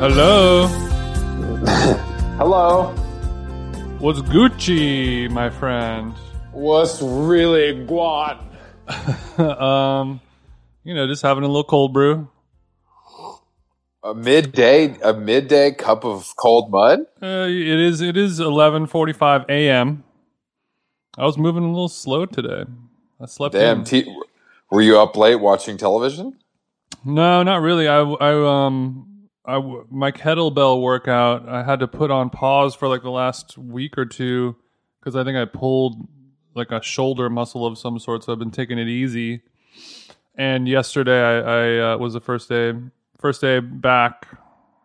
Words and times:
Hello. 0.00 0.66
Hello. 2.38 2.86
What's 3.98 4.22
Gucci, 4.22 5.28
my 5.30 5.50
friend? 5.50 6.14
What's 6.52 7.02
really 7.02 7.74
guan? 7.86 8.38
um, 9.60 10.22
you 10.84 10.94
know, 10.94 11.06
just 11.06 11.20
having 11.20 11.44
a 11.44 11.46
little 11.48 11.64
cold 11.64 11.92
brew. 11.92 12.30
A 14.02 14.14
midday, 14.14 14.96
a 15.02 15.12
midday 15.12 15.72
cup 15.72 16.06
of 16.06 16.34
cold 16.36 16.70
mud. 16.70 17.00
Uh, 17.22 17.44
it 17.50 17.78
is. 17.78 18.00
It 18.00 18.16
is 18.16 18.40
eleven 18.40 18.86
forty-five 18.86 19.44
a.m. 19.50 20.02
I 21.18 21.26
was 21.26 21.36
moving 21.36 21.62
a 21.62 21.68
little 21.68 21.90
slow 21.90 22.24
today. 22.24 22.64
I 23.20 23.26
slept. 23.26 23.52
Damn. 23.52 23.80
in. 23.80 23.84
T- 23.84 24.16
were 24.70 24.80
you 24.80 24.98
up 24.98 25.14
late 25.14 25.36
watching 25.36 25.76
television? 25.76 26.38
No, 27.04 27.42
not 27.42 27.60
really. 27.60 27.86
I, 27.86 28.00
I 28.00 28.32
um 28.32 29.09
I 29.56 29.82
my 29.90 30.12
kettlebell 30.12 30.80
workout 30.80 31.48
I 31.48 31.62
had 31.62 31.80
to 31.80 31.88
put 31.88 32.10
on 32.10 32.30
pause 32.30 32.74
for 32.74 32.88
like 32.88 33.02
the 33.02 33.10
last 33.10 33.56
week 33.58 33.98
or 33.98 34.04
two 34.06 34.56
because 35.00 35.16
I 35.16 35.24
think 35.24 35.36
I 35.36 35.44
pulled 35.44 36.06
like 36.54 36.70
a 36.72 36.82
shoulder 36.82 37.28
muscle 37.30 37.64
of 37.66 37.78
some 37.78 37.98
sort. 37.98 38.24
So 38.24 38.32
I've 38.32 38.38
been 38.38 38.50
taking 38.50 38.78
it 38.78 38.88
easy. 38.88 39.42
And 40.36 40.66
yesterday 40.68 41.20
I, 41.22 41.38
I 41.88 41.92
uh, 41.94 41.98
was 41.98 42.14
the 42.14 42.20
first 42.20 42.48
day 42.48 42.72
first 43.18 43.40
day 43.40 43.60
back, 43.60 44.26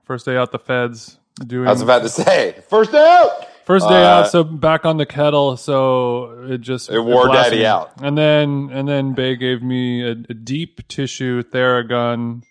first 0.03 0.25
day 0.25 0.35
out 0.37 0.51
the 0.51 0.59
feds 0.59 1.19
doing. 1.45 1.67
I 1.67 1.71
was 1.71 1.81
about 1.81 2.01
to 2.01 2.09
say 2.09 2.61
first 2.69 2.91
day 2.91 3.05
out. 3.21 3.47
First 3.65 3.89
day 3.89 4.03
Uh, 4.03 4.19
out, 4.19 4.27
so 4.29 4.43
back 4.43 4.85
on 4.85 4.97
the 4.97 5.07
kettle, 5.07 5.57
so 5.57 6.45
it 6.47 6.61
just 6.61 6.91
It 6.91 6.99
wore 6.99 7.25
blasted 7.25 7.53
daddy 7.53 7.61
me. 7.61 7.65
out. 7.65 7.91
And 7.99 8.15
then 8.15 8.69
and 8.71 8.87
then 8.87 9.13
Bay 9.13 9.35
gave 9.35 9.63
me 9.63 10.03
a, 10.03 10.11
a 10.11 10.33
deep 10.35 10.87
tissue 10.87 11.41
Theragun 11.41 12.43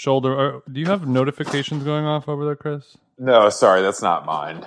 shoulder. 0.00 0.32
Or, 0.34 0.62
do 0.72 0.80
you 0.80 0.86
have 0.86 1.06
notifications 1.06 1.84
going 1.84 2.06
off 2.06 2.26
over 2.28 2.44
there, 2.46 2.56
Chris? 2.56 2.96
No, 3.18 3.50
sorry, 3.50 3.82
that's 3.82 4.00
not 4.00 4.24
mine. 4.24 4.66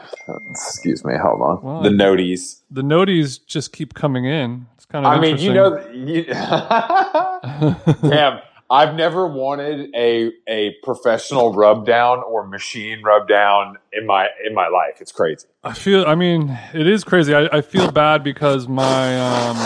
Excuse 0.51 1.03
me. 1.03 1.15
Hold 1.17 1.41
on. 1.41 1.61
Well, 1.63 1.81
the 1.81 1.89
noties. 1.89 2.61
The 2.69 2.83
noties 2.83 3.43
just 3.45 3.73
keep 3.73 3.95
coming 3.95 4.25
in. 4.25 4.67
It's 4.75 4.85
kind 4.85 5.05
of. 5.05 5.11
I 5.11 5.19
mean, 5.19 5.39
you 5.39 5.51
know, 5.53 5.85
you, 5.91 6.23
damn. 8.09 8.39
I've 8.69 8.95
never 8.95 9.27
wanted 9.27 9.93
a 9.95 10.31
a 10.47 10.75
professional 10.83 11.53
rub 11.53 11.85
down 11.85 12.23
or 12.23 12.47
machine 12.47 13.03
rub 13.03 13.27
down 13.27 13.77
in 13.91 14.05
my 14.07 14.29
in 14.47 14.55
my 14.55 14.67
life. 14.67 14.99
It's 15.01 15.11
crazy. 15.11 15.47
I 15.63 15.73
feel. 15.73 16.05
I 16.05 16.15
mean, 16.15 16.57
it 16.73 16.87
is 16.87 17.03
crazy. 17.03 17.35
I, 17.35 17.57
I 17.57 17.61
feel 17.61 17.91
bad 17.91 18.23
because 18.23 18.67
my. 18.67 19.19
um 19.19 19.57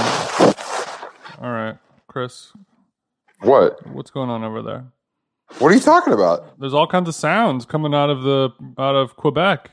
All 1.41 1.51
right, 1.51 1.77
Chris, 2.07 2.51
What? 3.41 3.85
what's 3.87 4.09
going 4.11 4.29
on 4.29 4.43
over 4.43 4.61
there? 4.61 4.85
What 5.59 5.71
are 5.71 5.75
you 5.75 5.81
talking 5.81 6.13
about? 6.13 6.59
There's 6.59 6.73
all 6.73 6.87
kinds 6.87 7.09
of 7.09 7.15
sounds 7.15 7.65
coming 7.65 7.93
out 7.93 8.09
of 8.09 8.23
the 8.23 8.49
out 8.77 8.95
of 8.95 9.15
Quebec. 9.15 9.71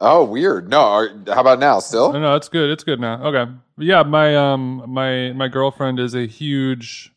Oh, 0.00 0.24
weird. 0.24 0.68
No, 0.68 0.80
are, 0.80 1.08
how 1.26 1.40
about 1.40 1.58
now? 1.58 1.80
Still? 1.80 2.12
no, 2.12 2.36
it's 2.36 2.48
good. 2.48 2.70
It's 2.70 2.84
good 2.84 3.00
now. 3.00 3.22
Okay. 3.24 3.50
Yeah, 3.78 4.02
my 4.02 4.36
um 4.36 4.84
my 4.88 5.32
my 5.32 5.48
girlfriend 5.48 5.98
is 5.98 6.14
a 6.14 6.26
huge 6.26 7.12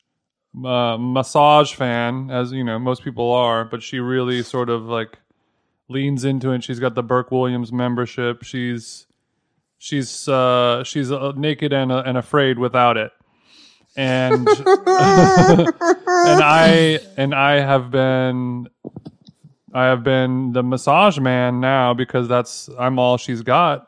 uh, 0.65 0.97
massage 0.97 1.73
fan, 1.73 2.29
as 2.31 2.51
you 2.51 2.63
know, 2.63 2.77
most 2.79 3.03
people 3.03 3.31
are, 3.31 3.65
but 3.65 3.81
she 3.83 3.99
really 3.99 4.43
sort 4.43 4.69
of 4.69 4.83
like 4.83 5.19
leans 5.89 6.23
into 6.23 6.51
it. 6.51 6.63
She's 6.63 6.79
got 6.79 6.95
the 6.95 7.03
Burke 7.03 7.31
Williams 7.31 7.71
membership. 7.71 8.43
She's 8.43 9.05
she's 9.77 10.27
uh 10.27 10.83
she's 10.83 11.11
uh, 11.11 11.33
naked 11.35 11.73
and 11.73 11.91
uh, 11.91 12.03
and 12.05 12.17
afraid 12.17 12.57
without 12.59 12.97
it. 12.97 13.11
And 13.95 14.47
and 14.47 15.67
I 16.41 16.99
and 17.17 17.35
I 17.35 17.59
have 17.59 17.91
been 17.91 18.69
I 19.73 19.85
have 19.85 20.03
been 20.03 20.53
the 20.53 20.63
massage 20.63 21.19
man 21.19 21.59
now 21.59 21.93
because 21.93 22.27
that's 22.27 22.69
I'm 22.77 22.99
all 22.99 23.17
she's 23.17 23.41
got. 23.41 23.87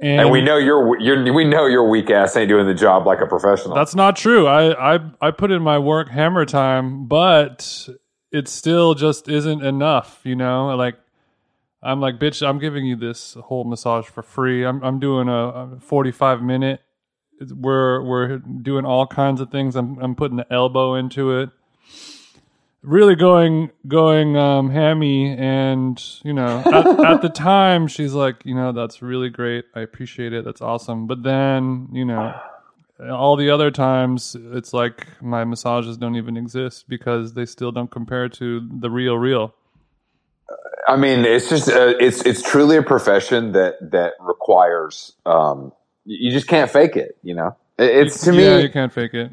And, 0.00 0.22
And 0.22 0.30
we 0.30 0.42
know 0.42 0.58
you're, 0.58 1.00
you're 1.00 1.32
we 1.32 1.44
know 1.44 1.66
your 1.66 1.88
weak 1.88 2.10
ass 2.10 2.36
ain't 2.36 2.48
doing 2.48 2.66
the 2.66 2.74
job 2.74 3.06
like 3.06 3.20
a 3.20 3.26
professional. 3.26 3.74
that's 3.74 3.94
not 3.94 4.16
true. 4.16 4.46
I, 4.46 4.96
I 4.96 5.00
I 5.20 5.30
put 5.30 5.50
in 5.50 5.62
my 5.62 5.78
work 5.78 6.08
hammer 6.10 6.44
time, 6.44 7.06
but 7.06 7.88
it 8.30 8.48
still 8.48 8.94
just 8.94 9.28
isn't 9.28 9.64
enough, 9.64 10.20
you 10.24 10.36
know? 10.36 10.74
Like 10.76 10.96
I'm 11.82 12.00
like, 12.00 12.18
bitch, 12.18 12.46
I'm 12.46 12.58
giving 12.58 12.84
you 12.84 12.96
this 12.96 13.34
whole 13.34 13.64
massage 13.64 14.06
for 14.06 14.22
free. 14.22 14.64
I'm 14.64 14.82
I'm 14.82 14.98
doing 14.98 15.28
a, 15.28 15.76
a 15.76 15.80
45 15.80 16.42
minute. 16.42 16.82
It's- 17.40 17.52
We're 17.52 18.02
we're 18.02 18.38
doing 18.38 18.84
all 18.84 19.06
kinds 19.06 19.40
of 19.40 19.50
things. 19.50 19.76
I'm 19.76 19.98
I'm 19.98 20.14
putting 20.14 20.36
the 20.36 20.52
elbow 20.52 20.94
into 20.94 21.38
it. 21.38 21.50
Really 22.82 23.16
going 23.16 23.70
going 23.88 24.36
um, 24.36 24.70
hammy, 24.70 25.36
and 25.36 26.00
you 26.22 26.32
know, 26.32 26.62
at, 26.64 26.86
at 27.04 27.22
the 27.22 27.28
time, 27.28 27.88
she's 27.88 28.12
like, 28.12 28.36
you 28.44 28.54
know, 28.54 28.70
that's 28.70 29.02
really 29.02 29.28
great. 29.28 29.64
I 29.74 29.80
appreciate 29.80 30.32
it. 30.32 30.44
That's 30.44 30.60
awesome. 30.60 31.08
But 31.08 31.24
then, 31.24 31.88
you 31.92 32.04
know, 32.04 32.32
all 33.10 33.34
the 33.36 33.50
other 33.50 33.72
times, 33.72 34.36
it's 34.52 34.72
like 34.72 35.08
my 35.20 35.42
massages 35.44 35.96
don't 35.96 36.14
even 36.14 36.36
exist 36.36 36.88
because 36.88 37.32
they 37.34 37.44
still 37.44 37.72
don't 37.72 37.90
compare 37.90 38.28
to 38.28 38.68
the 38.80 38.90
real 38.90 39.18
real. 39.18 39.52
I 40.86 40.94
mean, 40.94 41.24
it's 41.24 41.48
just 41.48 41.68
uh, 41.68 41.94
it's 41.98 42.22
it's 42.22 42.40
truly 42.40 42.76
a 42.76 42.82
profession 42.82 43.50
that 43.52 43.74
that 43.90 44.12
requires 44.20 45.12
um, 45.26 45.72
you 46.06 46.30
just 46.30 46.46
can't 46.46 46.70
fake 46.70 46.96
it. 46.96 47.18
You 47.22 47.34
know, 47.34 47.56
it's 47.78 48.22
to 48.22 48.32
yeah, 48.32 48.56
me. 48.56 48.62
you 48.62 48.70
can't 48.70 48.92
fake 48.92 49.14
it. 49.14 49.30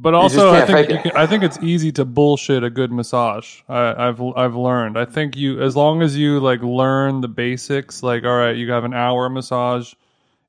But 0.00 0.14
also, 0.14 0.52
I 0.52 0.64
think 0.64 0.90
you 0.90 0.98
can, 0.98 1.16
I 1.16 1.26
think 1.26 1.42
it's 1.42 1.58
easy 1.58 1.90
to 1.92 2.04
bullshit 2.04 2.62
a 2.62 2.70
good 2.70 2.92
massage. 2.92 3.62
I, 3.68 4.08
I've 4.08 4.22
I've 4.36 4.54
learned. 4.54 4.96
I 4.96 5.04
think 5.04 5.36
you, 5.36 5.60
as 5.60 5.74
long 5.74 6.02
as 6.02 6.16
you 6.16 6.38
like 6.38 6.62
learn 6.62 7.20
the 7.20 7.28
basics, 7.28 8.02
like 8.02 8.22
all 8.22 8.36
right, 8.36 8.54
you 8.56 8.70
have 8.70 8.84
an 8.84 8.94
hour 8.94 9.28
massage. 9.28 9.94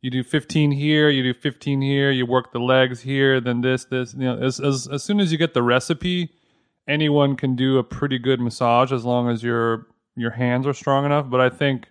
You 0.02 0.12
do 0.12 0.24
15 0.24 0.72
here, 0.72 1.10
you 1.10 1.24
do 1.24 1.34
15 1.34 1.82
here, 1.82 2.10
you 2.10 2.26
work 2.26 2.54
the 2.54 2.60
legs 2.60 3.02
here, 3.02 3.42
then 3.42 3.60
this, 3.60 3.84
this. 3.86 4.14
You 4.14 4.26
know, 4.26 4.38
as 4.38 4.60
as 4.60 4.88
as 4.88 5.04
soon 5.04 5.20
as 5.20 5.32
you 5.32 5.38
get 5.38 5.56
the 5.56 5.64
recipe, 5.64 6.30
anyone 6.88 7.36
can 7.36 7.56
do 7.56 7.80
a 7.80 7.84
pretty 7.84 8.20
good 8.20 8.40
massage 8.40 8.94
as 8.94 9.04
long 9.04 9.30
as 9.30 9.42
your 9.44 9.88
your 10.16 10.32
hands 10.32 10.68
are 10.68 10.74
strong 10.74 11.06
enough. 11.06 11.28
But 11.28 11.42
I 11.42 11.50
think 11.50 11.88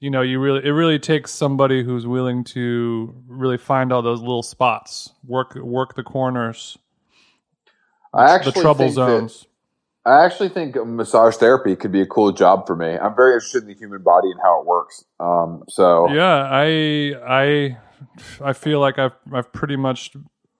you 0.00 0.10
know 0.10 0.22
you 0.22 0.38
really 0.38 0.64
it 0.66 0.70
really 0.70 0.98
takes 0.98 1.30
somebody 1.30 1.82
who's 1.82 2.06
willing 2.06 2.44
to 2.44 3.14
really 3.26 3.58
find 3.58 3.92
all 3.92 4.02
those 4.02 4.20
little 4.20 4.42
spots 4.42 5.10
work 5.26 5.54
work 5.56 5.94
the 5.94 6.02
corners 6.02 6.78
I 8.14 8.26
the 8.26 8.32
actually 8.32 8.62
trouble 8.62 8.86
think 8.86 8.96
that- 8.96 9.44
I 10.04 10.24
actually 10.24 10.48
think 10.48 10.74
massage 10.86 11.36
therapy 11.36 11.76
could 11.76 11.92
be 11.92 12.00
a 12.00 12.06
cool 12.06 12.32
job 12.32 12.66
for 12.66 12.74
me. 12.74 12.96
I'm 12.96 13.14
very 13.14 13.34
interested 13.34 13.64
in 13.64 13.68
the 13.68 13.74
human 13.74 14.02
body 14.02 14.30
and 14.30 14.40
how 14.42 14.60
it 14.60 14.66
works. 14.66 15.04
Um, 15.20 15.64
so 15.68 16.08
yeah 16.10 16.48
i 16.50 17.14
i 17.28 17.76
i 18.40 18.52
feel 18.52 18.80
like 18.80 18.98
i've 18.98 19.12
i've 19.32 19.52
pretty 19.52 19.76
much 19.76 20.12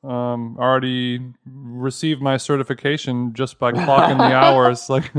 um 0.04 0.56
already 0.58 1.20
received 1.46 2.20
my 2.20 2.36
certification 2.36 3.32
just 3.32 3.58
by 3.58 3.72
clocking 3.72 4.18
the 4.18 4.34
hours 4.44 4.90
like 4.90 5.10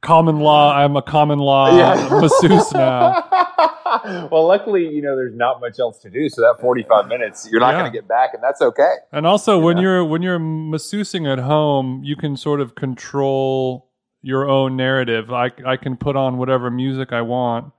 common 0.00 0.38
law 0.40 0.72
i'm 0.74 0.96
a 0.96 1.02
common 1.02 1.38
law 1.38 1.76
Yeah. 1.76 2.08
masseuse 2.20 2.72
now 2.72 3.24
well, 4.30 4.46
luckily, 4.46 4.86
you 4.86 5.00
know, 5.00 5.16
there's 5.16 5.34
not 5.34 5.60
much 5.60 5.78
else 5.78 5.98
to 6.00 6.10
do. 6.10 6.28
So 6.28 6.42
that 6.42 6.60
45 6.60 7.08
minutes, 7.08 7.48
you're 7.50 7.60
not 7.60 7.70
Yeah. 7.70 7.80
going 7.80 7.90
to 7.92 7.96
get 7.98 8.06
back, 8.06 8.34
and 8.34 8.42
that's 8.42 8.60
okay. 8.60 8.96
And 9.12 9.26
also, 9.26 9.58
when 9.58 9.76
Yeah. 9.78 9.82
you're 9.84 10.04
when 10.04 10.22
you're 10.22 10.38
masseusing 10.38 11.26
at 11.26 11.38
home, 11.38 12.02
you 12.04 12.14
can 12.14 12.36
sort 12.36 12.60
of 12.60 12.74
control 12.74 13.88
your 14.22 14.48
own 14.48 14.76
narrative. 14.76 15.32
I 15.32 15.50
I 15.66 15.76
can 15.76 15.96
put 15.96 16.16
on 16.16 16.36
whatever 16.36 16.70
music 16.70 17.12
I 17.12 17.22
want. 17.22 17.72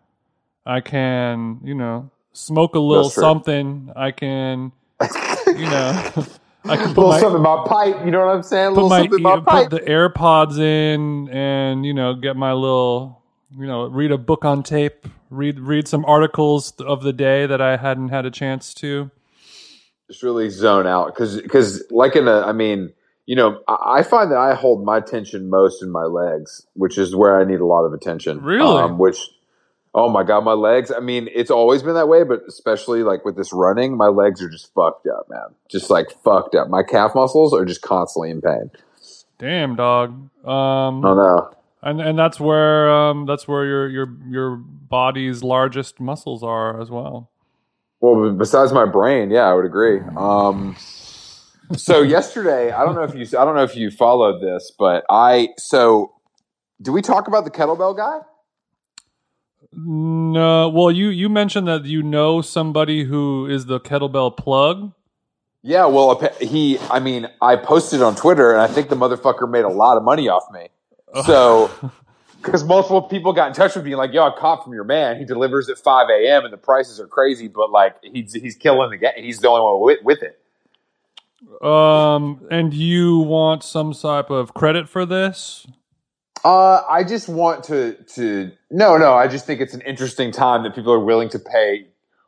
I 0.65 0.81
can, 0.81 1.59
you 1.63 1.75
know, 1.75 2.09
smoke 2.33 2.75
a 2.75 2.79
little 2.79 3.09
something. 3.09 3.91
I 3.95 4.11
can, 4.11 4.71
you 5.47 5.69
know, 5.69 6.11
I 6.65 6.75
can 6.77 6.91
A 6.91 6.93
put 6.93 6.97
little 6.97 7.09
my 7.11 7.19
something 7.19 7.37
in 7.37 7.41
my 7.41 7.63
pipe. 7.67 8.05
You 8.05 8.11
know 8.11 8.25
what 8.25 8.35
I'm 8.35 8.43
saying? 8.43 8.71
A 8.73 8.75
put 8.75 8.89
my 8.89 9.01
in 9.01 9.21
my 9.21 9.35
ear- 9.35 9.41
pipe. 9.41 9.69
put 9.69 9.85
the 9.85 9.89
AirPods 9.91 10.59
in, 10.59 11.29
and 11.29 11.85
you 11.85 11.93
know, 11.93 12.13
get 12.15 12.35
my 12.35 12.53
little, 12.53 13.21
you 13.57 13.65
know, 13.65 13.87
read 13.87 14.11
a 14.11 14.17
book 14.17 14.43
on 14.45 14.63
tape. 14.63 15.07
Read 15.29 15.59
read 15.59 15.87
some 15.87 16.03
articles 16.05 16.71
of 16.79 17.03
the 17.03 17.13
day 17.13 17.45
that 17.45 17.61
I 17.61 17.77
hadn't 17.77 18.09
had 18.09 18.25
a 18.25 18.31
chance 18.31 18.73
to. 18.75 19.09
just 20.09 20.23
really 20.23 20.49
zone 20.49 20.87
out 20.87 21.07
because 21.13 21.39
because 21.41 21.83
like 21.91 22.15
in 22.15 22.27
a 22.27 22.39
i 22.41 22.51
mean 22.51 22.91
you 23.27 23.35
know 23.35 23.61
I, 23.67 23.99
I 23.99 24.03
find 24.03 24.31
that 24.31 24.39
i 24.39 24.55
hold 24.55 24.83
my 24.83 24.99
tension 25.01 25.51
most 25.51 25.83
in 25.83 25.91
my 25.91 26.05
legs 26.05 26.65
which 26.73 26.97
is 26.97 27.15
where 27.15 27.39
i 27.39 27.43
need 27.43 27.59
a 27.59 27.65
lot 27.67 27.83
of 27.85 27.93
attention 27.93 28.41
Really? 28.41 28.81
um, 28.81 28.97
which 28.97 29.19
oh 29.95 30.09
my 30.09 30.23
god 30.23 30.43
my 30.43 30.53
legs 30.53 30.91
i 30.95 30.99
mean 30.99 31.27
it's 31.33 31.51
always 31.51 31.83
been 31.83 31.95
that 31.95 32.07
way 32.07 32.23
but 32.23 32.41
especially 32.47 33.03
like 33.03 33.25
with 33.25 33.35
this 33.35 33.51
running 33.53 33.97
my 33.97 34.07
legs 34.07 34.41
are 34.41 34.49
just 34.49 34.73
fucked 34.73 35.07
up 35.07 35.27
man 35.29 35.55
just 35.69 35.89
like 35.89 36.07
fucked 36.23 36.55
up 36.55 36.69
my 36.69 36.83
calf 36.83 37.13
muscles 37.15 37.53
are 37.53 37.65
just 37.65 37.81
constantly 37.81 38.29
in 38.29 38.41
pain 38.41 38.69
Damn, 39.39 39.77
dog. 39.77 40.11
Um, 40.45 41.05
oh 41.05 41.15
no 41.15 41.53
and 41.81 42.01
and 42.01 42.19
that's 42.19 42.39
where 42.39 42.89
um 42.91 43.25
that's 43.25 43.47
where 43.47 43.65
your 43.65 43.89
your 43.89 44.17
your 44.27 44.55
body's 44.57 45.43
largest 45.43 45.99
muscles 45.99 46.43
are 46.43 46.81
as 46.81 46.89
well. 46.89 47.31
Well, 48.01 48.31
besides 48.33 48.71
my 48.71 48.85
brain, 48.85 49.29
yeah, 49.29 49.43
I 49.43 49.53
would 49.53 49.65
agree. 49.65 49.99
Um, 50.15 50.75
so 51.73 52.01
yesterday, 52.03 52.71
I 52.71 52.85
don't 52.85 52.95
know 52.95 53.03
if 53.03 53.13
you, 53.13 53.37
I 53.37 53.43
don't 53.45 53.55
know 53.55 53.63
if 53.63 53.75
you 53.75 53.91
followed 53.91 54.41
this, 54.41 54.71
but 54.77 55.05
I, 55.09 55.49
so 55.57 56.13
Do 56.81 56.93
we 56.93 57.01
talk 57.01 57.27
about 57.27 57.43
the 57.43 57.51
kettlebell 57.51 57.97
guy? 57.97 58.19
No, 59.85 60.69
well, 60.69 60.91
you 60.91 61.09
you 61.09 61.29
mentioned 61.29 61.67
that 61.67 61.85
you 61.85 62.03
know 62.03 62.41
somebody 62.41 63.05
who 63.05 63.45
is 63.45 63.65
the 63.65 63.79
kettlebell 63.79 64.35
plug. 64.35 64.91
Yeah, 65.61 65.85
well, 65.85 66.19
he. 66.41 66.79
I 66.89 66.99
mean, 66.99 67.27
I 67.41 67.55
posted 67.55 68.01
on 68.01 68.15
Twitter, 68.15 68.51
and 68.51 68.61
I 68.61 68.67
think 68.67 68.89
the 68.89 68.95
motherfucker 68.95 69.49
made 69.49 69.65
a 69.65 69.69
lot 69.69 69.97
of 69.97 70.03
money 70.03 70.27
off 70.27 70.43
me. 70.51 70.67
So, 71.25 71.71
because 72.39 72.63
multiple 72.63 73.01
people 73.01 73.33
got 73.33 73.47
in 73.47 73.53
touch 73.53 73.75
with 73.75 73.83
me, 73.83 73.95
like, 73.95 74.13
"Yo, 74.13 74.23
I 74.23 74.31
caught 74.37 74.63
from 74.63 74.73
your 74.73 74.83
man. 74.83 75.17
He 75.17 75.25
delivers 75.25 75.69
at 75.69 75.79
five 75.79 76.07
a.m. 76.09 76.43
and 76.43 76.53
the 76.53 76.57
prices 76.57 76.99
are 76.99 77.07
crazy, 77.07 77.47
but 77.47 77.71
like, 77.71 77.95
he's 78.03 78.33
he's 78.33 78.55
killing 78.55 78.91
the 78.91 78.97
game. 78.97 79.13
He's 79.17 79.39
the 79.39 79.49
only 79.49 79.61
one 79.61 79.81
with, 79.81 80.03
with 80.03 80.21
it." 80.21 80.39
Um, 81.65 82.45
and 82.51 82.73
you 82.73 83.19
want 83.19 83.63
some 83.63 83.93
type 83.93 84.29
of 84.29 84.53
credit 84.53 84.87
for 84.87 85.05
this? 85.05 85.65
Uh, 86.43 86.81
I 86.89 87.03
just 87.03 87.27
want 87.27 87.63
to 87.65 87.93
to 88.15 88.51
no, 88.71 88.97
no. 88.97 89.13
I 89.13 89.27
just 89.27 89.45
think 89.45 89.59
it's 89.61 89.73
an 89.73 89.81
interesting 89.81 90.31
time 90.31 90.63
that 90.63 90.73
people 90.75 90.93
are 90.93 90.99
willing 90.99 91.29
to 91.29 91.39
pay 91.39 91.87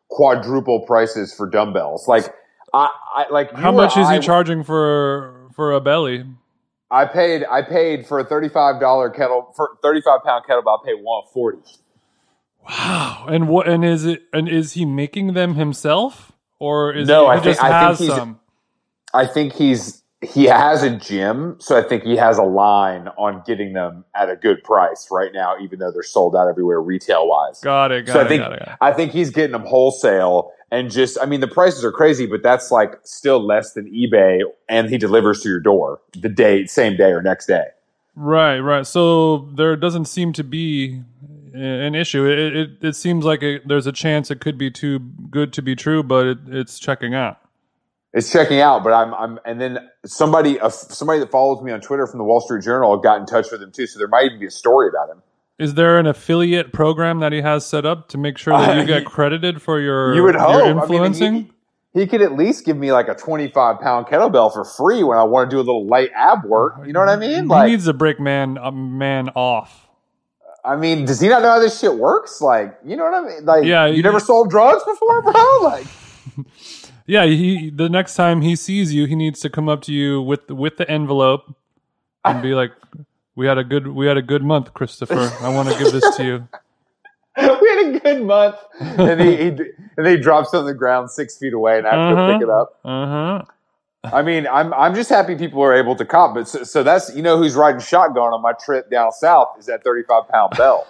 quadruple 0.10 0.81
prices 0.81 1.34
for 1.34 1.50
dumbbells. 1.50 2.08
Like, 2.08 2.25
I, 2.74 2.90
I 3.16 3.25
like 3.31 3.52
How 3.54 3.72
much 3.72 3.96
is 3.98 4.10
he 4.10 4.19
charging 4.19 4.63
for 4.63 5.50
for 5.56 5.72
a 5.72 5.80
belly? 5.80 6.25
I 6.90 7.06
paid 7.06 7.46
I 7.50 7.62
paid 7.62 8.06
for 8.06 8.19
a 8.19 8.25
thirty 8.25 8.50
five 8.50 8.81
dollar 8.81 9.10
kettle 9.10 9.54
for 9.56 9.78
thirty 9.81 10.02
five 10.02 10.19
pound 10.25 10.44
kettlebell. 10.50 10.80
I 10.84 10.86
paid 10.86 11.02
one 11.02 11.24
forty. 11.34 11.60
Wow. 12.68 13.25
And 13.30 13.48
what? 13.48 13.68
And 13.68 13.86
is 13.86 14.06
it? 14.06 14.24
And 14.34 14.50
is 14.50 14.74
he 14.74 14.86
making 14.86 15.34
them 15.34 15.56
himself, 15.56 16.34
or 16.60 16.94
is 16.94 17.08
No, 17.08 17.25
he, 17.25 17.30
I 17.31 17.36
he 17.38 17.42
think- 17.44 17.56
just 17.56 17.63
I 17.63 17.96
think 17.96 18.10
has 18.12 18.18
some? 18.18 18.40
I 19.13 19.25
think 19.25 19.54
he's 19.54 20.00
he 20.22 20.46
has 20.46 20.84
a 20.84 20.96
gym, 20.96 21.56
so 21.60 21.78
I 21.78 21.82
think 21.82 22.04
he 22.04 22.16
has 22.16 22.38
a 22.38 22.44
line 22.44 23.08
on 23.18 23.42
getting 23.46 23.74
them 23.74 24.06
at 24.16 24.30
a 24.30 24.36
good 24.36 24.64
price 24.64 25.08
right 25.10 25.32
now, 25.34 25.56
even 25.60 25.80
though 25.80 25.92
they're 25.92 26.04
sold 26.04 26.36
out 26.36 26.48
everywhere 26.48 26.80
retail 26.80 27.28
wise. 27.28 27.60
Got 27.60 27.92
it. 27.92 28.06
Got 28.06 28.14
so 28.14 28.20
it. 28.22 28.26
I 28.26 28.28
think 28.28 28.44
got 28.44 28.54
it, 28.54 28.60
got 28.60 28.68
it. 28.68 28.78
I 28.82 28.94
think 28.94 29.12
he's 29.12 29.32
getting 29.32 29.54
them 29.54 29.66
wholesale 29.66 30.54
and 30.72 30.90
just 30.90 31.18
I 31.22 31.26
mean 31.26 31.42
the 31.42 31.48
prices 31.48 31.84
are 31.84 31.92
crazy, 31.92 32.26
but 32.26 32.42
that's 32.42 32.72
like 32.72 32.96
still 33.04 33.46
less 33.46 33.74
than 33.74 33.92
eBay, 33.92 34.42
and 34.70 34.90
he 34.90 34.98
delivers 34.98 35.42
to 35.42 35.50
your 35.50 35.60
door 35.60 36.00
the 36.14 36.30
day, 36.30 36.66
same 36.66 36.96
day 36.96 37.12
or 37.12 37.22
next 37.22 37.46
day. 37.46 37.66
Right. 38.16 38.60
Right. 38.60 38.88
So 38.88 39.50
there 39.56 39.76
doesn't 39.76 40.06
seem 40.06 40.34
to 40.34 40.44
be 40.44 41.02
an 41.54 41.94
issue. 41.94 42.26
It 42.26 42.56
it, 42.56 42.70
it 42.82 42.96
seems 42.96 43.26
like 43.26 43.44
there's 43.66 43.88
a 43.88 43.92
chance 43.92 44.32
it 44.32 44.40
could 44.40 44.58
be 44.58 44.72
too 44.72 45.00
good 45.00 45.52
to 45.54 45.62
be 45.62 45.76
true, 45.76 46.04
but 46.04 46.26
it, 46.26 46.38
it's 46.48 46.80
checking 46.80 47.14
out. 47.14 47.41
It's 48.13 48.30
checking 48.31 48.60
out, 48.60 48.84
but 48.84 48.92
I'm 48.92 49.13
I'm 49.13 49.40
and 49.46 49.60
then 49.62 49.90
somebody 50.06 50.60
uh, 50.60 50.68
somebody 50.69 51.19
that 51.19 51.31
follows 51.31 51.63
me 51.63 51.72
on 51.72 51.80
Twitter 51.80 52.06
from 52.08 52.18
the 52.18 52.25
Wall 52.25 52.42
Street 52.42 52.63
Journal 52.63 52.98
got 52.98 53.19
in 53.22 53.25
touch 53.25 53.52
with 53.52 53.62
him 53.62 53.72
too, 53.72 53.88
so 53.88 54.00
there 54.00 54.08
might 54.10 54.25
even 54.25 54.40
be 54.40 54.48
a 54.48 54.52
story 54.52 54.90
about 54.90 55.10
him. 55.10 55.22
Is 55.58 55.75
there 55.75 55.98
an 55.98 56.08
affiliate 56.08 56.74
program 56.74 57.19
that 57.19 57.31
he 57.31 57.42
has 57.42 57.66
set 57.66 57.86
up 57.86 58.10
to 58.10 58.18
make 58.18 58.38
sure 58.38 58.58
that 58.58 58.75
you 58.75 58.81
Uh, 58.81 58.86
get 58.86 59.06
credited 59.06 59.62
for 59.62 59.80
your 59.80 60.13
You 60.13 60.24
would 60.24 60.36
hope. 60.36 60.52
your 60.56 60.62
I 60.63 60.68
mean, 60.74 60.80
influencing? 60.81 61.50
he, 61.94 62.02
he 62.02 62.08
could 62.08 62.22
at 62.22 62.34
least 62.34 62.66
give 62.66 62.75
me 62.75 62.92
like 62.92 63.08
a 63.08 63.13
25 63.16 63.80
pound 63.80 64.08
kettlebell 64.08 64.52
for 64.52 64.66
free 64.66 65.04
when 65.04 65.18
I 65.18 65.24
want 65.24 65.50
to 65.50 65.56
do 65.56 65.60
a 65.60 65.63
little 65.63 65.86
light 65.88 66.10
ab 66.16 66.44
work. 66.46 66.86
You 66.86 66.92
know 66.94 67.00
what 67.00 67.10
I 67.10 67.16
mean? 67.16 67.44
he 67.44 67.48
Like, 67.48 67.69
needs 67.69 67.86
to 67.86 67.94
break 67.94 68.19
man 68.19 68.58
a 68.62 68.72
man 68.72 69.30
off. 69.36 69.88
I 70.66 70.75
mean, 70.75 71.06
does 71.06 71.19
he 71.22 71.30
not 71.30 71.42
know 71.44 71.50
how 71.52 71.60
this 71.60 71.80
shit 71.80 71.96
works? 71.96 72.42
Like, 72.42 72.78
you 72.84 72.96
know 72.98 73.04
what 73.06 73.13
I 73.13 73.22
mean? 73.22 73.46
Like, 73.46 73.63
Yeah, 73.63 73.86
you 73.86 73.96
he- 73.98 74.02
never 74.02 74.19
sold 74.19 74.50
drugs 74.50 74.84
before, 74.84 75.22
bro? 75.22 75.60
Like, 75.63 75.86
Yeah, 77.07 77.25
he 77.25 77.69
the 77.69 77.89
next 77.89 78.15
time 78.15 78.42
he 78.42 78.56
sees 78.56 78.94
you, 78.94 79.06
he 79.06 79.15
needs 79.15 79.39
to 79.42 79.50
come 79.50 79.68
up 79.69 79.81
to 79.83 79.94
you 79.94 80.21
with 80.21 80.50
with 80.50 80.77
the 80.77 80.89
envelope 80.89 81.44
and 82.24 82.42
be 82.42 82.53
like, 82.53 82.71
"We 83.36 83.48
had 83.48 83.57
a 83.57 83.63
good 83.63 83.88
we 83.88 84.07
had 84.07 84.18
a 84.18 84.21
good 84.21 84.44
month, 84.44 84.74
Christopher. 84.74 85.31
I 85.42 85.50
want 85.50 85.69
to 85.69 85.77
give 85.77 85.92
this 85.92 86.15
to 86.18 86.24
you." 86.24 86.48
we 87.38 87.44
had 87.69 87.95
a 87.95 88.00
good 88.00 88.24
month. 88.24 88.56
And 88.80 89.21
he, 89.21 89.36
he 89.38 89.48
and 89.98 90.06
he 90.07 90.18
drops 90.18 90.53
it 90.53 90.57
on 90.57 90.65
the 90.65 90.74
ground 90.74 91.09
six 91.09 91.38
feet 91.38 91.53
away, 91.53 91.77
and 91.80 91.88
I 91.88 91.92
have 91.95 92.15
to 92.15 92.21
Uh-huh. 92.21 92.33
pick 92.33 92.42
it 92.44 92.50
up. 92.50 92.80
Uh 92.86 93.07
huh. 93.07 93.44
I 94.03 94.21
mean, 94.21 94.48
I'm 94.48 94.74
I'm 94.74 94.95
just 94.95 95.09
happy 95.09 95.36
people 95.36 95.62
are 95.63 95.74
able 95.74 95.95
to 95.95 96.06
cop. 96.06 96.33
But 96.36 96.48
so, 96.48 96.63
so 96.63 96.81
that's 96.83 97.15
you 97.15 97.21
know 97.21 97.38
who's 97.38 97.56
riding 97.56 97.81
shotgun 97.81 98.33
on 98.33 98.42
my 98.42 98.53
trip 98.53 98.89
down 98.89 99.12
south 99.12 99.50
is 99.59 99.65
that 99.68 99.83
35 99.83 100.27
pound 100.27 100.53
bell. 100.57 100.88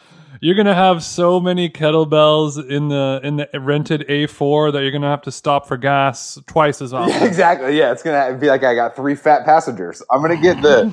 you're 0.40 0.54
gonna 0.54 0.74
have 0.74 1.02
so 1.02 1.38
many 1.40 1.68
kettlebells 1.68 2.58
in 2.68 2.88
the 2.88 3.20
in 3.22 3.36
the 3.36 3.48
rented 3.60 4.06
A4 4.08 4.72
that 4.72 4.82
you're 4.82 4.90
gonna 4.92 5.10
have 5.10 5.22
to 5.22 5.32
stop 5.32 5.66
for 5.68 5.76
gas 5.76 6.38
twice 6.46 6.80
as 6.82 6.92
often. 6.94 7.14
Yeah, 7.20 7.24
exactly. 7.26 7.78
Yeah, 7.78 7.92
it's 7.92 8.02
gonna 8.02 8.36
be 8.36 8.48
like 8.48 8.64
I 8.64 8.74
got 8.74 8.96
three 8.96 9.14
fat 9.14 9.44
passengers. 9.44 10.02
I'm 10.10 10.20
gonna 10.22 10.40
get 10.40 10.60
the. 10.62 10.92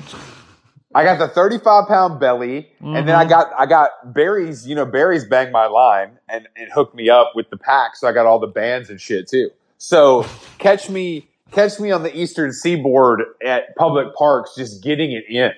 I 0.94 1.04
got 1.04 1.18
the 1.18 1.28
35 1.28 1.86
pound 1.86 2.18
belly, 2.18 2.70
and 2.80 3.06
then 3.06 3.14
I 3.14 3.24
Mm-hmm. 3.24 3.28
got 3.28 3.52
I 3.58 3.66
got 3.66 3.90
Barry's. 4.14 4.66
You 4.66 4.74
know, 4.74 4.86
Barry's 4.86 5.24
banged 5.24 5.52
my 5.52 5.66
line 5.66 6.18
and 6.28 6.48
and 6.56 6.72
hooked 6.72 6.94
me 6.94 7.08
up 7.10 7.32
with 7.34 7.50
the 7.50 7.56
pack, 7.58 7.94
so 7.96 8.08
I 8.08 8.12
got 8.12 8.24
all 8.26 8.38
the 8.38 8.46
bands 8.46 8.88
and 8.90 9.00
shit 9.00 9.28
too. 9.28 9.50
So 9.76 10.26
catch 10.58 10.88
me, 10.88 11.28
catch 11.52 11.78
me 11.78 11.90
on 11.90 12.02
the 12.02 12.18
eastern 12.18 12.52
seaboard 12.52 13.22
at 13.44 13.76
public 13.76 14.14
parks, 14.14 14.54
just 14.56 14.82
getting 14.82 15.12
it 15.12 15.24
in. 15.28 15.52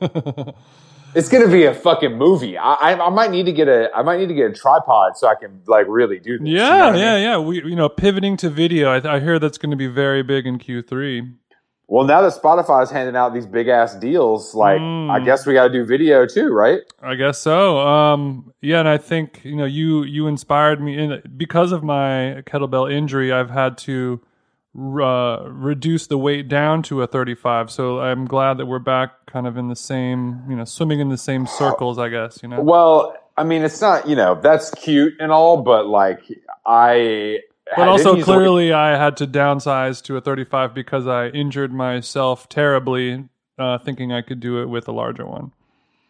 It's 1.14 1.28
gonna 1.28 1.48
be 1.48 1.64
a 1.64 1.74
fucking 1.74 2.16
movie. 2.16 2.56
I, 2.56 2.74
I 2.74 3.06
I 3.06 3.10
might 3.10 3.30
need 3.30 3.46
to 3.46 3.52
get 3.52 3.68
a 3.68 3.90
I 3.94 4.02
might 4.02 4.18
need 4.20 4.28
to 4.28 4.34
get 4.34 4.50
a 4.50 4.54
tripod 4.54 5.16
so 5.16 5.26
I 5.26 5.34
can 5.34 5.60
like 5.66 5.86
really 5.88 6.18
do 6.20 6.38
this. 6.38 6.46
you 6.48 6.54
know 6.56 6.64
Yeah, 6.64 6.86
I 6.86 6.96
yeah, 6.96 7.14
mean? 7.14 7.22
yeah. 7.22 7.38
We, 7.38 7.64
you 7.64 7.76
know, 7.76 7.88
pivoting 7.88 8.36
to 8.38 8.50
video. 8.50 8.90
I, 8.90 9.16
I 9.16 9.20
hear 9.20 9.38
that's 9.38 9.58
going 9.58 9.70
to 9.70 9.76
be 9.76 9.86
very 9.88 10.22
big 10.22 10.46
in 10.46 10.58
Q3. 10.58 11.34
Well, 11.88 12.04
now 12.06 12.20
that 12.22 12.40
Spotify's 12.40 12.88
handing 12.92 13.16
out 13.16 13.34
these 13.34 13.46
big 13.46 13.66
ass 13.66 13.96
deals, 13.96 14.54
like 14.54 14.78
Mm. 14.80 15.10
I 15.10 15.18
guess 15.24 15.44
we 15.44 15.54
got 15.54 15.66
to 15.66 15.72
do 15.72 15.84
video 15.84 16.24
too, 16.24 16.50
right? 16.52 16.80
I 17.02 17.16
guess 17.16 17.38
so. 17.40 17.80
Um, 17.80 18.52
yeah, 18.60 18.78
and 18.78 18.88
I 18.88 18.96
think 18.96 19.40
you 19.44 19.56
know 19.56 19.64
you 19.64 20.04
you 20.04 20.28
inspired 20.28 20.80
me 20.80 20.96
in 20.96 21.20
because 21.36 21.72
of 21.72 21.82
my 21.82 22.42
kettlebell 22.46 22.92
injury. 22.92 23.32
I've 23.32 23.50
had 23.50 23.76
to 23.78 24.20
uh, 24.78 25.42
reduce 25.48 26.06
the 26.06 26.16
weight 26.16 26.46
down 26.48 26.82
to 26.84 27.02
a 27.02 27.06
35. 27.08 27.72
So 27.72 27.98
I'm 28.00 28.24
glad 28.26 28.58
that 28.58 28.66
we're 28.66 28.78
back, 28.78 29.19
kind 29.30 29.46
of 29.46 29.56
in 29.56 29.68
the 29.68 29.76
same, 29.76 30.42
you 30.48 30.56
know, 30.56 30.64
swimming 30.64 31.00
in 31.00 31.08
the 31.08 31.18
same 31.18 31.46
circles. 31.46 31.98
I 31.98 32.08
guess 32.08 32.40
you 32.42 32.48
know. 32.48 32.60
Well, 32.60 33.16
I 33.36 33.44
mean, 33.44 33.62
it's 33.62 33.80
not 33.80 34.08
you 34.08 34.16
know 34.16 34.38
that's 34.40 34.70
cute 34.70 35.14
and 35.20 35.32
all, 35.32 35.62
but 35.62 35.86
like 35.86 36.20
I. 36.66 37.40
But 37.76 37.88
also 37.88 38.20
clearly, 38.20 38.72
I 38.72 38.96
had 38.96 39.16
to 39.18 39.28
downsize 39.28 40.02
to 40.04 40.16
a 40.16 40.20
35 40.20 40.74
because 40.74 41.06
I 41.06 41.28
injured 41.28 41.72
myself 41.72 42.48
terribly, 42.48 43.28
uh, 43.60 43.78
thinking 43.78 44.12
I 44.12 44.22
could 44.22 44.40
do 44.40 44.60
it 44.60 44.66
with 44.66 44.88
a 44.88 44.92
larger 44.92 45.24
one. 45.24 45.52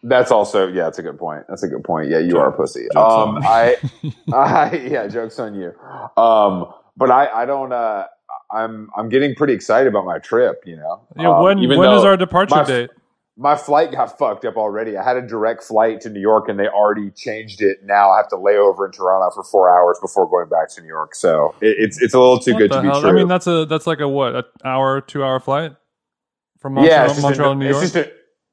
That's 0.03 0.31
also 0.31 0.67
yeah, 0.67 0.85
that's 0.85 0.97
a 0.97 1.03
good 1.03 1.19
point. 1.19 1.45
That's 1.47 1.61
a 1.61 1.67
good 1.67 1.83
point. 1.83 2.09
Yeah, 2.09 2.17
you 2.17 2.39
are 2.39 2.49
a 2.49 2.51
pussy. 2.51 2.89
Um. 2.95 3.37
I, 3.43 3.77
I 4.33 4.75
yeah, 4.75 5.07
jokes 5.07 5.37
on 5.37 5.53
you. 5.53 5.73
Um, 6.17 6.73
but 6.97 7.11
I, 7.11 7.27
I 7.27 7.45
don't. 7.45 7.71
Uh, 7.71 8.07
I'm, 8.51 8.89
I'm 8.97 9.09
getting 9.09 9.35
pretty 9.35 9.53
excited 9.53 9.87
about 9.87 10.05
my 10.05 10.17
trip. 10.17 10.63
You 10.65 10.77
know. 10.77 11.01
Yeah, 11.17 11.29
Um, 11.29 11.43
when 11.43 11.57
when 11.59 11.91
is 11.91 12.01
though 12.01 12.07
our 12.07 12.17
departure 12.17 12.55
my- 12.55 12.63
date? 12.63 12.89
My 13.37 13.55
flight 13.55 13.91
got 13.91 14.17
fucked 14.19 14.45
up 14.45 14.57
already. 14.57 14.97
I 14.97 15.03
had 15.03 15.17
a 15.17 15.25
direct 15.25 15.63
flight 15.63 16.01
to 16.01 16.09
New 16.09 16.19
York, 16.19 16.49
and 16.49 16.59
they 16.59 16.67
already 16.67 17.11
changed 17.11 17.61
it. 17.61 17.79
Now 17.83 18.11
I 18.11 18.17
have 18.17 18.29
to 18.29 18.37
lay 18.37 18.57
over 18.57 18.85
in 18.85 18.91
Toronto 18.91 19.33
for 19.33 19.43
four 19.43 19.69
hours 19.69 19.97
before 20.01 20.29
going 20.29 20.49
back 20.49 20.69
to 20.75 20.81
New 20.81 20.87
York. 20.87 21.15
So 21.15 21.55
it, 21.61 21.75
it's 21.79 22.01
it's 22.01 22.13
a 22.13 22.19
little 22.19 22.39
too 22.39 22.53
What 22.53 22.59
good 22.59 22.71
to 22.71 22.81
be 22.81 22.87
true. 22.87 23.09
I 23.09 23.11
mean, 23.11 23.27
that's 23.27 23.47
a 23.47 23.65
that's 23.65 23.87
like 23.87 23.99
a 23.99 24.07
what, 24.07 24.35
an 24.35 24.43
hour, 24.63 25.01
two 25.01 25.23
hour 25.23 25.39
flight 25.39 25.75
from 26.59 26.73
Montreal, 26.75 27.07
yeah, 27.07 27.21
Montreal 27.21 27.51
a, 27.51 27.53
to 27.53 27.59
New 27.59 27.69
York. 27.69 27.95
a, 27.95 28.11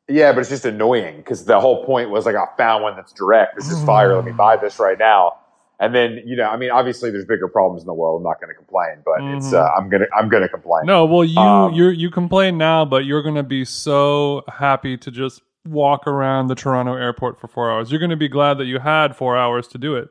yeah, 0.09 0.33
but 0.33 0.41
it's 0.41 0.49
just 0.49 0.65
annoying 0.65 1.19
because 1.19 1.45
the 1.45 1.61
whole 1.61 1.85
point 1.85 2.11
was 2.11 2.25
like 2.25 2.35
I 2.35 2.47
found 2.57 2.83
one 2.83 2.97
that's 2.97 3.13
direct. 3.13 3.57
This 3.57 3.71
is 3.71 3.83
fire. 3.85 4.15
Let 4.15 4.25
me 4.25 4.33
buy 4.33 4.57
this 4.57 4.79
right 4.79 4.99
now. 4.99 5.35
And 5.81 5.95
then 5.95 6.21
you 6.25 6.37
know, 6.37 6.49
I 6.49 6.57
mean, 6.57 6.71
obviously 6.71 7.11
there's 7.11 7.25
bigger 7.25 7.47
problems 7.49 7.83
in 7.83 7.87
the 7.87 7.95
world. 7.95 8.21
I'm 8.21 8.25
not 8.25 8.41
going 8.41 8.49
to 8.49 8.55
complain, 8.55 9.03
but 9.05 9.23
it's 9.37 9.53
uh, 9.53 9.69
I'm 9.79 9.89
gonna 9.89 10.07
I'm 10.17 10.29
gonna 10.29 10.49
complain. 10.49 10.87
no, 10.87 11.05
well, 11.05 11.25
you 11.25 11.39
Um, 11.39 11.73
you 11.73 11.89
you 11.91 12.11
complain 12.11 12.59
now, 12.59 12.85
but 12.85 13.05
you're 13.05 13.23
gonna 13.23 13.45
be 13.45 13.65
so 13.65 14.43
happy 14.49 14.97
to 14.97 15.11
just 15.11 15.43
walk 15.65 16.07
around 16.07 16.49
the 16.49 16.55
Toronto 16.55 16.95
airport 16.95 17.39
for 17.39 17.47
four 17.47 17.71
hours. 17.71 17.93
You're 17.93 18.01
gonna 18.01 18.17
be 18.17 18.29
glad 18.29 18.59
that 18.59 18.65
you 18.65 18.81
had 18.81 19.15
four 19.15 19.37
hours 19.37 19.69
to 19.69 19.79
do 19.79 19.95
it. 19.95 20.09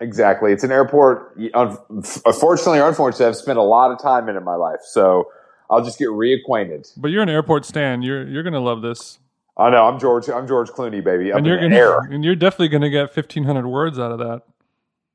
Exactly. 0.00 0.52
It's 0.52 0.64
an 0.64 0.72
airport. 0.72 1.34
Unfortunately 1.54 2.80
or 2.80 2.88
unfortunately, 2.88 3.26
I've 3.26 3.36
spent 3.36 3.58
a 3.58 3.62
lot 3.62 3.90
of 3.92 4.00
time 4.02 4.28
in 4.28 4.34
it 4.34 4.38
in 4.38 4.44
my 4.44 4.54
life, 4.54 4.80
so 4.82 5.30
I'll 5.70 5.84
just 5.84 5.98
get 5.98 6.08
reacquainted. 6.08 6.92
But 6.96 7.08
you're 7.08 7.22
an 7.22 7.28
airport 7.30 7.64
stan. 7.64 8.02
You're 8.02 8.26
you're 8.28 8.42
gonna 8.42 8.60
love 8.60 8.82
this, 8.82 9.18
I 9.56 9.70
know. 9.70 9.86
I'm 9.86 9.98
George. 9.98 10.28
I'm 10.28 10.46
George 10.48 10.68
Clooney, 10.70 11.02
baby. 11.04 11.30
I'm 11.30 11.38
and 11.38 11.46
you're 11.46 11.60
gonna 11.60 11.74
air. 11.76 11.98
and 12.00 12.24
you're 12.24 12.34
definitely 12.34 12.68
gonna 12.68 12.90
get 12.90 13.14
1,500 13.14 13.66
words 13.66 13.98
out 13.98 14.12
of 14.12 14.18
that. 14.18 14.42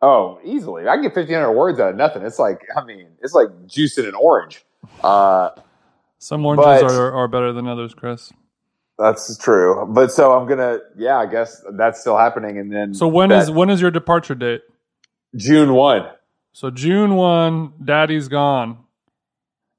Oh, 0.07 0.39
easily. 0.43 0.83
I 0.88 0.93
can 0.95 1.01
get 1.01 1.15
1,500 1.15 1.51
words 1.53 1.79
out 1.79 1.89
of 1.89 1.95
nothing. 1.95 2.21
It's 2.21 2.38
like 2.38 2.62
I 2.77 2.83
mean, 2.85 3.07
it's 3.24 3.33
like 3.33 3.47
juicing 3.65 4.07
an 4.07 4.13
orange. 4.13 4.63
Uh, 5.03 5.50
Some 6.19 6.45
oranges 6.45 6.83
But- 6.83 6.91
are 6.91 7.12
are 7.12 7.27
better 7.27 7.51
than 7.51 7.67
others, 7.67 7.93
Chris. 7.95 8.31
That's 9.00 9.35
true. 9.38 9.85
But 9.89 10.12
so 10.12 10.31
I'm 10.38 10.47
gonna, 10.47 10.77
yeah, 10.95 11.17
I 11.17 11.25
guess 11.25 11.62
that's 11.74 12.00
still 12.00 12.17
happening. 12.17 12.57
And 12.59 12.71
then 12.71 12.93
So 12.93 13.07
when 13.07 13.29
that- 13.29 13.43
is 13.43 13.51
when 13.51 13.69
is 13.71 13.81
your 13.81 13.91
departure 13.91 14.35
date? 14.35 14.62
June 15.35 15.74
one? 15.74 16.05
So 16.53 16.69
June 16.69 17.15
one, 17.15 17.74
Daddy's 17.83 18.27
gone. 18.27 18.77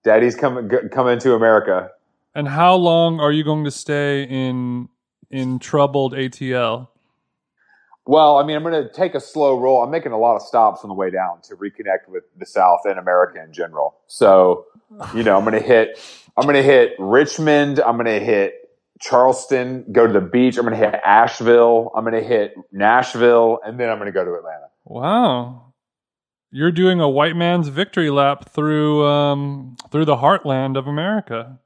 Daddy's 0.04 0.34
coming 0.34 0.68
coming 0.90 1.18
to 1.20 1.34
America. 1.34 1.90
And 2.34 2.48
how 2.48 2.74
long 2.74 3.20
are 3.20 3.32
you 3.32 3.44
going 3.44 3.64
to 3.64 3.70
stay 3.70 4.24
in 4.24 4.88
in 5.30 5.58
troubled 5.60 6.12
ATL? 6.14 6.88
Well, 8.06 8.38
I 8.38 8.44
mean, 8.44 8.56
I'm 8.56 8.62
going 8.62 8.84
to 8.84 8.92
take 8.92 9.14
a 9.14 9.20
slow 9.20 9.58
roll. 9.58 9.82
I'm 9.82 9.90
making 9.90 10.12
a 10.12 10.18
lot 10.18 10.36
of 10.36 10.42
stops 10.42 10.82
on 10.84 10.88
the 10.88 10.94
way 10.94 11.10
down 11.10 11.40
to 11.42 11.56
reconnect 11.56 12.08
with 12.08 12.24
the 12.38 12.46
South 12.46 12.80
and 12.84 12.98
America 12.98 13.42
in 13.42 13.52
general. 13.52 13.96
So, 14.06 14.66
you 15.14 15.24
know, 15.24 15.36
I'm 15.36 15.44
going 15.44 15.60
to 15.60 15.66
hit, 15.66 15.98
I'm 16.36 16.44
going 16.44 16.54
to 16.54 16.62
hit 16.62 16.92
Richmond. 16.98 17.80
I'm 17.80 17.96
going 17.96 18.06
to 18.06 18.24
hit 18.24 18.54
Charleston, 19.00 19.84
go 19.92 20.06
to 20.06 20.12
the 20.12 20.20
beach. 20.20 20.56
I'm 20.56 20.64
going 20.64 20.78
to 20.78 20.90
hit 20.90 21.00
Asheville. 21.04 21.90
I'm 21.94 22.04
going 22.04 22.20
to 22.20 22.26
hit 22.26 22.54
Nashville, 22.72 23.58
and 23.64 23.78
then 23.78 23.90
I'm 23.90 23.98
going 23.98 24.06
to 24.06 24.12
go 24.12 24.24
to 24.24 24.34
Atlanta. 24.34 24.66
Wow. 24.84 25.74
You're 26.50 26.72
doing 26.72 27.00
a 27.00 27.08
white 27.08 27.36
man's 27.36 27.68
victory 27.68 28.08
lap 28.08 28.48
through 28.48 29.04
um, 29.04 29.76
through 29.90 30.04
the 30.04 30.16
heartland 30.16 30.78
of 30.78 30.86
America. 30.86 31.58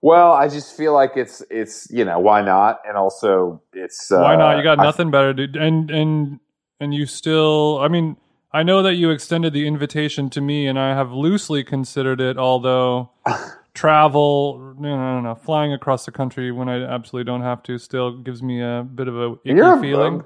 Well, 0.00 0.32
I 0.32 0.48
just 0.48 0.76
feel 0.76 0.92
like 0.94 1.12
it's 1.16 1.42
it's 1.50 1.90
you 1.90 2.04
know 2.04 2.18
why 2.20 2.40
not, 2.42 2.80
and 2.86 2.96
also 2.96 3.60
it's 3.72 4.12
uh, 4.12 4.20
Why 4.20 4.36
not? 4.36 4.56
You 4.56 4.62
got 4.62 4.78
I- 4.78 4.84
nothing 4.84 5.10
better 5.10 5.34
to. 5.34 5.58
And 5.58 5.90
and 5.90 6.40
and 6.80 6.94
you 6.94 7.04
still 7.06 7.78
I 7.80 7.88
mean, 7.88 8.16
I 8.52 8.62
know 8.62 8.82
that 8.82 8.94
you 8.94 9.10
extended 9.10 9.52
the 9.52 9.66
invitation 9.66 10.30
to 10.30 10.40
me 10.40 10.66
and 10.68 10.78
I 10.78 10.90
have 10.94 11.10
loosely 11.12 11.64
considered 11.64 12.20
it, 12.20 12.38
although 12.38 13.10
travel 13.74 14.74
no 14.78 14.96
no 14.96 15.20
no, 15.20 15.34
flying 15.34 15.72
across 15.72 16.04
the 16.04 16.12
country 16.12 16.52
when 16.52 16.68
I 16.68 16.82
absolutely 16.84 17.30
don't 17.30 17.42
have 17.42 17.62
to 17.64 17.78
still 17.78 18.18
gives 18.18 18.42
me 18.42 18.60
a 18.62 18.86
bit 18.94 19.08
of 19.08 19.16
a 19.16 19.32
icky 19.44 19.56
You're- 19.56 19.80
feeling. 19.80 20.22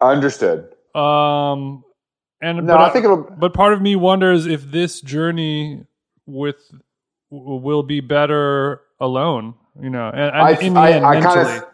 Understood. 0.00 0.72
Um 0.94 1.82
and 2.40 2.58
No, 2.66 2.76
but 2.76 2.80
I 2.80 2.90
think 2.90 3.04
it'll. 3.06 3.22
but 3.22 3.54
part 3.54 3.72
of 3.72 3.82
me 3.82 3.96
wonders 3.96 4.46
if 4.46 4.70
this 4.70 5.00
journey 5.00 5.84
with 6.26 6.56
will 7.30 7.82
be 7.82 8.00
better 8.00 8.82
alone. 9.00 9.54
You 9.80 9.90
know, 9.90 10.08
and, 10.08 10.20
and 10.20 10.36
I, 10.36 10.50
in 10.60 10.74
the 10.74 10.80
I, 10.80 11.16
I 11.16 11.20
kind 11.20 11.40
of, 11.40 11.66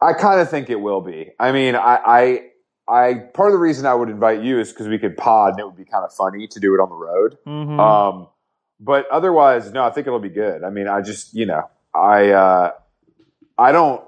I 0.00 0.12
kind 0.12 0.40
of 0.40 0.48
think 0.48 0.70
it 0.70 0.80
will 0.80 1.00
be. 1.00 1.30
I 1.38 1.50
mean, 1.50 1.74
I, 1.74 1.98
I, 2.06 2.50
I 2.86 3.14
part 3.14 3.48
of 3.48 3.54
the 3.54 3.58
reason 3.58 3.86
I 3.86 3.94
would 3.94 4.08
invite 4.08 4.42
you 4.42 4.60
is 4.60 4.70
because 4.70 4.86
we 4.86 4.98
could 4.98 5.16
pod 5.16 5.52
and 5.52 5.60
it 5.60 5.66
would 5.66 5.76
be 5.76 5.84
kind 5.84 6.04
of 6.04 6.12
funny 6.12 6.46
to 6.46 6.60
do 6.60 6.74
it 6.74 6.80
on 6.80 6.88
the 6.90 6.94
road. 6.94 7.38
Mhm. 7.46 7.80
Um, 7.80 8.28
but 8.78 9.08
otherwise, 9.10 9.72
no, 9.72 9.82
I 9.82 9.90
think 9.90 10.06
it'll 10.06 10.20
be 10.20 10.28
good. 10.28 10.62
I 10.62 10.70
mean, 10.70 10.86
I 10.86 11.00
just, 11.00 11.34
you 11.34 11.46
know, 11.46 11.68
I, 11.94 12.30
uh, 12.30 12.72
I 13.58 13.72
don't, 13.72 14.04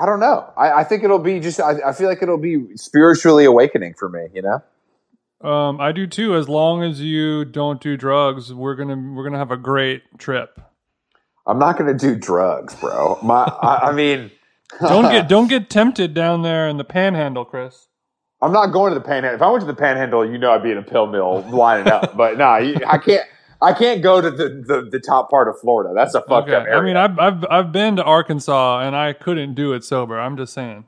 I 0.00 0.06
don't 0.06 0.20
know. 0.20 0.50
I, 0.56 0.72
I 0.72 0.84
think 0.84 1.02
it'll 1.02 1.18
be 1.18 1.40
just. 1.40 1.60
I, 1.60 1.88
I 1.88 1.92
feel 1.92 2.08
like 2.08 2.22
it'll 2.22 2.38
be 2.38 2.76
spiritually 2.76 3.44
awakening 3.44 3.94
for 3.94 4.08
me. 4.08 4.28
You 4.32 4.42
know. 4.42 5.48
Um, 5.48 5.80
I 5.80 5.92
do 5.92 6.06
too. 6.06 6.36
As 6.36 6.48
long 6.48 6.84
as 6.84 7.00
you 7.00 7.44
don't 7.44 7.80
do 7.80 7.96
drugs, 7.96 8.54
we're 8.54 8.76
gonna 8.76 8.96
we're 8.96 9.24
gonna 9.24 9.38
have 9.38 9.50
a 9.50 9.56
great 9.56 10.02
trip. 10.18 10.60
I'm 11.48 11.58
not 11.58 11.78
going 11.78 11.96
to 11.96 11.98
do 11.98 12.16
drugs, 12.16 12.76
bro. 12.76 13.18
My, 13.22 13.44
I, 13.44 13.88
I 13.88 13.92
mean, 13.92 14.30
Don't 14.80 15.10
get 15.10 15.28
don't 15.28 15.48
get 15.48 15.70
tempted 15.70 16.14
down 16.14 16.42
there 16.42 16.68
in 16.68 16.76
the 16.76 16.84
Panhandle, 16.84 17.44
Chris. 17.46 17.88
I'm 18.42 18.52
not 18.52 18.68
going 18.68 18.92
to 18.92 18.98
the 18.98 19.04
Panhandle. 19.04 19.34
If 19.36 19.42
I 19.42 19.50
went 19.50 19.62
to 19.62 19.66
the 19.66 19.74
Panhandle, 19.74 20.30
you 20.30 20.38
know 20.38 20.52
I'd 20.52 20.62
be 20.62 20.70
in 20.70 20.78
a 20.78 20.82
pill 20.82 21.06
mill 21.06 21.44
lining 21.50 21.88
up. 21.88 22.16
But 22.16 22.38
no, 22.38 22.56
you, 22.58 22.80
I 22.86 22.98
can't. 22.98 23.24
I 23.60 23.72
can't 23.72 24.02
go 24.04 24.20
to 24.20 24.30
the, 24.30 24.62
the, 24.64 24.88
the 24.88 25.00
top 25.00 25.30
part 25.30 25.48
of 25.48 25.58
Florida. 25.60 25.92
That's 25.92 26.14
a 26.14 26.20
fucked 26.20 26.52
Okay. 26.52 26.54
up 26.54 26.68
area. 26.68 26.78
I 26.78 26.84
mean, 26.84 26.96
I've 26.96 27.18
I've 27.18 27.44
I've 27.50 27.72
been 27.72 27.96
to 27.96 28.04
Arkansas 28.04 28.80
and 28.82 28.94
I 28.94 29.12
couldn't 29.14 29.54
do 29.54 29.72
it 29.72 29.82
sober. 29.82 30.20
I'm 30.20 30.36
just 30.36 30.52
saying. 30.54 30.84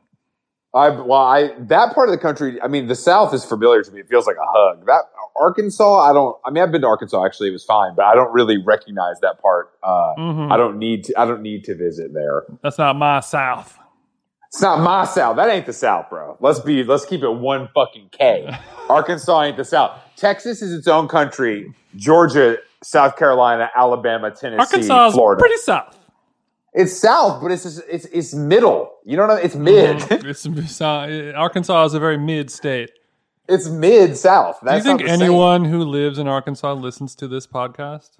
I 0.73 0.90
well, 0.90 1.14
I 1.19 1.49
that 1.59 1.95
part 1.97 2.09
of 2.09 2.12
the 2.12 2.19
country. 2.23 2.62
I 2.62 2.69
mean, 2.69 2.87
the 2.87 2.95
South 2.95 3.35
is 3.35 3.45
familiar 3.45 3.83
to 3.83 3.90
me. 3.90 4.00
It 4.00 4.09
feels 4.09 4.26
like 4.29 4.37
a 4.37 4.47
hug. 4.47 4.87
That 4.87 5.02
Arkansas, 5.37 6.01
I 6.01 6.13
don't. 6.13 6.37
I 6.45 6.51
mean, 6.51 6.63
I've 6.63 6.73
been 6.73 6.81
to 6.83 6.87
Arkansas. 6.87 7.25
Actually, 7.25 7.49
it 7.51 7.53
was 7.53 7.65
fine, 7.65 7.95
but 7.95 8.05
I 8.05 8.15
don't 8.15 8.33
really 8.33 8.57
recognize 8.59 9.21
that 9.21 9.41
part. 9.41 9.71
Uh, 9.83 10.15
Mhm. 10.19 10.53
I 10.53 10.57
don't 10.57 10.79
need 10.79 11.05
to. 11.05 11.21
I 11.21 11.25
don't 11.25 11.43
need 11.43 11.65
to 11.65 11.75
visit 11.75 12.13
there. 12.15 12.45
That's 12.63 12.79
not 12.79 12.97
my 12.97 13.21
South. 13.21 13.79
It's 14.49 14.61
not 14.61 14.81
my 14.81 15.05
South. 15.05 15.37
That 15.37 15.49
ain't 15.49 15.67
the 15.67 15.73
South, 15.73 16.11
bro. 16.11 16.37
Let's 16.41 16.59
be. 16.61 16.83
Let's 16.83 17.05
keep 17.07 17.23
it 17.23 17.31
one 17.31 17.69
fucking 17.75 18.09
K. 18.13 18.53
Arkansas 18.89 19.43
ain't 19.45 19.57
the 19.57 19.65
South. 19.65 19.93
Texas 20.17 20.61
is 20.63 20.73
its 20.73 20.89
own 20.89 21.07
country. 21.09 21.73
Georgia, 21.97 22.59
South 22.83 23.17
Carolina, 23.17 23.71
Alabama, 23.77 24.31
Tennessee, 24.31 24.59
Arkansas 24.61 25.09
is 25.09 25.15
Florida. 25.15 25.41
pretty 25.41 25.57
South. 25.59 25.97
it's 26.75 26.97
South, 26.97 27.43
but 27.43 27.51
it's 27.53 27.63
just, 27.63 27.83
it's 27.89 28.05
it's 28.07 28.35
middle. 28.35 28.91
You 29.05 29.17
know 29.17 29.23
what 29.27 29.33
I 29.33 29.37
mean? 29.37 29.45
It's 29.47 29.55
mid. 29.57 29.97
Mhm. 29.99 30.25
It's, 30.29 30.47
it's, 30.47 30.81
uh, 30.81 31.33
Arkansas 31.37 31.85
is 31.87 31.95
a 31.95 32.01
very 32.01 32.19
mid 32.19 32.51
state. 32.51 32.91
It's 33.50 33.69
mid 33.69 34.16
South. 34.16 34.61
Do 34.64 34.75
you 34.75 34.83
think 34.83 35.02
the 35.02 35.09
same. 35.09 35.23
anyone 35.23 35.64
who 35.64 35.85
lives 35.85 36.19
in 36.19 36.26
Arkansas 36.28 36.73
listens 36.75 37.14
to 37.16 37.28
this 37.28 37.47
podcast? 37.47 38.19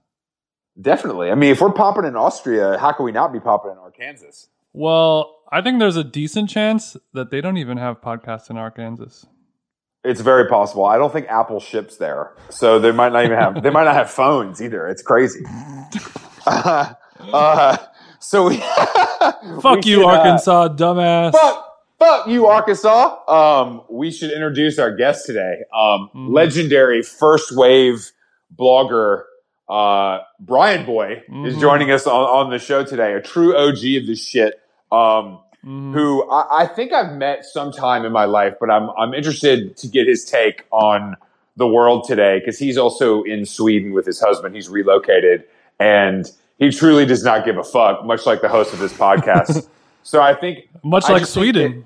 Definitely. 0.81 1.31
I 1.31 1.35
mean, 1.35 1.53
if 1.53 1.61
we're 1.61 1.73
popping 1.73 2.05
in 2.05 2.17
Austria, 2.17 2.79
how 2.79 2.93
can 2.93 3.05
we 3.05 3.13
not 3.13 3.33
be 3.33 3.41
popping 3.41 3.73
in 3.73 3.79
Arkansas? 3.79 4.47
Well, 4.73 5.37
I 5.51 5.61
think 5.63 5.79
there's 5.79 5.97
a 5.97 6.05
decent 6.05 6.49
chance 6.49 6.97
that 7.13 7.31
they 7.31 7.41
don't 7.41 7.57
even 7.57 7.77
have 7.77 8.01
podcasts 8.01 8.51
in 8.51 8.57
Arkansas. 8.57 9.27
It's 10.03 10.21
very 10.21 10.49
possible. 10.49 10.87
I 10.87 10.97
don't 10.97 11.13
think 11.13 11.27
Apple 11.29 11.61
ships 11.61 11.97
there, 11.97 12.33
so 12.49 12.79
they 12.79 12.93
might 12.93 13.13
not 13.13 13.25
even 13.25 13.37
have. 13.37 13.63
they 13.63 13.69
might 13.71 13.85
not 13.85 13.95
have 13.95 14.11
phones 14.11 14.63
either. 14.63 14.87
It's 14.89 15.03
crazy. 15.03 15.45
Uh, 16.47 16.95
uh, 17.35 17.77
so 18.19 18.49
we. 18.49 18.57
Fuck 19.61 19.85
we 19.85 19.91
you, 19.91 19.97
should, 19.97 20.05
uh, 20.05 20.07
Arkansas, 20.07 20.69
dumbass. 20.69 21.33
fuck, 21.33 21.70
fuck 22.01 22.27
you, 22.27 22.47
Arkansas. 22.47 23.17
Um, 23.29 23.83
we 23.89 24.11
should 24.11 24.33
introduce 24.33 24.79
our 24.81 24.91
guest 24.95 25.27
today. 25.27 25.63
Um, 25.73 26.11
Mhm. 26.17 26.33
legendary 26.35 27.03
first 27.03 27.53
wave 27.57 28.11
blogger. 28.59 29.23
Uh, 29.69 30.19
Bryanboy 30.45 31.19
is 31.47 31.57
Mhm. 31.57 31.61
joining 31.61 31.91
us 31.93 32.07
on, 32.09 32.15
on 32.25 32.51
the 32.51 32.59
show 32.59 32.83
today. 32.83 33.13
A 33.15 33.21
true 33.21 33.57
OG 33.57 33.97
of 33.99 34.07
this 34.07 34.27
shit. 34.27 34.59
Um, 34.91 35.39
Mhm. 35.65 35.93
who 35.93 36.29
I, 36.31 36.63
I 36.63 36.67
think 36.67 36.93
I've 36.93 37.13
met 37.13 37.45
sometime 37.45 38.05
in 38.07 38.13
my 38.13 38.25
life, 38.25 38.55
but 38.59 38.71
I'm 38.71 38.89
I'm 38.99 39.13
interested 39.15 39.77
to 39.77 39.87
get 39.89 40.09
his 40.09 40.25
take 40.25 40.65
on 40.73 41.17
the 41.59 41.67
world 41.69 42.05
today 42.05 42.39
because 42.41 42.59
he's 42.59 42.79
also 42.79 43.23
in 43.25 43.45
Sweden 43.45 43.93
with 43.93 44.07
his 44.07 44.19
husband. 44.21 44.55
He's 44.55 44.71
relocated 44.71 45.45
and 45.79 46.31
he 46.59 46.71
truly 46.71 47.05
does 47.05 47.23
not 47.23 47.45
give 47.45 47.59
a 47.59 47.63
fuck, 47.63 48.05
much 48.07 48.25
like 48.25 48.41
the 48.41 48.49
host 48.49 48.73
of 48.73 48.79
this 48.79 48.93
podcast. 48.95 49.69
so 50.03 50.23
I 50.23 50.33
think 50.35 50.67
Much 50.83 51.05
I 51.11 51.13
like 51.13 51.27
Sweden. 51.27 51.85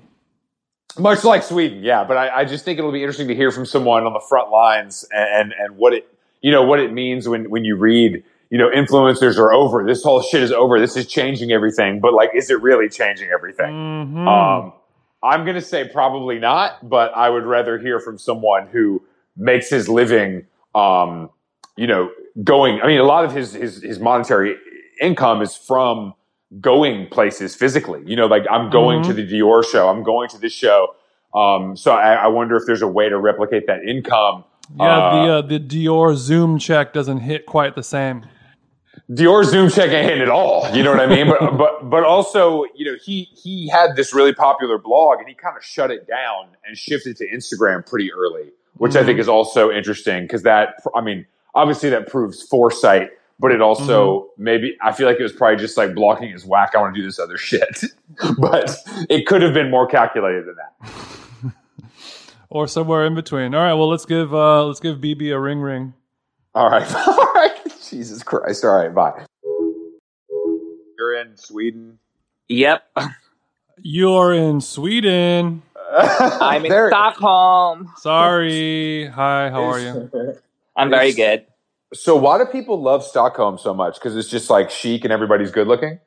Much 0.99 1.23
like 1.23 1.43
Sweden, 1.43 1.83
yeah. 1.83 2.03
But 2.03 2.17
I, 2.17 2.41
I 2.41 2.45
just 2.45 2.65
think 2.65 2.79
it'll 2.79 2.91
be 2.91 3.01
interesting 3.01 3.27
to 3.27 3.35
hear 3.35 3.51
from 3.51 3.65
someone 3.65 4.05
on 4.05 4.13
the 4.13 4.21
front 4.29 4.49
lines 4.51 5.05
and, 5.11 5.51
and, 5.51 5.53
and 5.59 5.77
what 5.77 5.93
it 5.93 6.07
you 6.41 6.51
know 6.51 6.63
what 6.63 6.79
it 6.79 6.93
means 6.93 7.27
when 7.27 7.49
when 7.49 7.65
you 7.65 7.75
read 7.75 8.23
you 8.49 8.57
know 8.57 8.69
influencers 8.69 9.37
are 9.37 9.51
over. 9.53 9.85
This 9.85 10.03
whole 10.03 10.21
shit 10.21 10.41
is 10.43 10.51
over. 10.51 10.79
This 10.79 10.95
is 10.95 11.07
changing 11.07 11.51
everything. 11.51 11.99
But 11.99 12.13
like, 12.13 12.31
is 12.33 12.49
it 12.49 12.61
really 12.61 12.89
changing 12.89 13.29
everything? 13.29 13.71
Mhm. 13.73 14.27
Um, 14.27 14.73
I'm 15.23 15.43
going 15.43 15.55
to 15.55 15.61
say 15.61 15.87
probably 15.87 16.37
not, 16.37 16.87
but 16.87 17.11
I 17.15 17.29
would 17.29 17.45
rather 17.45 17.79
hear 17.79 17.99
from 17.99 18.19
someone 18.19 18.67
who 18.67 19.01
makes 19.35 19.69
his 19.69 19.89
living, 19.89 20.45
um, 20.75 21.31
you 21.75 21.87
know, 21.87 22.11
going. 22.43 22.79
I 22.81 22.87
mean, 22.87 22.99
a 22.99 23.03
lot 23.05 23.25
of 23.25 23.33
his 23.33 23.53
his 23.53 23.81
his 23.81 23.99
monetary 23.99 24.55
income 25.01 25.41
is 25.41 25.55
from 25.55 26.13
going 26.61 27.07
places 27.09 27.55
physically. 27.55 28.01
You 28.05 28.15
know, 28.15 28.27
like 28.27 28.43
I'm 28.49 28.69
going 28.69 29.01
Mhm. 29.01 29.07
to 29.07 29.13
the 29.13 29.27
Dior 29.27 29.63
show, 29.65 29.89
I'm 29.89 30.03
going 30.03 30.29
to 30.29 30.37
this 30.37 30.53
show. 30.53 30.95
Um, 31.33 31.75
so 31.75 31.91
I, 31.91 32.13
I 32.13 32.27
wonder 32.27 32.55
if 32.55 32.63
there's 32.65 32.81
a 32.81 32.87
way 32.87 33.09
to 33.09 33.17
replicate 33.17 33.67
that 33.67 33.83
income. 33.83 34.45
yeah, 34.79 34.85
the 34.85 34.85
uh, 35.33 35.39
uh, 35.39 35.41
the 35.41 35.59
Dior 35.59 36.15
Zoom 36.15 36.57
check 36.59 36.93
doesn't 36.93 37.19
hit 37.19 37.45
quite 37.45 37.75
the 37.75 37.83
same. 37.83 38.25
Dior 39.11 39.43
Zoom 39.43 39.69
check 39.69 39.89
ain't 39.91 40.05
hitting 40.05 40.21
at 40.21 40.29
all. 40.29 40.67
You 40.73 40.81
know 40.81 40.91
what 40.91 41.01
I 41.01 41.07
mean? 41.07 41.27
but 41.27 41.39
but 41.57 41.89
but 41.89 42.03
also, 42.03 42.63
you 42.75 42.85
know, 42.91 42.97
he 43.03 43.27
he 43.43 43.67
had 43.69 43.95
this 43.95 44.13
really 44.13 44.33
popular 44.33 44.77
blog 44.77 45.19
and 45.19 45.27
he 45.27 45.35
kind 45.35 45.57
of 45.57 45.63
shut 45.63 45.91
it 45.91 46.07
down 46.07 46.47
and 46.65 46.77
shifted 46.77 47.17
to 47.17 47.27
Instagram 47.29 47.85
pretty 47.85 48.11
early, 48.13 48.51
which 48.77 48.95
I 48.95 49.03
think 49.03 49.19
is 49.19 49.27
also 49.27 49.69
interesting 49.69 50.23
because 50.23 50.43
that 50.43 50.75
I 50.95 51.01
mean, 51.01 51.25
obviously 51.53 51.89
that 51.89 52.07
proves 52.07 52.41
foresight, 52.41 53.09
but 53.39 53.51
it 53.51 53.61
also 53.61 54.29
maybe 54.37 54.77
I 54.81 54.91
feel 54.93 55.07
like 55.07 55.19
it 55.19 55.23
was 55.23 55.33
probably 55.33 55.57
just 55.57 55.77
like 55.77 55.93
blocking 55.93 56.29
his 56.31 56.45
whack. 56.45 56.71
I 56.75 56.79
want 56.81 56.95
to 56.95 57.01
do 57.01 57.05
this 57.05 57.19
other 57.19 57.37
shit, 57.49 57.83
but 58.39 58.77
it 59.09 59.25
could 59.27 59.41
have 59.41 59.53
been 59.53 59.69
more 59.69 59.87
calculated 59.87 60.45
than 60.45 60.55
that. 60.55 61.51
Or 62.49 62.67
somewhere 62.67 63.05
in 63.05 63.15
between. 63.15 63.53
All 63.53 63.61
right, 63.63 63.73
well 63.73 63.89
let's 63.89 64.05
give 64.05 64.33
uh 64.33 64.63
let's 64.65 64.79
give 64.79 64.99
BB 64.99 65.33
a 65.35 65.39
ring 65.39 65.59
ring. 65.59 65.93
All 66.53 66.69
right, 66.69 66.89
all 67.07 67.33
right, 67.33 67.57
Jesus 67.89 68.23
Christ! 68.23 68.63
All 68.63 68.75
right, 68.77 68.93
bye. 68.93 69.25
You're 70.97 71.19
in 71.19 71.35
Sweden. 71.35 71.99
Yep. 72.47 72.97
You're 73.81 74.31
in 74.33 74.61
Sweden. 74.61 75.63
I'm 75.91 76.63
in 76.65 76.69
There- 76.71 76.89
Stockholm. 76.89 77.91
Sorry. 77.97 79.07
Hi, 79.07 79.49
how 79.49 79.63
are 79.63 79.79
you? 79.79 80.37
I'm 80.77 80.89
very 80.89 81.11
good. 81.11 81.45
So 81.95 82.15
why 82.15 82.37
do 82.37 82.45
people 82.45 82.81
love 82.81 83.03
Stockholm 83.03 83.57
so 83.57 83.73
much? 83.73 83.95
Because 83.95 84.15
it's 84.17 84.29
just 84.29 84.49
like 84.49 84.69
chic 84.69 85.03
and 85.05 85.13
everybody's 85.13 85.51
good 85.51 85.67
looking. 85.67 85.99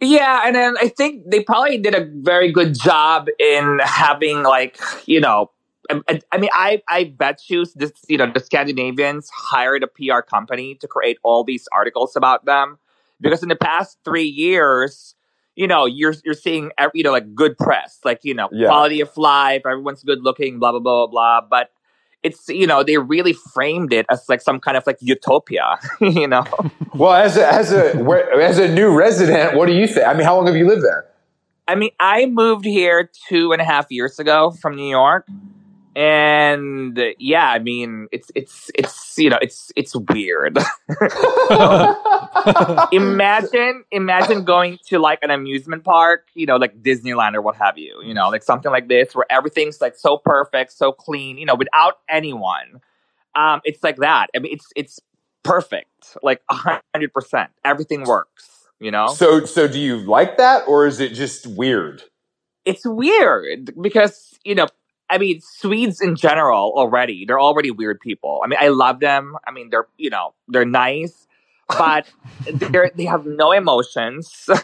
Yeah, 0.00 0.42
and 0.46 0.54
then 0.54 0.76
I 0.80 0.88
think 0.88 1.28
they 1.28 1.42
probably 1.42 1.78
did 1.78 1.94
a 1.94 2.08
very 2.22 2.52
good 2.52 2.78
job 2.78 3.26
in 3.40 3.80
having 3.82 4.44
like, 4.44 4.78
you 5.06 5.20
know, 5.20 5.50
um, 5.90 6.04
I, 6.08 6.20
I 6.30 6.38
mean, 6.38 6.50
I 6.52 6.82
I 6.88 7.04
bet 7.04 7.42
you 7.48 7.64
this, 7.74 7.92
you 8.08 8.16
know, 8.18 8.30
the 8.32 8.40
Scandinavians 8.40 9.28
hired 9.30 9.82
a 9.82 9.88
PR 9.88 10.20
company 10.20 10.76
to 10.76 10.86
create 10.86 11.18
all 11.24 11.42
these 11.42 11.66
articles 11.72 12.14
about 12.14 12.44
them 12.44 12.78
because 13.20 13.42
in 13.42 13.48
the 13.48 13.56
past 13.56 13.98
three 14.04 14.28
years, 14.28 15.16
you 15.56 15.66
know, 15.66 15.86
you're 15.86 16.14
you're 16.24 16.34
seeing 16.34 16.70
every, 16.78 16.92
you 16.94 17.02
know 17.02 17.10
like 17.10 17.34
good 17.34 17.58
press, 17.58 17.98
like 18.04 18.20
you 18.22 18.34
know, 18.34 18.50
Yeah. 18.52 18.68
quality 18.68 19.00
of 19.00 19.16
life, 19.16 19.62
everyone's 19.66 20.04
good 20.04 20.22
looking, 20.22 20.60
blah 20.60 20.70
blah 20.70 20.80
blah 20.80 21.06
blah 21.06 21.40
blah. 21.40 21.48
But 21.48 21.70
it's 22.22 22.48
you 22.48 22.66
know 22.66 22.82
they 22.82 22.98
really 22.98 23.32
framed 23.32 23.92
it 23.92 24.06
as 24.10 24.28
like 24.28 24.40
some 24.40 24.60
kind 24.60 24.76
of 24.76 24.86
like 24.86 24.98
utopia, 25.00 25.78
you 26.00 26.26
know. 26.26 26.44
Well, 26.94 27.12
as 27.12 27.36
a, 27.36 27.52
as 27.52 27.72
a 27.72 27.96
as 28.40 28.58
a 28.58 28.68
new 28.68 28.96
resident, 28.96 29.56
what 29.56 29.66
do 29.66 29.72
you 29.72 29.86
think? 29.86 30.06
I 30.06 30.14
mean, 30.14 30.24
how 30.24 30.36
long 30.36 30.46
have 30.46 30.56
you 30.56 30.66
lived 30.66 30.82
there? 30.82 31.06
I 31.66 31.74
mean, 31.74 31.90
I 32.00 32.26
moved 32.26 32.64
here 32.64 33.10
two 33.28 33.52
and 33.52 33.60
a 33.60 33.64
half 33.64 33.86
years 33.90 34.18
ago 34.18 34.52
from 34.52 34.74
New 34.74 34.88
York, 34.88 35.28
and 35.98 36.96
yeah, 37.18 37.50
I 37.50 37.58
mean, 37.58 38.06
it's 38.12 38.30
it's 38.36 38.70
it's 38.76 39.18
you 39.18 39.30
know, 39.30 39.38
it's 39.42 39.72
it's 39.74 39.96
weird. 39.96 40.56
imagine 42.92 43.84
imagine 43.90 44.44
going 44.44 44.78
to 44.86 45.00
like 45.00 45.18
an 45.22 45.32
amusement 45.32 45.82
park, 45.82 46.28
you 46.34 46.46
know, 46.46 46.54
like 46.54 46.80
Disneyland 46.82 47.34
or 47.34 47.42
what 47.42 47.56
have 47.56 47.78
you, 47.78 48.00
you 48.04 48.14
know, 48.14 48.28
like 48.28 48.44
something 48.44 48.70
like 48.70 48.86
this 48.86 49.12
where 49.12 49.26
everything's 49.28 49.80
like 49.80 49.96
so 49.96 50.18
perfect, 50.18 50.70
so 50.70 50.92
clean, 50.92 51.36
you 51.36 51.46
know, 51.46 51.56
without 51.56 51.98
anyone. 52.08 52.80
Um, 53.34 53.60
it's 53.64 53.82
like 53.82 53.96
that. 53.96 54.28
I 54.36 54.38
mean, 54.38 54.52
it's 54.52 54.68
it's 54.76 55.00
perfect, 55.42 56.16
like 56.22 56.42
a 56.48 56.80
hundred 56.94 57.12
percent. 57.12 57.50
Everything 57.64 58.04
works, 58.04 58.68
you 58.78 58.92
know. 58.92 59.08
So, 59.08 59.44
so 59.46 59.66
do 59.66 59.80
you 59.80 59.96
like 59.96 60.36
that, 60.36 60.68
or 60.68 60.86
is 60.86 61.00
it 61.00 61.12
just 61.12 61.48
weird? 61.48 62.04
it's 62.68 62.84
weird 62.84 63.72
because 63.80 64.38
you 64.44 64.54
know 64.54 64.66
i 65.10 65.18
mean 65.18 65.40
swedes 65.40 66.00
in 66.00 66.16
general 66.16 66.72
already 66.76 67.24
they're 67.26 67.40
already 67.40 67.70
weird 67.70 68.00
people. 68.00 68.40
I 68.44 68.48
mean 68.48 68.58
i 68.60 68.68
love 68.68 69.00
them. 69.00 69.36
I 69.46 69.50
mean 69.52 69.70
they're 69.70 69.86
you 69.96 70.10
know 70.10 70.34
they're 70.48 70.64
nice 70.64 71.26
but 71.68 72.08
they're 72.52 72.90
they 72.94 73.04
have 73.04 73.26
no 73.26 73.52
emotions. 73.52 74.48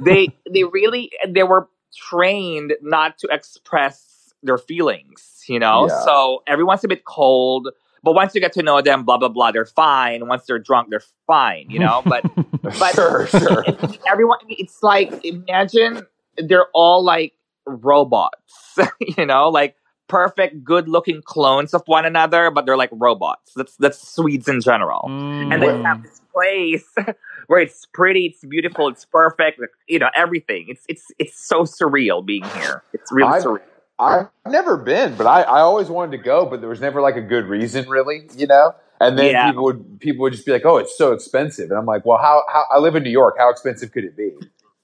They 0.00 0.28
they 0.52 0.64
really 0.64 1.12
they 1.28 1.44
were 1.44 1.68
trained 1.96 2.74
not 2.82 3.16
to 3.18 3.28
express 3.30 4.32
their 4.42 4.58
feelings 4.58 5.44
you 5.48 5.58
know? 5.60 5.86
Yeah. 5.88 6.00
so 6.04 6.42
everyone's 6.46 6.82
a 6.84 6.88
bit 6.88 7.04
cold 7.04 7.68
but 8.02 8.12
once 8.14 8.34
you 8.34 8.40
get 8.40 8.52
to 8.54 8.62
know 8.62 8.80
them 8.82 9.04
blah 9.04 9.18
blah 9.18 9.28
blah 9.28 9.52
they're 9.52 9.64
fine. 9.66 10.26
Once 10.26 10.46
they're 10.46 10.58
drunk 10.58 10.90
they're 10.90 11.02
fine 11.26 11.66
you 11.70 11.78
know? 11.78 12.02
But 12.04 12.24
But- 12.62 12.94
sure, 12.94 13.26
sure. 13.28 13.64
everyone 14.10 14.38
it's 14.48 14.82
like 14.82 15.24
imagine 15.24 16.02
they're 16.38 16.66
all 16.74 17.04
like 17.04 17.34
robots 17.66 18.78
you 19.00 19.26
know 19.26 19.48
like 19.48 19.76
perfect 20.08 20.62
good 20.64 20.88
looking 20.88 21.22
clones 21.24 21.72
of 21.74 21.82
one 21.86 22.04
another 22.04 22.50
but 22.50 22.66
they're 22.66 22.76
like 22.76 22.90
robots 22.92 23.52
that's 23.56 23.76
that's 23.76 24.06
swedes 24.14 24.48
in 24.48 24.60
general 24.60 25.14
and 25.50 25.62
they 25.62 25.66
Mm. 25.66 25.82
have 25.84 25.98
this 26.02 26.20
place 26.32 26.84
where 27.46 27.60
it's 27.60 27.86
pretty 27.94 28.26
it's 28.26 28.44
beautiful 28.44 28.88
it's 28.88 29.04
perfect 29.06 29.60
you 29.88 29.98
know 29.98 30.10
everything 30.14 30.66
it's 30.68 30.84
it's 30.88 31.06
it's 31.18 31.46
so 31.46 31.62
surreal 31.62 32.24
being 32.24 32.50
here 32.54 32.82
it's 32.92 33.10
really 33.12 33.32
I've- 33.32 33.44
surreal 33.44 33.60
I've 33.98 34.26
never 34.48 34.76
been, 34.76 35.14
but 35.16 35.26
I, 35.28 35.42
I 35.42 35.60
always 35.60 35.88
wanted 35.88 36.16
to 36.16 36.22
go, 36.24 36.46
but 36.46 36.60
there 36.60 36.68
was 36.68 36.80
never 36.80 37.00
like 37.00 37.14
a 37.16 37.20
good 37.22 37.44
reason, 37.46 37.88
really, 37.88 38.28
you 38.36 38.48
know. 38.48 38.74
And 39.00 39.16
then 39.16 39.32
Yeah. 39.32 39.46
people 39.48 39.64
would 39.64 40.00
people 40.00 40.22
would 40.22 40.32
just 40.32 40.44
be 40.44 40.50
like, 40.50 40.64
"Oh, 40.64 40.78
it's 40.78 40.98
so 40.98 41.12
expensive," 41.12 41.70
and 41.70 41.78
I'm 41.78 41.86
like, 41.86 42.04
"Well, 42.04 42.18
how, 42.18 42.42
how 42.52 42.64
I 42.72 42.78
live 42.78 42.96
in 42.96 43.04
New 43.04 43.10
York. 43.10 43.36
How 43.38 43.50
expensive 43.50 43.92
could 43.92 44.04
it 44.04 44.16
be?" 44.16 44.32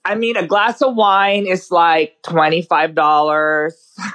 I 0.05 0.15
mean 0.15 0.37
a 0.37 0.47
glass 0.47 0.81
of 0.83 0.95
wine 0.95 1.47
is 1.47 1.71
like 1.71 2.17
$25 2.25 3.73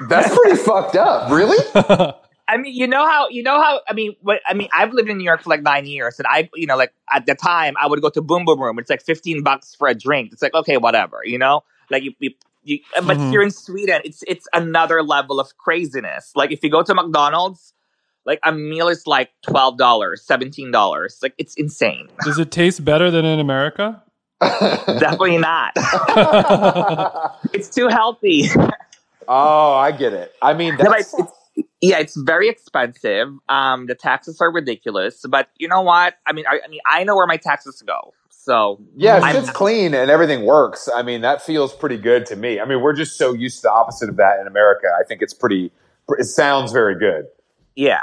That's 0.09 0.35
pretty 0.35 0.57
fucked 0.63 0.95
up, 0.95 1.31
really. 1.31 1.57
I 2.47 2.57
mean, 2.57 2.75
you 2.75 2.85
know 2.87 3.07
how 3.07 3.27
you 3.29 3.41
know 3.41 3.59
how 3.59 3.81
I 3.89 3.93
mean. 3.93 4.15
What 4.21 4.39
I 4.47 4.53
mean, 4.53 4.69
I've 4.71 4.93
lived 4.93 5.09
in 5.09 5.17
New 5.17 5.23
York 5.23 5.41
for 5.41 5.49
like 5.49 5.63
nine 5.63 5.87
years, 5.87 6.19
and 6.19 6.27
I, 6.29 6.47
you 6.53 6.67
know, 6.67 6.77
like 6.77 6.93
at 7.11 7.25
the 7.25 7.33
time, 7.33 7.73
I 7.81 7.87
would 7.87 8.01
go 8.03 8.09
to 8.11 8.21
Boom 8.21 8.45
Boom 8.45 8.61
Room. 8.61 8.77
It's 8.77 8.87
like 8.89 9.01
fifteen 9.01 9.41
bucks 9.41 9.73
for 9.73 9.87
a 9.87 9.95
drink. 9.95 10.31
It's 10.31 10.43
like 10.43 10.53
okay, 10.53 10.77
whatever, 10.77 11.21
you 11.23 11.39
know. 11.39 11.63
Like 11.89 12.03
you, 12.03 12.13
you, 12.19 12.31
you 12.63 12.79
but 13.03 13.17
Mhm. 13.17 13.29
here 13.31 13.41
in 13.41 13.49
Sweden, 13.49 14.01
it's 14.05 14.23
it's 14.27 14.47
another 14.53 15.01
level 15.01 15.39
of 15.39 15.57
craziness. 15.57 16.33
Like 16.35 16.51
if 16.51 16.63
you 16.63 16.69
go 16.69 16.83
to 16.83 16.93
McDonald's, 16.93 17.73
like 18.25 18.39
a 18.43 18.51
meal 18.51 18.89
is 18.89 19.07
like 19.07 19.31
twelve 19.41 19.79
dollars, 19.79 20.21
seventeen 20.21 20.69
dollars. 20.69 21.17
Like 21.23 21.33
it's 21.39 21.55
insane. 21.55 22.09
Does 22.23 22.37
it 22.37 22.51
taste 22.51 22.85
better 22.85 23.09
than 23.09 23.25
in 23.25 23.39
America? 23.39 24.03
Definitely 24.41 25.37
not. 25.37 25.73
it's 27.53 27.69
too 27.69 27.87
healthy. 27.87 28.45
oh, 29.27 29.73
I 29.73 29.91
get 29.91 30.13
it. 30.13 30.33
I 30.41 30.53
mean, 30.53 30.75
Yeah, 30.77 30.85
but 30.87 30.99
it's, 30.99 31.13
it's- 31.13 31.33
yeah, 31.81 31.99
it's 31.99 32.17
very 32.17 32.49
expensive. 32.49 33.29
Um, 33.47 33.85
the 33.87 33.95
taxes 33.95 34.41
are 34.41 34.51
ridiculous. 34.51 35.23
But 35.27 35.49
you 35.57 35.67
know 35.69 35.81
what? 35.81 36.15
I 36.27 36.33
mean, 36.33 36.45
I, 36.49 36.59
I 36.65 36.67
mean, 36.67 36.81
I 36.85 37.03
know 37.05 37.15
where 37.15 37.27
my 37.27 37.37
taxes 37.37 37.81
go. 37.85 38.13
So 38.29 38.81
yeah, 38.95 39.17
if 39.17 39.23
I'm- 39.23 39.45
clean 39.47 39.93
and 39.93 40.11
everything 40.11 40.45
works. 40.45 40.89
I 40.93 41.01
mean, 41.01 41.21
that 41.21 41.41
feels 41.41 41.73
pretty 41.73 41.97
good 41.97 42.25
to 42.27 42.35
me. 42.35 42.59
I 42.59 42.65
mean, 42.65 42.81
we're 42.81 42.93
just 42.93 43.17
so 43.17 43.33
used 43.33 43.57
to 43.57 43.61
the 43.63 43.71
opposite 43.71 44.09
of 44.09 44.17
that 44.17 44.39
in 44.41 44.47
America. 44.47 44.87
I 44.99 45.03
think 45.05 45.21
it's 45.21 45.33
pretty. 45.33 45.71
It 46.09 46.25
sounds 46.25 46.71
very 46.71 46.97
good. 46.99 47.25
yeah, 47.75 48.01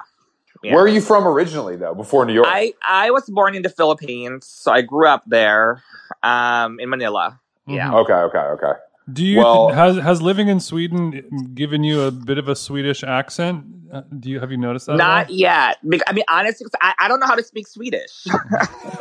Yeah. 0.62 0.74
Where 0.74 0.84
are 0.84 0.88
you 0.88 1.00
from 1.00 1.26
originally, 1.26 1.76
though? 1.76 1.94
Before 1.94 2.24
New 2.24 2.34
York? 2.34 2.46
I 2.48 2.74
I 2.86 3.10
was 3.10 3.28
born 3.28 3.54
in 3.54 3.62
the 3.62 3.68
Philippines, 3.68 4.46
so 4.46 4.70
I 4.72 4.82
grew 4.82 5.08
up 5.08 5.22
there, 5.26 5.82
um, 6.22 6.78
in 6.80 6.88
Manila. 6.88 7.40
Yeah. 7.66 7.90
Mhm. 7.90 8.02
okay, 8.04 8.12
okay, 8.30 8.38
okay. 8.38 8.72
Do 9.12 9.24
you 9.24 9.38
Well- 9.38 9.68
has 9.70 9.96
has 9.98 10.22
living 10.22 10.46
in 10.48 10.60
Sweden 10.60 11.50
given 11.54 11.82
you 11.82 12.02
a 12.02 12.10
bit 12.12 12.38
of 12.38 12.48
a 12.48 12.54
Swedish 12.54 13.02
accent? 13.02 13.64
Uh, 13.92 14.02
Do 14.18 14.30
you 14.30 14.38
have 14.40 14.50
you 14.52 14.56
noticed 14.56 14.86
that? 14.86 14.96
Not 14.96 15.30
yet. 15.30 15.78
I 16.06 16.12
mean, 16.12 16.24
honestly, 16.30 16.66
I, 16.80 16.94
I 16.98 17.08
don't 17.08 17.18
know 17.20 17.26
how 17.26 17.34
to 17.34 17.42
speak 17.42 17.66
Swedish. 17.66 18.24
all? 18.30 18.38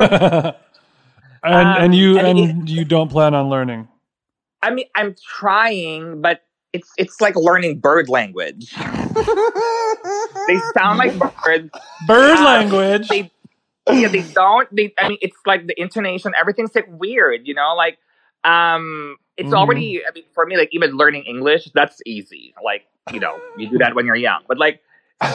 and 0.00 0.54
and 1.44 1.84
Um, 1.84 1.92
you 1.92 2.18
and 2.18 2.38
and 2.38 2.68
you 2.68 2.84
don't 2.84 3.08
plan 3.10 3.34
on 3.34 3.48
learning. 3.48 3.88
I 4.62 4.70
mean, 4.70 4.86
I'm 4.94 5.14
trying, 5.38 6.20
but 6.20 6.42
it's 6.72 6.90
it's 6.96 7.20
like 7.20 7.36
learning 7.36 7.78
bird 7.80 8.08
language. 8.08 8.72
they 10.46 10.58
sound 10.76 10.98
like 10.98 11.18
birds. 11.44 11.70
Bird 12.06 12.38
Uh, 12.38 12.44
language. 12.44 13.08
they 13.08 13.30
yeah 13.92 14.08
they 14.08 14.22
don't 14.22 14.68
they 14.74 14.94
i 14.98 15.08
mean 15.08 15.18
it's 15.20 15.36
like 15.44 15.66
the 15.66 15.74
intonation 15.80 16.32
everything's 16.38 16.72
like 16.74 16.86
weird 16.88 17.40
you 17.48 17.52
know 17.54 17.74
like 17.76 17.98
um 18.44 19.16
it's 19.36 19.50
Mhm. 19.50 19.56
already 19.56 20.00
i 20.06 20.10
mean 20.14 20.22
for 20.34 20.46
me 20.46 20.56
like 20.56 20.68
even 20.72 20.92
learning 20.96 21.24
english 21.24 21.68
that's 21.74 22.00
easy 22.06 22.54
like 22.64 22.84
you 23.12 23.18
know 23.18 23.36
you 23.58 23.68
do 23.68 23.78
that 23.78 23.96
when 23.96 24.06
you're 24.06 24.14
young 24.14 24.40
but 24.46 24.56
like 24.56 24.80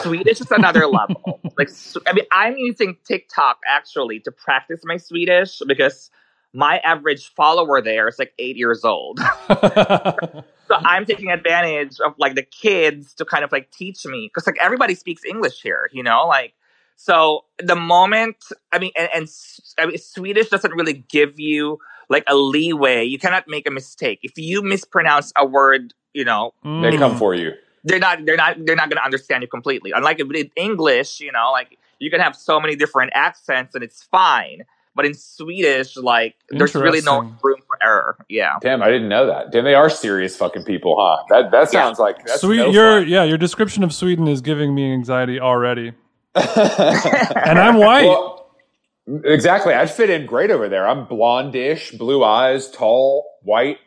swedish 0.00 0.40
is 0.40 0.50
another 0.50 0.86
level 0.86 1.40
like 1.58 1.68
I 2.06 2.12
mean 2.14 2.24
i'm 2.32 2.56
using 2.56 2.96
tiktok 3.06 3.58
actually 3.66 4.20
to 4.20 4.32
practice 4.32 4.80
my 4.84 4.96
swedish 4.96 5.60
because 5.66 6.10
my 6.54 6.78
average 6.78 7.32
follower 7.34 7.82
there 7.82 8.08
is 8.08 8.18
like 8.18 8.32
eight 8.38 8.56
years 8.56 8.82
old 8.82 9.20
so 10.68 10.76
i'm 10.84 11.04
taking 11.04 11.30
advantage 11.30 11.96
of 12.04 12.14
like 12.18 12.34
the 12.34 12.42
kids 12.42 13.14
to 13.14 13.24
kind 13.24 13.44
of 13.44 13.52
like 13.52 13.70
teach 13.70 14.04
me 14.06 14.30
because 14.32 14.46
like 14.46 14.56
everybody 14.60 14.94
speaks 14.94 15.24
english 15.24 15.60
here 15.62 15.88
you 15.92 16.02
know 16.02 16.26
like 16.26 16.54
so 16.96 17.44
the 17.58 17.76
moment 17.76 18.36
i 18.72 18.78
mean 18.78 18.92
and, 18.96 19.08
and 19.14 19.22
S- 19.24 19.74
I 19.78 19.86
mean, 19.86 19.98
swedish 19.98 20.48
doesn't 20.48 20.72
really 20.72 21.04
give 21.10 21.38
you 21.38 21.78
like 22.08 22.24
a 22.26 22.36
leeway 22.36 23.04
you 23.04 23.18
cannot 23.18 23.44
make 23.48 23.66
a 23.66 23.70
mistake 23.70 24.20
if 24.22 24.32
you 24.36 24.62
mispronounce 24.62 25.32
a 25.36 25.46
word 25.46 25.94
you 26.14 26.24
know 26.24 26.52
They 26.64 26.90
Mm. 26.90 26.98
come 26.98 27.16
for 27.16 27.34
you. 27.34 27.52
they're 27.84 27.98
not 27.98 28.24
they're 28.24 28.36
not 28.36 28.56
they're 28.64 28.76
not 28.76 28.88
going 28.90 28.98
to 28.98 29.04
understand 29.04 29.42
you 29.42 29.48
completely 29.48 29.92
unlike 29.92 30.18
in 30.20 30.50
english 30.56 31.20
you 31.20 31.32
know 31.32 31.50
like 31.52 31.78
you 31.98 32.10
can 32.10 32.20
have 32.20 32.34
so 32.36 32.60
many 32.60 32.76
different 32.76 33.10
accents 33.14 33.74
and 33.74 33.82
it's 33.84 34.02
fine 34.02 34.64
but 34.98 35.06
in 35.06 35.14
swedish 35.14 35.96
like 35.96 36.34
there's 36.50 36.74
really 36.74 37.00
no 37.00 37.20
room 37.42 37.60
for 37.66 37.78
error 37.82 38.16
yeah 38.28 38.56
Damn, 38.60 38.82
I 38.82 38.88
didn't 38.90 39.08
know 39.08 39.26
that. 39.28 39.52
Damn, 39.52 39.64
they 39.64 39.74
are 39.74 39.88
serious 39.88 40.36
fucking 40.36 40.64
people, 40.64 40.96
huh? 40.98 41.22
That 41.30 41.50
that 41.52 41.72
Yeah. 41.72 41.84
sounds 41.84 41.98
like 41.98 42.16
that's 42.26 42.40
Swe- 42.42 42.56
no 42.58 42.70
your 42.70 43.02
yeah, 43.02 43.22
your 43.24 43.38
description 43.38 43.82
of 43.84 43.94
Sweden 43.94 44.26
is 44.28 44.40
giving 44.42 44.74
me 44.74 44.92
anxiety 44.92 45.38
already. 45.40 45.92
And 46.34 47.58
I'm 47.58 47.76
white. 47.78 48.04
Well, 48.04 48.50
exactly. 49.24 49.72
I'd 49.72 49.90
fit 49.90 50.10
in 50.10 50.26
great 50.26 50.50
over 50.50 50.68
there. 50.68 50.86
I'm 50.86 51.06
blondish, 51.06 51.96
blue 51.96 52.22
eyes, 52.22 52.70
tall, 52.70 53.24
white. 53.42 53.78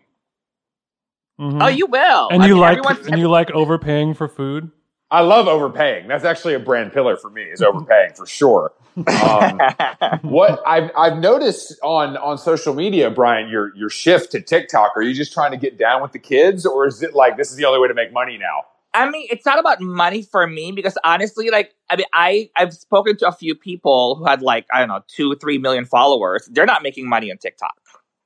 Mhm. 1.40 1.64
oh 1.64 1.68
you 1.68 1.88
will 1.88 2.30
and 2.30 2.44
I 2.44 2.48
you 2.48 2.54
mean, 2.54 2.62
like 2.62 2.78
everyone's- 2.80 3.08
and 3.08 3.20
you 3.20 3.28
like 3.30 3.52
overpaying 3.52 4.14
for 4.14 4.28
food. 4.28 4.72
I 5.12 5.22
love 5.22 5.48
overpaying. 5.48 6.08
That's 6.08 6.24
actually 6.24 6.54
a 6.54 6.60
brand 6.60 6.94
pillar 6.94 7.18
for 7.18 7.30
me. 7.30 7.44
Is 7.44 7.62
overpaying 7.62 8.14
for 8.16 8.26
sure. 8.26 8.72
Um, 9.08 9.60
what 10.22 10.62
I've 10.66 10.90
I've 10.98 11.18
noticed 11.18 11.78
on 11.84 12.18
on 12.18 12.38
social 12.38 12.74
media, 12.74 13.10
Bryan, 13.10 13.50
your 13.50 13.76
your 13.76 13.90
shift 13.90 14.32
to 14.32 14.42
TikTok. 14.42 14.94
Are 14.96 15.02
you 15.02 15.14
just 15.14 15.34
trying 15.34 15.52
to 15.52 15.58
get 15.58 15.78
down 15.78 16.02
with 16.02 16.14
the 16.14 16.20
kids, 16.20 16.66
or 16.66 16.88
is 16.88 17.04
it 17.04 17.14
like 17.14 17.38
this 17.38 17.52
is 17.52 17.58
the 17.58 17.66
only 17.66 17.80
way 17.80 17.88
to 17.90 17.94
make 17.94 18.14
money 18.14 18.38
now? 18.38 18.64
I 18.94 19.10
mean, 19.10 19.28
it's 19.30 19.46
not 19.46 19.58
about 19.60 19.80
money 19.80 20.22
for 20.22 20.46
me 20.46 20.74
because 20.74 20.98
honestly, 21.06 21.50
like, 21.50 21.74
I 21.90 21.96
mean, 21.96 22.08
I 22.14 22.50
I've 22.58 22.74
spoken 22.74 23.16
to 23.18 23.28
a 23.28 23.32
few 23.32 23.56
people 23.56 24.16
who 24.16 24.26
had 24.26 24.42
like 24.42 24.66
I 24.74 24.80
don't 24.80 24.90
know 24.90 25.04
two, 25.08 25.36
three 25.36 25.58
million 25.58 25.86
followers. 25.86 26.50
They're 26.52 26.66
not 26.66 26.84
making 26.84 27.08
money 27.08 27.32
on 27.32 27.38
TikTok. 27.38 27.74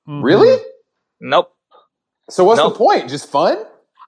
Mhm. 0.08 0.24
Really? 0.24 0.64
Nope. 1.20 1.52
So 2.30 2.44
what's 2.44 2.58
Nope. 2.58 2.74
the 2.74 2.78
point? 2.80 3.10
Just 3.10 3.30
fun? 3.30 3.64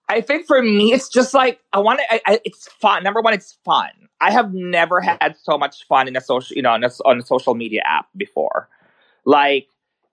I 0.10 0.22
think 0.22 0.48
for 0.48 0.62
me, 0.62 0.94
it's 0.94 1.10
just 1.10 1.34
like 1.34 1.60
I 1.74 1.80
want 1.80 2.00
to. 2.00 2.14
I, 2.14 2.22
I, 2.26 2.40
it's 2.46 2.68
fun. 2.68 3.04
Number 3.04 3.22
one, 3.22 3.34
it's 3.34 3.58
fun. 3.66 3.90
I 4.20 4.32
have 4.32 4.54
never 4.54 5.00
had 5.02 5.36
so 5.42 5.58
much 5.58 5.86
fun 5.88 6.08
in 6.08 6.16
a 6.16 6.22
social, 6.22 6.56
you 6.56 6.64
know, 6.64 6.72
on 6.72 6.84
a, 6.84 6.90
on 7.06 7.20
a 7.20 7.22
social 7.22 7.54
media 7.54 7.82
app 7.86 8.08
before. 8.16 8.68
Like 9.26 9.68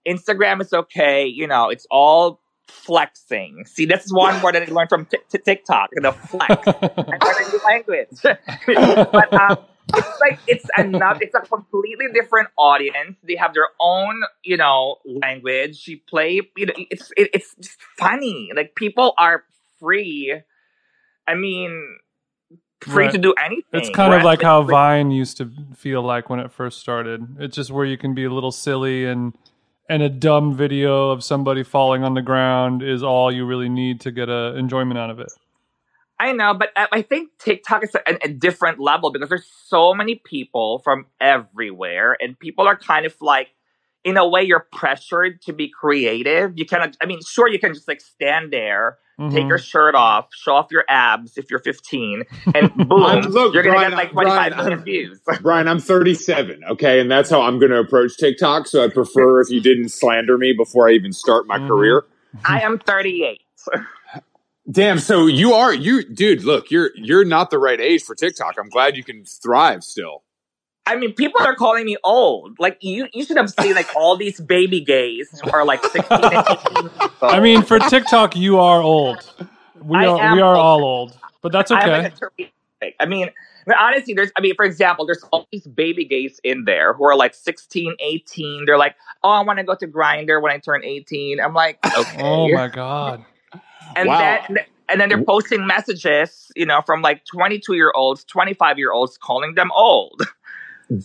Instagram 0.07 0.61
is 0.61 0.73
okay. 0.73 1.27
You 1.27 1.47
know, 1.47 1.71
it's 1.71 1.87
all 1.91 2.41
flexing. 2.69 3.65
See, 3.67 3.87
this 3.87 4.05
is 4.05 4.13
one 4.13 4.41
word 4.43 4.55
that 4.55 4.69
I 4.69 4.73
learned 4.73 4.89
from 4.89 5.07
t- 5.07 5.19
t- 5.31 5.39
TikTok. 5.39 5.91
The 5.95 6.13
flex. 6.13 6.51
I 6.67 6.91
learned 6.97 7.47
a 7.47 7.51
new 7.51 7.61
language. 7.65 8.09
but 9.13 9.33
um, 9.33 9.59
it's 9.95 10.21
like 10.21 10.39
it's 10.47 10.67
another. 10.77 11.21
It's 11.23 11.35
a 11.35 11.41
completely 11.41 12.07
different 12.13 12.49
audience. 12.57 13.17
They 13.23 13.37
have 13.37 13.55
their 13.55 13.69
own, 13.81 14.23
you 14.43 14.57
know, 14.57 14.97
language. 15.05 15.79
She 15.79 15.97
play. 15.97 16.41
You 16.57 16.67
know, 16.67 16.75
it's 16.77 17.13
it, 17.17 17.31
it's 17.33 17.55
just 17.57 17.81
funny. 17.97 18.51
Like 18.55 18.75
people 18.75 19.15
are 19.19 19.45
free. 19.85 20.41
I 21.29 21.35
mean, 21.35 21.99
free 22.81 23.05
Right. 23.05 23.13
to 23.13 23.19
do 23.19 23.33
anything. 23.43 23.65
It's 23.73 23.91
kind 23.91 24.13
of 24.15 24.23
like 24.23 24.43
how 24.43 24.61
with- 24.61 24.71
Vine 24.71 25.11
used 25.11 25.37
to 25.39 25.51
feel 25.77 26.03
like 26.03 26.29
when 26.31 26.41
it 26.41 26.51
first 26.53 26.81
started. 26.81 27.37
It's 27.39 27.57
just 27.57 27.71
where 27.71 27.85
you 27.85 27.97
can 27.99 28.15
be 28.15 28.25
a 28.25 28.31
little 28.31 28.53
silly 28.53 29.05
and 29.07 29.35
and 29.87 30.03
a 30.03 30.09
dumb 30.09 30.55
video 30.55 31.11
of 31.11 31.23
somebody 31.23 31.63
falling 31.63 32.05
on 32.05 32.15
the 32.15 32.23
ground 32.23 32.83
is 32.83 33.03
all 33.03 33.31
you 33.31 33.45
really 33.45 33.69
need 33.69 34.01
to 34.01 34.11
get 34.11 34.31
a 34.31 34.57
enjoyment 34.57 34.99
out 34.99 35.11
of 35.11 35.21
it. 35.21 35.29
I 36.19 36.33
know, 36.33 36.55
but 36.55 36.71
I 36.77 36.89
I 36.93 37.03
think 37.03 37.31
TikTok 37.39 37.85
is 37.85 37.95
a, 37.95 38.25
a 38.25 38.29
different 38.29 38.79
level 38.81 39.13
because 39.13 39.29
there's 39.29 39.47
so 39.67 39.93
many 39.93 40.15
people 40.25 40.79
from 40.79 41.07
everywhere, 41.21 42.17
and 42.21 42.39
people 42.39 42.67
are 42.67 42.77
kind 42.77 43.05
of 43.05 43.15
like, 43.21 43.49
in 44.05 44.17
a 44.17 44.29
way, 44.29 44.43
you're 44.43 44.67
pressured 44.73 45.41
to 45.43 45.53
be 45.53 45.69
creative. 45.69 46.53
You 46.57 46.67
cannot. 46.67 46.97
I 47.03 47.07
mean, 47.07 47.21
sure, 47.27 47.49
you 47.49 47.59
can 47.59 47.73
just 47.75 47.89
like 47.89 48.01
stand 48.01 48.53
there, 48.53 48.99
take 49.31 49.45
Mhm. 49.45 49.49
your 49.49 49.59
shirt 49.59 49.95
off, 49.95 50.29
show 50.35 50.55
off 50.55 50.67
your 50.71 50.85
abs 50.89 51.39
if 51.39 51.51
you're 51.51 51.59
15, 51.61 52.25
and 52.55 52.75
boom, 52.89 53.21
look, 53.23 53.55
you're 53.55 53.63
gonna 53.63 53.75
Brian, 53.77 53.91
get 53.93 53.97
like 53.97 54.11
25 54.13 54.35
Brian, 54.53 54.57
million 54.57 54.85
views. 54.85 55.21
Brian, 55.43 55.69
I'm 55.69 55.79
37, 55.79 56.63
okay, 56.73 57.01
and 57.01 57.11
that's 57.11 57.31
how 57.31 57.41
I'm 57.43 57.59
going 57.59 57.71
to 57.71 57.79
approach 57.79 58.17
TikTok. 58.19 58.67
So 58.67 58.85
I'd 58.85 58.93
prefer 58.93 59.41
if 59.41 59.49
you 59.51 59.61
didn't 59.61 59.89
slander 59.91 60.37
me 60.37 60.53
before 60.53 60.89
I 60.89 60.93
even 60.93 61.13
start 61.13 61.47
my 61.47 61.59
Mhm. 61.59 61.69
career. 61.69 62.05
I 62.45 62.61
am 62.61 62.79
38. 62.79 63.41
Damn, 64.71 64.99
so 64.99 65.27
you 65.27 65.53
are 65.53 65.73
you, 65.75 66.03
dude. 66.05 66.43
Look, 66.43 66.71
you're 66.71 66.91
you're 66.97 67.25
not 67.25 67.51
the 67.51 67.59
right 67.59 67.81
age 67.81 68.03
for 68.03 68.15
TikTok. 68.15 68.57
I'm 68.59 68.71
glad 68.71 68.97
you 68.97 69.05
can 69.05 69.25
thrive 69.25 69.85
still. 69.85 70.24
I 70.87 70.97
mean, 70.97 71.15
people 71.15 71.41
are 71.43 71.55
calling 71.55 71.87
me 71.87 71.97
old. 72.05 72.59
Like 72.59 72.79
you, 72.81 73.09
you 73.15 73.25
should 73.25 73.37
have 73.37 73.51
seen 73.51 73.75
like 73.75 73.89
all 73.97 74.17
these 74.17 74.41
baby 74.41 74.81
gays 74.81 75.41
who 75.43 75.51
are 75.51 75.65
like 75.65 75.83
16 75.85 76.05
and 76.11 76.35
18. 76.35 76.91
I 77.23 77.41
mean, 77.41 77.63
for 77.63 77.79
TikTok, 77.79 78.37
you 78.37 78.59
are 78.59 78.83
old. 78.83 79.19
We 79.83 79.99
I 79.99 80.07
are 80.07 80.35
we 80.35 80.41
are 80.43 80.55
old. 80.57 80.65
all 80.65 80.85
old, 80.85 81.19
but 81.43 81.53
that's 81.53 81.71
okay. 81.71 82.11
like 82.83 82.97
I 83.01 83.07
mean, 83.07 83.31
honestly, 83.79 84.13
there's, 84.15 84.31
I 84.37 84.41
mean, 84.41 84.55
for 84.55 84.65
example, 84.65 85.07
there's 85.07 85.25
all 85.33 85.47
these 85.51 85.67
baby 85.67 86.05
gays 86.05 86.41
in 86.45 86.65
there 86.65 86.93
who 86.93 87.05
are 87.05 87.17
like 87.17 87.35
16, 87.35 87.95
18. 87.99 88.67
They're 88.67 88.79
like, 88.79 88.95
oh, 89.23 89.31
I 89.31 89.43
want 89.43 89.59
to 89.59 89.65
go 89.65 89.75
to 89.75 89.87
Grindr 89.87 90.43
when 90.43 90.53
I 90.53 90.59
turn 90.59 90.85
18. 90.85 91.41
I'm 91.41 91.55
like, 91.55 91.79
oh 91.85 92.03
okay. 92.03 92.23
Oh 92.23 92.49
my 92.53 92.69
god. 92.69 93.25
and 93.97 94.09
Wow. 94.09 94.19
then, 94.49 94.59
and 94.89 95.01
then 95.01 95.09
they're 95.09 95.25
posting 95.25 95.67
messages, 95.67 96.53
you 96.57 96.67
know, 96.67 96.83
from 96.83 97.01
like 97.01 97.25
22 97.25 97.75
year 97.75 97.93
olds, 97.95 98.25
25 98.25 98.79
year 98.79 98.93
olds 98.93 99.17
calling 99.17 99.55
them 99.55 99.71
old. 99.73 100.23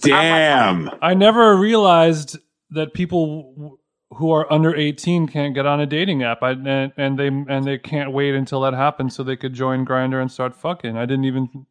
Damn. 0.01 0.89
I 1.01 1.13
never 1.13 1.55
realized 1.57 2.37
that 2.71 2.93
people 2.93 3.77
who 4.11 4.31
are 4.31 4.51
under 4.51 4.75
18 4.75 5.27
can't 5.27 5.53
get 5.53 5.65
on 5.65 5.79
a 5.79 5.85
dating 5.85 6.23
app. 6.23 6.41
I, 6.43 6.51
and, 6.51 6.91
and 6.97 7.17
they 7.19 7.27
and 7.27 7.63
they 7.65 7.77
can't 7.77 8.11
wait 8.11 8.35
until 8.35 8.61
that 8.61 8.73
happens 8.73 9.15
so 9.15 9.23
they 9.23 9.35
could 9.35 9.53
join 9.53 9.85
Grindr 9.85 10.21
and 10.21 10.31
start 10.31 10.55
fucking. 10.55 10.97
I 10.97 11.05
didn't 11.05 11.25
even 11.25 11.65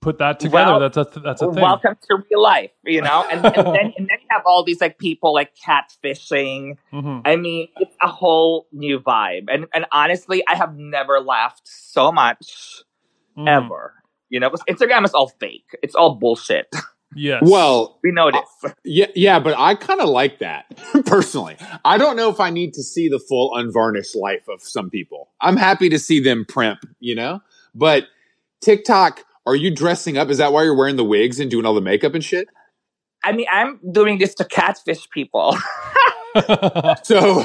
put 0.00 0.18
that 0.18 0.40
together. 0.40 0.70
Well, 0.72 0.80
that's 0.80 0.96
a 0.96 1.04
th- 1.04 1.22
that's 1.24 1.42
a 1.42 1.52
thing. 1.52 1.62
Welcome 1.62 1.96
to 2.08 2.22
real 2.30 2.42
life, 2.42 2.70
you 2.84 3.02
know? 3.02 3.26
And, 3.30 3.44
and, 3.44 3.54
then, 3.54 3.66
and 3.98 4.08
then 4.08 4.18
you 4.20 4.26
have 4.30 4.42
all 4.46 4.64
these 4.64 4.80
like 4.80 4.98
people 4.98 5.34
like 5.34 5.50
catfishing. 5.56 6.76
Mhm. 6.92 7.22
I 7.24 7.36
mean, 7.36 7.68
it's 7.76 7.94
a 8.00 8.08
whole 8.08 8.66
new 8.72 9.00
vibe. 9.00 9.44
And, 9.52 9.66
and 9.74 9.84
honestly, 9.92 10.42
I 10.48 10.54
have 10.56 10.76
never 10.76 11.20
laughed 11.20 11.62
so 11.68 12.10
much 12.12 12.82
Mhm. 13.36 13.48
ever. 13.48 13.94
You 14.30 14.40
know, 14.40 14.50
Instagram 14.68 15.04
is 15.04 15.12
all 15.12 15.28
fake. 15.40 15.76
It's 15.82 15.94
all 15.94 16.14
bullshit. 16.14 16.72
Yes. 17.14 17.42
Well, 17.44 17.98
We 18.04 18.12
know 18.12 18.30
this. 18.30 18.72
yeah, 18.84 19.06
yeah, 19.14 19.40
but 19.40 19.54
I 19.58 19.74
kind 19.74 20.00
of 20.00 20.08
like 20.08 20.38
that 20.38 20.66
personally. 21.06 21.56
I 21.84 21.98
don't 21.98 22.16
know 22.16 22.30
if 22.30 22.38
I 22.38 22.50
need 22.50 22.74
to 22.74 22.82
see 22.82 23.08
the 23.08 23.18
full 23.18 23.56
unvarnished 23.56 24.14
life 24.14 24.48
of 24.48 24.62
some 24.62 24.90
people. 24.90 25.28
I'm 25.40 25.56
happy 25.56 25.88
to 25.88 25.98
see 25.98 26.20
them 26.20 26.44
primp, 26.44 26.78
you 27.00 27.14
know. 27.14 27.40
But 27.74 28.06
TikTok, 28.60 29.24
are 29.46 29.56
you 29.56 29.74
dressing 29.74 30.18
up? 30.18 30.28
Is 30.28 30.38
that 30.38 30.52
why 30.52 30.62
you're 30.62 30.76
wearing 30.76 30.96
the 30.96 31.04
wigs 31.04 31.40
and 31.40 31.50
doing 31.50 31.66
all 31.66 31.74
the 31.74 31.80
makeup 31.80 32.14
and 32.14 32.22
shit? 32.22 32.48
I 33.24 33.32
mean, 33.32 33.46
I'm 33.50 33.80
doing 33.92 34.18
this 34.18 34.34
to 34.36 34.44
catfish 34.44 35.08
people. 35.10 35.56
So, 37.02 37.44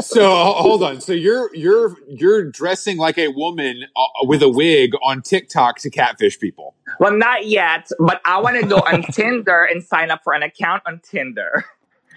so 0.00 0.28
hold 0.52 0.82
on. 0.82 1.00
So 1.00 1.12
you're 1.12 1.54
you're 1.54 1.96
you're 2.08 2.44
dressing 2.44 2.96
like 2.98 3.18
a 3.18 3.28
woman 3.28 3.84
uh, 3.96 4.04
with 4.22 4.42
a 4.42 4.48
wig 4.48 4.92
on 5.02 5.22
TikTok 5.22 5.78
to 5.80 5.90
catfish 5.90 6.38
people. 6.38 6.74
well, 7.00 7.12
not 7.16 7.46
yet, 7.46 7.88
but 7.98 8.20
I 8.24 8.40
want 8.40 8.60
to 8.60 8.66
go 8.66 8.76
on 8.76 9.02
Tinder 9.12 9.64
and 9.64 9.82
sign 9.82 10.10
up 10.10 10.20
for 10.24 10.32
an 10.34 10.42
account 10.42 10.82
on 10.86 11.00
Tinder 11.08 11.64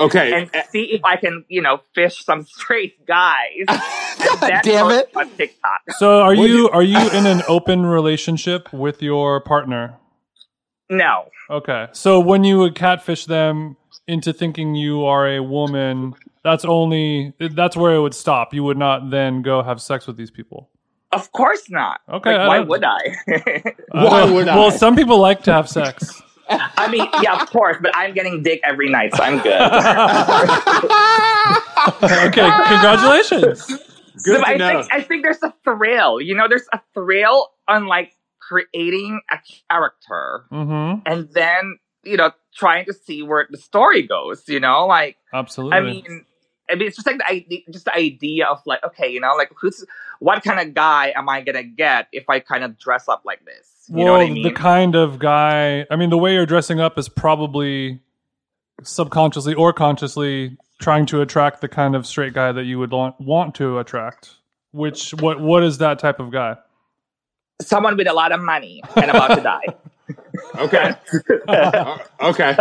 Okay. 0.01 0.31
and 0.33 0.49
see 0.71 0.83
if 0.93 1.03
I 1.03 1.17
can, 1.17 1.43
you 1.49 1.61
know, 1.61 1.81
fish 1.93 2.23
some 2.23 2.43
straight 2.45 3.05
guys. 3.05 3.65
God 3.67 4.61
damn 4.63 4.91
it. 4.91 5.09
On 5.15 5.29
TikTok. 5.31 5.81
so 5.97 6.21
are 6.21 6.35
What 6.35 6.49
you 6.49 6.69
are 6.69 6.83
you 6.83 7.09
in 7.11 7.25
an 7.25 7.41
open 7.47 7.85
relationship 7.85 8.71
with 8.73 9.01
your 9.01 9.39
partner? 9.41 9.95
No. 10.89 11.29
Okay. 11.49 11.87
So 11.91 12.19
when 12.19 12.43
you 12.43 12.57
would 12.59 12.75
catfish 12.75 13.25
them 13.25 13.77
into 14.07 14.33
thinking 14.33 14.75
you 14.75 15.05
are 15.05 15.27
a 15.27 15.39
woman, 15.41 16.15
that's 16.43 16.65
only 16.65 17.33
that's 17.39 17.77
where 17.77 17.93
it 17.93 18.01
would 18.01 18.15
stop. 18.15 18.53
You 18.53 18.63
would 18.63 18.77
not 18.77 19.09
then 19.11 19.41
go 19.41 19.61
have 19.61 19.81
sex 19.81 20.07
with 20.07 20.17
these 20.17 20.31
people. 20.31 20.69
Of 21.11 21.31
course 21.31 21.69
not. 21.69 22.01
Okay, 22.07 22.37
Like, 22.37 22.47
why 22.47 22.59
would 22.59 22.83
I? 22.83 22.99
Why 23.91 24.21
Uh, 24.21 24.33
would 24.33 24.47
I? 24.47 24.55
Well, 24.55 24.71
some 24.71 24.95
people 24.95 25.17
like 25.19 25.43
to 25.43 25.53
have 25.53 25.67
sex. 25.67 26.21
I 26.51 26.87
mean, 26.89 27.07
yeah, 27.21 27.41
of 27.41 27.49
course, 27.49 27.77
but 27.81 27.91
I'm 27.95 28.13
getting 28.13 28.41
dick 28.43 28.61
every 28.63 28.89
night, 28.89 29.15
so 29.15 29.23
I'm 29.23 29.39
good. 29.39 29.51
okay, 32.03 32.49
congratulations. 32.67 33.65
Good 33.65 34.37
So 34.37 34.41
to 34.41 34.47
I 34.47 34.55
know. 34.57 34.81
think 34.81 34.93
I 34.93 35.01
think 35.01 35.23
there's 35.23 35.41
a 35.43 35.53
thrill. 35.63 36.21
You 36.21 36.35
know, 36.35 36.47
there's 36.47 36.67
a 36.73 36.79
thrill 36.93 37.49
on 37.67 37.87
like 37.87 38.13
creating 38.49 39.21
a 39.31 39.37
character 39.69 40.45
Mm-hmm. 40.51 41.01
and 41.05 41.29
then 41.33 41.77
you 42.03 42.17
know 42.17 42.31
trying 42.55 42.85
to 42.85 42.93
see 42.93 43.21
where 43.21 43.47
the 43.49 43.57
story 43.57 44.03
goes. 44.03 44.43
You 44.47 44.59
know, 44.59 44.85
like 44.87 45.17
Absolutely. 45.33 45.77
I 45.77 45.81
mean, 45.81 46.25
I 46.71 46.75
mean, 46.75 46.87
it's 46.87 46.95
just 46.95 47.07
like 47.07 47.17
the 47.17 47.29
idea, 47.29 47.59
just 47.71 47.85
the 47.85 47.95
idea 47.95 48.45
of 48.47 48.61
like, 48.65 48.83
okay, 48.83 49.09
you 49.11 49.19
know, 49.19 49.33
like 49.37 49.51
who's 49.59 49.85
what 50.19 50.43
kind 50.43 50.59
of 50.59 50.73
guy 50.73 51.13
am 51.15 51.29
I 51.29 51.41
gonna 51.41 51.63
get 51.63 52.07
if 52.11 52.29
I 52.29 52.39
kind 52.39 52.63
of 52.63 52.77
dress 52.79 53.07
up 53.07 53.21
like 53.25 53.45
this? 53.45 53.85
You 53.89 53.97
well, 53.97 54.05
know 54.05 54.11
what 54.13 54.21
I 54.21 54.29
mean? 54.29 54.43
the 54.43 54.51
kind 54.51 54.95
of 54.95 55.19
guy. 55.19 55.85
I 55.89 55.95
mean, 55.95 56.09
the 56.09 56.17
way 56.17 56.33
you're 56.33 56.45
dressing 56.45 56.79
up 56.79 56.97
is 56.97 57.09
probably 57.09 58.01
subconsciously 58.83 59.53
or 59.55 59.73
consciously 59.73 60.57
trying 60.79 61.05
to 61.07 61.21
attract 61.21 61.59
the 61.61 61.67
kind 61.67 61.95
of 61.95 62.05
straight 62.07 62.33
guy 62.33 62.51
that 62.51 62.63
you 62.65 62.79
would 62.79 62.91
want 62.91 63.19
want 63.19 63.55
to 63.55 63.79
attract. 63.79 64.35
Which 64.71 65.11
what 65.15 65.39
what 65.41 65.63
is 65.63 65.79
that 65.79 65.99
type 65.99 66.19
of 66.19 66.31
guy? 66.31 66.57
Someone 67.61 67.97
with 67.97 68.07
a 68.07 68.13
lot 68.13 68.31
of 68.31 68.41
money 68.41 68.81
and 68.95 69.09
about 69.11 69.35
to 69.35 69.41
die. 69.41 69.65
okay. 70.57 70.95
Uh, 71.47 71.97
okay. 72.21 72.55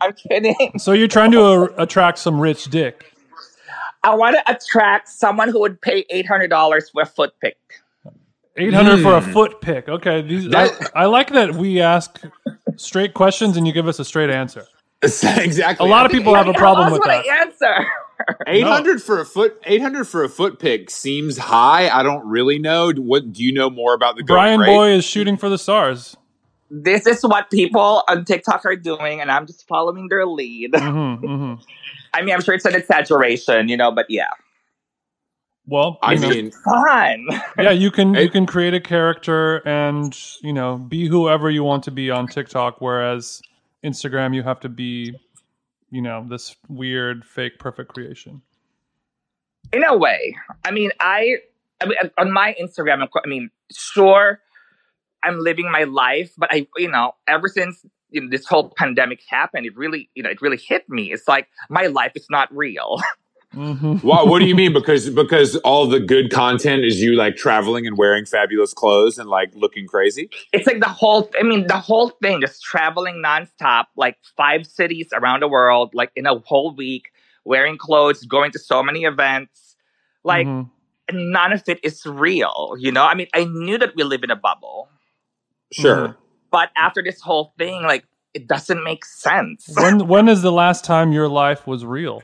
I'm 0.00 0.12
kidding. 0.14 0.78
So 0.78 0.92
you're 0.92 1.08
trying 1.08 1.30
to 1.32 1.42
uh, 1.42 1.68
attract 1.78 2.18
some 2.18 2.38
rich 2.40 2.64
dick. 2.66 3.12
I 4.02 4.14
want 4.14 4.36
to 4.36 4.50
attract 4.52 5.08
someone 5.08 5.48
who 5.50 5.60
would 5.60 5.80
pay 5.80 6.04
eight 6.10 6.26
hundred 6.26 6.48
dollars 6.48 6.88
for 6.90 7.02
a 7.02 7.06
foot 7.06 7.32
pick. 7.40 7.58
Eight 8.56 8.72
hundred 8.72 9.02
for 9.02 9.14
a 9.14 9.20
Hmm. 9.20 9.32
foot 9.32 9.60
pick. 9.60 9.88
Okay, 9.88 10.22
these, 10.22 10.48
That- 10.48 10.90
I, 10.94 11.02
I 11.02 11.06
like 11.06 11.30
that 11.30 11.54
we 11.54 11.80
ask 11.80 12.18
straight 12.76 13.12
questions 13.14 13.56
and 13.56 13.66
you 13.66 13.72
give 13.72 13.88
us 13.88 13.98
a 13.98 14.04
straight 14.04 14.30
answer. 14.30 14.64
exactly. 15.02 15.86
A 15.86 15.90
lot 15.90 16.06
of 16.06 16.12
people 16.12 16.34
have 16.34 16.48
a 16.48 16.54
problem 16.54 16.92
with 16.92 17.02
that. 17.04 17.24
I 17.26 17.40
answer? 17.42 17.86
Eight 18.46 18.64
hundred 18.66 19.02
for 19.02 19.20
a 19.20 19.24
foot. 19.24 19.60
Eight 19.64 19.80
hundred 19.82 20.04
for 20.06 20.24
a 20.24 20.28
foot 20.28 20.58
pick 20.58 20.90
seems 20.90 21.38
high. 21.38 21.88
I 21.88 22.02
don't 22.02 22.26
really 22.26 22.58
know. 22.58 22.92
What 22.92 23.32
do 23.32 23.42
you 23.42 23.52
know 23.52 23.70
more 23.70 23.94
about 23.94 24.16
the 24.16 24.22
going 24.22 24.36
Brian 24.38 24.60
rate? 24.60 24.66
Boy 24.66 24.90
is 24.92 25.04
shooting 25.04 25.36
for 25.36 25.48
the 25.48 25.58
stars. 25.58 26.16
this 26.70 27.06
is 27.06 27.22
what 27.22 27.50
people 27.50 28.02
on 28.08 28.24
TikTok 28.24 28.64
are 28.64 28.76
doing, 28.76 29.20
and 29.20 29.30
I'm 29.30 29.46
just 29.46 29.66
following 29.68 30.08
their 30.08 30.26
lead. 30.26 30.74
hmm 30.74 31.14
hmm 31.14 31.54
I 32.14 32.22
mean, 32.22 32.34
I'm 32.34 32.40
sure 32.42 32.54
it's 32.54 32.64
an 32.64 32.74
exaggeration, 32.74 33.68
you 33.68 33.76
know, 33.76 33.92
but 33.92 34.06
yeah, 34.08 34.30
Well, 35.66 35.98
I 36.02 36.16
mean, 36.16 36.50
fun. 36.50 37.26
yeah, 37.58 37.70
you 37.70 37.92
can 37.92 38.14
you 38.14 38.28
can 38.28 38.46
create 38.46 38.74
a 38.74 38.80
character 38.80 39.58
and 39.66 40.16
you 40.42 40.52
know 40.52 40.76
be 40.76 41.06
whoever 41.06 41.48
you 41.50 41.62
want 41.62 41.84
to 41.84 41.92
be 41.92 42.10
on 42.10 42.26
TikTok. 42.26 42.80
Whereas 42.80 43.42
Instagram, 43.84 44.34
you 44.34 44.42
have 44.42 44.58
to 44.60 44.68
be, 44.68 45.14
you 45.90 46.02
know, 46.02 46.24
this 46.28 46.56
weird 46.68 47.24
fake 47.24 47.58
perfect 47.58 47.94
creation. 47.94 48.42
in 49.72 49.84
a 49.84 49.96
way. 49.96 50.36
I 50.64 50.70
mean, 50.70 50.90
I, 51.00 51.36
I 51.80 51.86
mean, 51.86 51.98
on 52.18 52.32
my 52.32 52.54
Instagram, 52.60 53.06
I 53.06 53.28
mean, 53.28 53.50
sure, 53.72 54.40
I'm 55.22 55.38
living 55.38 55.70
my 55.70 55.84
life, 55.84 56.32
but 56.36 56.52
I, 56.52 56.66
you 56.76 56.90
know, 56.90 57.12
ever 57.26 57.48
since 57.48 57.84
you 58.10 58.22
know, 58.22 58.28
this 58.30 58.46
whole 58.46 58.72
pandemic 58.76 59.20
happened, 59.28 59.66
it 59.66 59.76
really, 59.76 60.10
you 60.14 60.22
know, 60.22 60.30
it 60.30 60.40
really 60.42 60.56
hit 60.56 60.88
me. 60.88 61.12
It's 61.12 61.28
like 61.28 61.48
my 61.68 61.86
life 61.86 62.12
is 62.14 62.26
not 62.30 62.54
real. 62.54 63.00
hmm 63.52 63.94
Why, 63.96 64.22
what 64.22 64.38
do 64.38 64.46
you 64.46 64.54
mean? 64.54 64.72
Because 64.72 65.10
because 65.10 65.56
all 65.56 65.86
the 65.86 65.98
good 66.00 66.30
content 66.30 66.84
is 66.84 67.02
you 67.02 67.14
like 67.14 67.36
traveling 67.36 67.86
and 67.86 67.98
wearing 67.98 68.24
fabulous 68.24 68.72
clothes 68.72 69.18
and 69.18 69.28
like 69.28 69.52
looking 69.54 69.86
crazy. 69.86 70.30
It's 70.52 70.66
like 70.66 70.80
the 70.80 70.88
whole. 70.88 71.28
I 71.38 71.42
mean, 71.42 71.66
the 71.66 71.78
whole 71.78 72.10
thing, 72.22 72.40
just 72.40 72.62
traveling 72.62 73.22
nonstop, 73.24 73.86
like 73.96 74.18
five 74.36 74.66
cities 74.66 75.08
around 75.12 75.40
the 75.40 75.48
world, 75.48 75.90
like 75.94 76.12
in 76.14 76.26
a 76.26 76.38
whole 76.38 76.74
week, 76.74 77.10
wearing 77.44 77.76
clothes, 77.76 78.24
going 78.24 78.52
to 78.52 78.58
so 78.58 78.82
many 78.82 79.04
events, 79.04 79.76
like. 80.24 80.46
Mhm. 80.46 80.70
None 81.12 81.52
of 81.52 81.64
it 81.68 81.80
is 81.82 82.06
real, 82.06 82.76
you 82.78 82.92
know. 82.92 83.04
I 83.04 83.14
mean, 83.16 83.26
I 83.34 83.42
knew 83.42 83.76
that 83.78 83.96
we 83.96 84.04
live 84.04 84.22
in 84.22 84.30
a 84.30 84.36
bubble, 84.36 84.88
Sure. 85.72 86.08
Mhm. 86.08 86.16
but 86.52 86.70
after 86.76 87.02
this 87.02 87.20
whole 87.20 87.52
thing, 87.58 87.82
like, 87.82 88.04
it 88.32 88.46
doesn't 88.46 88.84
make 88.84 89.04
sense. 89.04 89.68
when 89.76 90.06
when 90.06 90.28
is 90.28 90.42
the 90.42 90.52
last 90.52 90.84
time 90.84 91.10
your 91.12 91.26
life 91.28 91.66
was 91.66 91.84
real? 91.84 92.22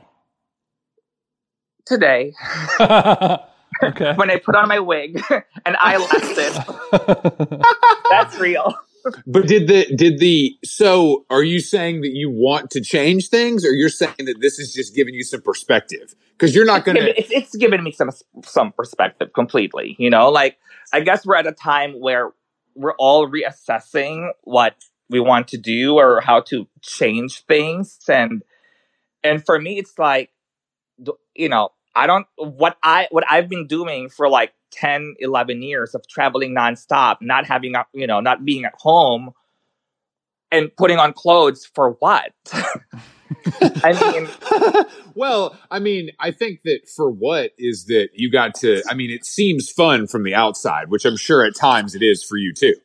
Today, 1.87 2.33
okay. 2.81 4.13
when 4.15 4.29
I 4.29 4.41
put 4.43 4.55
on 4.55 4.67
my 4.67 4.79
wig 4.79 5.21
and 5.65 5.77
I 5.79 5.97
lasted, 5.97 7.61
that's 8.09 8.37
real. 8.37 8.75
But 9.25 9.47
did 9.47 9.67
the 9.67 9.95
did 9.95 10.19
the 10.19 10.57
so 10.65 11.25
are 11.29 11.43
you 11.43 11.61
saying 11.61 12.01
that 12.01 12.11
you 12.13 12.29
want 12.29 12.71
to 12.71 12.81
change 12.81 13.29
things 13.29 13.65
or 13.65 13.71
you're 13.71 13.87
saying 13.87 14.25
that 14.25 14.41
this 14.41 14.59
is 14.59 14.73
just 14.73 14.95
giving 14.95 15.13
you 15.13 15.23
some 15.23 15.41
perspective? 15.41 16.13
Because 16.31 16.53
you're 16.53 16.65
not 16.65 16.83
gonna 16.83 16.99
it's, 16.99 17.31
it's 17.31 17.55
given 17.55 17.83
me 17.83 17.91
some 17.91 18.11
some 18.43 18.73
perspective 18.73 19.31
completely. 19.33 19.95
You 19.97 20.09
know, 20.09 20.29
like 20.29 20.57
I 20.91 20.99
guess 20.99 21.25
we're 21.25 21.35
at 21.35 21.47
a 21.47 21.53
time 21.53 21.93
where 21.93 22.33
we're 22.75 22.95
all 22.95 23.29
reassessing 23.29 24.29
what 24.43 24.75
we 25.09 25.21
want 25.21 25.47
to 25.49 25.57
do 25.57 25.95
or 25.95 26.19
how 26.19 26.41
to 26.41 26.67
change 26.81 27.45
things, 27.45 27.97
and 28.09 28.43
and 29.23 29.45
for 29.45 29.59
me, 29.59 29.77
it's 29.77 29.97
like, 29.97 30.31
you 31.35 31.49
know, 31.49 31.69
I 31.97 32.07
don't 32.07 32.27
what 32.37 32.77
I 32.83 33.07
what 33.11 33.23
I've 33.29 33.49
been 33.49 33.67
doing 33.67 34.09
for 34.09 34.29
like 34.29 34.53
10, 34.71 35.15
11 35.19 35.61
years 35.63 35.95
of 35.95 36.07
traveling 36.07 36.55
nonstop, 36.55 37.17
not 37.21 37.45
having 37.45 37.75
a- 37.75 37.87
you 37.93 38.07
know, 38.07 38.19
not 38.19 38.45
being 38.45 38.65
at 38.65 38.73
home, 38.77 39.31
and 40.51 40.75
putting 40.75 40.97
on 40.97 41.13
clothes 41.13 41.65
for 41.65 41.91
what? 41.99 42.31
I 43.83 43.93
mean. 44.13 44.85
well, 45.15 45.57
I 45.69 45.79
mean, 45.79 46.11
I 46.19 46.31
think 46.31 46.61
that 46.63 46.87
for 46.87 47.09
what 47.09 47.51
is 47.57 47.85
that 47.85 48.09
you 48.13 48.31
got 48.31 48.55
to 48.55 48.83
I 48.89 48.93
mean, 48.93 49.11
it 49.11 49.25
seems 49.25 49.69
fun 49.69 50.07
from 50.07 50.23
the 50.23 50.35
outside, 50.35 50.89
which 50.89 51.05
I'm 51.05 51.17
sure 51.17 51.45
at 51.45 51.55
times 51.55 51.95
it 51.95 52.03
is 52.03 52.23
for 52.23 52.37
you 52.37 52.53
too. 52.53 52.75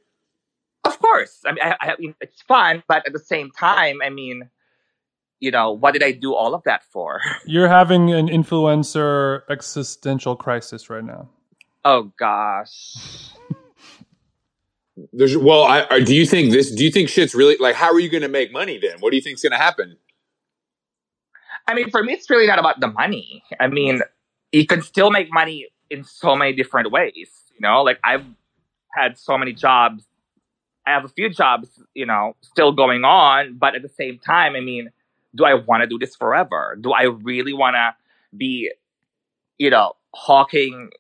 Of 0.85 0.98
course. 0.98 1.40
I 1.46 1.53
mean, 1.53 1.62
I, 1.62 1.77
I 1.81 1.94
mean, 1.98 2.14
it's 2.20 2.42
fun, 2.42 2.83
but 2.88 3.07
at 3.07 3.12
the 3.12 3.20
same 3.20 3.51
time, 3.53 4.01
I 4.03 4.11
mean, 4.11 4.51
you 5.42 5.50
know, 5.50 5.72
what 5.72 5.92
did 5.92 6.05
I 6.05 6.12
do 6.12 6.35
all 6.35 6.55
of 6.55 6.62
that 6.62 6.85
for? 6.85 7.20
You're 7.44 7.68
having 7.68 8.12
an 8.12 8.28
influencer 8.28 9.42
existential 9.50 10.37
crisis 10.37 10.88
right 10.88 11.02
now. 11.05 11.28
Oh 11.85 12.12
gosh. 12.16 12.94
There's 15.12 15.37
well, 15.37 15.64
I, 15.64 15.85
I- 15.90 16.00
do 16.00 16.14
you 16.14 16.24
think 16.26 16.52
this? 16.52 16.70
Do 16.70 16.85
you 16.85 16.92
think 16.92 17.09
shit's 17.09 17.35
really 17.35 17.57
like? 17.59 17.74
How 17.74 17.92
are 17.92 17.98
you 17.98 18.09
going 18.09 18.22
to 18.22 18.28
make 18.28 18.52
money 18.52 18.78
then? 18.78 19.00
What 19.00 19.11
do 19.11 19.16
you 19.16 19.22
think's 19.22 19.42
going 19.42 19.50
to 19.52 19.59
happen? 19.59 19.96
I 21.66 21.74
mean, 21.74 21.90
for 21.90 22.05
me, 22.05 22.12
it's 22.12 22.31
really 22.31 22.46
not 22.46 22.61
about 22.61 22.78
the 22.81 22.88
money. 22.88 23.42
I 23.59 23.66
mean, 23.66 24.00
you 24.52 24.66
can 24.66 24.81
still 24.83 25.11
make 25.11 25.33
money 25.33 25.66
in 25.90 26.05
so 26.05 26.37
many 26.37 26.52
different 26.52 26.92
ways. 26.92 27.31
You 27.55 27.61
know, 27.61 27.83
like 27.83 27.98
I've 28.05 28.24
had 28.94 29.18
so 29.18 29.37
many 29.37 29.52
jobs. 29.55 30.05
I 30.87 30.90
have 30.90 31.05
a 31.05 31.09
few 31.09 31.31
jobs, 31.31 31.68
you 31.94 32.07
know, 32.07 32.37
still 32.42 32.72
going 32.72 33.05
on, 33.05 33.57
but 33.59 33.74
at 33.74 33.83
the 33.83 33.88
same 33.88 34.18
time, 34.18 34.55
I 34.57 34.61
mean, 34.61 34.90
do 35.35 35.45
I 35.45 35.55
want 35.55 35.83
to 35.83 35.87
do 35.87 35.99
this 35.99 36.14
forever? 36.16 36.77
Do 36.81 36.92
I 36.92 37.05
really 37.05 37.53
want 37.53 37.75
to 37.77 37.95
be, 38.37 38.71
you 39.59 39.71
know, 39.71 39.95
hawking 40.14 40.90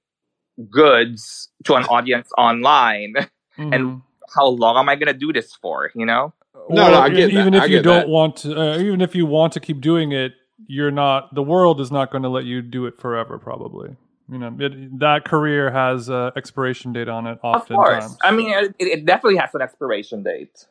goods 0.70 1.48
to 1.64 1.74
an 1.74 1.84
audience 1.90 2.30
online? 2.38 3.14
Mhm. 3.58 4.02
how 4.34 4.46
long 4.46 4.78
am 4.78 4.88
I 4.88 4.96
gonna 4.96 5.12
do 5.12 5.30
this 5.32 5.54
for? 5.54 5.90
You 5.94 6.06
know? 6.06 6.32
No, 6.70 6.90
no, 6.90 7.00
I 7.00 7.08
get 7.10 7.32
that. 7.32 7.40
even 7.40 7.54
if 7.54 7.62
I 7.62 7.66
you 7.66 7.76
get 7.78 7.82
don't 7.84 8.00
that. 8.00 8.08
want 8.08 8.36
to, 8.38 8.58
uh, 8.58 8.78
even 8.78 9.00
if 9.00 9.14
you 9.14 9.26
want 9.26 9.52
to 9.54 9.60
keep 9.60 9.80
doing 9.80 10.12
it, 10.12 10.32
you're 10.66 10.90
not. 10.90 11.34
The 11.34 11.42
world 11.42 11.80
is 11.80 11.90
not 11.90 12.10
going 12.10 12.22
to 12.22 12.28
let 12.28 12.44
you 12.44 12.62
do 12.62 12.86
it 12.86 12.98
forever. 12.98 13.38
Probably, 13.38 13.96
you 14.30 14.38
know, 14.38 14.56
it, 14.58 14.98
that 15.00 15.24
career 15.24 15.70
has 15.70 16.08
uh, 16.08 16.30
expiration 16.36 16.92
date 16.92 17.08
on 17.08 17.26
it. 17.26 17.38
Of 17.42 17.56
Oftentimes, 17.56 18.04
course. 18.06 18.18
I 18.22 18.30
mean, 18.30 18.50
it, 18.50 18.74
it 18.78 19.04
definitely 19.04 19.38
has 19.38 19.54
an 19.54 19.60
expiration 19.62 20.22
date. 20.22 20.66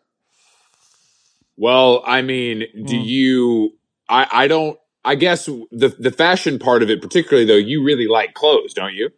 Well, 1.62 2.02
I 2.08 2.24
mean, 2.24 2.66
do 2.86 2.96
Mm. 2.96 3.06
you? 3.06 3.78
I 4.10 4.28
I 4.32 4.48
don't. 4.48 4.80
I 5.06 5.14
guess 5.14 5.46
the 5.46 5.96
the 6.00 6.10
fashion 6.10 6.58
part 6.58 6.82
of 6.82 6.90
it, 6.90 7.04
particularly 7.04 7.46
though, 7.46 7.54
you 7.54 7.84
really 7.84 8.08
like 8.08 8.34
clothes, 8.34 8.74
don't 8.74 8.96
you? 8.96 9.12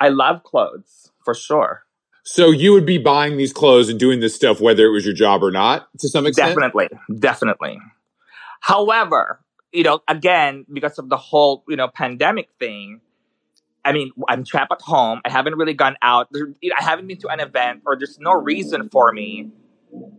I 0.00 0.08
love 0.08 0.42
clothes 0.42 1.10
for 1.22 1.34
sure. 1.34 1.82
So 2.24 2.50
you 2.50 2.72
would 2.72 2.86
be 2.86 2.96
buying 2.96 3.36
these 3.36 3.52
clothes 3.52 3.90
and 3.90 4.00
doing 4.00 4.20
this 4.20 4.34
stuff 4.34 4.58
whether 4.58 4.86
it 4.86 4.90
was 4.90 5.04
your 5.04 5.12
job 5.14 5.44
or 5.44 5.50
not, 5.50 5.88
to 5.98 6.08
some 6.08 6.26
extent. 6.26 6.48
Definitely, 6.56 6.88
definitely. 7.18 7.78
However, 8.60 9.40
you 9.70 9.82
know, 9.82 10.00
again, 10.08 10.64
because 10.72 10.98
of 10.98 11.10
the 11.10 11.18
whole 11.18 11.62
you 11.68 11.76
know 11.76 11.88
pandemic 11.88 12.48
thing, 12.58 13.02
I 13.84 13.92
mean, 13.92 14.12
I'm 14.30 14.44
trapped 14.44 14.72
at 14.72 14.80
home. 14.80 15.20
I 15.26 15.30
haven't 15.30 15.56
really 15.56 15.74
gone 15.74 15.96
out. 16.00 16.28
There, 16.32 16.54
I 16.78 16.82
haven't 16.82 17.06
been 17.06 17.18
to 17.18 17.28
an 17.28 17.40
event, 17.40 17.82
or 17.84 17.98
there's 17.98 18.18
no 18.18 18.32
reason 18.32 18.88
for 18.88 19.12
me 19.12 19.50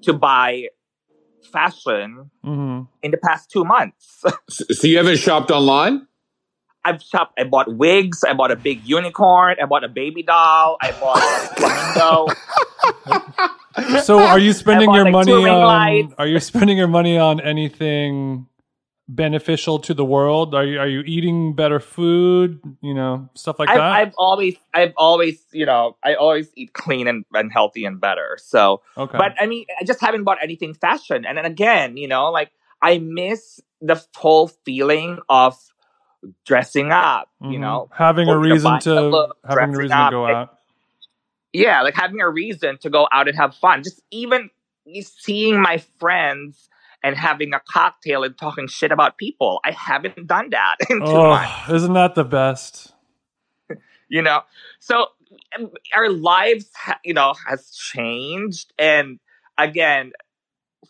to 0.03 0.13
buy 0.13 0.67
fashion 1.45 2.29
Mhm. 2.45 2.87
in 3.01 3.11
the 3.11 3.17
past 3.17 3.49
two 3.51 3.63
months. 3.65 4.23
So 4.49 4.65
so 4.69 4.87
you 4.87 4.97
haven't 4.97 5.17
shopped 5.17 5.51
online? 5.51 6.07
I've 6.85 7.01
shopped. 7.01 7.39
I 7.39 7.45
bought 7.45 7.73
wigs. 7.73 8.25
I 8.27 8.33
bought 8.33 8.51
a 8.51 8.57
big 8.57 8.83
unicorn. 8.85 9.55
I 9.61 9.65
bought 9.65 9.85
a 9.85 9.87
baby 9.87 10.21
doll. 10.21 10.75
I 10.81 10.91
bought 10.91 11.17
a 11.17 11.55
flamingo. 11.55 12.27
So, 14.03 14.19
are 14.19 14.37
you 14.37 14.51
spending 14.63 14.93
your 14.93 15.05
like, 15.05 15.13
money 15.13 15.31
on? 15.33 15.63
lights. 15.63 16.13
Are 16.17 16.27
you 16.27 16.39
spending 16.39 16.77
your 16.77 16.87
money 16.89 17.17
on 17.17 17.39
anything 17.39 18.47
beneficial 19.07 19.79
to 19.79 19.93
the 19.93 20.05
world? 20.05 20.55
Are 20.55 20.65
you 20.65 20.79
are 20.79 20.87
you 20.87 21.01
eating 21.01 21.53
better 21.55 21.79
food? 21.79 22.61
You 22.81 22.93
know, 22.93 23.29
stuff 23.33 23.59
like 23.59 23.69
I've, 23.69 23.77
that. 23.77 23.91
I've 23.91 24.13
always, 24.17 24.55
I've 24.73 24.93
always, 24.97 25.43
you 25.51 25.65
know, 25.65 25.97
I 26.03 26.15
always 26.15 26.51
eat 26.55 26.73
clean 26.73 27.07
and, 27.07 27.25
and 27.33 27.51
healthy 27.51 27.85
and 27.85 27.99
better. 27.99 28.37
So, 28.39 28.81
okay, 28.97 29.17
but 29.17 29.33
I 29.39 29.45
mean, 29.45 29.65
I 29.79 29.83
just 29.83 29.99
haven't 30.01 30.23
bought 30.23 30.37
anything 30.41 30.73
fashion. 30.73 31.25
And 31.25 31.37
then 31.37 31.45
again, 31.45 31.97
you 31.97 32.07
know, 32.07 32.31
like 32.31 32.51
I 32.81 32.99
miss 32.99 33.59
the 33.81 34.01
whole 34.15 34.47
feeling 34.47 35.19
of 35.29 35.57
dressing 36.45 36.91
up. 36.91 37.29
You 37.41 37.57
Mhm. 37.57 37.61
know, 37.61 37.89
having 37.91 38.29
a 38.29 38.33
you 38.33 38.39
reason 38.39 38.79
to 38.79 39.01
look, 39.01 39.37
having 39.47 39.75
a 39.75 39.77
reason 39.77 39.97
to 39.97 40.11
go 40.11 40.25
out. 40.25 40.57
yeah, 41.51 41.81
like 41.81 41.93
having 41.93 42.21
a 42.21 42.29
reason 42.29 42.77
to 42.79 42.89
go 42.89 43.07
out 43.11 43.27
and 43.27 43.37
have 43.37 43.55
fun. 43.55 43.83
Just 43.83 44.01
even 44.11 44.49
seeing 45.01 45.61
my 45.61 45.77
friends 45.99 46.69
and 47.03 47.15
having 47.17 47.53
a 47.53 47.61
cocktail 47.69 48.23
and 48.23 48.37
talking 48.37 48.67
shit 48.67 48.91
about 48.91 49.17
people. 49.17 49.59
I 49.65 49.71
haven't 49.71 50.25
done 50.25 50.49
that 50.51 50.77
in 50.89 50.99
two 50.99 51.13
months. 51.13 51.51
Oh, 51.67 51.75
isn't 51.75 51.93
that 51.93 52.15
the 52.15 52.23
best? 52.23 52.93
you 54.09 54.21
know 54.21 54.41
so 54.79 55.07
um, 55.57 55.71
our 55.95 56.09
lives 56.09 56.69
ha- 56.75 56.99
you 57.03 57.13
know 57.13 57.33
has 57.47 57.71
changed 57.71 58.73
and 58.77 59.19
again 59.57 60.11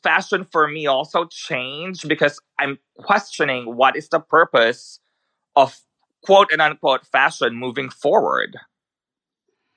fashion 0.01 0.45
for 0.51 0.67
me 0.67 0.87
also 0.87 1.25
changed 1.25 2.07
because 2.09 2.39
i'm 2.59 2.77
questioning 2.97 3.75
what 3.75 3.95
is 3.95 4.09
the 4.09 4.19
purpose 4.19 4.99
of 5.55 5.79
quote 6.23 6.51
and 6.51 6.61
unquote 6.61 7.05
fashion 7.07 7.55
moving 7.55 7.89
forward 7.89 8.57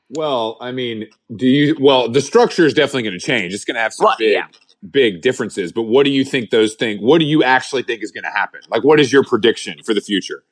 Well, 0.09 0.57
I 0.61 0.70
mean, 0.70 1.09
do 1.35 1.46
you? 1.49 1.77
Well, 1.81 2.09
the 2.09 2.20
structure 2.20 2.64
is 2.64 2.75
definitely 2.75 3.03
going 3.03 3.18
to 3.18 3.27
change. 3.27 3.53
It's 3.53 3.64
going 3.64 3.75
to 3.75 3.81
have 3.81 3.92
some 3.92 4.05
Well, 4.05 4.16
big, 4.16 4.35
yeah. 4.35 4.46
Big 4.90 5.22
differences. 5.22 5.72
But 5.72 5.83
what 5.83 6.05
do 6.05 6.11
you 6.11 6.25
think 6.25 6.51
those 6.51 6.75
things? 6.75 7.01
What 7.01 7.18
do 7.18 7.25
you 7.25 7.42
actually 7.42 7.83
think 7.83 8.03
is 8.03 8.12
going 8.12 8.25
to 8.25 8.31
happen? 8.31 8.61
Like, 8.68 8.85
what 8.85 9.01
is 9.01 9.12
your 9.12 9.25
prediction 9.25 9.83
for 9.85 9.94
the 9.94 10.01
future? 10.01 10.42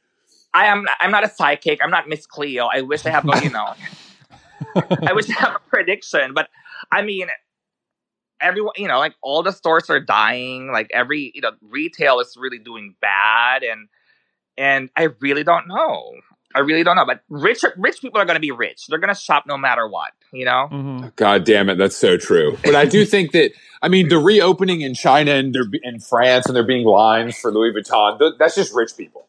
i 0.55 0.66
am 0.66 0.87
i'm 1.01 1.11
not 1.11 1.25
a 1.25 1.29
psychic 1.29 1.81
i'm 1.83 1.90
not 1.90 2.09
miss 2.09 2.27
cleo 2.27 2.68
i 2.73 2.81
wish 2.81 3.05
i 3.05 3.11
have 3.11 3.25
you 3.42 3.51
know 3.51 3.75
i 5.07 5.12
wish 5.12 5.29
i 5.29 5.35
have 5.35 5.57
a 5.57 5.68
prediction 5.68 6.33
but 6.33 6.49
i 6.90 7.03
mean 7.03 7.27
everyone 8.40 8.73
you 8.77 8.88
know 8.88 8.99
like 8.99 9.14
all 9.20 9.42
the 9.42 9.53
stores 9.53 9.90
are 9.90 10.01
dying 10.01 10.70
like 10.70 10.88
every 10.92 11.33
you 11.35 11.40
know 11.40 11.51
retail 11.61 12.20
is 12.20 12.37
really 12.38 12.59
doing 12.59 12.94
bad 13.01 13.62
and 13.62 13.88
and 14.57 14.88
i 14.97 15.09
really 15.20 15.44
don't 15.44 15.66
know 15.66 16.12
i 16.55 16.61
really 16.61 16.83
don't 16.83 16.97
know 16.97 17.05
but 17.07 17.21
rich 17.29 17.64
rich 17.77 18.01
people 18.01 18.21
are 18.21 18.25
going 18.25 18.37
to 18.37 18.40
be 18.40 18.51
rich 18.51 18.87
they're 18.88 18.99
going 18.99 19.12
to 19.14 19.21
shop 19.21 19.45
no 19.47 19.57
matter 19.57 19.87
what 19.88 20.12
you 20.33 20.45
know 20.45 20.67
hmm 20.69 21.07
God 21.17 21.45
damn 21.45 21.69
it, 21.69 21.77
that's 21.77 21.97
so 21.97 22.17
true. 22.17 22.57
But 22.64 22.75
I 22.75 22.87
do 22.87 23.05
think 23.14 23.33
that 23.33 23.53
I 23.83 23.88
mean 23.88 24.09
the 24.09 24.19
reopening 24.19 24.81
in 24.81 24.95
China 24.95 25.33
and 25.33 25.55
there 25.55 25.64
in 25.83 26.01
France 26.01 26.47
and 26.47 26.57
there 26.57 26.67
being 26.67 26.87
lines 26.87 27.37
for 27.37 27.53
Louis 27.53 27.73
Vuitton. 27.73 28.19
th- 28.19 28.35
That's 28.38 28.55
just 28.55 28.75
rich 28.75 28.97
people. 28.97 29.29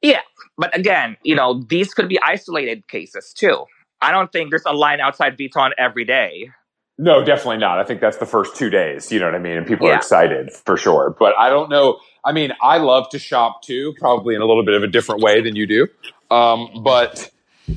Yeah, 0.00 0.20
but 0.56 0.76
again 0.76 1.16
you 1.22 1.34
know 1.34 1.62
these 1.68 1.92
could 1.94 2.08
be 2.08 2.20
isolated 2.22 2.86
cases 2.88 3.32
too 3.36 3.64
i 4.00 4.10
don't 4.12 4.30
think 4.32 4.50
there's 4.50 4.64
a 4.66 4.72
line 4.72 5.00
outside 5.00 5.36
vuitton 5.38 5.70
every 5.78 6.04
day 6.04 6.50
No, 6.96 7.24
definitely 7.24 7.58
not. 7.58 7.80
I 7.80 7.84
think 7.84 8.00
that's 8.00 8.18
the 8.18 8.26
first 8.26 8.54
two 8.54 8.70
days. 8.70 9.10
You 9.10 9.18
know 9.18 9.26
what 9.26 9.34
I 9.34 9.40
mean? 9.40 9.56
And 9.56 9.66
people 9.66 9.88
are 9.88 9.96
excited 9.96 10.52
for 10.52 10.76
sure. 10.76 11.14
But 11.18 11.34
I 11.36 11.48
don't 11.50 11.68
know. 11.68 11.98
I 12.24 12.32
mean, 12.32 12.52
I 12.62 12.78
love 12.78 13.08
to 13.10 13.18
shop 13.18 13.62
too, 13.62 13.94
probably 13.98 14.36
in 14.36 14.42
a 14.42 14.46
little 14.46 14.64
bit 14.64 14.74
of 14.74 14.82
a 14.84 14.86
different 14.86 15.20
way 15.20 15.40
than 15.40 15.56
you 15.56 15.66
do. 15.66 15.88
Um, 16.30 16.82
but 16.84 17.30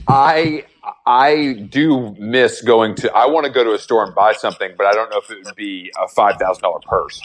I 0.08 0.66
I 1.08 1.54
do 1.70 2.16
miss 2.20 2.62
going 2.62 2.94
to. 2.96 3.12
I 3.12 3.26
want 3.26 3.46
to 3.48 3.52
go 3.52 3.64
to 3.64 3.74
a 3.74 3.80
store 3.80 4.06
and 4.06 4.14
buy 4.14 4.34
something, 4.34 4.72
but 4.78 4.86
I 4.86 4.92
don't 4.92 5.10
know 5.10 5.18
if 5.18 5.32
it 5.32 5.44
would 5.44 5.56
be 5.56 5.92
a 5.98 6.08
five 6.08 6.36
thousand 6.40 6.62
dollar 6.62 6.80
purse. 6.88 7.20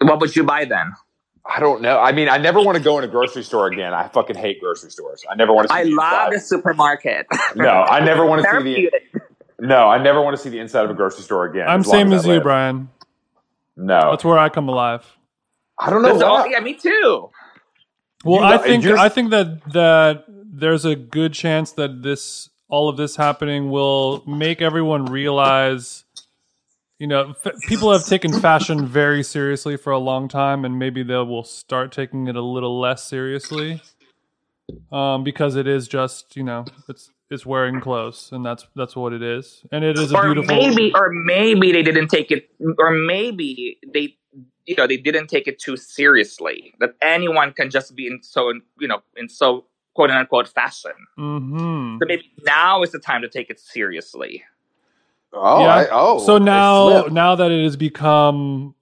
What 0.00 0.20
would 0.20 0.34
you 0.34 0.44
buy 0.44 0.64
then? 0.64 0.92
I 1.44 1.60
don't 1.60 1.80
know. 1.80 2.00
I 2.00 2.12
mean, 2.12 2.28
I 2.28 2.38
never 2.38 2.60
want 2.60 2.76
to 2.76 2.82
go 2.82 2.98
in 2.98 3.04
a 3.04 3.08
grocery 3.08 3.44
store 3.44 3.66
again. 3.68 3.92
I 3.94 4.08
fucking 4.08 4.36
hate 4.36 4.60
grocery 4.60 4.90
stores. 4.90 5.24
I 5.30 5.36
never 5.36 5.52
want 5.52 5.68
to 5.68 5.74
see 5.74 5.80
I 5.80 5.82
love 5.84 6.32
the 6.32 6.40
supermarket. 6.40 7.26
No, 7.54 7.68
I 7.68 8.00
never 8.04 8.24
want 8.26 8.42
to 8.42 8.60
see 8.62 8.88
the. 9.12 9.20
Therapeutic. 9.58 9.68
No, 9.78 9.88
I 9.88 10.02
never 10.02 10.22
want 10.22 10.36
to 10.36 10.42
see 10.42 10.48
the 10.50 10.58
inside 10.58 10.84
of 10.84 10.90
a 10.90 10.94
grocery 10.94 11.22
store 11.22 11.44
again. 11.46 11.68
I'm 11.68 11.80
as 11.80 11.90
same 11.90 12.12
I 12.12 12.16
as 12.16 12.26
you, 12.26 12.34
live. 12.34 12.42
Bryan. 12.42 12.88
No, 13.76 14.10
That's 14.10 14.24
where 14.24 14.38
I 14.38 14.48
come 14.48 14.68
alive. 14.68 15.04
I 15.78 15.90
don't 15.90 16.02
know. 16.02 16.08
That's 16.12 16.22
all- 16.22 16.46
yeah, 16.48 16.60
me 16.60 16.74
too. 16.74 17.30
Well, 18.24 18.40
You 18.40 18.46
I 18.46 18.58
think 18.58 18.84
you're- 18.84 18.98
I 18.98 19.08
think 19.10 19.30
that 19.30 19.62
that 19.72 20.24
there's 20.28 20.84
a 20.86 20.96
good 20.96 21.32
chance 21.34 21.72
that 21.72 22.02
this 22.02 22.48
all 22.68 22.88
of 22.88 22.96
this 22.96 23.16
happening 23.16 23.70
will 23.70 24.22
make 24.26 24.60
everyone 24.62 25.04
realize 25.06 26.04
you 26.98 27.06
know 27.06 27.34
f- 27.44 27.52
people 27.68 27.92
have 27.92 28.04
taken 28.06 28.32
fashion 28.40 28.86
very 28.86 29.22
seriously 29.22 29.76
for 29.76 29.92
a 29.92 29.98
long 29.98 30.26
time 30.28 30.64
and 30.64 30.78
maybe 30.78 31.02
they 31.02 31.14
will 31.16 31.44
start 31.44 31.92
taking 31.92 32.26
it 32.26 32.34
a 32.34 32.40
little 32.40 32.80
less 32.80 33.04
seriously 33.04 33.82
um, 34.90 35.22
because 35.22 35.54
it 35.54 35.66
is 35.68 35.86
just 35.86 36.34
you 36.36 36.42
know 36.42 36.64
it's 36.88 37.10
it's 37.30 37.44
wearing 37.44 37.80
clothes 37.80 38.30
and 38.32 38.44
that's 38.44 38.66
that's 38.76 38.94
what 38.94 39.12
it 39.12 39.22
is. 39.22 39.64
And 39.72 39.84
it 39.84 39.98
is 39.98 40.12
a 40.12 40.16
or 40.16 40.24
beautiful 40.24 40.54
maybe 40.54 40.92
or 40.94 41.10
maybe 41.10 41.72
they 41.72 41.82
didn't 41.82 42.08
take 42.08 42.30
it 42.30 42.48
or 42.78 42.90
maybe 42.90 43.78
they 43.92 44.16
you 44.64 44.76
know 44.76 44.86
they 44.86 44.96
didn't 44.96 45.28
take 45.28 45.48
it 45.48 45.58
too 45.58 45.76
seriously. 45.76 46.74
That 46.80 46.94
anyone 47.02 47.52
can 47.52 47.70
just 47.70 47.94
be 47.94 48.06
in 48.06 48.22
so 48.22 48.52
you 48.78 48.88
know 48.88 49.02
in 49.16 49.28
so 49.28 49.66
quote 49.94 50.10
unquote 50.10 50.48
fashion. 50.48 50.92
Hmm 51.16 51.98
so 51.98 52.06
maybe 52.06 52.30
now 52.44 52.82
is 52.82 52.92
the 52.92 52.98
time 52.98 53.22
to 53.22 53.28
take 53.28 53.50
it 53.50 53.58
seriously. 53.60 54.44
Oh, 55.32 55.62
Yeah. 55.62 55.74
I, 55.74 55.86
oh. 55.90 56.18
so 56.18 56.38
now 56.38 57.06
now 57.10 57.34
that 57.34 57.50
it 57.50 57.64
has 57.64 57.76
become 57.76 58.74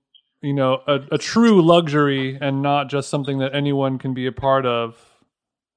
you 0.42 0.52
know 0.52 0.82
a, 0.86 1.00
a 1.12 1.18
true 1.18 1.62
luxury 1.62 2.38
and 2.40 2.62
not 2.62 2.90
just 2.90 3.08
something 3.08 3.38
that 3.38 3.54
anyone 3.54 3.98
can 3.98 4.12
be 4.12 4.26
a 4.26 4.32
part 4.32 4.66
of 4.66 5.13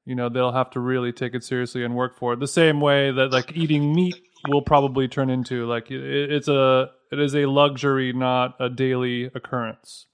you 0.07 0.15
know 0.15 0.29
they'll 0.29 0.53
have 0.53 0.69
to 0.69 0.79
really 0.79 1.11
take 1.11 1.35
it 1.35 1.43
seriously 1.43 1.83
and 1.83 1.93
work 1.93 2.17
for 2.17 2.31
it. 2.31 2.39
The 2.39 2.47
same 2.47 2.79
way 2.79 3.11
that 3.11 3.31
like 3.31 3.51
eating 3.57 3.93
meat 3.93 4.15
will 4.47 4.61
probably 4.61 5.09
turn 5.09 5.29
into 5.29 5.65
like 5.67 5.91
it, 5.91 6.31
it's 6.31 6.47
a 6.47 6.89
it 7.11 7.19
is 7.19 7.35
a 7.35 7.45
luxury 7.45 8.13
not 8.13 8.55
a 8.57 8.69
daily 8.69 9.25
occurrence. 9.35 10.05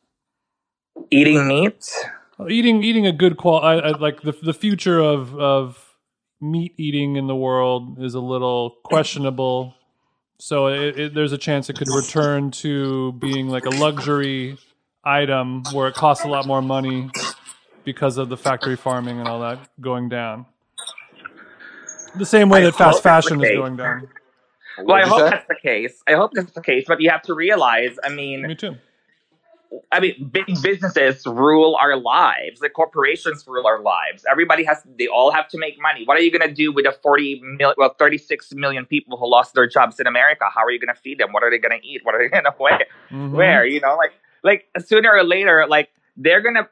Eating 1.12 1.47
meat? 1.47 1.86
Eating 2.49 2.84
eating 2.84 3.06
a 3.06 3.12
good 3.12 3.38
quality 3.38 3.88
like 3.99 4.21
the 4.21 4.32
the 4.32 4.53
future 4.53 4.99
of 4.99 5.36
of 5.36 5.95
meat 6.41 6.73
eating 6.77 7.15
in 7.15 7.27
the 7.27 7.36
world 7.36 8.01
is 8.01 8.15
a 8.15 8.19
little 8.19 8.77
questionable. 8.84 9.75
So 10.39 10.67
it, 10.67 10.99
it, 10.99 11.13
there's 11.13 11.32
a 11.32 11.38
chance 11.38 11.69
it 11.69 11.77
could 11.77 11.93
return 11.93 12.49
to 12.51 13.12
being 13.13 13.47
like 13.47 13.65
a 13.65 13.69
luxury 13.69 14.58
item 15.06 15.63
where 15.71 15.88
it 15.88 15.93
costs 15.93 16.25
a 16.25 16.27
lot 16.27 16.47
more 16.47 16.63
money 16.63 17.12
because 17.84 18.17
of 18.17 18.30
the 18.30 18.38
factory 18.38 18.76
farming 18.76 19.19
and 19.19 19.28
all 19.28 19.39
that 19.41 19.60
going 19.82 20.10
down 20.10 20.46
the 22.15 22.26
same 22.26 22.50
way 22.50 22.62
I 22.62 22.65
that 22.65 22.76
fast 22.76 22.96
hope 22.98 23.04
that's 23.04 23.26
the 23.28 23.36
fashion 23.36 23.43
is 23.43 23.58
going 23.58 23.76
down 23.78 24.08
well 24.80 24.98
i 24.98 25.02
What'd 25.02 25.06
you 25.06 25.12
hope 25.12 25.19
say? 25.22 25.30
that's 25.30 25.48
the 25.48 25.56
case 25.62 26.04
i 26.08 26.13
hope 26.13 26.32
that's 26.34 26.52
the 26.52 26.62
case 26.62 26.86
but 26.88 27.02
you 27.02 27.10
have 27.10 27.22
to 27.24 27.34
realize 27.34 27.98
i 28.04 28.10
mean 28.10 28.43
me 28.43 28.56
too 28.56 28.76
I 29.91 30.00
mean, 30.00 30.30
big 30.32 30.46
businesses 30.62 31.26
rule 31.26 31.76
our 31.82 31.98
lives. 31.98 32.60
The 32.60 32.69
corporations 32.69 33.43
rule 33.48 33.65
our 33.65 33.82
lives. 33.82 34.24
Everybody 34.30 34.63
has, 34.65 34.78
they 35.00 35.08
all 35.08 35.32
have 35.32 35.48
to 35.48 35.58
make 35.58 35.82
money. 35.82 36.04
What 36.06 36.15
are 36.15 36.22
you 36.22 36.32
going 36.32 36.48
to 36.48 36.54
do 36.54 36.72
with 36.72 36.86
the 36.86 36.91
40 36.91 37.41
million, 37.41 37.74
well, 37.78 37.96
36 37.98 38.54
million 38.54 38.86
people 38.86 39.17
who 39.17 39.28
lost 39.28 39.56
their 39.56 39.67
jobs 39.67 40.00
in 40.00 40.06
America? 40.06 40.46
How 40.54 40.63
are 40.63 40.69
you 40.69 40.80
going 40.80 40.93
to 40.93 41.02
feed 41.02 41.17
them? 41.17 41.32
What 41.34 41.43
are 41.43 41.50
they 41.50 41.58
going 41.58 41.80
to 41.80 41.84
eat? 41.88 42.02
What 42.04 42.13
are 42.13 42.19
they 42.19 42.30
going 42.30 42.43
to 42.43 42.54
wear? 42.60 42.86
Mhm. 43.12 43.32
Where, 43.32 43.65
you 43.65 43.80
know, 43.82 43.96
like, 43.96 44.12
like 44.43 44.67
sooner 44.86 45.12
or 45.12 45.24
later, 45.24 45.65
like 45.67 45.89
they're 46.17 46.41
going 46.41 46.56
to, 46.56 46.69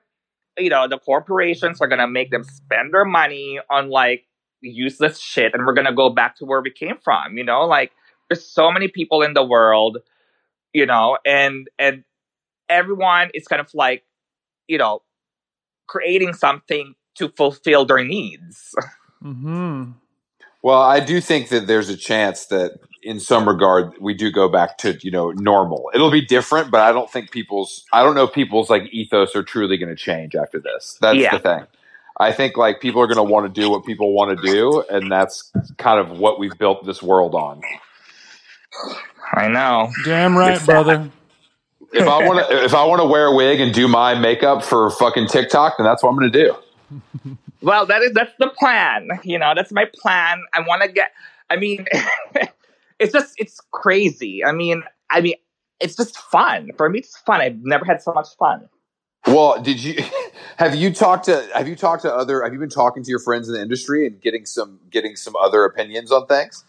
you 0.58 0.70
know, 0.70 0.88
the 0.88 1.00
corporations 1.00 1.82
are 1.82 1.88
going 1.88 2.00
to 2.00 2.08
make 2.08 2.32
them 2.32 2.44
spend 2.44 2.94
their 2.94 3.06
money 3.06 3.60
on 3.70 3.90
like 3.90 4.26
useless 4.62 5.20
shit. 5.20 5.54
And 5.54 5.66
we're 5.66 5.74
going 5.74 5.88
to 5.88 5.94
go 5.94 6.10
back 6.10 6.36
to 6.38 6.46
where 6.46 6.62
we 6.62 6.72
came 6.72 6.98
from, 7.04 7.38
you 7.38 7.44
know, 7.44 7.66
like 7.66 7.92
there's 8.30 8.46
so 8.46 8.72
many 8.72 8.88
people 8.88 9.22
in 9.22 9.34
the 9.34 9.44
world, 9.44 9.98
you 10.74 10.86
know, 10.86 11.18
and, 11.26 11.68
and, 11.80 12.04
everyone 12.70 13.30
is 13.34 13.48
kind 13.48 13.60
of 13.60 13.68
like, 13.74 14.06
you 14.70 14.78
know, 14.78 15.02
creating 15.88 16.32
something 16.34 16.96
to 17.16 17.28
fulfill 17.28 17.84
their 17.86 18.02
needs. 18.02 18.74
Mhm. 19.22 19.96
Well, 20.64 20.82
I 20.82 21.00
do 21.00 21.22
think 21.22 21.50
that 21.50 21.68
there's 21.68 21.90
a 21.90 21.98
chance 21.98 22.46
that 22.48 22.74
in 23.04 23.20
some 23.20 23.48
regard 23.48 23.94
we 24.00 24.14
do 24.14 24.32
go 24.32 24.48
back 24.50 24.78
to, 24.80 24.98
you 25.02 25.12
know, 25.12 25.32
normal. 25.32 25.90
It'll 25.94 26.12
be 26.12 26.22
different, 26.26 26.70
but 26.72 26.82
I 26.82 26.92
don't 26.92 27.12
think 27.12 27.32
people's 27.32 27.86
I 27.94 28.04
don't 28.04 28.16
know 28.16 28.26
if 28.26 28.34
people's 28.34 28.70
like 28.70 28.84
ethos 28.92 29.36
are 29.36 29.44
truly 29.44 29.78
going 29.78 29.90
to 29.90 29.96
change 29.96 30.36
after 30.36 30.60
this. 30.60 30.98
That's 31.02 31.18
Yeah. 31.20 31.32
the 31.32 31.40
thing. 31.40 31.68
I 32.20 32.32
think 32.34 32.58
like 32.58 32.82
people 32.82 33.02
are 33.02 33.08
going 33.08 33.18
to 33.18 33.24
want 33.24 33.48
to 33.54 33.62
do 33.62 33.70
what 33.72 33.86
people 33.86 34.14
want 34.14 34.40
to 34.40 34.52
do 34.52 34.84
and 34.90 35.12
that's 35.12 35.52
kind 35.78 36.00
of 36.00 36.20
what 36.20 36.40
we've 36.40 36.58
built 36.60 36.86
this 36.86 37.02
world 37.02 37.36
on. 37.36 37.62
I 39.34 39.48
know. 39.48 39.92
damn 40.04 40.38
right 40.38 40.58
It's 40.58 40.66
sad. 40.66 40.66
brother 40.66 41.12
If 41.94 42.08
I 42.08 42.20
want 42.20 42.48
to 42.50 42.64
if 42.66 42.74
I 42.76 42.86
want 42.86 43.02
to 43.02 43.08
wear 43.08 43.28
a 43.28 43.36
wig 43.36 43.62
and 43.62 43.74
do 43.74 43.88
my 43.88 44.16
makeup 44.16 44.64
for 44.64 44.92
fucking 44.92 45.28
TikTok, 45.28 45.78
then 45.78 45.86
that's 45.86 46.04
what 46.04 46.10
I'm 46.12 46.18
going 46.18 46.32
to 46.32 46.44
do. 46.46 46.56
Well, 47.62 47.86
that 47.86 48.02
is 48.02 48.12
that's 48.14 48.34
the 48.40 48.50
plan. 48.58 49.10
You 49.24 49.38
know, 49.40 49.54
that's 49.56 49.72
my 49.72 49.86
plan. 50.02 50.42
I 50.54 50.62
want 50.62 50.82
to 50.82 50.92
get. 50.92 51.12
I 51.50 51.58
mean, 51.58 51.86
it's 53.00 53.14
just 53.14 53.34
it's 53.38 53.60
crazy. 53.72 54.44
I 54.44 54.52
mean, 54.52 54.84
I 55.10 55.22
mean, 55.22 55.36
it's 55.80 55.96
just 55.96 56.18
fun 56.18 56.72
for 56.78 56.90
me. 56.90 57.00
It's 57.00 57.18
fun. 57.18 57.42
I've 57.42 57.60
never 57.64 57.86
had 57.86 58.02
so 58.02 58.14
much 58.14 58.30
fun. 58.38 58.68
Well, 59.28 59.62
did 59.62 59.84
you 59.84 60.04
have 60.58 60.76
you 60.76 60.92
talked 60.94 61.26
to 61.26 61.48
have 61.54 61.68
you 61.68 61.76
talked 61.76 62.04
to 62.04 62.14
other 62.14 62.44
have 62.44 62.54
you 62.54 62.60
been 62.60 62.70
talking 62.70 63.04
to 63.04 63.10
your 63.10 63.20
friends 63.20 63.48
in 63.48 63.56
the 63.56 63.62
industry 63.62 64.08
and 64.08 64.20
getting 64.22 64.46
some 64.46 64.80
getting 64.90 65.16
some 65.16 65.36
other 65.36 65.64
opinions 65.66 66.12
on 66.12 66.26
things? 66.28 66.64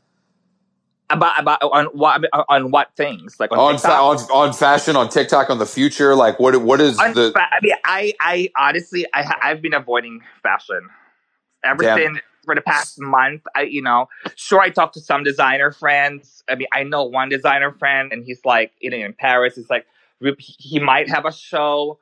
About 1.12 1.38
about 1.38 1.62
on 1.62 1.87
what 1.87 2.25
on 2.48 2.70
what 2.70 2.96
things 2.96 3.37
like 3.38 3.53
on, 3.53 3.59
On, 3.59 3.79
fa- 3.79 3.92
on 3.92 4.16
on 4.16 4.53
fashion 4.53 4.96
on 4.96 5.09
TikTok 5.09 5.51
on 5.51 5.59
the 5.59 5.66
future 5.66 6.14
like 6.14 6.40
what 6.40 6.57
what 6.62 6.81
is 6.81 6.98
On 6.98 7.12
the 7.12 7.33
fa- 7.33 7.48
I 7.53 7.59
mean, 7.62 7.75
I, 7.85 8.14
I 8.18 8.51
honestly, 8.59 9.07
I 9.12 9.35
I've 9.42 9.61
been 9.61 9.75
avoiding 9.75 10.22
fashion 10.42 10.88
ever 11.64 11.83
since 11.96 12.18
for 12.44 12.55
the 12.55 12.61
past 12.61 13.01
month. 13.01 13.42
I, 13.55 13.62
you 13.62 13.83
know, 13.83 14.09
sure, 14.37 14.61
I 14.61 14.70
talked 14.70 14.94
to 14.94 15.01
some 15.01 15.22
designer 15.22 15.70
friends. 15.70 16.42
I 16.48 16.55
mean, 16.55 16.68
I 16.72 16.83
know 16.83 17.05
one 17.05 17.29
designer 17.29 17.72
friend, 17.72 18.12
and 18.12 18.25
he's 18.25 18.40
like, 18.44 18.72
you 18.81 18.90
know, 18.90 18.96
in 18.96 19.12
Paris. 19.12 19.57
He's 19.57 19.70
like, 19.70 19.87
he 20.38 20.79
might 20.79 21.09
have 21.09 21.25
a 21.25 21.33
show, 21.33 21.98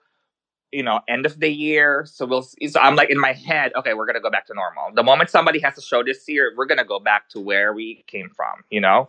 you 0.72 0.82
know, 0.82 1.00
end 1.08 1.26
of 1.26 1.40
the 1.40 1.48
year. 1.48 2.04
So 2.06 2.26
we'll. 2.26 2.42
See. 2.42 2.68
So 2.68 2.80
I'm 2.80 2.96
like 2.96 3.10
in 3.10 3.18
my 3.18 3.32
head, 3.32 3.72
okay, 3.76 3.94
we're 3.94 4.06
gonna 4.06 4.20
go 4.20 4.30
back 4.30 4.46
to 4.46 4.54
normal. 4.54 4.90
The 4.94 5.02
moment 5.02 5.30
somebody 5.30 5.58
has 5.60 5.76
a 5.78 5.82
show 5.82 6.02
this 6.02 6.28
year, 6.28 6.52
we're 6.56 6.66
gonna 6.66 6.84
go 6.84 7.00
back 7.00 7.28
to 7.30 7.40
where 7.40 7.72
we 7.72 8.04
came 8.06 8.30
from. 8.30 8.64
You 8.70 8.80
know. 8.80 9.08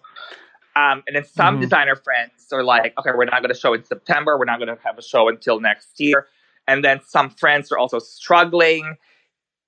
Um, 0.76 1.04
and 1.08 1.16
then 1.16 1.26
some 1.26 1.58
Mhm. 1.58 1.62
designer 1.62 1.96
friends 1.96 2.48
are 2.54 2.64
like, 2.64 2.94
okay, 2.98 3.12
we're 3.14 3.26
not 3.26 3.42
going 3.42 3.54
to 3.54 3.60
show 3.60 3.74
in 3.74 3.84
September. 3.84 4.38
We're 4.40 4.46
not 4.46 4.58
going 4.60 4.74
to 4.74 4.82
have 4.84 4.98
a 4.98 5.02
show 5.02 5.28
until 5.28 5.60
next 5.60 6.00
year. 6.00 6.28
And 6.68 6.84
then 6.84 7.02
some 7.06 7.30
friends 7.30 7.72
are 7.74 7.78
also 7.78 8.00
struggling. 8.00 8.96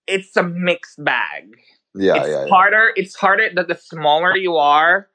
It's 0.08 0.36
a 0.38 0.43
mixed 0.43 1.03
bag. 1.03 1.56
yeah 1.95 2.15
it's 2.17 2.29
yeah, 2.29 2.43
yeah. 2.43 2.49
harder. 2.49 2.93
It's 2.95 3.15
harder 3.15 3.49
that 3.55 3.67
the 3.67 3.76
smaller 3.76 4.36
you 4.38 4.57
are, 4.57 5.09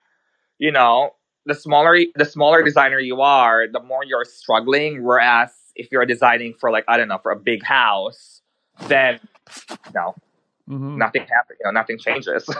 you 0.58 0.70
know, 0.72 1.14
the 1.46 1.54
smaller 1.54 1.98
the 2.16 2.24
smaller 2.26 2.62
designer 2.62 2.98
you 3.00 3.22
are, 3.22 3.66
the 3.66 3.80
more 3.82 4.04
you're 4.04 4.24
struggling. 4.26 5.02
Whereas 5.04 5.50
if 5.78 5.90
you're 5.92 6.04
designing 6.04 6.54
for 6.60 6.70
like 6.70 6.84
I 6.88 6.96
don't 6.98 7.08
know 7.08 7.18
for 7.18 7.32
a 7.32 7.36
big 7.36 7.62
house, 7.62 8.42
then 8.88 9.20
no, 9.94 10.14
Mhm. 10.68 10.96
nothing 10.96 11.22
happens. 11.22 11.58
You 11.60 11.66
know, 11.66 11.70
nothing 11.70 11.98
changes. 11.98 12.48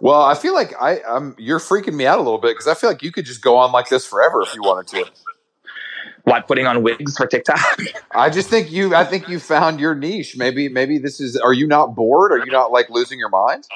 Well, 0.00 0.22
I 0.22 0.34
feel 0.36 0.54
like 0.54 0.74
I 0.80 1.00
I'm 1.02 1.34
you're 1.38 1.58
freaking 1.58 1.94
me 1.94 2.06
out 2.06 2.18
a 2.20 2.22
little 2.22 2.38
bit 2.38 2.50
because 2.54 2.68
I 2.68 2.74
feel 2.74 2.88
like 2.88 3.02
you 3.02 3.10
could 3.10 3.24
just 3.24 3.42
go 3.42 3.56
on 3.56 3.72
like 3.72 3.88
this 3.88 4.06
forever 4.06 4.42
if 4.42 4.54
you 4.54 4.62
wanted 4.62 4.86
to. 4.92 5.04
what 6.22 6.46
putting 6.46 6.68
on 6.68 6.84
wigs 6.84 7.16
for 7.16 7.26
TikTok? 7.26 7.58
I 8.12 8.30
just 8.30 8.48
think 8.48 8.70
you 8.70 8.94
I 8.94 9.02
think 9.04 9.28
you 9.28 9.40
found 9.40 9.80
your 9.80 9.96
niche. 9.96 10.36
Maybe 10.36 10.68
maybe 10.68 10.98
this 10.98 11.20
is 11.20 11.36
are 11.36 11.52
you 11.52 11.66
not 11.66 11.96
bored? 11.96 12.30
Are 12.30 12.38
you 12.38 12.52
not 12.52 12.70
like 12.70 12.88
losing 12.90 13.18
your 13.18 13.28
mind? 13.28 13.66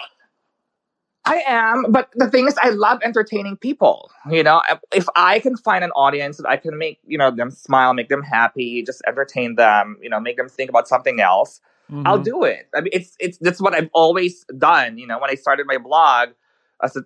I 1.25 1.43
am, 1.47 1.87
but 1.91 2.11
the 2.17 2.29
thing 2.29 2.49
is, 2.49 2.59
I 2.61 2.71
love 2.71 3.01
entertaining 3.05 3.57
people. 3.57 4.11
You 4.29 4.43
know, 4.43 4.61
if 4.93 5.07
I 5.15 5.39
can 5.39 5.57
find 5.57 5.85
an 5.85 5.91
audience 5.93 6.37
that 6.39 6.49
I 6.49 6.57
can 6.57 6.77
make, 6.79 6.99
you 7.07 7.17
know, 7.17 7.31
them 7.31 7.51
smile, 7.51 7.95
make 7.95 8.09
them 8.09 8.23
happy, 8.23 8.83
just 8.83 9.03
entertain 9.07 9.55
them, 9.55 9.99
you 10.03 10.11
know, 10.11 10.19
make 10.19 10.37
them 10.37 10.49
think 10.49 10.69
about 10.69 10.89
something 10.89 11.21
else, 11.21 11.61
I'll 12.05 12.19
Mhm. 12.19 12.25
do 12.25 12.45
it. 12.45 12.69
I 12.75 12.81
mean, 12.81 12.91
it's 12.93 13.17
it's 13.21 13.39
that's 13.39 13.61
what 13.61 13.75
I've 13.75 13.91
always 13.93 14.45
done. 14.59 14.99
You 14.99 15.07
know, 15.07 15.19
when 15.21 15.31
I 15.31 15.35
started 15.37 15.67
my 15.67 15.79
blog, 15.79 16.31
I 16.81 16.89
said, 16.89 17.05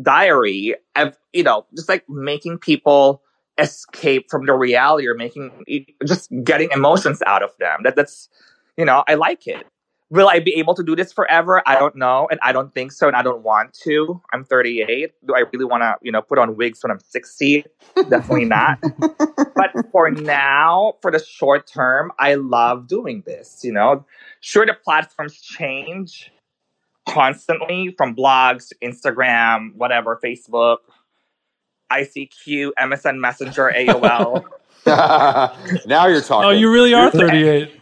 diary 0.00 0.74
of 0.96 1.18
you 1.32 1.42
know 1.42 1.66
just 1.74 1.88
like 1.88 2.08
making 2.08 2.56
people 2.58 3.22
escape 3.58 4.30
from 4.30 4.46
the 4.46 4.54
reality 4.54 5.08
or 5.08 5.14
making 5.14 5.50
just 6.06 6.30
getting 6.44 6.70
emotions 6.70 7.20
out 7.26 7.42
of 7.42 7.50
them. 7.58 7.80
That 7.82 7.96
that's 7.96 8.28
you 8.76 8.84
know 8.84 9.04
I 9.08 9.14
like 9.14 9.46
it. 9.46 9.66
Will 10.10 10.28
I 10.28 10.38
be 10.38 10.54
able 10.54 10.74
to 10.74 10.82
do 10.82 10.96
this 10.96 11.12
forever? 11.12 11.62
I 11.66 11.78
don't 11.78 11.94
know, 11.94 12.28
and 12.30 12.40
I 12.42 12.52
don't 12.52 12.72
think 12.72 12.92
so, 12.92 13.08
and 13.08 13.16
I 13.16 13.22
don't 13.22 13.42
want 13.42 13.74
to. 13.84 14.20
I'm 14.32 14.42
38. 14.42 15.12
Do 15.26 15.34
I 15.34 15.44
really 15.52 15.66
want 15.66 15.82
to, 15.82 15.96
you 16.00 16.10
know, 16.10 16.22
put 16.22 16.38
on 16.38 16.56
wigs 16.56 16.82
when 16.82 16.90
I'm 16.90 17.00
60? 17.00 17.66
Definitely 17.94 18.46
not. 18.46 18.78
but 19.54 19.70
for 19.92 20.10
now, 20.10 20.94
for 21.02 21.10
the 21.10 21.22
short 21.22 21.66
term, 21.66 22.10
I 22.18 22.34
love 22.34 22.88
doing 22.88 23.22
this. 23.26 23.60
You 23.62 23.72
know, 23.72 24.06
sure 24.40 24.64
the 24.64 24.72
platforms 24.72 25.40
change 25.42 26.32
constantly 27.06 27.94
from 27.98 28.14
blogs, 28.14 28.72
Instagram, 28.82 29.74
whatever, 29.74 30.18
Facebook, 30.24 30.78
ICQ, 31.92 32.70
MSN 32.78 33.18
Messenger, 33.18 33.72
AOL. 33.76 34.44
now 35.86 36.06
you're 36.06 36.22
talking. 36.22 36.48
Oh, 36.48 36.50
you 36.50 36.72
really 36.72 36.94
are 36.94 37.10
38. 37.10 37.72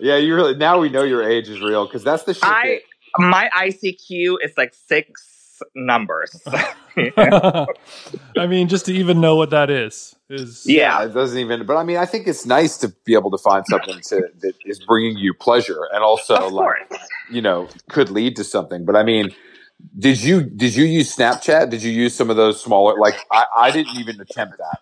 Yeah, 0.00 0.16
you 0.16 0.34
really. 0.34 0.54
Now 0.54 0.80
we 0.80 0.88
know 0.88 1.02
your 1.02 1.22
age 1.22 1.48
is 1.48 1.60
real 1.60 1.86
because 1.86 2.02
that's 2.02 2.24
the 2.24 2.34
shit. 2.34 2.44
I 2.44 2.80
that, 3.18 3.22
my 3.22 3.50
ICQ 3.56 4.36
is 4.42 4.52
like 4.56 4.74
six 4.74 5.62
numbers. 5.74 6.40
I 6.96 7.66
mean, 8.48 8.68
just 8.68 8.86
to 8.86 8.94
even 8.94 9.20
know 9.20 9.36
what 9.36 9.50
that 9.50 9.70
is 9.70 10.16
is 10.28 10.64
yeah. 10.66 11.04
it 11.04 11.14
doesn't 11.14 11.38
even. 11.38 11.66
But 11.66 11.76
I 11.76 11.84
mean, 11.84 11.98
I 11.98 12.06
think 12.06 12.26
it's 12.26 12.46
nice 12.46 12.76
to 12.78 12.88
be 13.04 13.14
able 13.14 13.30
to 13.30 13.38
find 13.38 13.64
something 13.68 14.00
to 14.00 14.28
that 14.40 14.54
is 14.64 14.80
bringing 14.84 15.16
you 15.16 15.34
pleasure 15.34 15.86
and 15.92 16.02
also 16.02 16.34
Of 16.34 16.52
like 16.52 16.88
course. 16.88 17.08
you 17.30 17.42
know 17.42 17.68
could 17.88 18.10
lead 18.10 18.36
to 18.36 18.44
something. 18.44 18.84
But 18.84 18.96
I 18.96 19.02
mean. 19.02 19.30
Did 19.98 20.22
you 20.22 20.42
did 20.42 20.76
you 20.76 20.84
use 20.84 21.16
Snapchat? 21.16 21.70
Did 21.70 21.82
you 21.82 21.90
use 21.90 22.14
some 22.14 22.28
of 22.28 22.36
those 22.36 22.62
smaller 22.62 22.98
like 22.98 23.14
I, 23.32 23.46
I 23.56 23.70
didn't 23.70 23.96
even 23.96 24.20
attempt 24.20 24.58
that. 24.58 24.80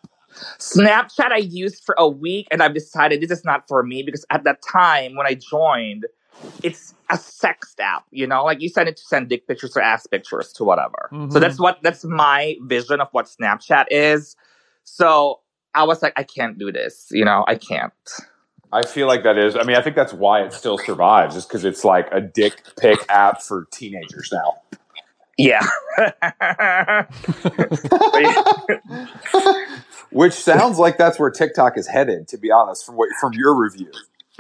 Snapchat 0.59 1.33
I 1.33 1.39
used 1.39 1.85
for 1.85 1.95
a 1.99 2.09
week 2.09 2.49
and 2.51 2.63
I've 2.63 2.75
decided 2.75 3.21
this 3.21 3.31
is 3.31 3.45
not 3.45 3.69
for 3.69 3.83
me 3.83 4.03
because 4.03 4.25
at 4.31 4.45
that 4.45 4.61
time 4.63 5.17
when 5.17 5.27
I 5.27 5.35
joined, 5.35 6.07
it's 6.63 6.95
a 7.11 7.17
sex 7.17 7.75
app, 7.81 8.05
you 8.11 8.27
know, 8.27 8.45
like 8.45 8.61
you 8.61 8.69
send 8.69 8.89
it 8.89 8.97
to 8.97 9.03
send 9.05 9.29
dick 9.29 9.47
pictures 9.47 9.77
or 9.77 9.83
ass 9.83 10.07
pictures 10.07 10.53
to 10.55 10.65
whatever. 10.65 11.09
So 11.31 11.39
Mhm. 11.39 11.41
that's 11.41 11.61
what 11.61 11.79
that's 11.83 12.05
my 12.05 12.57
vision 12.63 13.01
of 13.01 13.09
what 13.13 13.27
Snapchat 13.27 13.87
is. 13.91 14.37
So 14.85 15.41
I 15.75 15.85
was 15.85 16.03
like, 16.03 16.15
I 16.17 16.23
can't 16.25 16.59
do 16.59 16.73
this, 16.73 17.09
you 17.11 17.25
know, 17.25 17.45
I 17.47 17.55
can't. 17.57 17.93
I 18.73 18.83
feel 18.85 19.07
like 19.07 19.23
that 19.23 19.39
is. 19.39 19.57
I 19.57 19.63
mean, 19.63 19.77
I 19.77 19.83
think 19.83 19.97
that's 19.97 20.13
why 20.13 20.43
it 20.43 20.53
still 20.53 20.77
survives, 20.79 21.37
is 21.37 21.47
because 21.47 21.65
it's 21.65 21.85
like 21.85 22.09
a 22.13 22.21
dick 22.21 22.63
pic 22.79 23.05
app 23.09 23.41
for 23.43 23.67
teenagers 23.73 24.31
now. 24.33 24.57
Yeah. 25.39 25.67
Which 30.11 30.33
sounds 30.33 30.79
like 30.79 30.97
that's 30.99 31.19
where 31.19 31.31
TikTok 31.31 31.77
is 31.77 31.87
headed. 31.87 32.29
To 32.29 32.39
be 32.39 32.51
honest, 32.51 32.85
from 32.87 32.97
what 32.97 33.09
from 33.21 33.33
your 33.35 33.55
review. 33.55 33.91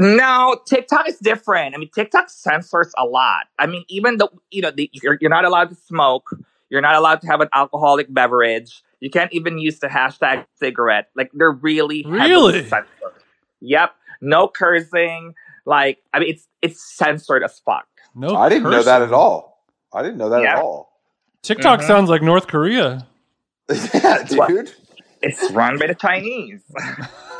No, 0.00 0.60
TikTok 0.66 1.08
is 1.08 1.18
different. 1.18 1.74
I 1.74 1.78
mean, 1.78 1.90
TikTok 1.94 2.30
censors 2.30 2.92
a 2.96 3.04
lot. 3.04 3.46
I 3.58 3.66
mean, 3.66 3.84
even 3.88 4.16
though 4.18 4.30
you 4.50 4.62
know 4.62 4.70
the, 4.70 4.88
you're, 4.92 5.18
you're 5.20 5.30
not 5.30 5.44
allowed 5.44 5.70
to 5.70 5.74
smoke, 5.74 6.30
you're 6.70 6.80
not 6.80 6.94
allowed 6.94 7.20
to 7.22 7.26
have 7.26 7.40
an 7.40 7.48
alcoholic 7.52 8.12
beverage. 8.12 8.82
You 9.00 9.10
can't 9.10 9.32
even 9.32 9.58
use 9.58 9.78
the 9.80 9.88
hashtag 9.88 10.46
cigarette. 10.58 11.08
Like 11.16 11.30
they're 11.34 11.50
really 11.50 12.04
Really? 12.06 12.62
censored. 12.62 12.86
Yep, 13.60 13.94
no 14.20 14.48
cursing. 14.48 15.34
Like 15.66 15.98
I 16.14 16.20
mean, 16.20 16.30
it's 16.30 16.46
it's 16.62 16.96
censored 16.96 17.42
as 17.42 17.58
fuck. 17.58 17.86
no. 18.14 18.36
I 18.36 18.48
didn't 18.48 18.70
know 18.70 18.82
that 18.82 19.02
at 19.02 19.12
all. 19.12 19.64
I 19.92 20.02
didn't 20.02 20.18
know 20.18 20.30
that 20.30 20.42
Yeah. 20.42 20.56
at 20.58 20.62
all. 20.62 20.92
TikTok 21.42 21.80
Mhm. 21.80 21.86
sounds 21.86 22.08
like 22.10 22.22
North 22.22 22.46
Korea. 22.46 23.06
yeah, 23.94 24.22
dude. 24.24 24.72
It's 25.22 25.50
run 25.52 25.78
by 25.78 25.86
the 25.88 25.94
Chinese. 25.94 26.62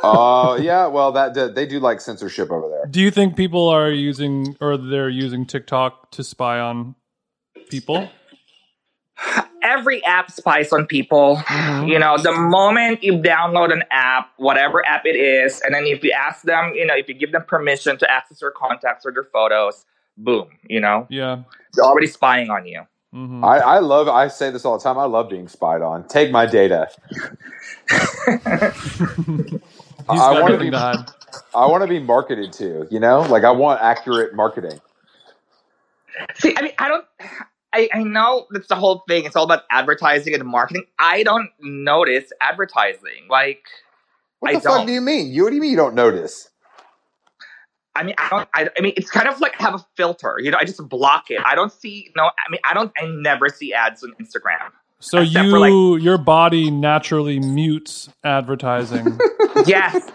Oh 0.01 0.55
yeah, 0.55 0.87
well 0.87 1.11
that 1.11 1.33
that- 1.33 1.55
they 1.55 1.65
do 1.65 1.81
like 1.81 1.99
censorship 1.99 2.51
over 2.51 2.69
there. 2.69 2.85
Do 2.89 3.01
you 3.01 3.11
think 3.11 3.35
people 3.35 3.67
are 3.67 3.91
using 3.91 4.55
or 4.61 4.77
they're 4.77 5.09
using 5.09 5.45
TikTok 5.45 6.11
to 6.11 6.23
spy 6.23 6.57
on 6.57 6.95
people? 7.69 8.07
Every 9.61 10.01
app 10.05 10.31
spies 10.31 10.71
on 10.71 10.85
people. 10.85 11.35
Mhm. 11.47 11.89
You 11.89 11.99
know, 11.99 12.17
the 12.17 12.31
moment 12.31 13.03
you 13.03 13.15
download 13.15 13.73
an 13.73 13.83
app, 13.91 14.29
whatever 14.37 14.85
app 14.85 15.05
it 15.05 15.17
is, 15.17 15.59
and 15.65 15.75
then 15.75 15.85
if 15.85 16.01
you 16.01 16.13
ask 16.13 16.43
them, 16.43 16.71
you 16.75 16.85
know, 16.85 16.95
if 16.95 17.09
you 17.09 17.13
give 17.13 17.33
them 17.33 17.43
permission 17.45 17.97
to 17.97 18.09
access 18.09 18.39
their 18.39 18.51
contacts 18.51 19.05
or 19.05 19.11
their 19.11 19.25
photos, 19.33 19.85
boom, 20.15 20.47
you 20.69 20.79
know, 20.79 21.07
Yeah. 21.09 21.39
they're 21.73 21.83
already 21.83 22.07
spying 22.07 22.49
on 22.49 22.65
you. 22.65 22.83
Mhm. 23.13 23.43
I, 23.43 23.59
I 23.59 23.79
love. 23.79 24.07
I 24.07 24.27
say 24.27 24.51
this 24.51 24.65
all 24.65 24.77
the 24.77 24.83
time. 24.83 24.97
I 24.97 25.05
love 25.05 25.29
being 25.29 25.47
spied 25.47 25.81
on. 25.81 26.07
Take 26.07 26.31
my 26.31 26.45
data. 26.45 26.89
I 30.09 30.31
wanna 30.41 30.57
be- 30.59 30.69
to 30.71 30.77
hide. 30.79 31.05
I 31.55 31.65
want 31.65 31.83
to 31.83 31.87
be 31.87 31.99
marketed 31.99 32.53
to. 32.53 32.87
You 32.91 32.99
know, 32.99 33.21
like 33.21 33.43
I 33.43 33.51
want 33.51 33.81
accurate 33.81 34.35
marketing. 34.35 34.79
See, 36.35 36.55
I 36.57 36.61
mean, 36.61 36.73
I 36.77 36.87
don't. 36.87 37.05
I, 37.73 37.89
I 37.93 38.03
know 38.03 38.47
that's 38.51 38.67
the 38.67 38.75
whole 38.75 39.03
thing. 39.07 39.25
It's 39.25 39.35
all 39.35 39.43
about 39.45 39.63
advertising 39.71 40.33
and 40.33 40.43
marketing. 40.43 40.85
I 40.97 41.23
don't 41.23 41.49
notice 41.59 42.31
advertising. 42.41 43.27
Like, 43.29 43.63
What 44.39 44.49
I 44.49 44.53
fuck 44.55 44.63
don't. 44.63 44.87
do 44.87 44.93
you 44.93 45.01
mean? 45.01 45.31
You 45.31 45.43
what 45.43 45.49
do 45.51 45.55
you 45.55 45.61
mean 45.61 45.71
you 45.71 45.77
don't 45.77 45.95
notice? 45.95 46.49
I 47.99 48.03
mean, 48.03 48.15
I 48.17 48.29
don't. 48.29 48.49
I, 48.53 48.69
I 48.77 48.81
mean, 48.81 48.93
it's 48.95 49.11
kind 49.11 49.27
of 49.27 49.41
like 49.41 49.59
I 49.59 49.63
have 49.63 49.75
a 49.75 49.85
filter. 49.95 50.37
You 50.39 50.51
know, 50.51 50.57
I 50.57 50.63
just 50.63 50.87
block 50.87 51.29
it. 51.29 51.41
I 51.45 51.53
don't 51.53 51.71
see. 51.71 52.11
No, 52.15 52.23
I 52.23 52.49
mean, 52.49 52.61
I 52.63 52.73
don't. 52.73 52.93
I 52.97 53.07
never 53.07 53.49
see 53.49 53.73
ads 53.73 54.03
on 54.03 54.13
Instagram. 54.21 54.71
So 54.99 55.19
you 55.19 55.51
for, 55.51 55.99
your 55.99 56.17
body 56.17 56.71
naturally 56.71 57.39
mutes 57.39 58.09
advertising. 58.23 59.19
Yes. 59.67 60.09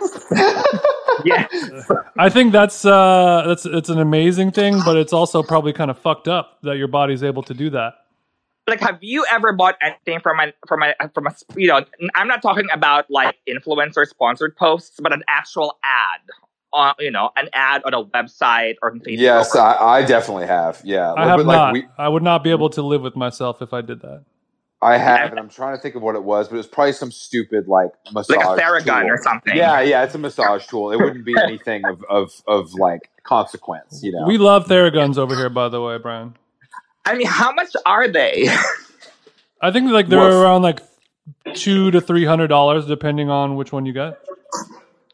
yes. 1.23 1.91
I 2.19 2.31
think 2.31 2.53
that's 2.53 2.87
uh 2.87 3.45
that's 3.47 3.67
it's 3.67 3.91
an 3.91 3.99
amazing 3.99 4.53
thing, 4.53 4.81
but 4.87 4.97
it's 4.97 5.13
also 5.13 5.43
probably 5.43 5.75
kind 5.75 5.91
of 5.91 5.99
fucked 5.99 6.29
up 6.29 6.61
that 6.63 6.79
your 6.79 6.89
body's 6.89 7.23
able 7.23 7.43
to 7.43 7.53
do 7.53 7.69
that. 7.71 7.95
like 8.67 8.81
have 8.81 8.99
you 9.03 9.27
ever 9.31 9.53
bought 9.53 9.77
anything 9.83 10.19
from 10.21 10.41
a 10.41 10.53
from 10.67 10.83
a 10.83 10.95
from 11.13 11.27
a 11.27 11.35
you 11.57 11.67
know 11.67 11.85
i'm 12.15 12.27
not 12.27 12.41
talking 12.41 12.67
about 12.73 13.05
like 13.11 13.37
influencer 13.47 14.07
sponsored 14.07 14.57
posts 14.57 14.99
but 15.03 15.13
an 15.13 15.23
actual 15.29 15.79
ad 15.85 16.21
on 16.75 16.95
you 16.99 17.11
know 17.11 17.31
an 17.37 17.49
ad 17.55 17.83
on 17.85 17.95
a 17.95 18.05
website 18.05 18.75
or 18.83 18.91
on 18.91 19.01
facebook 19.01 19.19
Yes, 19.21 19.55
or- 19.55 19.61
I, 19.63 19.99
I 20.01 20.05
definitely 20.05 20.47
have. 20.47 20.81
Yeah, 20.85 21.13
I 21.15 21.27
have 21.27 21.39
but 21.39 21.47
not. 21.47 21.73
we, 21.73 21.87
I 21.97 22.09
would 22.09 22.23
not 22.23 22.45
be 22.45 22.51
able 22.51 22.69
to 22.71 22.83
live 22.83 23.01
with 23.03 23.17
myself 23.17 23.63
if 23.63 23.73
I 23.73 23.81
did 23.81 24.01
that. 24.03 24.25
I 24.83 24.99
have, 24.99 25.31
and 25.31 25.39
I'm 25.41 25.49
trying 25.49 25.75
to 25.75 25.81
think 25.81 25.95
of 25.95 26.03
what 26.03 26.15
it 26.15 26.23
was, 26.23 26.49
but 26.49 26.57
it 26.57 26.59
was 26.59 26.67
probably 26.67 26.93
some 26.93 27.11
stupid 27.11 27.69
like 27.69 27.89
massage, 28.13 28.37
like 28.37 28.59
a 28.59 28.61
theragun 28.61 29.01
tool. 29.03 29.11
or 29.13 29.23
something 29.23 29.57
Yeah, 29.57 29.81
yeah, 29.81 30.03
it's 30.05 30.15
a 30.15 30.19
massage 30.19 30.67
tool. 30.67 30.91
It 30.93 30.97
wouldn't 31.01 31.25
be 31.25 31.35
anything 31.43 31.87
of 31.87 32.05
of 32.11 32.43
of 32.47 32.75
like 32.75 33.09
consequence, 33.23 34.01
you 34.03 34.13
know. 34.13 34.27
We 34.27 34.37
love 34.37 34.67
Theraguns 34.67 35.17
over 35.17 35.35
here, 35.35 35.49
by 35.49 35.71
the 35.71 35.81
way, 35.81 35.97
Bryan. 35.97 36.37
i 37.07 37.15
mean 37.17 37.27
how 37.27 37.53
much 37.53 37.71
are 37.87 38.09
they 38.09 38.49
I 39.63 39.71
think 39.73 39.91
like 39.91 40.09
they're 40.09 40.19
Woof. 40.21 40.35
around 40.35 40.61
like 40.63 40.81
two 41.55 41.91
to 41.91 42.01
three 42.03 42.27
hundred 42.27 42.49
dollars, 42.49 42.85
depending 42.87 43.31
on 43.31 43.57
which 43.57 43.73
one 43.73 43.87
you 43.87 43.95
get. 43.95 44.19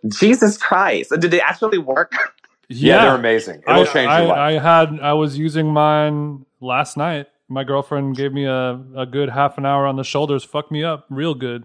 Jesus 0.08 0.56
christ 0.56 1.10
did 1.18 1.30
they 1.30 1.40
actually 1.40 1.78
work 1.78 2.12
yeah, 2.72 3.04
they're 3.06 3.14
amazing. 3.16 3.62
It'll 3.66 3.82
I, 3.82 3.84
change 3.84 4.08
I, 4.08 4.18
your 4.20 4.28
life. 4.28 4.38
I 4.38 4.52
had 4.62 5.00
I 5.00 5.12
was 5.14 5.36
using 5.36 5.72
mine 5.72 6.46
last 6.60 6.96
night. 6.96 7.26
My 7.48 7.64
girlfriend 7.64 8.16
gave 8.16 8.32
me 8.32 8.44
a, 8.44 8.80
a 8.96 9.06
good 9.06 9.28
half 9.28 9.58
an 9.58 9.66
hour 9.66 9.86
on 9.88 9.96
the 9.96 10.04
shoulders, 10.04 10.44
fucked 10.44 10.70
me 10.70 10.84
up 10.84 11.04
real 11.10 11.34
good. 11.34 11.64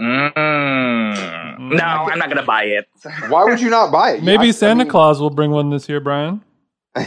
mm. 0.00 1.58
no 1.58 1.84
i'm 1.84 2.18
not 2.18 2.28
gonna 2.28 2.42
buy 2.42 2.64
it 2.64 2.88
Why 3.28 3.44
would 3.44 3.60
you 3.60 3.68
not 3.70 3.92
buy 3.92 4.12
it? 4.12 4.22
Maybe 4.22 4.44
I- 4.46 4.48
I 4.48 4.50
Santa 4.52 4.84
mean- 4.84 4.90
Claus 4.90 5.20
will 5.20 5.30
bring 5.30 5.50
one 5.50 5.70
this 5.70 5.88
year, 5.88 6.00
Bryan. 6.00 6.42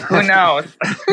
who 0.08 0.24
knows 0.24 0.66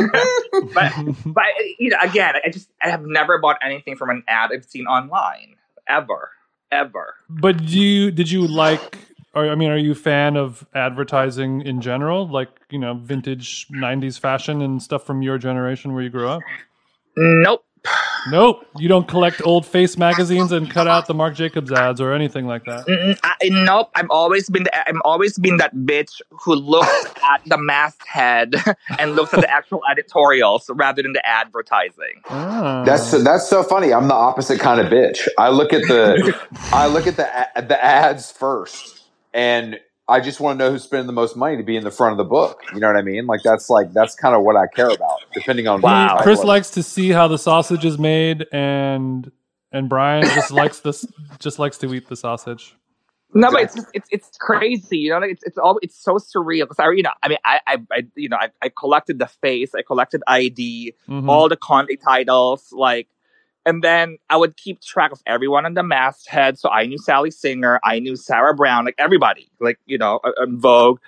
but 0.75 0.93
but 1.27 1.45
you 1.79 1.91
know 1.91 1.99
again 2.03 2.35
i 2.43 2.49
just 2.51 2.71
i 2.83 2.89
have 2.89 3.03
never 3.05 3.39
bought 3.39 3.59
anything 3.63 3.97
from 3.97 4.09
an 4.09 4.23
ad 4.29 4.51
i've 4.51 4.65
seen 4.65 4.87
online 4.87 5.57
ever 5.87 6.31
ever 6.73 7.15
But 7.29 7.59
do 7.59 7.79
you 7.79 8.11
did 8.11 8.31
you 8.31 8.47
like? 8.47 8.99
Or, 9.35 9.49
I 9.49 9.55
mean, 9.55 9.71
are 9.71 9.79
you 9.79 9.93
a 9.93 9.95
fan 9.95 10.37
of 10.37 10.67
advertising 10.75 11.63
in 11.63 11.81
general, 11.81 12.29
like 12.29 12.51
you 12.71 12.79
know, 12.79 12.95
vintage 12.95 13.67
'90s 13.71 14.19
fashion 14.19 14.61
and 14.61 14.83
stuff 14.83 15.05
from 15.07 15.23
your 15.23 15.39
generation 15.39 15.95
where 15.95 16.03
you 16.03 16.11
grew 16.11 16.29
up? 16.29 16.43
nope 17.17 17.65
Nope, 18.31 18.65
you 18.79 18.89
don't 18.89 19.09
collect 19.09 19.43
old 19.45 19.67
face 19.67 19.99
magazines 19.99 20.53
and 20.53 20.71
cut 20.71 20.87
out 20.87 21.07
the 21.07 21.15
Marc 21.15 21.35
Jacobs 21.35 21.73
ads 21.73 22.01
or 22.01 22.13
anything 22.13 22.47
like 22.47 22.65
that. 22.67 23.19
I, 23.25 23.49
nope. 23.49 23.91
I've 23.97 24.11
always 24.11 24.49
been. 24.49 24.65
The, 24.65 24.89
I've 24.89 25.01
always 25.05 25.39
been 25.39 25.57
that 25.57 25.75
bitch 25.75 26.21
who 26.31 26.55
looks 26.55 27.07
at 27.25 27.43
the 27.47 27.59
masthead 27.59 28.55
and 28.99 29.17
looks 29.17 29.35
at 29.35 29.41
the 29.41 29.51
actual 29.51 29.83
editorials 29.91 30.71
rather 30.73 31.03
than 31.03 31.13
the 31.13 31.27
advertising. 31.27 32.23
Ah. 32.29 32.85
That's 32.85 33.11
that's 33.25 33.49
so 33.49 33.65
funny. 33.65 33.93
I'm 33.93 34.07
the 34.07 34.15
opposite 34.15 34.61
kind 34.61 34.81
of 34.81 34.87
bitch. 34.87 35.27
I 35.37 35.49
look 35.49 35.73
at 35.73 35.83
the 35.83 36.39
I 36.73 36.87
look 36.87 37.07
at 37.09 37.17
the 37.17 37.27
the 37.63 37.85
ads 37.85 38.31
first, 38.31 39.01
and 39.35 39.81
I 40.09 40.21
just 40.21 40.41
want 40.41 40.59
to 40.59 40.65
know 40.65 40.71
who's 40.73 40.83
spending 40.83 41.07
the 41.07 41.13
most 41.13 41.37
money 41.37 41.57
to 41.57 41.63
be 41.63 41.77
in 41.77 41.85
the 41.85 41.91
front 41.91 42.13
of 42.13 42.19
the 42.19 42.25
book. 42.25 42.61
You 42.75 42.81
know 42.81 42.89
what 42.89 42.97
I 42.97 43.03
mean? 43.03 43.27
Like 43.27 43.43
that's 43.45 43.71
like 43.71 43.93
that's 43.93 44.15
kind 44.15 44.35
of 44.35 44.43
what 44.43 44.57
I 44.57 44.67
care 44.67 44.89
about, 44.91 45.19
depending 45.33 45.69
on 45.69 45.81
Wow. 45.81 46.19
Chris 46.23 46.41
I- 46.41 46.45
likes 46.45 46.71
to 46.71 46.83
see 46.83 47.11
how 47.11 47.29
the 47.29 47.39
sausage 47.39 47.85
is 47.85 47.99
made, 47.99 48.47
and 48.53 49.31
and 49.71 49.89
Brian 49.89 50.25
just 50.25 50.51
likes 50.63 50.81
this, 50.81 51.07
just 51.39 51.59
likes 51.59 51.79
to 51.79 51.95
eat 51.95 52.09
the 52.09 52.17
sausage. 52.17 52.77
No, 53.35 53.51
but 53.51 53.63
it's 53.63 53.75
just, 53.75 53.87
it's 53.95 54.09
it's 54.11 54.37
crazy, 54.39 54.99
you 54.99 55.11
know. 55.11 55.19
Like 55.19 55.31
it's 55.31 55.43
it's 55.45 55.57
all 55.57 55.79
it's 55.81 55.97
so 55.97 56.17
surreal. 56.17 56.65
Because 56.65 56.79
I, 56.81 56.91
you 56.91 57.03
know, 57.03 57.13
I 57.23 57.29
mean, 57.29 57.39
I 57.45 57.61
I, 57.67 57.77
I 57.91 58.03
you 58.15 58.29
know, 58.29 58.37
I, 58.37 58.51
I 58.61 58.71
collected 58.77 59.19
the 59.19 59.27
face, 59.29 59.75
I 59.75 59.81
collected 59.81 60.23
ID, 60.27 60.93
Mhm. 61.09 61.29
all 61.31 61.49
the 61.49 61.57
Conde 61.57 61.89
titles, 62.05 62.71
like, 62.73 63.09
and 63.65 63.83
then 63.83 64.19
I 64.29 64.37
would 64.37 64.57
keep 64.57 64.81
track 64.81 65.13
of 65.13 65.21
everyone 65.27 65.67
on 65.67 65.75
the 65.75 65.83
masthead. 65.83 66.59
So 66.59 66.69
I 66.69 66.87
knew 66.87 66.99
Sally 66.99 67.31
Singer, 67.31 67.81
I 67.85 67.99
knew 67.99 68.17
Sarah 68.17 68.55
Brown, 68.55 68.85
like 68.85 68.95
everybody, 68.99 69.49
like 69.61 69.79
you 69.87 69.99
know, 69.99 70.21
uh, 70.25 70.31
on 70.41 70.59
Vogue. 70.59 71.01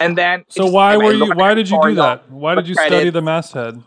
And 0.00 0.16
then 0.16 0.44
So 0.48 0.62
it's- 0.64 0.74
why 0.74 0.94
I 0.94 0.96
mean, 0.96 1.04
were 1.04 1.12
you? 1.12 1.34
Why 1.34 1.54
did 1.54 1.68
you 1.68 1.80
do 1.82 1.94
that? 1.96 2.30
Why 2.30 2.54
did 2.54 2.68
you 2.68 2.74
credits. 2.74 2.94
study 2.96 3.10
the 3.10 3.22
masthead? 3.22 3.82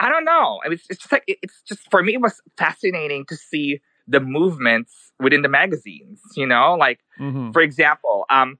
I 0.00 0.10
don't 0.10 0.24
know. 0.24 0.60
I 0.64 0.68
mean, 0.68 0.74
it's, 0.74 0.86
it's 0.90 1.00
just 1.00 1.12
like 1.12 1.24
it's 1.26 1.62
just 1.62 1.88
for 1.90 2.02
me. 2.02 2.14
It 2.14 2.20
was 2.20 2.40
fascinating 2.58 3.24
to 3.26 3.36
see 3.36 3.80
the 4.06 4.20
movements 4.20 5.12
within 5.18 5.42
the 5.42 5.48
magazines. 5.48 6.20
You 6.36 6.46
know, 6.46 6.74
like 6.74 7.00
hmm 7.16 7.52
for 7.52 7.62
example, 7.62 8.26
um, 8.30 8.58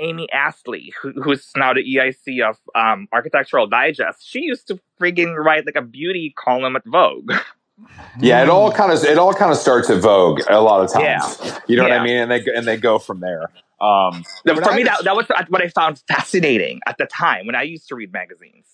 Amy 0.00 0.28
Astley, 0.32 0.92
who, 1.00 1.12
who's 1.12 1.50
now 1.56 1.72
the 1.72 1.80
EIC 1.82 2.42
of 2.46 2.58
um, 2.74 3.06
Architectural 3.12 3.66
Digest, 3.68 4.26
she 4.28 4.40
used 4.40 4.66
to 4.68 4.80
friggin' 5.00 5.36
write 5.36 5.64
like 5.66 5.76
a 5.76 5.82
beauty 5.82 6.34
column 6.36 6.76
at 6.76 6.82
Vogue. 6.84 7.32
Yeah, 8.20 8.42
it 8.42 8.48
all 8.48 8.70
kind 8.72 8.92
of 8.92 9.02
it 9.04 9.18
all 9.18 9.34
kind 9.34 9.50
of 9.50 9.56
starts 9.58 9.90
at 9.90 10.00
Vogue 10.00 10.40
a 10.48 10.60
lot 10.60 10.84
of 10.84 10.92
times. 10.92 11.38
Yeah. 11.42 11.58
You 11.66 11.76
know 11.76 11.82
what 11.84 11.92
I 11.92 12.02
mean? 12.04 12.16
And 12.16 12.30
they 12.30 12.44
and 12.54 12.66
they 12.66 12.76
go 12.76 12.98
from 12.98 13.20
there. 13.20 13.50
Um, 13.80 14.22
for 14.46 14.72
me, 14.74 14.84
that, 14.84 15.02
that 15.04 15.16
was 15.16 15.26
what 15.48 15.60
I 15.62 15.68
found 15.68 16.00
fascinating 16.08 16.80
at 16.86 16.96
the 16.98 17.06
time 17.06 17.46
when 17.46 17.54
I 17.54 17.62
used 17.62 17.88
to 17.88 17.96
read 17.96 18.12
magazines. 18.12 18.66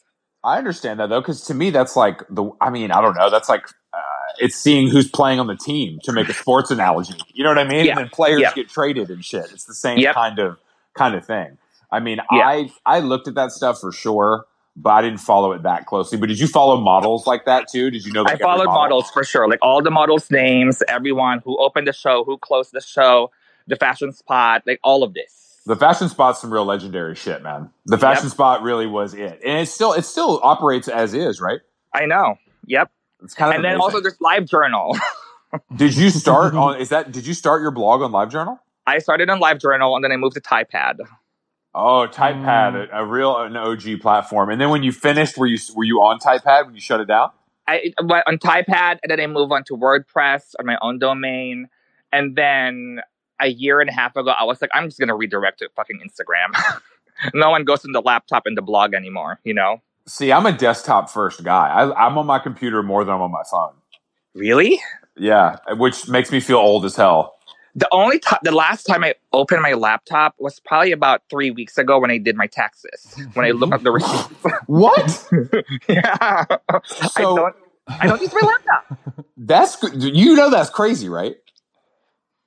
I 0.44 0.58
understand 0.58 1.00
that 1.00 1.08
though, 1.08 1.20
because 1.20 1.42
to 1.46 1.54
me 1.54 1.70
that's 1.70 1.96
like 1.96 2.22
the. 2.28 2.50
I 2.60 2.70
mean, 2.70 2.90
I 2.90 3.00
don't 3.00 3.16
know. 3.16 3.30
That's 3.30 3.48
like 3.48 3.66
uh, 3.92 3.98
it's 4.38 4.56
seeing 4.56 4.88
who's 4.88 5.08
playing 5.10 5.40
on 5.40 5.46
the 5.46 5.56
team 5.56 5.98
to 6.04 6.12
make 6.12 6.28
a 6.28 6.34
sports 6.34 6.70
analogy. 6.70 7.14
You 7.32 7.44
know 7.44 7.50
what 7.50 7.58
I 7.58 7.64
mean? 7.64 7.86
Yeah. 7.86 7.92
And 7.92 8.00
then 8.00 8.08
players 8.10 8.40
Yeah. 8.40 8.52
get 8.54 8.68
traded 8.68 9.10
and 9.10 9.24
shit. 9.24 9.50
It's 9.52 9.64
the 9.64 9.74
same 9.74 9.98
Yep. 9.98 10.14
kind 10.14 10.38
of 10.38 10.58
kind 10.94 11.14
of 11.14 11.24
thing. 11.26 11.58
I 11.90 12.00
mean, 12.00 12.18
Yeah. 12.30 12.46
I 12.46 12.70
I 12.86 13.00
looked 13.00 13.26
at 13.28 13.34
that 13.34 13.52
stuff 13.52 13.80
for 13.80 13.92
sure, 13.92 14.44
but 14.82 14.90
I 14.90 15.02
didn't 15.02 15.20
follow 15.20 15.52
it 15.52 15.64
that 15.64 15.86
closely. 15.86 16.18
But 16.18 16.28
did 16.28 16.40
you 16.40 16.48
follow 16.48 16.78
models 16.80 17.26
like 17.26 17.46
that 17.46 17.68
too? 17.70 17.90
Did 17.90 18.06
you 18.06 18.12
know? 18.12 18.24
I 18.24 18.32
Like 18.32 18.40
every 18.42 18.46
followed 18.48 18.64
model? 18.64 18.80
models 18.80 19.10
for 19.10 19.24
sure, 19.24 19.48
like 19.48 19.60
all 19.62 19.82
the 19.82 19.90
models' 19.90 20.30
names, 20.30 20.82
everyone 20.88 21.40
who 21.44 21.58
opened 21.58 21.88
the 21.88 21.92
show, 21.94 22.24
who 22.24 22.38
closed 22.38 22.72
the 22.72 22.80
show, 22.80 23.30
the 23.66 23.76
fashion 23.76 24.12
spot, 24.12 24.62
like 24.66 24.80
all 24.84 25.02
of 25.02 25.14
this. 25.14 25.62
The 25.66 25.76
fashion 25.76 26.08
spot's 26.08 26.40
some 26.40 26.52
real 26.52 26.64
legendary 26.64 27.14
shit, 27.16 27.42
man. 27.42 27.70
The 27.86 27.98
fashion 27.98 28.28
Yep. 28.28 28.30
spot 28.30 28.62
really 28.62 28.86
was 28.86 29.14
it, 29.14 29.40
and 29.44 29.60
it 29.60 29.66
still 29.68 29.92
it 29.94 30.04
still 30.04 30.40
operates 30.42 30.88
as 30.88 31.14
is, 31.14 31.40
right? 31.40 31.60
I 31.94 32.06
know. 32.06 32.36
Yep. 32.66 32.90
It's 33.22 33.34
kind 33.34 33.50
of 33.52 33.56
And 33.56 33.64
then 33.64 33.76
also 33.76 34.00
there's 34.00 34.20
Live 34.20 34.46
Journal. 34.46 34.96
did 35.76 35.96
you 35.96 36.10
start 36.10 36.54
on? 36.56 36.80
Is 36.80 36.90
that 36.90 37.12
did 37.12 37.26
you 37.26 37.34
start 37.34 37.62
your 37.62 37.70
blog 37.72 38.02
on 38.02 38.12
LiveJournal? 38.12 38.58
I 38.86 38.98
started 38.98 39.30
on 39.30 39.40
Live 39.40 39.60
Journal 39.60 39.94
and 39.96 40.04
then 40.04 40.12
I 40.12 40.16
moved 40.16 40.34
to 40.36 40.42
TypePad. 40.42 40.98
Oh, 41.74 42.06
TypePad, 42.10 42.72
Mm. 42.72 42.92
a, 42.92 43.02
a 43.02 43.06
real 43.06 43.36
an 43.38 43.56
OG 43.56 44.00
platform. 44.00 44.50
And 44.50 44.60
then 44.60 44.70
when 44.70 44.82
you 44.82 44.92
finished, 44.92 45.38
were 45.38 45.46
you 45.46 45.58
were 45.74 45.84
you 45.84 45.98
on 46.02 46.18
TypePad 46.18 46.66
when 46.66 46.74
you 46.74 46.80
shut 46.80 47.00
it 47.00 47.06
down? 47.06 47.30
I 47.68 47.92
went 48.02 48.24
on 48.26 48.38
TypePad 48.38 48.98
and 49.02 49.10
then 49.10 49.20
I 49.20 49.26
moved 49.28 49.52
on 49.52 49.62
to 49.64 49.74
WordPress 49.76 50.54
on 50.58 50.66
my 50.66 50.76
own 50.82 50.98
domain. 50.98 51.68
And 52.12 52.34
then 52.34 53.00
a 53.40 53.46
year 53.46 53.80
and 53.80 53.88
a 53.88 53.92
half 53.92 54.16
ago, 54.16 54.30
I 54.30 54.42
was 54.44 54.60
like, 54.60 54.70
I'm 54.74 54.88
just 54.88 54.98
gonna 54.98 55.14
redirect 55.14 55.60
to 55.60 55.68
fucking 55.76 56.00
Instagram. 56.04 56.80
no 57.34 57.50
one 57.50 57.64
goes 57.64 57.84
in 57.84 57.92
the 57.92 58.02
laptop 58.02 58.46
and 58.46 58.56
the 58.56 58.62
blog 58.62 58.92
anymore, 58.94 59.38
you 59.44 59.54
know? 59.54 59.80
See, 60.06 60.32
I'm 60.32 60.46
a 60.46 60.52
desktop 60.52 61.08
first 61.08 61.44
guy. 61.44 61.68
I, 61.68 62.06
I'm 62.06 62.18
on 62.18 62.26
my 62.26 62.40
computer 62.40 62.82
more 62.82 63.04
than 63.04 63.14
I'm 63.14 63.20
on 63.22 63.30
my 63.30 63.44
phone. 63.48 63.74
Really? 64.34 64.80
Yeah, 65.16 65.56
which 65.76 66.08
makes 66.08 66.32
me 66.32 66.40
feel 66.40 66.58
old 66.58 66.84
as 66.84 66.96
hell. 66.96 67.36
The 67.76 67.88
only 67.92 68.18
time, 68.18 68.38
the 68.42 68.52
last 68.52 68.84
time 68.84 69.04
I 69.04 69.14
opened 69.32 69.62
my 69.62 69.74
laptop 69.74 70.34
was 70.38 70.58
probably 70.60 70.92
about 70.92 71.22
three 71.30 71.50
weeks 71.50 71.78
ago 71.78 71.98
when 72.00 72.10
I 72.10 72.18
did 72.18 72.36
my 72.36 72.46
taxes. 72.48 73.14
When 73.34 73.46
I 73.46 73.50
looked 73.50 73.72
at 73.74 73.82
the 73.84 73.90
receipts. 73.92 74.28
What? 74.66 75.28
yeah. 75.88 76.44
I 76.68 76.80
So- 77.12 77.36
don't. 77.36 77.56
I 77.88 78.06
don't 78.06 78.20
use 78.20 78.32
my 78.32 78.40
laptop. 78.46 79.24
That's. 79.36 79.76
You 79.94 80.36
know 80.36 80.48
that's 80.50 80.70
crazy, 80.70 81.08
right? 81.08 81.34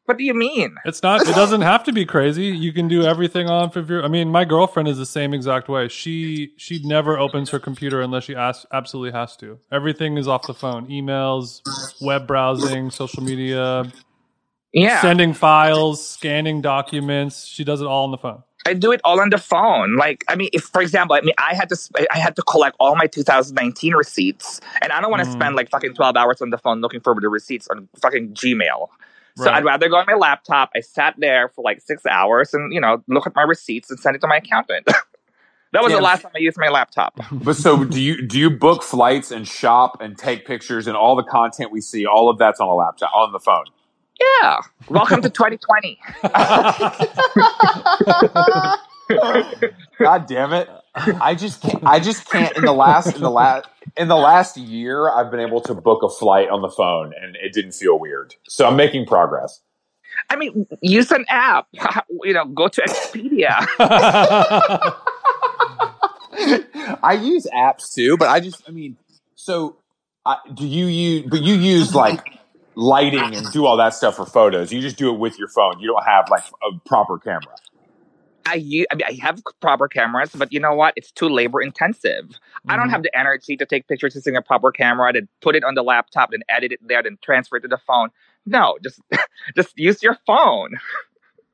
What 0.05 0.17
do 0.17 0.23
you 0.23 0.33
mean? 0.33 0.75
It's 0.85 1.01
not. 1.03 1.21
It 1.27 1.35
doesn't 1.35 1.61
have 1.61 1.83
to 1.85 1.91
be 1.93 2.05
crazy. 2.05 2.45
You 2.45 2.71
can 2.71 2.87
do 2.87 3.03
everything 3.03 3.49
off 3.49 3.75
of 3.75 3.89
your. 3.89 4.03
I 4.03 4.07
mean, 4.09 4.29
my 4.29 4.45
girlfriend 4.45 4.87
is 4.89 4.97
the 4.97 5.05
same 5.05 5.33
exact 5.33 5.67
way. 5.69 5.87
She 5.89 6.53
she 6.57 6.79
never 6.85 7.17
opens 7.17 7.49
her 7.49 7.59
computer 7.59 7.99
unless 8.01 8.23
she 8.25 8.35
asks, 8.35 8.65
absolutely 8.71 9.17
has 9.17 9.35
to. 9.37 9.59
Everything 9.71 10.17
is 10.17 10.27
off 10.29 10.45
the 10.47 10.53
phone. 10.53 10.87
Emails, 10.87 11.61
web 12.01 12.25
browsing, 12.27 12.89
social 12.91 13.23
media, 13.23 13.91
Yeah. 14.73 15.01
sending 15.01 15.33
files, 15.33 16.05
scanning 16.05 16.61
documents. 16.61 17.45
She 17.45 17.63
does 17.63 17.81
it 17.81 17.87
all 17.87 18.05
on 18.05 18.11
the 18.11 18.17
phone. 18.17 18.43
I 18.65 18.73
do 18.73 18.91
it 18.93 19.01
all 19.03 19.19
on 19.19 19.29
the 19.29 19.37
phone. 19.37 19.97
Like, 19.97 20.23
I 20.29 20.35
mean, 20.35 20.49
if 20.53 20.63
for 20.63 20.81
example, 20.81 21.15
I 21.15 21.21
mean, 21.21 21.33
I 21.37 21.53
had 21.53 21.69
to, 21.69 21.77
I 22.11 22.17
had 22.17 22.35
to 22.37 22.41
collect 22.43 22.77
all 22.79 22.95
my 22.95 23.07
2019 23.07 23.93
receipts, 23.93 24.61
and 24.81 24.91
I 24.91 25.01
don't 25.01 25.11
want 25.11 25.21
to 25.23 25.29
Mm. 25.29 25.33
spend 25.33 25.55
like 25.55 25.69
fucking 25.69 25.93
12 25.95 26.15
hours 26.15 26.41
on 26.41 26.49
the 26.49 26.57
phone 26.57 26.79
looking 26.81 27.01
for 27.01 27.13
the 27.19 27.27
receipts 27.29 27.67
on 27.67 27.89
fucking 28.01 28.33
Gmail. 28.33 28.87
So 29.35 29.45
Right. 29.45 29.55
I'd 29.55 29.65
rather 29.65 29.89
go 29.89 29.97
on 29.97 30.05
my 30.07 30.13
laptop. 30.15 30.69
I 30.75 30.79
sat 30.79 31.15
there 31.17 31.49
for 31.49 31.61
like 31.63 31.81
six 31.81 32.05
hours 32.05 32.53
and 32.53 32.71
you 32.73 32.79
know 32.79 33.03
look 33.07 33.27
at 33.27 33.35
my 33.35 33.41
receipts 33.43 33.89
and 33.89 33.99
send 33.99 34.15
it 34.15 34.19
to 34.19 34.27
my 34.27 34.37
accountant. 34.37 34.85
that 35.73 35.83
was 35.83 35.89
Yeah. 35.91 35.97
the 35.97 36.03
last 36.03 36.21
time 36.21 36.31
I 36.35 36.39
used 36.39 36.57
my 36.57 36.69
laptop. 36.69 37.19
But 37.31 37.55
so 37.57 37.83
do 37.83 37.99
you 38.01 38.25
do 38.25 38.39
you 38.39 38.49
book 38.49 38.81
flights 38.83 39.31
and 39.31 39.45
shop 39.47 40.01
and 40.01 40.17
take 40.17 40.45
pictures 40.45 40.87
and 40.87 40.95
all 40.95 41.15
the 41.17 41.23
content 41.23 41.71
we 41.71 41.81
see, 41.81 42.05
all 42.05 42.29
of 42.29 42.37
that's 42.37 42.59
on 42.61 42.67
a 42.69 42.73
laptop 42.75 43.11
on 43.13 43.31
the 43.33 43.39
phone. 43.39 43.65
Yeah. 44.19 44.59
Welcome 44.89 45.21
to 45.21 45.29
2020. 45.29 45.99
God 49.99 50.25
damn 50.27 50.53
it. 50.53 50.69
I 50.95 51.35
just 51.35 51.61
can't 51.61 51.83
I 51.83 51.99
just 51.99 52.29
can't 52.29 52.55
in 52.55 52.65
the 52.65 52.73
last 52.73 53.15
in 53.15 53.21
the 53.21 53.31
last 53.31 53.67
in 53.97 54.07
the 54.07 54.15
last 54.15 54.57
year 54.57 55.09
I've 55.09 55.31
been 55.31 55.39
able 55.39 55.61
to 55.61 55.73
book 55.73 56.03
a 56.03 56.09
flight 56.09 56.49
on 56.49 56.61
the 56.61 56.69
phone 56.69 57.13
and 57.19 57.35
it 57.35 57.51
didn't 57.53 57.71
feel 57.73 57.99
weird. 57.99 58.35
So 58.47 58.67
I'm 58.67 58.75
making 58.75 59.07
progress. 59.07 59.61
I 60.29 60.35
mean, 60.35 60.67
use 60.81 61.11
an 61.11 61.25
app. 61.29 61.67
You 62.25 62.33
know, 62.33 62.45
go 62.45 62.69
to 62.69 62.81
Expedia. 62.81 63.57
I 67.03 67.19
use 67.21 67.45
apps 67.53 67.93
too, 67.93 68.15
but 68.15 68.29
I 68.29 68.39
just 68.39 68.63
I 68.67 68.71
mean 68.71 68.95
so 69.35 69.75
I, 70.25 70.37
do 70.53 70.65
you 70.65 70.85
use 70.85 71.25
but 71.29 71.41
you 71.41 71.55
use 71.55 71.93
like 71.93 72.25
lighting 72.75 73.35
and 73.35 73.51
do 73.51 73.65
all 73.65 73.77
that 73.77 73.93
stuff 73.93 74.15
for 74.17 74.25
photos. 74.25 74.73
You 74.73 74.81
just 74.81 74.97
do 74.97 75.13
it 75.13 75.19
with 75.19 75.39
your 75.39 75.49
phone. 75.49 75.79
You 75.79 75.87
don't 75.87 76.03
have 76.05 76.29
like 76.29 76.43
a 76.63 76.79
proper 76.87 77.19
camera. 77.19 77.55
I 78.45 78.55
use, 78.55 78.87
I 78.91 78.95
mean, 78.95 79.05
I 79.07 79.13
have 79.25 79.41
proper 79.61 79.87
cameras, 79.87 80.31
but 80.35 80.51
you 80.51 80.59
know 80.59 80.75
what? 80.75 80.93
It's 80.97 81.11
too 81.11 81.29
labor 81.29 81.61
intensive. 81.61 82.29
I 82.67 82.75
don't 82.77 82.89
Mhm. 82.89 82.91
have 82.91 83.03
the 83.03 83.17
energy 83.17 83.55
to 83.57 83.65
take 83.65 83.87
pictures 83.87 84.15
using 84.15 84.35
a 84.35 84.41
proper 84.41 84.71
camera, 84.71 85.13
then 85.13 85.29
put 85.41 85.55
it 85.55 85.63
on 85.63 85.75
the 85.75 85.83
laptop, 85.83 86.31
then 86.31 86.43
edit 86.49 86.73
it 86.73 86.79
there, 86.85 87.03
then 87.03 87.17
transfer 87.23 87.57
it 87.57 87.61
to 87.61 87.69
the 87.69 87.77
phone. 87.77 88.09
No, 88.45 88.77
just 88.83 88.99
just 89.55 89.77
use 89.77 90.03
your 90.03 90.17
phone. 90.27 90.71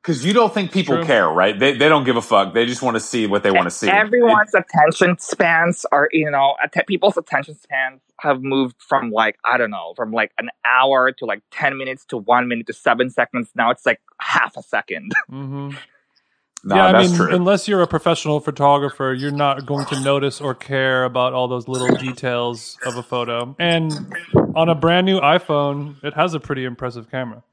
Because 0.02 0.24
you 0.26 0.32
don't 0.32 0.54
think 0.54 0.72
people 0.72 0.95
True. 0.95 1.06
care, 1.06 1.28
right? 1.28 1.58
They, 1.60 1.74
they 1.74 1.89
don't 1.89 2.06
give 2.06 2.16
a 2.16 2.22
fuck. 2.22 2.54
They 2.54 2.66
just 2.66 2.82
want 2.82 2.95
to 2.95 3.02
see 3.02 3.28
what 3.28 3.43
they 3.43 3.52
want 3.52 3.66
to 3.66 3.72
see. 3.72 3.89
Everyone's 3.89 4.54
attention 4.54 5.18
spans 5.20 5.86
are, 5.91 6.08
you 6.14 6.32
know, 6.32 6.56
att- 6.64 6.88
people's 6.88 7.18
attention 7.18 7.56
spans 7.56 8.00
have 8.22 8.41
moved 8.41 8.78
from 8.80 9.12
like 9.12 9.38
I 9.43 9.58
don't 9.58 9.72
know, 9.72 9.93
from 9.97 10.12
like 10.12 10.32
an 10.38 10.50
hour 10.66 11.12
to 11.12 11.26
like 11.26 11.41
ten 11.52 11.78
minutes 11.78 12.06
to 12.06 12.18
one 12.18 12.47
minute 12.47 12.68
to 12.68 12.74
seven 12.74 13.10
seconds. 13.10 13.50
Now 13.56 13.72
it's 13.72 13.86
like 13.86 14.00
half 14.22 14.56
a 14.56 14.64
second. 14.64 15.12
hmm 15.30 15.72
No, 16.64 16.76
yeah, 16.76 16.86
I 16.86 17.02
mean, 17.02 17.14
true. 17.14 17.36
unless 17.36 17.68
you're 17.68 17.82
a 17.82 17.88
professional 17.88 18.39
photographer, 18.39 19.14
you're 19.14 19.32
not 19.32 19.66
going 19.66 19.86
to 19.88 20.00
notice 20.02 20.39
or 20.39 20.56
care 20.56 21.04
about 21.04 21.34
all 21.34 21.50
those 21.50 21.68
little 21.68 21.95
details 21.97 22.78
of 22.86 22.95
a 22.95 23.04
photo. 23.04 23.54
And 23.60 24.16
on 24.56 24.70
a 24.70 24.76
brand 24.76 25.06
new 25.06 25.20
iPhone, 25.20 26.02
it 26.04 26.14
has 26.14 26.34
a 26.34 26.39
pretty 26.39 26.64
impressive 26.64 27.12
camera. 27.12 27.43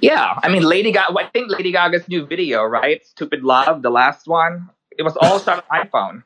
Yeah, 0.00 0.38
I 0.42 0.48
mean, 0.48 0.62
Lady 0.62 0.92
Gaga. 0.92 1.18
I 1.18 1.26
think 1.26 1.50
Lady 1.50 1.72
Gaga's 1.72 2.08
new 2.08 2.26
video, 2.26 2.62
right? 2.64 3.04
"Stupid 3.06 3.42
Love," 3.42 3.82
the 3.82 3.90
last 3.90 4.26
one. 4.26 4.70
It 4.96 5.02
was 5.02 5.16
all 5.20 5.38
shot 5.40 5.64
on 5.70 5.86
iPhone. 5.86 6.22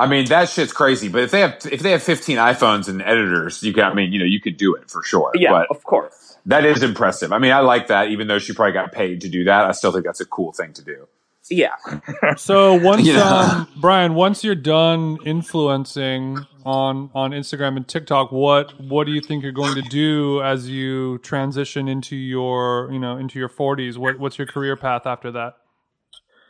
I 0.00 0.06
mean, 0.06 0.26
that 0.28 0.48
shit's 0.48 0.72
crazy. 0.72 1.08
But 1.08 1.22
if 1.24 1.30
they 1.32 1.40
have 1.40 1.58
if 1.72 1.80
they 1.80 1.90
have 1.90 2.02
15 2.02 2.36
iPhones 2.38 2.88
and 2.88 3.02
editors, 3.02 3.62
you 3.62 3.72
can. 3.72 3.84
I 3.84 3.94
mean, 3.94 4.12
you 4.12 4.18
know, 4.18 4.24
you 4.24 4.40
could 4.40 4.56
do 4.56 4.74
it 4.76 4.90
for 4.90 5.02
sure. 5.02 5.32
Yeah, 5.34 5.50
But 5.50 5.66
of 5.70 5.82
course. 5.84 6.38
that 6.46 6.64
is 6.64 6.82
impressive. 6.82 7.32
I 7.32 7.38
mean, 7.38 7.52
I 7.52 7.60
like 7.60 7.88
that. 7.88 8.08
Even 8.08 8.28
though 8.28 8.38
she 8.38 8.52
probably 8.54 8.72
got 8.74 8.92
paid 8.92 9.20
to 9.22 9.28
do 9.28 9.44
that, 9.44 9.64
I 9.64 9.72
still 9.72 9.90
think 9.92 10.04
that's 10.04 10.20
a 10.20 10.26
cool 10.26 10.52
thing 10.52 10.72
to 10.74 10.84
do. 10.84 11.08
Yeah, 11.50 11.70
So 12.36 12.74
once, 12.74 13.06
Yeah. 13.06 13.22
um, 13.22 13.68
Bryan, 13.80 14.14
once 14.14 14.44
you're 14.44 14.54
done 14.54 15.16
influencing 15.24 16.46
on 16.68 17.10
on 17.14 17.30
Instagram 17.30 17.76
and 17.78 17.88
TikTok. 17.88 18.30
What 18.30 18.78
what 18.80 19.04
do 19.06 19.12
you 19.12 19.22
think 19.22 19.42
you're 19.42 19.52
going 19.52 19.74
to 19.74 19.82
do 19.82 20.42
as 20.42 20.68
you 20.68 21.18
transition 21.18 21.88
into 21.88 22.14
your 22.14 22.90
you 22.92 22.98
know 22.98 23.16
into 23.16 23.38
your 23.38 23.48
40s? 23.48 23.96
What 23.96 24.18
what's 24.18 24.36
your 24.36 24.46
career 24.46 24.76
path 24.76 25.06
after 25.06 25.30
that? 25.32 25.56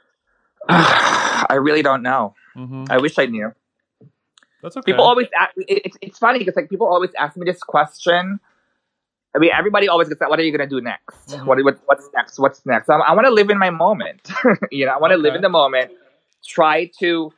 I 0.68 1.54
really 1.60 1.82
don't 1.82 2.02
know. 2.02 2.34
hmm 2.54 2.84
I 2.90 2.98
wish 2.98 3.18
I 3.18 3.26
knew. 3.26 3.52
That's 4.62 4.76
okay. 4.76 4.90
People 4.92 5.04
always 5.04 5.28
ask, 5.38 5.52
it, 5.56 5.82
it's 5.84 5.96
it's 6.02 6.18
funny 6.18 6.40
because 6.40 6.56
like 6.56 6.68
people 6.68 6.88
always 6.88 7.10
ask 7.16 7.36
me 7.36 7.44
this 7.46 7.62
question. 7.62 8.40
I 9.36 9.38
mean, 9.38 9.50
everybody 9.54 9.88
always 9.88 10.08
gets 10.08 10.18
that. 10.18 10.30
What 10.30 10.40
are 10.40 10.42
you 10.42 10.50
gonna 10.50 10.68
do 10.68 10.80
next? 10.80 11.28
Mhm. 11.28 11.46
What, 11.46 11.62
what 11.62 11.78
what's 11.86 12.08
next? 12.12 12.40
What's 12.40 12.66
next? 12.66 12.90
I, 12.90 12.96
I 12.96 13.14
want 13.14 13.26
to 13.26 13.30
live 13.32 13.50
in 13.50 13.58
my 13.58 13.70
moment. 13.70 14.28
you 14.72 14.84
know, 14.84 14.92
I 14.92 14.98
want 14.98 15.12
to 15.12 15.16
live 15.16 15.36
in 15.36 15.42
the 15.42 15.48
moment. 15.48 15.92
Try 16.44 16.90
to, 16.98 17.32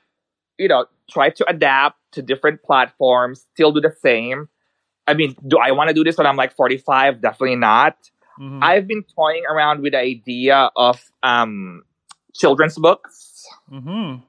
you 0.56 0.68
know, 0.68 0.86
try 1.10 1.30
to 1.30 1.48
adapt 1.50 1.98
to 2.12 2.22
different 2.22 2.62
platforms. 2.62 3.46
Still 3.54 3.72
do 3.72 3.80
the 3.80 3.92
same. 4.02 4.48
I 5.06 5.14
mean, 5.14 5.34
do 5.46 5.58
I 5.58 5.72
want 5.72 5.88
to 5.88 5.94
do 5.94 6.04
this 6.04 6.16
when 6.16 6.26
I'm 6.26 6.36
like 6.36 6.54
45? 6.54 7.20
Definitely 7.20 7.56
not. 7.56 7.96
Mhm. 8.38 8.60
I've 8.62 8.86
been 8.86 9.02
toying 9.14 9.42
around 9.50 9.82
with 9.82 9.92
the 9.92 9.98
idea 9.98 10.70
of 10.76 11.02
um, 11.22 11.82
children's 12.34 12.78
books, 12.78 13.44
Mhm. 13.70 14.22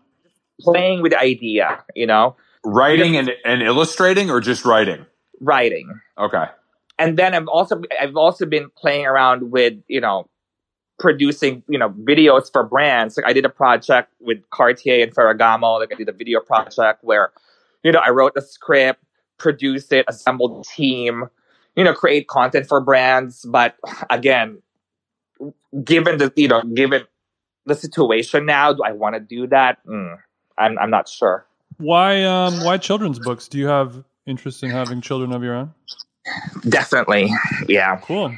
playing 0.60 1.02
with 1.02 1.12
the 1.14 1.20
idea. 1.20 1.84
You 1.96 2.08
know, 2.08 2.36
Writing 2.64 3.16
and, 3.18 3.32
and 3.46 3.62
illustrating 3.62 4.30
or 4.30 4.40
just 4.42 4.66
writing? 4.66 5.06
writing. 5.40 5.90
Okay. 6.18 6.46
and 7.00 7.18
then 7.18 7.34
I've 7.34 7.48
also 7.48 7.82
I've 8.00 8.16
also 8.16 8.46
been 8.46 8.70
playing 8.78 9.08
around 9.08 9.50
with 9.52 9.74
you 9.88 10.00
know 10.02 10.30
producing 11.02 11.64
you 11.68 11.78
know 11.78 11.90
videos 11.90 12.50
for 12.50 12.64
brands. 12.64 13.18
Like 13.18 13.26
I 13.26 13.34
did 13.34 13.44
a 13.44 13.50
project 13.50 14.14
with 14.22 14.38
Cartier 14.52 15.04
and 15.04 15.14
Ferragamo. 15.14 15.80
Like 15.80 15.92
I 15.92 15.96
did 15.96 16.08
a 16.08 16.14
video 16.14 16.40
project 16.40 17.04
where 17.04 17.32
you 17.84 17.92
know 17.92 18.00
I 18.00 18.12
wrote 18.12 18.36
the 18.36 18.42
script, 18.42 19.04
produced 19.38 19.92
it, 19.92 20.06
assembled 20.08 20.66
team, 20.66 21.26
you 21.76 21.84
know, 21.84 21.94
create 21.94 22.28
content 22.28 22.68
for 22.68 22.80
brands. 22.80 23.44
But 23.44 23.76
again, 24.10 24.62
given 25.84 26.20
the 26.20 26.32
you 26.38 26.48
know 26.48 26.62
given 26.62 27.04
the 27.66 27.76
situation 27.76 28.46
now, 28.46 28.72
do 28.72 28.84
I 28.84 28.92
want 28.92 29.16
to 29.16 29.20
do 29.20 29.48
that? 29.48 29.86
Mm, 29.86 30.18
I'm 30.58 30.78
I'm 30.80 30.92
not 30.92 31.10
sure. 31.10 31.46
Why 31.78 32.24
um 32.24 32.64
why 32.64 32.78
children's 32.78 33.20
books? 33.20 33.48
Do 33.48 33.58
you 33.58 33.68
have 33.68 34.04
interest 34.28 34.64
in 34.64 34.70
having 34.70 35.02
children 35.02 35.34
of 35.34 35.44
your 35.44 35.56
own? 35.56 35.74
Definitely, 36.70 37.34
yeah. 37.68 37.98
Cool. 37.98 38.36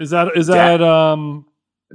Is 0.00 0.10
that 0.10 0.28
is 0.36 0.48
Yeah. 0.48 0.78
that 0.78 0.82
um 0.82 1.46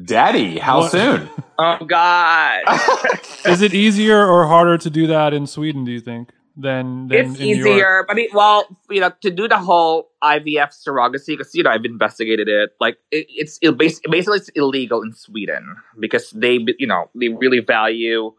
Daddy, 0.03 0.58
how 0.60 0.80
What- 0.80 0.91
soon? 0.91 1.30
Oh 1.58 1.86
God. 1.86 2.64
is 3.45 3.62
it 3.62 3.74
easier 3.74 4.26
or 4.28 4.45
harder 4.45 4.78
to 4.78 4.89
do 4.89 5.08
that 5.08 5.34
in 5.34 5.47
Sweden? 5.47 5.86
Do 5.86 5.91
you 5.93 6.01
think 6.01 6.32
than 6.58 7.08
than 7.08 7.32
it's 7.32 7.39
in 7.39 7.45
New 7.45 7.56
York? 7.56 7.68
easier. 7.70 8.06
I 8.10 8.14
mean, 8.14 8.28
well, 8.34 8.68
you 8.89 8.99
know, 8.99 9.12
to 9.22 9.32
do 9.32 9.47
the 9.47 9.58
whole 9.58 10.10
IVF 10.22 10.72
surrogacy 10.76 11.38
because 11.38 11.56
you 11.56 11.64
know 11.64 11.70
I've 11.72 11.86
investigated 11.86 12.49
it. 12.49 12.72
Like 12.82 12.97
it, 13.10 13.26
it's 13.30 13.58
it 13.62 13.78
bas- 13.78 14.01
basically 14.12 14.39
it's 14.39 14.49
illegal 14.49 15.01
in 15.01 15.14
Sweden 15.14 15.78
because 15.97 16.30
they 16.32 16.60
you 16.78 16.88
know 16.88 17.10
they 17.16 17.30
really 17.30 17.60
value 17.62 18.34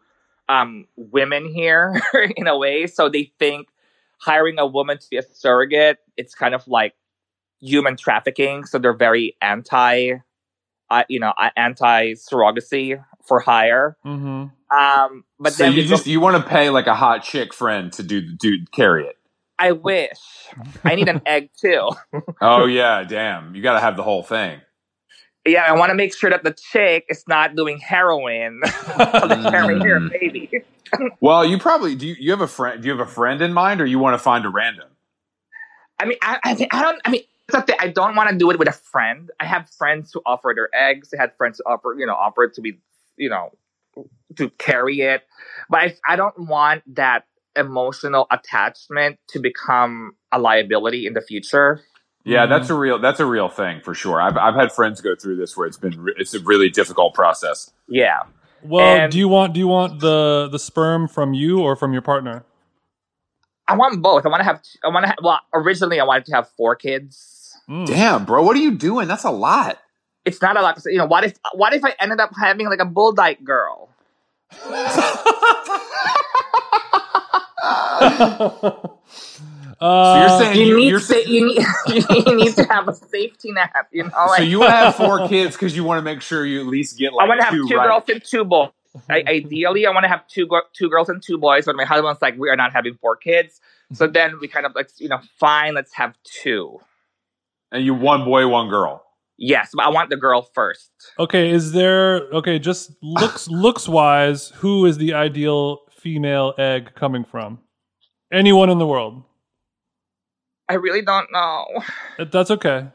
um, 0.47 0.85
women 0.95 1.51
here 1.51 1.99
in 2.37 2.45
a 2.45 2.55
way. 2.55 2.85
So 2.85 3.09
they 3.09 3.31
think 3.39 3.67
hiring 4.19 4.59
a 4.59 4.65
woman 4.67 4.97
to 4.99 5.07
be 5.09 5.17
a 5.17 5.23
surrogate 5.23 5.97
it's 6.17 6.33
kind 6.35 6.53
of 6.55 6.67
like 6.67 6.93
human 7.61 7.97
trafficking. 7.97 8.65
So 8.65 8.77
they're 8.79 8.93
very 8.95 9.35
anti, 9.41 10.13
uh, 10.89 11.03
you 11.09 11.19
know, 11.19 11.33
anti 11.55 12.13
surrogacy 12.13 13.03
for 13.25 13.39
hire. 13.39 13.97
hmm 14.03 14.45
Um, 14.71 15.23
but 15.39 15.53
so 15.53 15.63
then 15.63 15.73
you 15.73 15.83
just 15.83 16.05
go- 16.05 16.11
you 16.11 16.19
want 16.19 16.41
to 16.41 16.49
pay 16.49 16.69
like 16.69 16.87
a 16.87 16.95
hot 16.95 17.23
chick 17.23 17.53
friend 17.53 17.91
to 17.93 18.03
do 18.03 18.21
do 18.21 18.65
carry 18.73 19.05
it. 19.05 19.17
I 19.59 19.71
wish 19.71 20.19
I 20.85 20.95
need 20.95 21.07
an 21.07 21.21
egg 21.25 21.49
too. 21.59 21.89
Oh 22.41 22.65
yeah, 22.65 23.03
damn. 23.03 23.55
You 23.55 23.63
got 23.63 23.73
to 23.73 23.79
have 23.79 23.97
the 23.97 24.03
whole 24.03 24.21
thing. 24.23 24.61
Yeah, 25.45 25.63
I 25.63 25.71
want 25.73 25.89
to 25.89 25.95
make 25.95 26.15
sure 26.15 26.29
that 26.29 26.43
the 26.43 26.53
chick 26.53 27.05
is 27.09 27.23
not 27.27 27.55
doing 27.55 27.79
heroin. 27.79 28.59
to 28.65 29.47
carry 29.49 29.79
her 29.79 30.09
baby. 30.09 30.49
Well, 31.19 31.43
you 31.45 31.57
probably 31.57 31.95
do. 31.95 32.07
You, 32.07 32.15
you 32.17 32.31
have 32.31 32.39
a 32.39 32.47
friend? 32.47 32.81
Do 32.81 32.87
you 32.87 32.97
have 32.97 33.05
a 33.05 33.11
friend 33.11 33.41
in 33.41 33.51
mind, 33.51 33.81
or 33.81 33.85
you 33.85 33.99
want 33.99 34.13
to 34.13 34.19
find 34.19 34.45
a 34.45 34.49
random? 34.49 34.87
I 35.99 36.05
mean, 36.05 36.17
I, 36.21 36.39
I, 36.43 36.67
I 36.71 36.81
don't. 36.81 37.01
I 37.03 37.09
mean, 37.11 37.23
it's 37.47 37.53
not 37.53 37.67
that 37.67 37.81
I 37.81 37.87
don't 37.87 38.15
want 38.15 38.29
to 38.29 38.35
do 38.35 38.51
it 38.51 38.59
with 38.59 38.67
a 38.67 38.73
friend. 38.73 39.31
I 39.39 39.45
have 39.45 39.69
friends 39.69 40.11
who 40.13 40.21
offer 40.25 40.51
their 40.55 40.69
eggs. 40.73 41.13
I 41.17 41.21
had 41.21 41.31
friends 41.37 41.61
who 41.63 41.71
offer, 41.71 41.95
you 41.97 42.05
know, 42.05 42.13
offer 42.13 42.43
it 42.43 42.53
to 42.55 42.61
be, 42.61 42.79
you 43.15 43.29
know, 43.29 43.51
to 44.35 44.49
carry 44.51 44.99
it. 45.01 45.23
But 45.69 45.77
I, 45.79 45.95
I 46.07 46.15
don't 46.17 46.37
want 46.47 46.83
that 46.95 47.23
emotional 47.55 48.27
attachment 48.31 49.17
to 49.29 49.39
become 49.39 50.11
a 50.31 50.39
liability 50.39 51.07
in 51.07 51.13
the 51.13 51.21
future. 51.21 51.81
Yeah, 52.25 52.45
Mhm. 52.45 52.49
that's 52.49 52.69
a 52.69 52.73
real 52.75 52.99
that's 52.99 53.21
a 53.21 53.25
real 53.25 53.47
thing 53.47 53.79
for 53.81 53.93
sure. 53.93 54.21
I've 54.21 54.35
I've 54.35 54.55
had 54.55 54.73
friends 54.73 54.99
go 54.99 55.15
through 55.15 55.37
this 55.37 55.55
where 55.55 55.65
it's 55.65 55.77
been 55.77 55.97
re- 56.01 56.13
it's 56.17 56.33
a 56.33 56.39
really 56.41 56.69
difficult 56.69 57.13
process. 57.13 57.71
Yeah. 57.87 58.23
Well, 58.61 58.85
And- 58.85 59.11
do 59.11 59.17
you 59.17 59.29
want 59.29 59.53
do 59.53 59.59
you 59.61 59.67
want 59.67 60.01
the 60.01 60.49
the 60.51 60.59
sperm 60.59 61.07
from 61.07 61.33
you 61.33 61.59
or 61.61 61.77
from 61.77 61.93
your 61.93 62.01
partner? 62.01 62.43
I 63.69 63.75
want 63.75 64.01
both. 64.01 64.25
I 64.25 64.29
want 64.29 64.41
to 64.41 64.45
have. 64.45 64.61
I 64.83 64.89
want 64.89 65.03
to. 65.03 65.07
Have, 65.09 65.17
well, 65.23 65.39
originally 65.53 65.99
I 65.99 66.03
wanted 66.03 66.25
to 66.27 66.35
have 66.35 66.49
four 66.57 66.75
kids. 66.75 67.36
Mm. 67.69 67.85
Damn, 67.85 68.25
bro, 68.25 68.43
what 68.43 68.55
are 68.55 68.59
you 68.59 68.71
doing? 68.75 69.07
That's 69.07 69.23
a 69.25 69.31
lot. 69.31 69.77
It's 70.25 70.41
not 70.41 70.57
a 70.57 70.61
lot. 70.61 70.79
You 70.85 70.97
know, 70.97 71.05
what 71.05 71.23
if? 71.23 71.37
What 71.53 71.73
if 71.73 71.83
I 71.83 71.93
ended 71.99 72.19
up 72.19 72.31
having 72.39 72.67
like 72.67 72.79
a 72.79 72.85
bull 72.85 73.13
dyke 73.13 73.43
girl? 73.43 73.89
Uh, 79.79 79.79
So 79.79 80.19
you're 80.19 80.39
saying 80.39 80.57
You 80.57 80.65
you, 80.65 80.77
need, 80.77 80.89
you're 80.89 80.99
sa- 80.99 81.15
you 81.17 81.45
need 81.45 81.63
you 82.27 82.35
need 82.35 82.55
to 82.55 82.63
have 82.63 82.87
a 82.87 82.95
safety 82.95 83.51
net. 83.51 83.71
You 83.91 84.05
know, 84.05 84.09
like 84.15 84.37
so 84.37 84.43
you 84.43 84.59
want 84.59 84.71
to 84.71 84.75
have 84.75 84.95
four 84.95 85.27
kids 85.27 85.55
because 85.55 85.75
you 85.75 85.83
want 85.83 85.99
to 85.99 86.01
make 86.01 86.21
sure 86.21 86.43
you 86.45 86.61
at 86.61 86.65
least 86.65 86.97
get 86.97 87.13
like 87.13 87.25
I 87.25 87.27
want 87.27 87.39
to 87.41 87.45
have 87.45 87.53
two 87.53 87.67
two 87.67 87.75
right. 87.75 87.87
girls 87.87 88.03
and 88.09 88.23
two 88.23 88.43
boys. 88.43 88.69
I, 89.07 89.17
ideally, 89.27 89.85
I 89.85 89.91
want 89.91 90.03
to 90.05 90.09
have 90.09 90.27
two 90.27 90.47
go- 90.47 90.63
two 90.73 90.89
girls 90.89 91.09
and 91.09 91.21
two 91.21 91.37
boys. 91.37 91.65
But 91.65 91.75
my 91.75 91.85
husband's 91.85 92.21
like, 92.23 92.39
we 92.39 92.49
are 92.49 92.55
not 92.55 92.73
having 92.73 92.95
four 92.95 93.15
kids. 93.15 93.61
So 93.93 94.07
then 94.07 94.39
we 94.41 94.47
kind 94.47 94.65
of 94.65 94.73
like, 94.75 94.89
you 94.97 95.07
know, 95.09 95.19
fine, 95.39 95.75
let's 95.75 95.93
have 95.93 96.15
two. 96.23 96.79
And 97.71 97.83
you 97.83 97.93
one 97.93 98.23
boy, 98.25 98.47
one 98.47 98.69
girl. 98.69 99.03
Yes, 99.37 99.69
but 99.73 99.85
I 99.85 99.89
want 99.89 100.09
the 100.09 100.17
girl 100.17 100.41
first. 100.53 100.89
okay, 101.19 101.49
is 101.51 101.71
there 101.71 102.21
okay? 102.33 102.57
Just 102.59 102.91
looks 103.03 103.47
looks 103.65 103.87
wise, 103.87 104.49
who 104.55 104.85
is 104.85 104.97
the 104.97 105.13
ideal 105.13 105.79
female 105.91 106.53
egg 106.57 106.95
coming 106.95 107.23
from? 107.23 107.59
Anyone 108.31 108.69
in 108.69 108.77
the 108.79 108.87
world. 108.87 109.23
I 110.69 110.73
really 110.75 111.01
don't 111.01 111.31
know. 111.31 111.65
That- 112.17 112.31
That's 112.31 112.51
okay. 112.51 112.87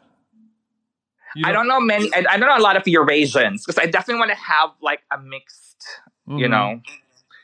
You 1.35 1.45
I 1.47 1.53
don't 1.53 1.67
know 1.67 1.81
many. 1.81 2.13
I, 2.15 2.25
I 2.29 2.37
don't 2.37 2.49
know 2.49 2.59
a 2.59 2.61
lot 2.61 2.77
of 2.77 2.83
Eurasians 2.83 3.63
because 3.65 3.79
I 3.79 3.87
definitely 3.87 4.19
want 4.19 4.33
to 4.33 4.37
have 4.37 4.71
like 4.83 5.01
a 5.11 5.19
mixed, 5.19 5.83
you 6.27 6.47
Mhm. 6.47 6.51
know, 6.51 6.81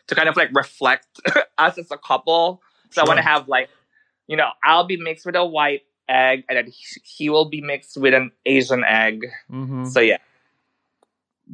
to 0.08 0.14
kind 0.14 0.28
of 0.28 0.36
like 0.36 0.50
reflect 0.52 1.06
us 1.58 1.78
as 1.78 1.90
a 1.90 1.96
couple. 1.96 2.60
So 2.90 3.00
I 3.00 3.06
want 3.06 3.16
to 3.16 3.22
have 3.22 3.48
like, 3.48 3.70
you 4.26 4.36
know, 4.36 4.50
I'll 4.62 4.84
be 4.86 4.98
mixed 4.98 5.24
with 5.24 5.36
a 5.36 5.44
white 5.46 5.82
egg, 6.08 6.44
and 6.48 6.56
then 6.58 6.66
he, 6.66 7.00
he 7.04 7.30
will 7.30 7.48
be 7.48 7.60
mixed 7.60 7.96
with 7.96 8.14
an 8.14 8.30
Asian 8.46 8.84
egg. 8.84 9.26
Mhm. 9.50 9.86
So 9.86 10.00
yeah, 10.00 10.18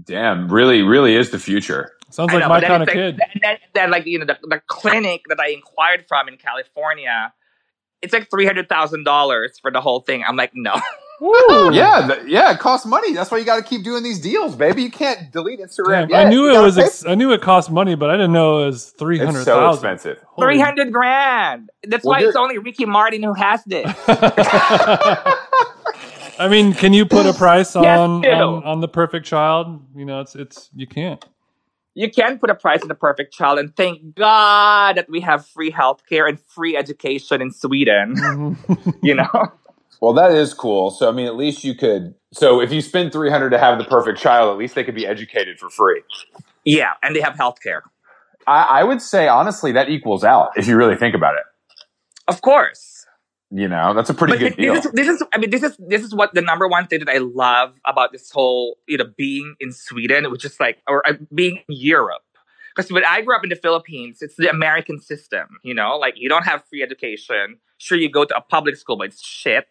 Damn, 0.04 0.48
really, 0.52 0.82
really 0.82 1.14
is 1.14 1.30
the 1.30 1.38
future. 1.38 1.92
Sounds 2.10 2.32
like 2.32 2.40
know, 2.42 2.48
my 2.48 2.56
but 2.56 2.60
then 2.62 2.68
kind 2.70 2.82
of 2.82 2.88
it's 2.88 2.94
kid. 2.94 3.18
like- 3.18 3.30
And 3.34 3.40
then, 3.42 3.58
then 3.74 3.90
like 3.90 4.06
you 4.06 4.18
know, 4.18 4.24
the, 4.26 4.38
the 4.42 4.60
clinic 4.66 5.22
that 5.28 5.38
I 5.40 5.48
inquired 5.50 6.06
from 6.08 6.28
in 6.28 6.36
California, 6.36 7.32
it's 8.04 8.12
like 8.12 8.30
three 8.30 8.46
hundred 8.46 8.68
thousand 8.68 9.04
dollars 9.04 9.58
for 9.60 9.70
the 9.70 9.80
whole 9.80 10.00
thing. 10.00 10.22
I'm 10.26 10.36
like, 10.36 10.52
no. 10.54 10.74
Oh, 11.26 11.70
yeah, 11.72 12.06
th- 12.14 12.26
yeah, 12.28 12.52
it 12.52 12.58
costs 12.58 12.84
money. 12.86 13.14
That's 13.14 13.30
why 13.30 13.38
you 13.38 13.44
got 13.44 13.56
to 13.56 13.62
keep 13.62 13.82
doing 13.84 14.02
these 14.02 14.20
deals, 14.20 14.54
baby. 14.56 14.82
You 14.82 14.90
can't 14.90 15.30
delete 15.32 15.60
Instagram. 15.60 16.08
Damn, 16.08 16.10
yet. 16.10 16.26
I 16.26 16.28
knew 16.28 16.50
You 16.50 16.58
it 16.58 16.62
was. 16.62 16.76
Ex- 16.76 17.06
I 17.06 17.14
knew 17.14 17.32
it 17.32 17.40
cost 17.40 17.70
money, 17.70 17.94
but 17.94 18.10
I 18.10 18.14
didn't 18.14 18.32
know 18.32 18.62
it 18.62 18.66
was 18.66 18.90
three 18.90 19.18
hundred 19.18 19.38
It's 19.40 19.44
so 19.46 19.56
thousand. 19.60 19.90
expensive. 19.92 20.24
Three 20.38 20.58
hundred 20.60 20.92
grand. 20.92 21.70
That's 21.84 22.04
Well, 22.04 22.20
why 22.20 22.26
it's 22.26 22.36
only 22.36 22.58
Ricky 22.58 22.84
Martin 22.84 23.22
who 23.22 23.32
has 23.34 23.62
this. 23.64 23.86
I 26.36 26.48
mean, 26.50 26.74
can 26.74 26.92
you 26.92 27.06
put 27.06 27.26
a 27.26 27.32
price 27.38 27.76
on, 27.76 28.20
do. 28.22 28.28
on 28.30 28.64
on 28.64 28.80
the 28.80 28.88
perfect 28.88 29.24
child? 29.26 29.80
You 29.94 30.04
know, 30.04 30.20
it's 30.20 30.34
it's 30.34 30.68
you 30.74 30.86
can't. 30.86 31.24
You 31.94 32.10
can 32.10 32.38
put 32.38 32.50
a 32.50 32.54
price 32.54 32.82
on 32.82 32.88
the 32.88 32.94
perfect 32.94 33.32
child, 33.32 33.58
and 33.58 33.74
thank 33.76 34.14
God 34.14 34.96
that 34.96 35.08
we 35.08 35.20
have 35.20 35.46
free 35.46 35.70
healthcare 35.70 36.28
and 36.28 36.38
free 36.40 36.76
education 36.76 37.40
in 37.42 37.50
Sweden. 37.52 38.56
You 39.02 39.14
know, 39.14 39.28
Well, 40.00 40.12
that 40.14 40.32
is 40.32 40.54
cool. 40.54 40.90
So, 40.90 41.08
I 41.08 41.12
mean, 41.12 41.26
at 41.26 41.36
least 41.36 41.62
you 41.64 41.74
could. 41.74 42.14
So, 42.32 42.60
if 42.60 42.72
you 42.72 42.80
spend 42.80 43.12
three 43.12 43.30
hundred 43.30 43.50
to 43.50 43.58
have 43.58 43.78
the 43.78 43.84
perfect 43.84 44.18
child, 44.18 44.50
at 44.50 44.58
least 44.58 44.74
they 44.74 44.84
could 44.84 44.94
be 44.94 45.06
educated 45.06 45.58
for 45.58 45.68
free. 45.70 46.02
yeah, 46.64 46.92
and 47.02 47.14
they 47.14 47.20
have 47.20 47.34
healthcare, 47.34 47.82
I, 48.46 48.80
I 48.80 48.84
would 48.84 49.00
say, 49.02 49.28
honestly, 49.28 49.72
that 49.72 49.88
equals 49.88 50.24
out 50.24 50.50
if 50.56 50.66
you 50.66 50.76
really 50.76 50.96
think 50.96 51.14
about 51.14 51.34
it. 51.34 51.44
of 52.28 52.40
course. 52.40 52.93
You 53.56 53.68
know, 53.68 53.94
that's 53.94 54.10
a 54.10 54.14
pretty 54.14 54.32
But 54.32 54.38
good 54.40 54.52
this, 54.54 54.56
deal. 54.56 54.74
is, 54.74 54.90
this 54.92 55.08
is, 55.08 55.22
I 55.32 55.38
mean, 55.38 55.50
this 55.50 55.62
is 55.62 55.76
this 55.78 56.02
is 56.02 56.12
what 56.12 56.34
the 56.34 56.42
number 56.42 56.66
one 56.66 56.88
thing 56.88 56.98
that 56.98 57.08
I 57.08 57.18
love 57.18 57.78
about 57.84 58.10
this 58.10 58.28
whole, 58.32 58.78
you 58.88 58.98
know, 58.98 59.04
being 59.16 59.54
in 59.60 59.70
Sweden, 59.70 60.28
which 60.32 60.44
is 60.44 60.58
like, 60.58 60.78
or 60.88 61.06
uh, 61.06 61.12
being 61.32 61.58
in 61.68 61.76
Europe, 61.76 62.24
because 62.74 62.90
when 62.90 63.04
I 63.04 63.20
grew 63.22 63.36
up 63.36 63.44
in 63.44 63.50
the 63.50 63.56
Philippines, 63.56 64.22
it's 64.22 64.34
the 64.34 64.50
American 64.50 64.98
system. 64.98 65.46
You 65.62 65.72
know, 65.72 65.96
like 65.96 66.14
you 66.16 66.28
don't 66.28 66.44
have 66.44 66.64
free 66.64 66.82
education. 66.82 67.60
Sure, 67.78 67.96
you 67.96 68.08
go 68.10 68.24
to 68.24 68.36
a 68.36 68.40
public 68.40 68.74
school, 68.74 68.96
but 68.96 69.04
it's 69.08 69.24
shit. 69.24 69.68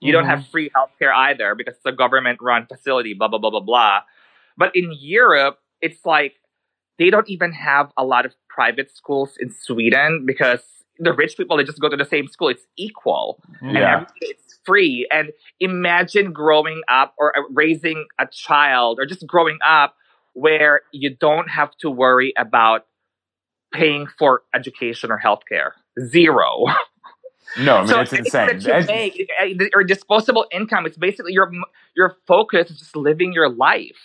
You 0.00 0.12
don't 0.12 0.24
have 0.24 0.46
free 0.46 0.70
healthcare 0.70 1.12
either 1.12 1.54
because 1.54 1.74
it's 1.74 1.84
a 1.84 1.92
government-run 1.92 2.66
facility. 2.66 3.12
Blah 3.12 3.28
blah 3.28 3.40
blah 3.40 3.50
blah 3.50 3.60
blah. 3.60 4.00
But 4.56 4.74
in 4.74 4.94
Europe, 4.98 5.58
it's 5.82 6.06
like 6.06 6.36
they 6.98 7.10
don't 7.10 7.28
even 7.28 7.52
have 7.52 7.92
a 7.98 8.04
lot 8.04 8.24
of 8.24 8.32
private 8.48 8.90
schools 8.90 9.36
in 9.38 9.50
Sweden 9.50 10.24
because 10.24 10.62
the 10.98 11.12
rich 11.12 11.36
people 11.36 11.56
they 11.56 11.64
just 11.64 11.80
go 11.80 11.88
to 11.88 11.96
the 11.96 12.04
same 12.04 12.26
school. 12.28 12.48
It's 12.48 12.66
equal 12.76 13.40
and 13.62 13.76
Yeah. 13.76 13.92
everything 13.94 14.14
it's 14.22 14.58
free. 14.64 15.06
And 15.10 15.30
imagine 15.60 16.32
growing 16.32 16.82
up 16.88 17.14
or 17.18 17.36
uh, 17.36 17.42
raising 17.50 18.06
a 18.18 18.26
child 18.30 18.98
or 19.00 19.06
just 19.06 19.26
growing 19.26 19.58
up 19.66 19.94
where 20.34 20.82
you 20.92 21.14
don't 21.14 21.48
have 21.48 21.70
to 21.78 21.90
worry 21.90 22.32
about 22.36 22.86
paying 23.72 24.06
for 24.18 24.42
education 24.54 25.10
or 25.10 25.20
healthcare. 25.24 25.70
Zero. 26.08 26.64
No, 27.58 27.76
I 27.76 27.80
mean 27.80 27.88
so 27.88 28.00
it's 28.00 28.12
insane. 28.12 28.46
that 28.46 28.62
you 28.62 28.72
Ed- 28.72 28.86
make, 28.86 29.28
uh, 29.40 29.46
your 29.72 29.82
disposable 29.82 30.44
income, 30.52 30.84
it's 30.84 30.98
basically 30.98 31.32
your 31.32 31.50
your 31.96 32.16
focus 32.26 32.70
is 32.70 32.78
just 32.78 32.94
living 32.94 33.32
your 33.32 33.48
life. 33.48 33.96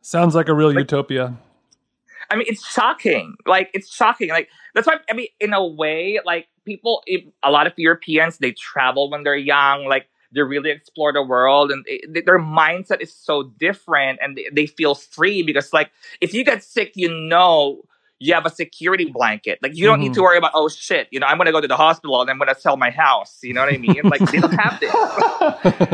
Sounds 0.00 0.34
like 0.34 0.48
a 0.48 0.54
real 0.54 0.72
utopia. 0.72 1.34
I 2.34 2.36
mean, 2.36 2.46
it's 2.48 2.66
shocking. 2.66 3.36
Like, 3.46 3.70
it's 3.74 3.94
shocking. 3.94 4.28
Like, 4.28 4.48
that's 4.74 4.86
why, 4.86 4.96
I 5.08 5.14
mean, 5.14 5.28
in 5.40 5.52
a 5.52 5.64
way, 5.64 6.18
like, 6.24 6.48
people, 6.64 7.02
a 7.42 7.50
lot 7.50 7.66
of 7.66 7.74
Europeans, 7.76 8.38
they 8.38 8.52
travel 8.52 9.08
when 9.08 9.22
they're 9.22 9.36
young. 9.36 9.86
Like, 9.86 10.08
they 10.34 10.42
really 10.42 10.70
explore 10.70 11.12
the 11.12 11.22
world 11.22 11.70
and 11.70 11.84
it, 11.86 12.26
their 12.26 12.40
mindset 12.40 13.00
is 13.00 13.14
so 13.14 13.44
different 13.44 14.18
and 14.20 14.36
they, 14.36 14.48
they 14.52 14.66
feel 14.66 14.96
free 14.96 15.44
because, 15.44 15.72
like, 15.72 15.92
if 16.20 16.34
you 16.34 16.44
get 16.44 16.64
sick, 16.64 16.92
you 16.96 17.08
know 17.08 17.82
you 18.18 18.32
have 18.32 18.46
a 18.46 18.50
security 18.50 19.04
blanket. 19.04 19.58
Like, 19.62 19.76
you 19.76 19.86
don't 19.86 20.00
need 20.00 20.14
to 20.14 20.20
mm-hmm. 20.20 20.24
worry 20.24 20.38
about, 20.38 20.52
oh 20.54 20.68
shit, 20.68 21.08
you 21.10 21.20
know, 21.20 21.26
I'm 21.26 21.36
going 21.36 21.46
to 21.46 21.52
go 21.52 21.60
to 21.60 21.68
the 21.68 21.76
hospital 21.76 22.20
and 22.20 22.30
I'm 22.30 22.38
going 22.38 22.52
to 22.52 22.58
sell 22.58 22.76
my 22.76 22.90
house. 22.90 23.38
You 23.42 23.52
know 23.54 23.60
what 23.60 23.72
I 23.72 23.76
mean? 23.76 24.00
Like, 24.04 24.20
they 24.30 24.40
don't 24.40 24.52
have 24.52 24.80
this. 24.80 24.92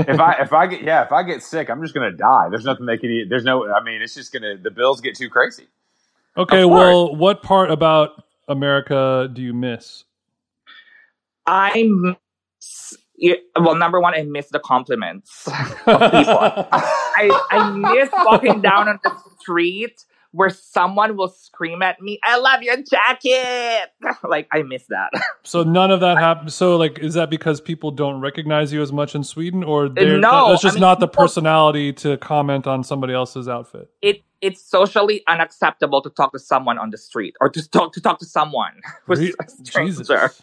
if 0.08 0.20
I 0.20 0.36
if 0.40 0.52
I 0.52 0.66
get 0.66 0.82
yeah 0.82 1.04
if 1.04 1.12
I 1.12 1.22
get 1.22 1.42
sick, 1.42 1.70
I'm 1.70 1.82
just 1.82 1.94
gonna 1.94 2.12
die. 2.12 2.48
There's 2.50 2.64
nothing 2.64 2.86
they 2.86 2.98
can 2.98 3.10
eat. 3.10 3.28
There's 3.28 3.44
no. 3.44 3.70
I 3.72 3.82
mean, 3.82 4.02
it's 4.02 4.14
just 4.14 4.32
gonna 4.32 4.56
the 4.56 4.70
bills 4.70 5.00
get 5.00 5.16
too 5.16 5.28
crazy. 5.28 5.66
Okay, 6.36 6.64
well, 6.64 7.14
what 7.14 7.42
part 7.42 7.70
about 7.70 8.22
America 8.48 9.28
do 9.32 9.42
you 9.42 9.52
miss? 9.52 10.04
I 11.46 11.88
miss, 11.88 12.96
well, 13.58 13.74
number 13.74 14.00
one, 14.00 14.14
I 14.14 14.22
miss 14.22 14.48
the 14.50 14.60
compliments 14.60 15.46
of 15.48 15.54
people. 15.84 16.38
I, 16.66 17.46
I 17.50 17.70
miss 17.72 18.08
walking 18.12 18.60
down 18.60 18.88
on 18.88 19.00
the 19.02 19.12
street 19.40 20.04
where 20.32 20.50
someone 20.50 21.16
will 21.16 21.28
scream 21.28 21.82
at 21.82 22.00
me, 22.00 22.18
I 22.22 22.38
love 22.38 22.62
your 22.62 22.76
jacket. 22.76 23.90
like, 24.28 24.48
I 24.52 24.62
miss 24.62 24.86
that. 24.88 25.10
So 25.42 25.62
none 25.62 25.90
of 25.90 26.00
that 26.00 26.18
happened. 26.18 26.52
So, 26.52 26.76
like, 26.76 26.98
is 26.98 27.14
that 27.14 27.30
because 27.30 27.62
people 27.62 27.90
don't 27.90 28.20
recognize 28.20 28.72
you 28.74 28.82
as 28.82 28.92
much 28.92 29.14
in 29.14 29.24
Sweden, 29.24 29.64
or 29.64 29.86
uh, 29.86 29.88
they're- 29.88 30.18
no, 30.18 30.50
that's 30.50 30.62
just 30.62 30.74
I 30.74 30.76
mean, 30.76 30.82
not 30.82 31.00
the 31.00 31.08
personality 31.08 31.94
to 31.94 32.18
comment 32.18 32.66
on 32.66 32.84
somebody 32.84 33.14
else's 33.14 33.48
outfit? 33.48 33.90
It 34.02 34.22
It's 34.40 34.62
socially 34.62 35.22
unacceptable 35.28 36.00
to 36.02 36.10
talk 36.10 36.32
to 36.32 36.38
someone 36.38 36.78
on 36.78 36.90
the 36.90 36.98
street 36.98 37.34
or 37.40 37.48
to 37.50 37.68
talk 37.68 37.92
to, 37.94 38.00
talk 38.00 38.18
to 38.20 38.26
someone 38.26 38.72
who's 39.06 39.20
Re- 39.20 39.34
a 39.40 39.48
stranger. 39.64 40.02
Jesus. 40.04 40.42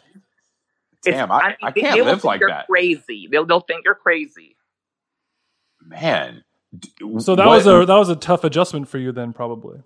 Damn, 1.03 1.31
I, 1.31 1.47
mean, 1.49 1.55
I 1.63 1.71
can't 1.71 1.95
they 1.95 2.01
will 2.01 2.07
live 2.11 2.23
like 2.23 2.39
you're 2.39 2.49
that, 2.49 2.67
crazy. 2.67 3.27
They'll, 3.31 3.45
they'll 3.45 3.61
think 3.61 3.85
you're 3.85 3.95
crazy. 3.95 4.55
man. 5.85 6.43
So 7.19 7.35
that 7.35 7.45
what- 7.47 7.55
was 7.55 7.67
a 7.67 7.85
that 7.85 7.95
was 7.97 8.09
a 8.09 8.15
tough 8.15 8.43
adjustment 8.43 8.87
for 8.87 8.97
you 8.97 9.11
then, 9.11 9.33
probably. 9.33 9.79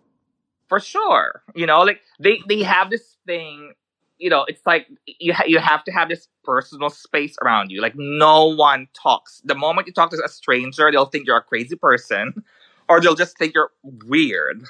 for 0.68 0.80
sure. 0.80 1.44
You 1.56 1.66
know, 1.68 1.82
like 1.82 2.02
they 2.20 2.40
they 2.48 2.64
have 2.64 2.90
this 2.90 3.18
thing. 3.26 3.74
You 4.18 4.30
know, 4.30 4.46
it's 4.48 4.62
like 4.66 4.88
you 5.20 5.34
ha- 5.34 5.46
you 5.48 5.60
have 5.60 5.84
to 5.86 5.92
have 5.92 6.10
this 6.10 6.28
personal 6.44 6.90
space 6.90 7.36
around 7.42 7.72
you. 7.72 7.82
Like 7.82 7.94
no 7.96 8.48
one 8.48 8.88
talks. 8.94 9.42
The 9.46 9.56
moment 9.56 9.88
you 9.88 9.94
talk 9.94 10.12
to 10.12 10.22
a 10.24 10.30
stranger, 10.30 10.90
they'll 10.92 11.06
think 11.06 11.28
you're 11.28 11.38
a 11.38 11.44
crazy 11.44 11.76
person, 11.76 12.44
or 12.92 13.00
they'll 13.00 13.16
just 13.16 13.38
think 13.38 13.54
you're 13.54 13.72
weird. 13.84 14.66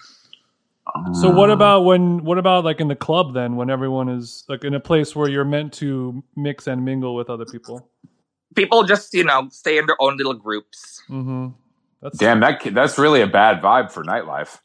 So 1.14 1.30
what 1.30 1.50
about 1.50 1.86
when? 1.86 2.24
What 2.24 2.38
about 2.38 2.66
like 2.66 2.80
in 2.80 2.88
the 2.88 2.96
club 2.96 3.34
then, 3.34 3.56
when 3.56 3.70
everyone 3.70 4.10
is 4.10 4.44
like 4.48 4.64
in 4.64 4.74
a 4.74 4.80
place 4.80 5.16
where 5.16 5.30
you're 5.30 5.46
meant 5.46 5.74
to 5.74 6.24
mix 6.36 6.68
and 6.68 6.84
mingle 6.86 7.16
with 7.16 7.30
other 7.30 7.46
people? 7.46 7.90
People 8.56 8.84
just 8.84 9.14
you 9.14 9.24
know 9.24 9.48
stay 9.52 9.78
in 9.78 9.86
their 9.86 9.96
own 10.00 10.18
little 10.18 10.34
groups. 10.34 11.02
Mm-hmm. 11.10 11.50
That's 12.02 12.18
Damn, 12.18 12.42
that 12.42 12.62
that's 12.74 12.98
really 12.98 13.22
a 13.22 13.28
bad 13.28 13.62
vibe 13.62 13.92
for 13.92 14.04
nightlife. 14.04 14.60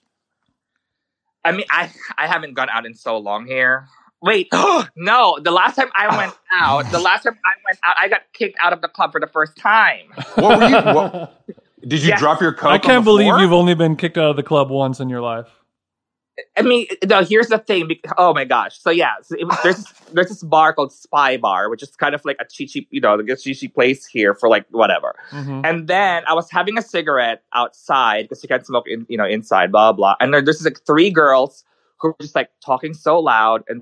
I 1.45 1.53
mean, 1.53 1.67
I 1.71 1.91
I 2.19 2.27
haven't 2.27 2.55
gone 2.55 2.69
out 2.71 2.85
in 2.87 2.95
so 2.95 3.17
long 3.19 3.47
here. 3.47 3.87
Wait, 4.21 4.49
no. 4.97 5.39
The 5.41 5.53
last 5.53 5.77
time 5.77 5.91
I 5.95 6.17
went 6.17 6.35
out, 6.53 6.91
the 6.91 6.99
last 6.99 7.23
time 7.23 7.39
I 7.45 7.53
went 7.65 7.79
out, 7.85 7.95
I 7.99 8.09
got 8.09 8.23
kicked 8.33 8.59
out 8.61 8.73
of 8.73 8.81
the 8.81 8.89
club 8.89 9.13
for 9.13 9.21
the 9.21 9.29
first 9.29 9.57
time. 9.57 10.07
What 10.35 10.59
were 10.59 10.69
you? 10.69 10.75
What, 10.75 11.45
did 11.87 12.03
you 12.03 12.09
Yes. 12.09 12.19
drop 12.21 12.41
your 12.41 12.53
coke? 12.53 12.71
I 12.71 12.79
can't 12.79 13.05
the 13.05 13.11
believe 13.11 13.27
floor? 13.29 13.41
you've 13.41 13.53
only 13.53 13.75
been 13.75 13.97
kicked 13.97 14.19
out 14.19 14.31
of 14.31 14.37
the 14.37 14.43
club 14.43 14.71
once 14.71 15.01
in 15.01 15.09
your 15.09 15.21
life. 15.21 15.49
I 16.55 16.61
mean, 16.63 16.87
no, 17.07 17.25
here's 17.25 17.49
the 17.49 17.59
thing. 17.59 17.89
Oh 18.19 18.35
my 18.35 18.45
gosh! 18.45 18.79
So 18.79 18.91
yeah, 18.91 19.15
so 19.23 19.37
it 19.39 19.45
was, 19.45 19.59
there's 19.63 19.85
there's 20.13 20.29
this 20.29 20.43
bar 20.43 20.75
called 20.75 20.93
Spy 20.93 21.39
Bar, 21.39 21.71
which 21.71 21.83
is 21.83 21.97
kind 21.97 22.15
of 22.15 22.23
like 22.27 22.37
a 22.39 22.45
chichi, 22.45 22.87
you 22.91 23.01
know, 23.01 23.15
like 23.15 23.29
a 23.29 23.37
chichi 23.37 23.69
place 23.69 24.05
here 24.05 24.35
for 24.35 24.51
like 24.51 24.67
whatever. 24.71 25.15
Mhm. 25.31 25.65
And 25.65 25.89
then 25.89 26.25
I 26.27 26.35
was 26.35 26.51
having 26.51 26.77
a 26.77 26.83
cigarette 26.83 27.43
outside 27.55 28.25
because 28.25 28.43
you 28.43 28.49
can't 28.51 28.67
smoke 28.67 28.85
in, 28.87 29.07
you 29.09 29.17
know, 29.17 29.25
inside, 29.25 29.73
blah 29.73 29.93
blah. 29.93 30.17
And 30.21 30.35
there, 30.35 30.43
there's 30.43 30.63
like 30.63 30.81
three 30.87 31.11
girls 31.11 31.65
who 32.01 32.09
are 32.09 32.17
just 32.21 32.35
like 32.35 32.51
talking 32.63 32.93
so 32.93 33.19
loud 33.19 33.63
and 33.67 33.81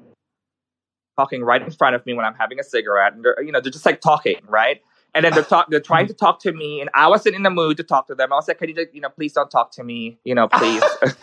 talking 1.19 1.43
right 1.43 1.61
in 1.63 1.71
front 1.73 1.97
of 1.97 2.07
me 2.07 2.15
when 2.15 2.25
I'm 2.25 2.35
having 2.35 2.61
a 2.61 2.65
cigarette, 2.65 3.15
and 3.15 3.25
they're 3.25 3.43
you 3.43 3.51
know 3.51 3.61
they're 3.61 3.73
just 3.73 3.87
like 3.87 4.01
talking 4.01 4.37
right. 4.47 4.81
And 5.15 5.25
then 5.25 5.33
they're 5.33 5.45
talk, 5.45 5.67
they're 5.71 5.81
trying 5.81 6.07
mm. 6.07 6.09
to 6.09 6.15
talk 6.15 6.41
to 6.41 6.53
me, 6.53 6.81
and 6.81 6.91
I 6.93 7.07
wasn't 7.07 7.37
in 7.37 7.45
the 7.45 7.51
mood 7.51 7.77
to 7.77 7.85
talk 7.85 8.09
to 8.09 8.17
them. 8.17 8.33
I 8.33 8.37
was 8.37 8.49
like, 8.49 8.59
"Can 8.59 8.69
you, 8.69 8.75
just, 8.75 8.93
you 8.93 9.01
know, 9.01 9.11
please 9.11 9.33
don't 9.33 9.51
talk 9.51 9.71
to 9.73 9.85
me, 9.85 10.19
you 10.25 10.35
know, 10.35 10.49
please." 10.49 10.83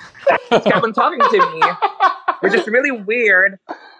kept 0.49 0.83
on 0.83 0.93
talking 0.93 1.19
to 1.19 1.51
me, 1.53 1.61
which 2.41 2.53
is 2.53 2.67
really 2.67 2.91
weird. 2.91 3.59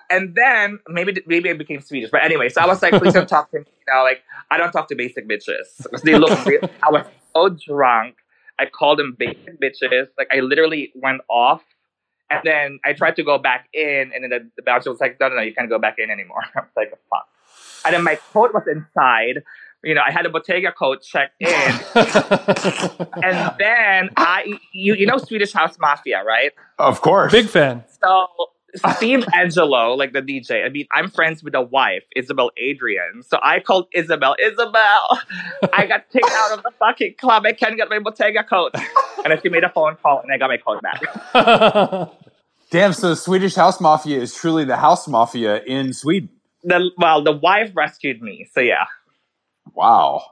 And 0.10 0.36
then 0.36 0.80
maybe 0.90 1.22
maybe 1.26 1.50
I 1.50 1.54
became 1.54 1.82
Swedish, 1.82 2.10
but 2.12 2.24
anyway, 2.24 2.50
so 2.50 2.62
I 2.62 2.68
was 2.68 2.82
like, 2.82 2.94
please 2.94 3.14
don't 3.14 3.30
talk 3.30 3.50
to 3.52 3.60
me. 3.60 3.66
You 3.68 3.94
know, 3.94 4.04
like 4.04 4.24
I 4.50 4.58
don't 4.58 4.72
talk 4.72 4.90
to 4.90 4.96
basic 4.96 5.28
bitches 5.28 6.02
they 6.04 6.16
look. 6.18 6.46
real- 6.46 6.70
I 6.84 6.92
was 6.92 7.06
so 7.34 7.50
drunk. 7.50 8.16
I 8.60 8.66
called 8.66 9.00
them 9.00 9.16
basic 9.18 9.60
bitches. 9.62 10.08
Like 10.18 10.28
I 10.32 10.42
literally 10.42 10.92
went 10.96 11.22
off, 11.30 11.64
and 12.30 12.42
then 12.44 12.80
I 12.86 12.94
tried 12.94 13.16
to 13.18 13.24
go 13.24 13.38
back 13.38 13.68
in, 13.74 14.12
and 14.14 14.24
then 14.24 14.30
the, 14.30 14.52
the 14.58 14.64
bouncer 14.64 14.90
was 14.90 15.00
like, 15.00 15.18
no, 15.20 15.30
no, 15.30 15.36
no, 15.36 15.42
you 15.42 15.54
can't 15.54 15.70
go 15.70 15.80
back 15.80 15.96
in 15.98 16.10
anymore. 16.10 16.44
I 16.56 16.60
was 16.60 16.70
like, 16.76 16.92
fuck. 17.10 17.28
And 17.86 17.96
then 17.96 18.04
my 18.04 18.16
coat 18.16 18.54
was 18.54 18.64
inside. 18.68 19.44
You 19.84 19.96
know, 19.96 20.02
I 20.06 20.12
had 20.12 20.26
a 20.26 20.30
Bottega 20.30 20.72
coat 20.72 21.02
checked 21.02 21.34
in, 21.40 21.50
and 21.50 21.82
then 23.58 24.10
I, 24.16 24.60
you, 24.74 24.94
you 24.94 25.08
know, 25.08 25.18
Swedish 25.18 25.54
House 25.54 25.78
Mafia, 25.80 26.24
right? 26.24 26.52
Of 26.78 27.02
course. 27.02 27.32
Big 27.32 27.48
fan. 27.48 27.84
So 28.04 28.28
Steve 28.76 29.26
Angello, 29.34 29.98
like 29.98 30.14
the 30.14 30.22
DJ, 30.22 30.66
I 30.66 30.70
mean, 30.70 30.88
I'm 30.92 31.10
friends 31.10 31.44
with 31.44 31.54
the 31.54 31.62
wife, 31.62 32.04
Isabel 32.16 32.52
Adrian. 32.58 33.24
So 33.24 33.38
I 33.42 33.60
called 33.60 33.88
Isabel, 33.94 34.36
Isabel, 34.42 35.20
I 35.74 35.86
got 35.88 36.10
kicked 36.12 36.32
out 36.32 36.58
of 36.58 36.64
the 36.64 36.72
fucking 36.80 37.16
club. 37.20 37.46
I 37.46 37.54
can't 37.54 37.76
get 37.76 37.90
my 37.90 38.00
Bottega 38.00 38.44
coat. 38.44 38.74
And 39.24 39.32
then 39.32 39.40
she 39.42 39.50
made 39.50 39.64
a 39.64 39.70
phone 39.70 39.98
call 40.02 40.22
and 40.22 40.32
I 40.32 40.38
got 40.38 40.50
my 40.50 40.58
coat 40.58 40.82
back. 40.82 41.34
Damn. 42.72 42.94
So 42.94 43.10
the 43.10 43.16
Swedish 43.16 43.56
house 43.56 43.82
mafia 43.82 44.20
is 44.20 44.34
truly 44.34 44.64
the 44.64 44.78
house 44.78 45.08
mafia 45.08 45.62
in 45.64 45.94
Sweden. 45.94 46.30
The, 46.64 46.92
well, 46.98 47.24
the 47.24 47.34
wife 47.34 47.72
rescued 47.76 48.22
me. 48.22 48.48
So 48.54 48.62
yeah. 48.62 48.86
Wow. 49.74 50.24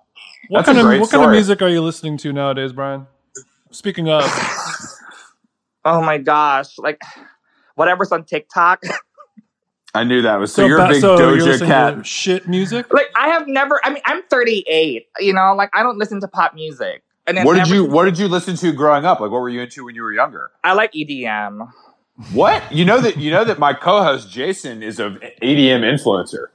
What 0.49 0.65
kind 0.65 0.77
of 0.77 0.85
what 0.99 1.09
kind 1.09 1.23
of 1.23 1.31
music 1.31 1.61
are 1.61 1.69
you 1.69 1.81
listening 1.81 2.17
to 2.17 2.33
nowadays, 2.33 2.73
Bryan? 2.73 3.07
Speaking 3.71 4.09
of, 4.09 4.23
Oh 5.85 6.01
my 6.01 6.17
gosh. 6.17 6.77
Like, 6.77 7.01
whatever's 7.75 8.11
on 8.11 8.23
TikTok. 8.25 8.83
I 9.95 10.03
knew 10.03 10.21
that 10.21 10.35
was 10.35 10.53
so, 10.53 10.67
you're 10.67 10.77
ba- 10.77 10.85
a 10.85 10.89
big 10.89 11.01
so 11.01 11.33
you're 11.33 11.47
Doja 11.47 11.65
Cat. 11.65 11.97
to 11.97 12.03
shit 12.03 12.47
music. 12.47 12.93
like, 12.93 13.09
I 13.17 13.29
have 13.29 13.47
never, 13.47 13.81
I 13.83 13.89
mean, 13.89 14.03
I'm 14.05 14.21
38, 14.29 15.07
you 15.19 15.33
know, 15.33 15.55
like, 15.55 15.71
I 15.73 15.81
don't 15.81 15.97
listen 15.97 16.21
to 16.21 16.27
pop 16.27 16.53
music. 16.53 17.01
And 17.25 17.43
What 17.43 17.55
did 17.55 17.67
you 17.69 17.85
What 17.85 18.05
did 18.05 18.17
you 18.19 18.27
listen 18.27 18.55
to 18.57 18.71
growing 18.71 19.05
up? 19.05 19.19
Like, 19.19 19.31
what 19.31 19.41
were 19.41 19.49
you 19.49 19.61
into 19.61 19.85
when 19.85 19.95
you 19.95 20.03
were 20.03 20.13
younger? 20.13 20.51
I 20.63 20.73
like 20.73 20.93
EDM. 20.93 21.71
What 22.33 22.71
you 22.71 22.85
know 22.85 22.99
that 22.99 23.17
you 23.17 23.29
know 23.31 23.45
that 23.45 23.59
my 23.59 23.73
co-host 23.73 24.29
Jason 24.29 24.81
is 24.81 24.99
a 24.99 25.11
EDM 25.41 25.81
influencer. 25.81 26.47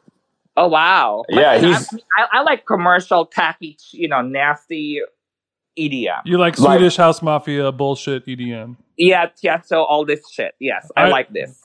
Oh 0.56 0.68
wow! 0.68 1.24
Yeah, 1.28 1.50
I, 1.52 1.58
he's- 1.58 1.92
I, 2.16 2.38
I 2.38 2.42
like 2.42 2.64
commercial, 2.66 3.26
tacky, 3.26 3.76
you 3.92 4.06
know, 4.08 4.22
nasty 4.22 5.00
EDM. 5.78 6.20
You 6.24 6.38
like 6.38 6.58
Like- 6.58 6.78
Swedish 6.78 6.96
House 6.96 7.22
Mafia 7.22 7.72
bullshit 7.72 8.24
EDM, 8.26 8.76
Yeah, 8.96 9.30
yeah. 9.42 9.60
So 9.62 9.82
all 9.82 10.04
this 10.04 10.20
shit. 10.30 10.54
Yes, 10.60 10.90
I, 10.96 11.04
I- 11.04 11.08
like 11.08 11.30
this. 11.32 11.60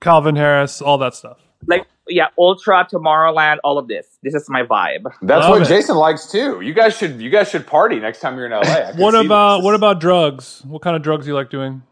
Calvin 0.00 0.36
Harris, 0.36 0.80
all 0.82 0.98
that 0.98 1.14
stuff. 1.14 1.38
Like, 1.66 1.86
yeah, 2.06 2.26
Ultra, 2.38 2.86
Tomorrowland, 2.92 3.56
all 3.64 3.78
of 3.78 3.88
this. 3.88 4.06
This 4.22 4.34
is 4.34 4.48
my 4.50 4.62
vibe. 4.62 5.04
That's 5.22 5.44
Love 5.44 5.48
what 5.50 5.62
it. 5.62 5.68
Jason 5.68 5.96
likes 5.96 6.30
too. 6.30 6.60
You 6.60 6.74
guys 6.74 6.94
should 6.96 7.20
you 7.22 7.30
guys 7.30 7.48
should 7.48 7.66
party 7.66 7.98
next 7.98 8.20
time 8.20 8.36
you're 8.36 8.44
in 8.46 8.52
LA. 8.52 8.92
What 8.96 9.14
about 9.14 9.56
this. 9.56 9.64
what 9.64 9.74
about 9.74 10.00
drugs? 10.00 10.62
What 10.66 10.82
kind 10.82 10.94
of 10.94 11.02
drugs 11.02 11.24
do 11.24 11.30
you 11.30 11.34
like 11.34 11.48
doing? 11.48 11.82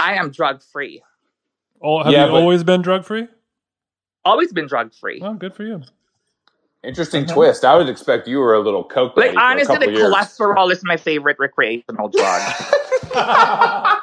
I 0.00 0.14
am 0.14 0.30
drug 0.30 0.62
free. 0.62 1.02
Oh, 1.82 2.02
have 2.02 2.10
Yeah, 2.12 2.24
you 2.24 2.32
but- 2.32 2.40
always 2.40 2.64
been 2.64 2.80
drug 2.80 3.04
free? 3.04 3.28
Always 4.24 4.52
been 4.52 4.66
drug 4.66 4.94
free. 4.94 5.20
Oh, 5.22 5.34
good 5.34 5.54
for 5.54 5.64
you. 5.64 5.82
Interesting 6.82 7.24
uh-huh. 7.24 7.34
twist. 7.34 7.64
I 7.64 7.76
would 7.76 7.88
expect 7.88 8.28
you 8.28 8.38
were 8.38 8.54
a 8.54 8.60
little 8.60 8.84
coke. 8.84 9.16
Like 9.16 9.26
lady 9.26 9.36
for 9.36 9.40
a 9.40 9.44
honestly, 9.44 9.78
the 9.78 9.92
years. 9.92 10.02
cholesterol 10.02 10.70
is 10.70 10.82
my 10.84 10.96
favorite 10.96 11.36
recreational 11.38 12.08
drug. 12.08 12.42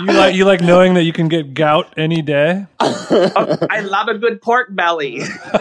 You 0.00 0.06
like 0.06 0.34
you 0.34 0.44
like 0.44 0.60
knowing 0.60 0.94
that 0.94 1.02
you 1.02 1.12
can 1.12 1.28
get 1.28 1.52
gout 1.52 1.92
any 1.96 2.22
day. 2.22 2.64
Oh, 2.78 3.58
I 3.68 3.80
love 3.80 4.08
a 4.08 4.16
good 4.16 4.40
pork 4.40 4.68
belly. 4.74 5.18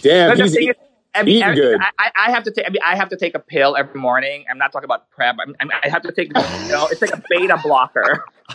Damn, 0.00 0.30
But 0.30 0.38
the 0.38 0.42
he's 0.44 0.54
thing 0.54 0.68
is, 0.68 0.76
I 1.14 1.22
mean, 1.22 1.36
eating 1.36 1.48
I, 1.48 1.54
good. 1.54 1.80
I, 1.98 2.10
I 2.14 2.30
have 2.30 2.44
to 2.44 2.50
take. 2.52 2.66
I 2.66 2.70
mean, 2.70 2.82
I 2.84 2.94
have 2.96 3.08
to 3.08 3.16
take 3.16 3.34
a 3.34 3.40
pill 3.40 3.76
every 3.76 4.00
morning. 4.00 4.44
I'm 4.50 4.58
not 4.58 4.72
talking 4.72 4.84
about 4.84 5.10
PrEP. 5.10 5.36
I'm, 5.40 5.56
I'm, 5.60 5.70
I 5.82 5.88
have 5.88 6.02
to 6.02 6.12
take. 6.12 6.28
You 6.28 6.72
know, 6.72 6.86
it's 6.90 7.02
like 7.02 7.12
a 7.12 7.22
beta 7.28 7.58
blocker. 7.62 8.24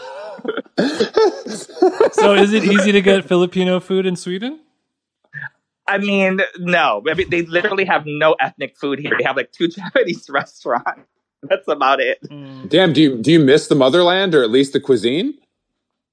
so, 2.14 2.34
is 2.34 2.54
it 2.54 2.64
easy 2.64 2.92
to 2.92 3.02
get 3.02 3.26
Filipino 3.26 3.80
food 3.80 4.06
in 4.06 4.16
Sweden? 4.16 4.60
I 5.88 5.98
mean, 5.98 6.42
no. 6.60 7.04
I 7.10 7.14
mean, 7.14 7.30
they 7.30 7.44
literally 7.44 7.86
have 7.86 8.06
no 8.06 8.34
ethnic 8.40 8.78
food 8.78 9.00
here. 9.00 9.14
They 9.18 9.24
have 9.24 9.36
like 9.36 9.52
two 9.52 9.68
Japanese 9.70 10.30
restaurants. 10.30 11.02
That's 11.44 11.68
about 11.68 12.00
it. 12.00 12.20
Damn, 12.70 12.94
do 12.94 13.02
you 13.02 13.18
do 13.18 13.32
you 13.32 13.40
miss 13.40 13.68
the 13.68 13.76
motherland 13.76 14.34
or 14.34 14.44
at 14.44 14.50
least 14.50 14.74
the 14.74 14.80
cuisine? 14.80 15.34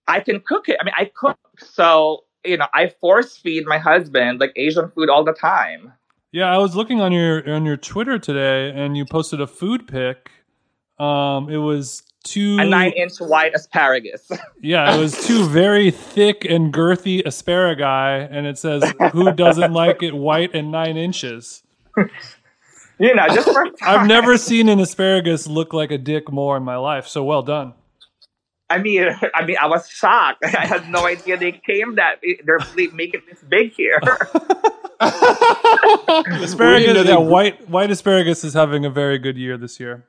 I 0.08 0.20
can 0.20 0.40
cook 0.40 0.68
it. 0.68 0.76
I 0.80 0.84
mean, 0.84 0.94
I 0.96 1.10
cook. 1.14 1.38
So 1.58 2.24
you 2.44 2.56
know, 2.56 2.66
I 2.74 2.88
force 3.00 3.36
feed 3.36 3.66
my 3.66 3.78
husband 3.78 4.40
like 4.40 4.52
Asian 4.56 4.90
food 4.90 5.08
all 5.08 5.24
the 5.24 5.32
time. 5.32 5.92
Yeah, 6.32 6.52
I 6.52 6.58
was 6.58 6.76
looking 6.76 7.00
on 7.00 7.12
your 7.12 7.48
on 7.48 7.64
your 7.64 7.76
Twitter 7.76 8.18
today, 8.18 8.72
and 8.74 8.96
you 8.96 9.04
posted 9.04 9.40
a 9.40 9.46
food 9.46 9.86
pic. 9.86 10.30
Um, 10.98 11.48
it 11.48 11.58
was 11.58 12.02
two. 12.24 12.58
A 12.58 12.64
nine-inch 12.64 13.18
white 13.18 13.54
asparagus. 13.54 14.30
Yeah, 14.62 14.94
it 14.94 14.98
was 14.98 15.26
two 15.26 15.48
very 15.48 15.90
thick 15.90 16.44
and 16.44 16.72
girthy 16.72 17.24
asparagus, 17.24 18.28
and 18.30 18.46
it 18.46 18.58
says, 18.58 18.84
"Who 19.12 19.32
doesn't 19.32 19.72
like 19.72 20.02
it 20.02 20.14
white 20.14 20.54
and 20.54 20.70
nine 20.70 20.98
inches?" 20.98 21.62
you 21.96 23.14
know, 23.14 23.26
just 23.28 23.50
for 23.50 23.64
I've 23.82 24.06
never 24.06 24.36
seen 24.36 24.68
an 24.68 24.80
asparagus 24.80 25.46
look 25.46 25.72
like 25.72 25.90
a 25.90 25.96
dick 25.98 26.30
more 26.30 26.58
in 26.58 26.62
my 26.62 26.76
life. 26.76 27.06
So 27.06 27.24
well 27.24 27.42
done. 27.42 27.72
I 28.68 28.78
mean, 28.78 29.08
I 29.34 29.44
mean, 29.46 29.56
I 29.60 29.66
was 29.66 29.88
shocked. 29.88 30.44
I 30.44 30.66
had 30.66 30.88
no 30.90 31.06
idea 31.06 31.36
they 31.38 31.52
came 31.52 31.96
that 31.96 32.20
eh, 32.24 32.34
they're 32.44 32.60
making 32.92 33.22
this 33.28 33.42
big 33.48 33.72
here. 33.72 33.98
Asparagus, 35.00 36.86
know 36.86 37.02
they 37.02 37.08
yeah, 37.08 37.16
grew- 37.16 37.20
white 37.20 37.68
white 37.68 37.90
asparagus 37.90 38.44
is 38.44 38.54
having 38.54 38.84
a 38.84 38.90
very 38.90 39.18
good 39.18 39.38
year 39.38 39.56
this 39.56 39.80
year. 39.80 40.04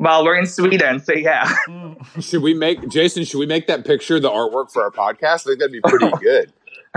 Well, 0.00 0.24
we're 0.24 0.38
in 0.38 0.46
Sweden, 0.46 0.98
so 0.98 1.12
yeah. 1.12 1.46
Should 2.20 2.42
we 2.42 2.54
make 2.54 2.88
Jason? 2.88 3.22
Should 3.24 3.38
we 3.38 3.44
make 3.44 3.66
that 3.66 3.84
picture 3.84 4.18
the 4.18 4.30
artwork 4.30 4.72
for 4.72 4.82
our 4.82 4.90
podcast? 4.90 5.42
I 5.42 5.50
think 5.50 5.58
that'd 5.58 5.72
be 5.72 5.80
pretty 5.82 6.10
good. 6.22 6.52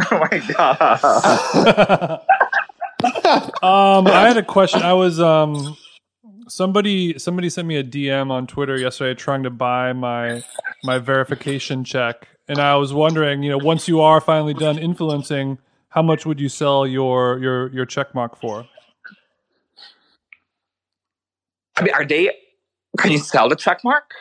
oh 0.09 0.27
my 0.31 0.37
god. 0.53 2.21
Um, 3.61 4.07
I 4.07 4.27
had 4.27 4.37
a 4.37 4.43
question. 4.43 4.81
I 4.81 4.93
was 4.93 5.19
um, 5.19 5.75
somebody 6.47 7.19
somebody 7.19 7.49
sent 7.49 7.67
me 7.67 7.75
a 7.75 7.83
DM 7.83 8.31
on 8.31 8.47
Twitter 8.47 8.77
yesterday 8.77 9.13
trying 9.13 9.43
to 9.43 9.49
buy 9.49 9.91
my 9.91 10.41
my 10.85 10.99
verification 10.99 11.83
check, 11.83 12.29
and 12.47 12.59
I 12.59 12.75
was 12.77 12.93
wondering, 12.93 13.43
you 13.43 13.49
know, 13.49 13.57
once 13.57 13.89
you 13.89 13.99
are 13.99 14.21
finally 14.21 14.53
done 14.53 14.77
influencing, 14.77 15.57
how 15.89 16.01
much 16.01 16.25
would 16.25 16.39
you 16.39 16.47
sell 16.47 16.87
your 16.87 17.39
your 17.39 17.69
your 17.73 17.85
check 17.85 18.15
mark 18.15 18.39
for? 18.39 18.65
I 21.75 21.83
mean, 21.83 21.93
are 21.93 22.05
they? 22.05 22.31
Can 22.97 23.11
you 23.11 23.17
sell 23.17 23.49
the 23.49 23.55
check 23.55 23.83
mark? 23.83 24.11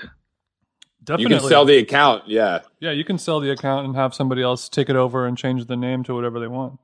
You 1.19 1.29
can 1.29 1.41
sell 1.41 1.65
the 1.65 1.79
account. 1.79 2.29
Yeah. 2.29 2.61
yeah, 2.79 2.93
you 2.93 3.05
can 3.05 3.19
sell 3.19 3.41
the 3.41 3.51
account 3.51 3.87
and 3.87 3.97
have 3.97 4.15
somebody 4.15 4.41
else 4.43 4.69
take 4.69 4.89
it 4.89 4.95
over 4.97 5.27
and 5.27 5.37
change 5.37 5.67
the 5.67 5.77
name 5.77 6.05
to 6.05 6.15
whatever 6.15 6.39
they 6.39 6.47
want. 6.47 6.79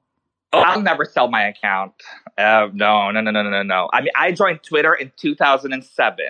Oh, 0.53 0.61
I'll 0.61 0.81
never 0.81 1.05
sell 1.05 1.29
my 1.29 1.45
account. 1.45 1.93
Uh, 2.37 2.69
no, 2.73 3.11
no, 3.11 3.21
no, 3.21 3.31
no, 3.31 3.43
no, 3.43 3.51
no, 3.51 3.63
no. 3.63 3.89
I 3.93 4.01
mean, 4.01 4.11
I 4.17 4.33
joined 4.33 4.63
Twitter 4.63 4.95
in 4.95 5.13
2007. 5.19 6.25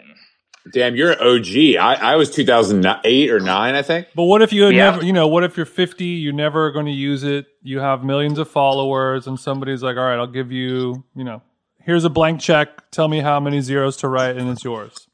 Damn, 0.72 0.96
you're 0.96 1.12
an 1.12 1.18
OG. 1.20 1.76
I, 1.80 2.12
I 2.12 2.16
was 2.16 2.30
2008 2.30 3.30
or 3.30 3.40
nine, 3.40 3.74
I 3.74 3.80
think. 3.82 4.08
But 4.14 4.24
what 4.24 4.42
if 4.42 4.52
you 4.52 4.64
Yeah. 4.68 4.90
never, 4.90 5.04
you 5.04 5.12
know, 5.14 5.28
what 5.28 5.44
if 5.44 5.56
you're 5.56 5.64
50, 5.64 6.04
you're 6.04 6.32
never 6.34 6.70
going 6.72 6.86
to 6.86 6.92
use 6.92 7.22
it, 7.24 7.46
you 7.62 7.78
have 7.78 8.04
millions 8.04 8.38
of 8.38 8.50
followers, 8.50 9.26
and 9.26 9.38
somebody's 9.40 9.82
like, 9.82 9.96
all 9.96 10.02
right, 10.04 10.18
I'll 10.18 10.26
give 10.26 10.52
you, 10.52 11.04
you 11.14 11.24
know, 11.24 11.40
here's 11.80 12.04
a 12.04 12.10
blank 12.10 12.40
check, 12.40 12.90
tell 12.90 13.08
me 13.08 13.20
how 13.20 13.40
many 13.40 13.60
zeros 13.62 13.96
to 13.98 14.08
write, 14.08 14.36
and 14.36 14.50
it's 14.50 14.62
yours. 14.64 15.07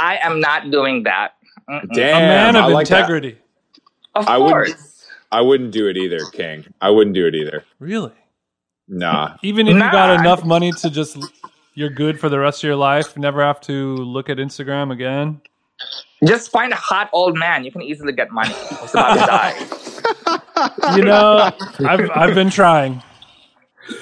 I 0.00 0.18
am 0.22 0.40
not 0.40 0.70
doing 0.70 1.02
that. 1.04 1.32
Mm-mm. 1.68 1.92
Damn, 1.92 2.16
a 2.16 2.20
man 2.26 2.56
of 2.56 2.64
I 2.64 2.68
like 2.68 2.88
that. 2.88 2.98
integrity. 3.00 3.38
Of 4.14 4.26
I 4.26 4.38
wouldn't- 4.38 4.52
course. 4.52 5.06
I 5.32 5.40
wouldn't 5.42 5.70
do 5.70 5.86
it 5.86 5.96
either, 5.96 6.18
King. 6.32 6.64
I 6.80 6.90
wouldn't 6.90 7.14
do 7.14 7.24
it 7.26 7.34
either. 7.36 7.64
Really? 7.78 8.10
Nah. 8.88 9.36
Even 9.44 9.68
if 9.68 9.74
you 9.74 9.80
got 9.80 10.18
enough 10.18 10.44
money 10.44 10.72
to 10.72 10.90
just, 10.90 11.16
you're 11.74 11.90
good 11.90 12.18
for 12.18 12.28
the 12.28 12.38
rest 12.40 12.64
of 12.64 12.66
your 12.66 12.74
life, 12.74 13.16
never 13.16 13.40
have 13.40 13.60
to 13.62 13.94
look 13.98 14.28
at 14.28 14.38
Instagram 14.38 14.90
again. 14.90 15.40
Just 16.26 16.50
find 16.50 16.72
a 16.72 16.76
hot 16.76 17.08
old 17.12 17.38
man. 17.38 17.62
You 17.64 17.70
can 17.70 17.80
easily 17.82 18.12
get 18.12 18.32
money. 18.32 18.52
He's 18.80 18.90
about 18.90 19.14
to 19.14 20.40
die. 20.80 20.96
You 20.96 21.04
know, 21.04 21.50
I've, 21.88 22.10
I've 22.10 22.34
been 22.34 22.50
trying. 22.50 23.00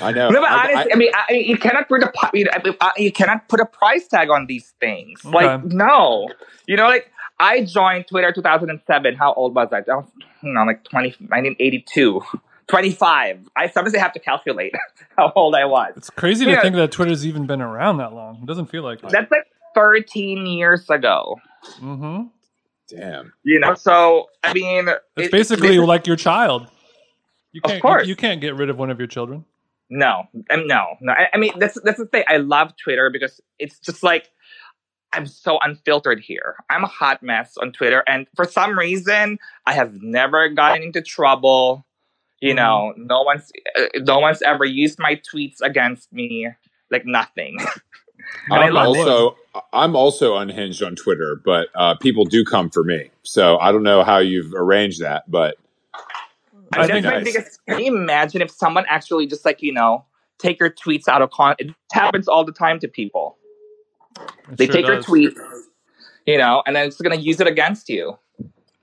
I 0.00 0.12
know. 0.12 0.28
No, 0.30 0.40
but 0.40 0.50
I- 0.50 0.72
honestly, 0.72 0.92
I- 0.92 0.94
I, 0.94 0.96
mean, 0.98 1.10
I, 1.28 1.32
you 1.34 1.56
cannot 1.56 1.88
put 1.88 2.02
a 2.02 2.12
you, 2.34 2.44
know, 2.44 2.50
I 2.54 2.62
mean, 2.62 2.74
you 2.98 3.12
cannot 3.12 3.48
put 3.48 3.60
a 3.60 3.66
price 3.66 4.06
tag 4.08 4.30
on 4.30 4.46
these 4.46 4.74
things. 4.80 5.24
Like, 5.24 5.64
no, 5.64 6.28
you 6.66 6.76
know, 6.76 6.86
like 6.86 7.10
I 7.40 7.64
joined 7.64 8.06
Twitter 8.08 8.32
2007. 8.32 9.14
How 9.14 9.32
old 9.34 9.54
was 9.54 9.68
I? 9.72 9.78
I 9.78 9.94
was, 9.96 10.06
you 10.42 10.52
know, 10.52 10.64
like 10.64 10.84
20, 10.84 11.08
1982, 11.28 12.20
25. 12.68 13.48
I 13.56 13.68
sometimes 13.68 13.94
I 13.94 13.98
have 13.98 14.12
to 14.12 14.18
calculate 14.20 14.74
how 15.16 15.32
old 15.36 15.54
I 15.54 15.64
was. 15.64 15.94
It's 15.96 16.10
crazy 16.10 16.44
to 16.44 16.50
Yeah. 16.50 16.62
think 16.62 16.76
that 16.76 16.90
Twitter's 16.92 17.26
even 17.26 17.46
been 17.46 17.62
around 17.62 17.98
that 17.98 18.12
long. 18.12 18.40
It 18.42 18.46
doesn't 18.46 18.66
feel 18.66 18.82
like 18.82 19.02
it. 19.02 19.10
That's 19.10 19.30
like 19.30 19.46
13 19.74 20.46
years 20.46 20.88
ago. 20.90 21.36
hmm 21.78 22.22
Damn. 22.88 23.32
You 23.44 23.60
know, 23.60 23.74
so 23.74 24.28
I 24.42 24.52
mean, 24.54 24.88
It's 24.88 25.26
it- 25.28 25.30
basically 25.32 25.76
this- 25.78 25.86
like 25.86 26.06
your 26.06 26.16
child. 26.16 26.66
You 27.52 27.60
can't, 27.62 27.80
course. 27.80 28.04
You, 28.04 28.10
you 28.10 28.16
can't 28.16 28.40
get 28.42 28.56
rid 28.56 28.68
of 28.70 28.78
one 28.78 28.90
of 28.90 28.98
your 28.98 29.06
children. 29.08 29.44
No, 29.90 30.24
um, 30.50 30.66
no, 30.66 30.96
no. 31.00 31.12
I, 31.12 31.28
I 31.32 31.38
mean, 31.38 31.52
that's 31.58 31.80
that's 31.82 31.98
the 31.98 32.06
thing. 32.06 32.24
I 32.28 32.38
love 32.38 32.72
Twitter 32.76 33.10
because 33.10 33.40
it's 33.58 33.78
just 33.78 34.02
like 34.02 34.28
I'm 35.12 35.26
so 35.26 35.58
unfiltered 35.62 36.20
here. 36.20 36.56
I'm 36.68 36.84
a 36.84 36.88
hot 36.88 37.22
mess 37.22 37.56
on 37.60 37.72
Twitter, 37.72 38.04
and 38.06 38.26
for 38.36 38.44
some 38.44 38.78
reason, 38.78 39.38
I 39.66 39.72
have 39.72 39.94
never 40.02 40.48
gotten 40.50 40.82
into 40.82 41.00
trouble. 41.00 41.86
You 42.40 42.54
know, 42.54 42.94
no 42.96 43.22
one's 43.22 43.50
uh, 43.76 43.86
no 44.00 44.20
one's 44.20 44.42
ever 44.42 44.64
used 44.64 44.98
my 44.98 45.20
tweets 45.32 45.60
against 45.62 46.12
me. 46.12 46.48
Like 46.90 47.04
nothing. 47.04 47.58
I'm 48.50 48.72
love 48.72 48.96
it. 48.96 49.00
also 49.00 49.36
I'm 49.72 49.96
also 49.96 50.36
unhinged 50.36 50.82
on 50.82 50.96
Twitter, 50.96 51.40
but 51.44 51.68
uh, 51.74 51.94
people 51.96 52.24
do 52.24 52.44
come 52.44 52.70
for 52.70 52.84
me. 52.84 53.10
So 53.22 53.58
I 53.58 53.72
don't 53.72 53.82
know 53.82 54.04
how 54.04 54.18
you've 54.18 54.52
arranged 54.54 55.00
that, 55.00 55.30
but 55.30 55.56
I 56.76 56.88
that's 56.88 56.88
think 56.88 57.06
my 57.06 57.16
nice. 57.18 57.24
biggest. 57.24 57.60
Can 57.68 57.80
you 57.80 57.96
imagine 57.96 58.42
if 58.42 58.50
someone 58.50 58.84
actually 58.88 59.26
just 59.26 59.44
like 59.44 59.62
you 59.62 59.72
know 59.72 60.06
take 60.38 60.60
your 60.60 60.70
tweets 60.70 61.08
out 61.08 61.22
of 61.22 61.30
con? 61.30 61.56
It 61.58 61.74
happens 61.92 62.28
all 62.28 62.44
the 62.44 62.52
time 62.52 62.80
to 62.80 62.88
people. 62.88 63.38
It 64.50 64.58
They 64.58 64.66
sure 64.66 64.78
take 64.78 64.86
your 64.86 64.96
does. 64.96 65.06
tweet, 65.06 65.34
you 66.26 66.38
know, 66.38 66.62
and 66.66 66.76
then 66.76 66.86
it's 66.88 67.00
going 67.00 67.16
to 67.18 67.22
use 67.24 67.40
it 67.40 67.46
against 67.48 67.88
you. 67.88 68.18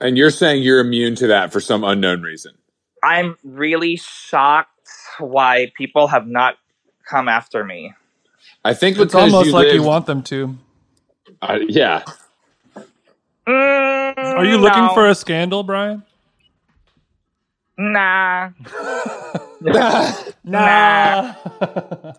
and 0.02 0.18
you're 0.18 0.32
saying 0.32 0.64
you're 0.64 0.80
immune 0.80 1.16
to 1.16 1.28
that 1.28 1.54
for 1.54 1.62
some 1.62 1.84
unknown 1.84 2.22
reason. 2.24 2.54
I'm 3.04 3.38
really 3.44 3.98
shocked 3.98 4.70
why 5.20 5.72
people 5.78 6.08
have 6.08 6.28
not 6.28 6.56
come 7.10 7.30
after 7.30 7.64
me. 7.64 7.94
I 8.66 8.74
think 8.74 8.98
It's 9.00 9.16
almost 9.16 9.48
you 9.48 9.54
like 9.54 9.72
you 9.74 9.84
want 9.84 10.06
them 10.08 10.24
to. 10.24 10.58
uh, 11.42 11.60
yeah. 11.68 12.04
Mm, 13.48 14.16
Are 14.36 14.46
you 14.46 14.58
looking 14.58 14.90
no. 14.90 14.96
for 14.96 15.08
a 15.10 15.16
scandal, 15.16 15.64
Bryan? 15.64 16.04
Nah. 17.78 18.52
Nah. 19.62 20.14
nah. 20.44 21.34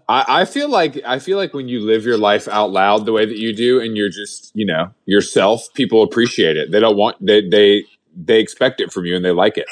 I, 0.08 0.40
I 0.40 0.44
feel 0.46 0.68
like 0.68 1.00
I 1.06 1.20
feel 1.20 1.36
like 1.36 1.54
when 1.54 1.68
you 1.68 1.80
live 1.80 2.04
your 2.04 2.18
life 2.18 2.48
out 2.48 2.72
loud 2.72 3.06
the 3.06 3.12
way 3.12 3.24
that 3.24 3.36
you 3.36 3.54
do, 3.54 3.80
and 3.80 3.96
you're 3.96 4.08
just 4.08 4.50
you 4.54 4.66
know 4.66 4.90
yourself, 5.04 5.72
people 5.74 6.02
appreciate 6.02 6.56
it. 6.56 6.72
They 6.72 6.80
don't 6.80 6.96
want 6.96 7.24
they 7.24 7.46
they 7.46 7.84
they 8.16 8.40
expect 8.40 8.80
it 8.80 8.92
from 8.92 9.04
you, 9.04 9.14
and 9.14 9.24
they 9.24 9.30
like 9.30 9.58
it. 9.58 9.66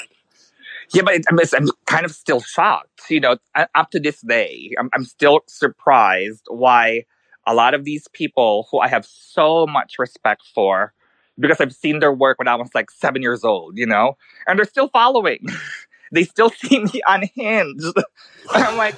Yeah, 0.93 1.01
but 1.01 1.15
it, 1.15 1.25
I'm, 1.29 1.39
I'm 1.39 1.69
kind 1.85 2.05
of 2.05 2.11
still 2.11 2.39
shocked. 2.39 3.09
You 3.09 3.19
know, 3.19 3.37
up 3.55 3.91
to 3.91 3.99
this 3.99 4.21
day, 4.21 4.71
I'm, 4.79 4.89
I'm 4.93 5.03
still 5.03 5.41
surprised 5.47 6.45
why 6.47 7.03
a 7.45 7.53
lot 7.53 7.73
of 7.73 7.83
these 7.83 8.07
people 8.13 8.67
who 8.71 8.79
I 8.79 8.87
have 8.87 9.05
so 9.05 9.67
much 9.67 9.95
respect 9.99 10.43
for, 10.53 10.93
because 11.39 11.59
I've 11.59 11.73
seen 11.73 11.99
their 11.99 12.13
work 12.13 12.39
when 12.39 12.47
I 12.47 12.55
was 12.55 12.69
like 12.73 12.91
seven 12.91 13.21
years 13.21 13.43
old, 13.43 13.77
you 13.77 13.85
know, 13.85 14.17
and 14.47 14.57
they're 14.57 14.65
still 14.65 14.89
following. 14.89 15.45
they 16.11 16.23
still 16.23 16.49
see 16.55 16.79
me 16.79 17.01
unhinged. 17.07 17.85
and 17.85 18.05
I'm 18.51 18.77
like, 18.77 18.95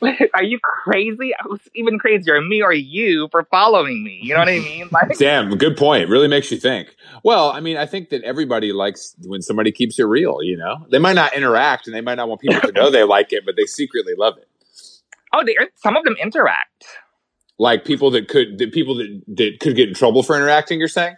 like, 0.00 0.30
are 0.34 0.44
you 0.44 0.58
crazy? 0.62 1.32
I 1.34 1.46
was 1.48 1.60
even 1.74 1.98
crazier, 1.98 2.40
me 2.40 2.62
or 2.62 2.72
you, 2.72 3.28
for 3.30 3.44
following 3.44 4.04
me. 4.04 4.20
You 4.22 4.34
know 4.34 4.40
what 4.40 4.48
I 4.48 4.58
mean? 4.58 4.88
Like, 4.92 5.16
Damn, 5.18 5.56
good 5.56 5.76
point. 5.76 6.08
Really 6.10 6.28
makes 6.28 6.50
you 6.50 6.58
think. 6.58 6.94
Well, 7.22 7.50
I 7.50 7.60
mean, 7.60 7.76
I 7.78 7.86
think 7.86 8.10
that 8.10 8.22
everybody 8.24 8.72
likes 8.72 9.14
when 9.24 9.40
somebody 9.40 9.72
keeps 9.72 9.98
it 9.98 10.04
real, 10.04 10.42
you 10.42 10.56
know? 10.56 10.86
They 10.90 10.98
might 10.98 11.14
not 11.14 11.34
interact 11.34 11.86
and 11.86 11.96
they 11.96 12.02
might 12.02 12.16
not 12.16 12.28
want 12.28 12.42
people 12.42 12.60
to 12.60 12.72
know 12.72 12.90
they 12.90 13.04
like 13.04 13.32
it, 13.32 13.44
but 13.46 13.56
they 13.56 13.64
secretly 13.64 14.12
love 14.18 14.36
it. 14.36 14.48
oh, 15.32 15.42
they, 15.44 15.56
some 15.76 15.96
of 15.96 16.04
them 16.04 16.16
interact. 16.22 16.84
Like 17.58 17.84
people 17.84 18.10
that 18.12 18.28
could, 18.28 18.58
that 18.58 18.72
people 18.72 18.94
that, 18.96 19.22
that 19.28 19.58
could 19.60 19.76
get 19.76 19.88
in 19.88 19.94
trouble 19.94 20.22
for 20.22 20.36
interacting, 20.36 20.78
you're 20.78 20.88
saying? 20.88 21.16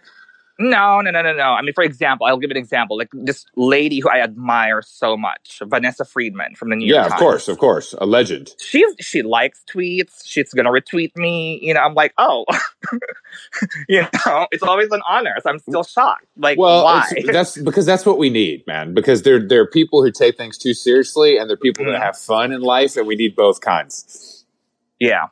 No, 0.61 0.99
no, 0.99 1.09
no, 1.11 1.21
no, 1.21 1.33
no. 1.33 1.43
I 1.43 1.61
mean, 1.61 1.73
for 1.73 1.85
example, 1.85 2.27
I'll 2.27 2.37
give 2.37 2.51
an 2.51 2.57
example. 2.57 2.97
Like 2.97 3.07
this 3.13 3.45
lady 3.55 3.99
who 4.01 4.09
I 4.09 4.19
admire 4.19 4.81
so 4.81 5.15
much, 5.15 5.61
Vanessa 5.65 6.03
Friedman 6.03 6.55
from 6.55 6.69
the 6.69 6.75
New 6.75 6.85
York 6.85 6.97
Times. 6.97 7.03
Yeah, 7.03 7.05
of 7.05 7.11
Times. 7.11 7.19
course, 7.21 7.47
of 7.47 7.57
course. 7.59 7.95
A 7.97 8.05
legend. 8.05 8.51
She's 8.59 8.93
she 8.99 9.21
likes 9.21 9.63
tweets. 9.73 10.21
She's 10.25 10.53
gonna 10.53 10.69
retweet 10.69 11.15
me. 11.15 11.59
You 11.61 11.75
know, 11.75 11.79
I'm 11.79 11.93
like, 11.93 12.13
oh, 12.17 12.43
you 13.87 14.01
know, 14.25 14.47
it's 14.51 14.61
always 14.63 14.91
an 14.91 15.01
honor. 15.07 15.35
So 15.41 15.49
I'm 15.49 15.59
still 15.59 15.83
shocked. 15.83 16.25
Like, 16.37 16.57
Well, 16.57 16.83
why? 16.83 17.03
that's 17.31 17.57
because 17.61 17.85
that's 17.85 18.05
what 18.05 18.17
we 18.17 18.29
need, 18.29 18.65
man. 18.67 18.93
Because 18.93 19.23
there 19.23 19.39
there 19.39 19.61
are 19.61 19.67
people 19.67 20.03
who 20.03 20.11
take 20.11 20.35
things 20.37 20.57
too 20.57 20.73
seriously, 20.73 21.37
and 21.37 21.49
there 21.49 21.53
are 21.53 21.57
people 21.57 21.85
Mhm. 21.85 21.93
that 21.93 22.01
have 22.01 22.17
fun 22.17 22.51
in 22.51 22.59
life, 22.59 22.97
and 22.97 23.07
we 23.07 23.15
need 23.15 23.33
both 23.33 23.61
kinds. 23.61 24.43
Yeah. 24.99 25.27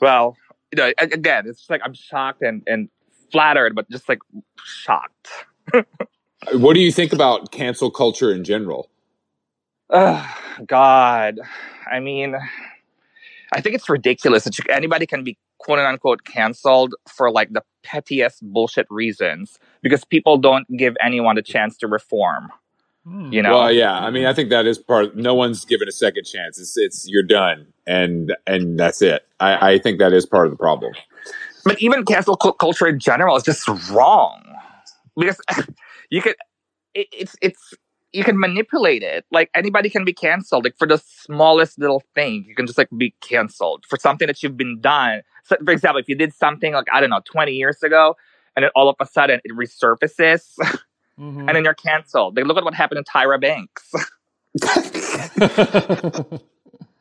Well, 0.00 0.36
you 0.72 0.76
know, 0.76 0.92
again, 0.98 1.44
it's 1.46 1.68
like 1.68 1.80
I'm 1.84 1.94
shocked 1.94 2.42
and 2.42 2.62
and 2.66 2.88
flattered, 3.30 3.74
but 3.74 3.88
just 3.90 4.08
like 4.08 4.20
shocked. 4.64 5.28
What 6.52 6.72
do 6.72 6.80
you 6.80 6.90
think 6.90 7.12
about 7.12 7.52
cancel 7.52 7.90
culture 7.90 8.32
in 8.32 8.44
general? 8.44 8.88
God, 10.66 11.38
I 11.90 12.00
mean, 12.00 12.34
I 13.52 13.60
think 13.60 13.74
it's 13.74 13.88
ridiculous 13.88 14.44
that 14.44 14.56
you, 14.58 14.64
anybody 14.70 15.06
can 15.06 15.22
be 15.22 15.36
quote 15.58 15.78
unquote 15.78 16.24
canceled 16.24 16.94
for 17.08 17.30
like 17.30 17.52
the 17.52 17.62
pettiest 17.82 18.42
bullshit 18.42 18.86
reasons 18.88 19.58
because 19.82 20.04
people 20.04 20.38
don't 20.38 20.66
give 20.76 20.96
anyone 21.02 21.36
a 21.36 21.42
chance 21.42 21.76
to 21.78 21.86
reform. 21.86 22.50
Hmm. 23.04 23.32
You 23.32 23.42
know, 23.42 23.58
Well, 23.58 23.72
yeah, 23.72 23.98
I 23.98 24.10
mean, 24.10 24.26
I 24.26 24.34
think 24.34 24.50
that 24.50 24.66
is 24.66 24.78
part. 24.78 25.16
No 25.16 25.34
one's 25.34 25.64
given 25.64 25.88
a 25.88 25.92
second 25.92 26.24
chance. 26.24 26.58
It's 26.58 26.76
it's 26.76 27.08
you're 27.08 27.22
done, 27.22 27.66
and 27.86 28.36
and 28.46 28.78
that's 28.78 29.00
it. 29.00 29.26
I, 29.40 29.72
I 29.72 29.78
think 29.78 29.98
that 30.00 30.12
is 30.12 30.26
part 30.26 30.46
of 30.46 30.52
the 30.52 30.58
problem. 30.58 30.92
but 31.64 31.80
even 31.80 32.04
cancel 32.04 32.36
culture 32.36 32.86
in 32.86 32.98
general 32.98 33.36
is 33.36 33.42
just 33.42 33.66
wrong 33.90 34.42
because 35.16 35.40
you 36.10 36.22
could 36.22 36.36
it, 36.94 37.06
it's 37.12 37.36
it's 37.42 37.74
you 38.12 38.24
can 38.24 38.38
manipulate 38.38 39.02
it 39.02 39.24
like 39.30 39.50
anybody 39.54 39.88
can 39.88 40.04
be 40.04 40.12
canceled 40.12 40.64
like 40.64 40.76
for 40.76 40.86
the 40.86 40.98
smallest 40.98 41.78
little 41.78 42.02
thing 42.14 42.44
you 42.48 42.54
can 42.54 42.66
just 42.66 42.78
like 42.78 42.88
be 42.96 43.14
canceled 43.20 43.84
for 43.88 43.98
something 43.98 44.26
that 44.26 44.42
you've 44.42 44.56
been 44.56 44.80
done 44.80 45.22
so 45.44 45.56
for 45.64 45.70
example 45.72 46.00
if 46.00 46.08
you 46.08 46.16
did 46.16 46.34
something 46.34 46.72
like 46.72 46.86
i 46.92 47.00
don't 47.00 47.10
know 47.10 47.20
20 47.24 47.52
years 47.52 47.82
ago 47.82 48.16
and 48.56 48.64
then 48.64 48.70
all 48.74 48.88
of 48.88 48.96
a 49.00 49.06
sudden 49.06 49.40
it 49.44 49.52
resurfaces 49.52 50.56
Mhm. 51.20 51.40
and 51.46 51.50
then 51.50 51.64
you're 51.64 51.74
canceled 51.74 52.36
like 52.36 52.46
look 52.46 52.56
at 52.56 52.64
what 52.64 52.72
happened 52.74 53.04
to 53.04 53.12
tyra 53.12 53.38
banks 53.40 53.92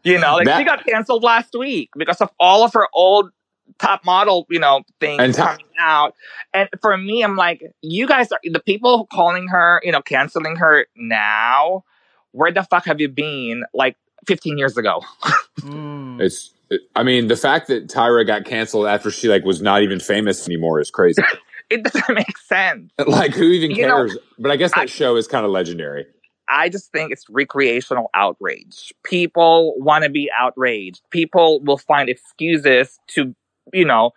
you 0.04 0.18
know 0.20 0.36
like 0.36 0.46
That- 0.46 0.58
she 0.60 0.64
got 0.66 0.86
canceled 0.86 1.24
last 1.24 1.56
week 1.58 1.90
because 1.98 2.22
of 2.22 2.30
all 2.40 2.64
of 2.64 2.74
her 2.74 2.88
old 2.94 3.32
top 3.78 4.04
model 4.04 4.46
you 4.50 4.60
know 4.60 4.82
things 5.00 5.22
And 5.22 5.34
ti- 5.34 5.42
coming 5.42 5.66
out 5.80 6.16
and 6.54 6.68
for 6.82 6.98
me 6.98 7.24
i'm 7.24 7.36
like 7.36 7.62
you 7.82 8.08
guys 8.08 8.32
are 8.32 8.40
the 8.44 8.60
people 8.60 9.08
calling 9.12 9.48
her 9.48 9.80
you 9.84 9.92
know 9.92 10.02
canceling 10.02 10.56
her 10.58 10.86
now 10.96 11.84
where 12.32 12.52
the 12.52 12.64
fuck 12.64 12.86
have 12.86 13.00
you 13.00 13.08
been 13.10 13.64
like 13.74 13.96
15 14.28 14.58
years 14.58 14.78
ago 14.78 15.02
Mm. 15.62 16.22
It's. 16.22 16.54
It, 16.70 16.82
I 16.96 17.04
mean, 17.04 17.28
the 17.28 17.36
fact 17.36 17.68
that 17.68 17.88
Tyra 17.90 18.26
got 18.26 18.46
canceled 18.46 18.88
after 18.88 19.12
she 19.12 19.28
like 19.28 19.44
was 19.44 19.62
not 19.62 19.82
even 19.82 20.00
famous 20.00 20.48
anymore 20.48 20.80
is 20.80 20.90
crazy. 20.90 21.22
It 21.70 21.84
doesn't 21.92 22.14
make 22.16 22.38
sense 22.38 22.92
like, 23.08 23.34
who 23.34 23.44
even 23.44 23.72
You 23.72 23.88
know, 23.88 23.96
cares? 24.08 24.18
but 24.38 24.52
I 24.52 24.56
guess 24.56 24.72
that 24.72 24.82
I- 24.82 24.86
show 24.88 25.16
is 25.16 25.28
kind 25.28 25.46
of 25.46 25.52
legendary. 25.52 26.06
I 26.52 26.68
just 26.70 26.92
think 26.92 27.12
it's 27.12 27.30
recreational 27.30 28.10
outrage. 28.16 28.92
People 29.04 29.76
want 29.78 30.04
to 30.04 30.10
be 30.10 30.32
outraged. 30.36 31.02
People 31.12 31.60
will 31.64 31.78
find 31.78 32.10
excuses 32.10 32.98
to, 33.10 33.36
you 33.72 33.86
know, 33.86 34.12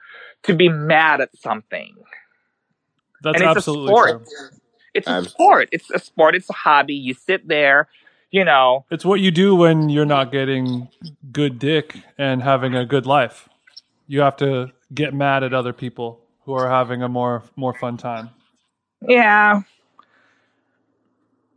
to 0.44 0.54
be 0.54 0.70
mad 0.70 1.20
at 1.20 1.28
something. 1.36 1.94
That's 3.22 3.36
and 3.40 3.50
it's 3.50 3.56
absolutely 3.58 3.92
a 3.92 3.96
sport. 3.96 4.10
true. 4.26 4.48
It's 4.94 5.06
a 5.06 5.10
Abs- 5.10 5.28
sport. 5.30 5.68
It's 5.72 5.90
a 5.90 5.98
sport. 5.98 6.34
It's 6.34 6.48
a 6.48 6.54
hobby. 6.54 6.94
You 6.94 7.12
sit 7.12 7.46
there, 7.48 7.88
you 8.30 8.44
know. 8.46 8.86
It's 8.90 9.04
what 9.04 9.20
you 9.20 9.30
do 9.30 9.54
when 9.54 9.90
you're 9.90 10.06
not 10.06 10.32
getting 10.32 10.88
good 11.32 11.58
dick 11.58 11.98
and 12.16 12.42
having 12.42 12.74
a 12.74 12.86
good 12.86 13.04
life. 13.04 13.48
You 14.06 14.20
have 14.22 14.36
to 14.38 14.72
get 14.94 15.12
mad 15.14 15.42
at 15.44 15.52
other 15.52 15.72
people 15.74 16.20
who 16.44 16.52
are 16.54 16.68
having 16.68 17.02
a 17.02 17.08
more 17.08 17.42
more 17.56 17.74
fun 17.74 17.96
time. 17.96 18.30
Yeah. 19.06 19.62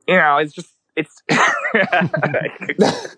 You 0.07 0.17
know, 0.17 0.37
it's 0.37 0.53
just 0.53 0.69
it's. 0.95 1.21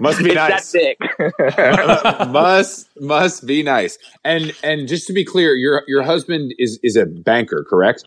Must 0.00 0.18
be 0.22 0.30
it's 0.30 0.34
nice. 0.34 0.72
that 0.72 0.96
big. 2.26 2.32
must 2.32 2.88
must 3.00 3.46
be 3.46 3.62
nice. 3.62 3.98
And 4.24 4.52
and 4.62 4.88
just 4.88 5.06
to 5.06 5.12
be 5.12 5.24
clear, 5.24 5.54
your 5.54 5.82
your 5.86 6.02
husband 6.02 6.54
is 6.58 6.78
is 6.82 6.96
a 6.96 7.06
banker, 7.06 7.64
correct? 7.68 8.04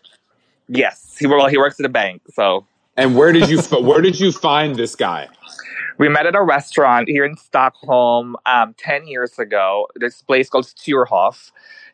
yes, 0.68 1.16
he 1.18 1.26
well 1.26 1.48
he 1.48 1.58
works 1.58 1.80
at 1.80 1.86
a 1.86 1.88
bank, 1.88 2.22
so 2.32 2.64
And 2.96 3.16
where 3.16 3.32
did 3.32 3.48
you 3.48 3.60
where 3.80 4.00
did 4.02 4.20
you 4.20 4.30
find 4.30 4.76
this 4.76 4.94
guy? 4.94 5.28
We 6.00 6.08
met 6.08 6.24
at 6.24 6.34
a 6.34 6.42
restaurant 6.42 7.08
here 7.10 7.26
in 7.26 7.36
Stockholm 7.36 8.34
um, 8.46 8.74
10 8.78 9.06
years 9.06 9.38
ago. 9.38 9.86
This 9.96 10.22
place 10.22 10.48
called 10.48 10.64
Sturehof. 10.64 11.52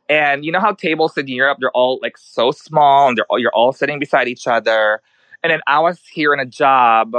And 0.08 0.44
you 0.44 0.52
know 0.52 0.60
how 0.60 0.74
tables 0.74 1.18
in 1.18 1.26
Europe, 1.26 1.58
they're 1.60 1.72
all 1.72 1.98
like 2.00 2.16
so 2.16 2.52
small 2.52 3.08
and 3.08 3.18
they're 3.18 3.26
all, 3.28 3.40
you're 3.40 3.52
all 3.52 3.72
sitting 3.72 3.98
beside 3.98 4.28
each 4.28 4.46
other. 4.46 5.02
And 5.42 5.50
then 5.50 5.58
I 5.66 5.80
was 5.80 5.98
here 6.06 6.32
in 6.32 6.38
a 6.38 6.46
job 6.46 7.16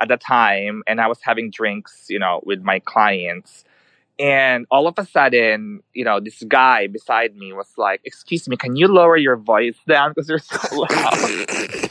at 0.00 0.08
the 0.08 0.16
time 0.16 0.82
and 0.88 1.00
I 1.00 1.06
was 1.06 1.20
having 1.22 1.52
drinks, 1.52 2.06
you 2.08 2.18
know, 2.18 2.40
with 2.42 2.62
my 2.62 2.80
clients. 2.80 3.62
And 4.18 4.66
all 4.72 4.88
of 4.88 4.94
a 4.98 5.06
sudden, 5.06 5.84
you 5.92 6.04
know, 6.04 6.18
this 6.18 6.42
guy 6.48 6.88
beside 6.88 7.36
me 7.36 7.52
was 7.52 7.70
like, 7.76 8.00
Excuse 8.04 8.48
me, 8.48 8.56
can 8.56 8.74
you 8.74 8.88
lower 8.88 9.16
your 9.16 9.36
voice 9.36 9.78
down 9.86 10.10
because 10.10 10.28
you're 10.28 10.40
so 10.40 10.58
loud? 10.72 10.88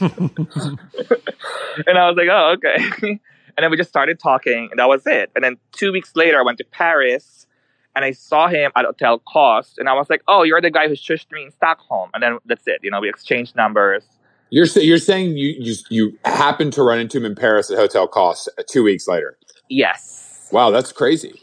and 1.86 1.96
I 1.96 2.10
was 2.10 2.16
like, 2.18 2.28
Oh, 2.30 2.56
okay. 2.58 3.20
And 3.56 3.62
then 3.62 3.70
we 3.70 3.76
just 3.76 3.90
started 3.90 4.18
talking, 4.18 4.68
and 4.70 4.78
that 4.78 4.88
was 4.88 5.06
it. 5.06 5.30
And 5.34 5.44
then 5.44 5.56
two 5.72 5.92
weeks 5.92 6.12
later, 6.14 6.38
I 6.38 6.42
went 6.42 6.58
to 6.58 6.64
Paris, 6.64 7.46
and 7.94 8.04
I 8.04 8.10
saw 8.10 8.48
him 8.48 8.72
at 8.74 8.84
Hotel 8.84 9.20
Costes, 9.20 9.78
and 9.78 9.88
I 9.88 9.94
was 9.94 10.10
like, 10.10 10.22
"Oh, 10.26 10.42
you're 10.42 10.60
the 10.60 10.70
guy 10.70 10.88
who 10.88 10.94
shushed 10.94 11.30
me 11.30 11.44
in 11.44 11.52
Stockholm." 11.52 12.10
And 12.14 12.22
then 12.22 12.38
that's 12.46 12.66
it. 12.66 12.80
You 12.82 12.90
know, 12.90 13.00
we 13.00 13.08
exchanged 13.08 13.54
numbers. 13.54 14.04
You're 14.50 14.66
sa- 14.66 14.80
you're 14.80 14.98
saying 14.98 15.36
you 15.36 15.54
you 15.58 15.74
you 15.90 16.18
happened 16.24 16.72
to 16.74 16.82
run 16.82 16.98
into 16.98 17.18
him 17.18 17.24
in 17.24 17.34
Paris 17.34 17.70
at 17.70 17.78
Hotel 17.78 18.08
Costes 18.08 18.52
uh, 18.58 18.62
two 18.68 18.82
weeks 18.82 19.06
later. 19.06 19.38
Yes. 19.68 20.48
Wow, 20.52 20.70
that's 20.70 20.92
crazy. 20.92 21.40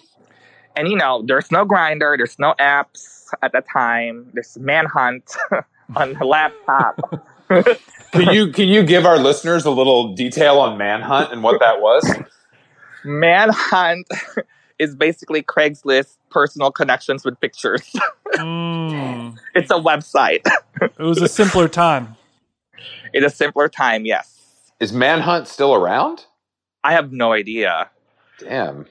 And 0.76 0.88
you 0.88 0.96
know, 0.96 1.24
there's 1.26 1.52
no 1.52 1.66
Grindr, 1.66 2.18
there's 2.18 2.40
no 2.40 2.54
apps 2.60 3.28
at 3.42 3.52
the 3.52 3.62
time. 3.62 4.30
There's 4.34 4.58
Manhunt 4.58 5.36
on 5.96 6.14
the 6.14 6.26
laptop. 6.26 7.28
Can 8.12 8.34
you 8.34 8.52
can 8.52 8.68
you 8.68 8.84
give 8.84 9.06
our 9.06 9.18
listeners 9.18 9.66
a 9.66 9.72
little 9.72 10.14
detail 10.14 10.60
on 10.60 10.78
Manhunt 10.78 11.32
and 11.32 11.42
what 11.42 11.62
that 11.62 11.80
was? 11.80 12.14
Manhunt 13.06 14.08
is 14.80 14.96
basically 14.96 15.42
Craigslist 15.42 16.18
personal 16.30 16.72
connections 16.72 17.24
with 17.24 17.40
pictures. 17.40 17.90
Mm. 18.32 19.38
it's 19.56 19.70
a 19.72 19.76
website. 19.76 20.46
It 20.82 20.98
was 20.98 21.22
a 21.22 21.28
simpler 21.28 21.68
time. 21.68 22.16
In 23.14 23.26
a 23.26 23.30
simpler 23.30 23.68
time, 23.68 24.06
yes. 24.06 24.72
Is 24.80 24.94
Manhunt 24.94 25.48
still 25.48 25.76
around? 25.76 26.26
I 26.84 26.94
have 26.94 27.12
no 27.12 27.34
idea. 27.34 27.90
Damn. 28.40 28.88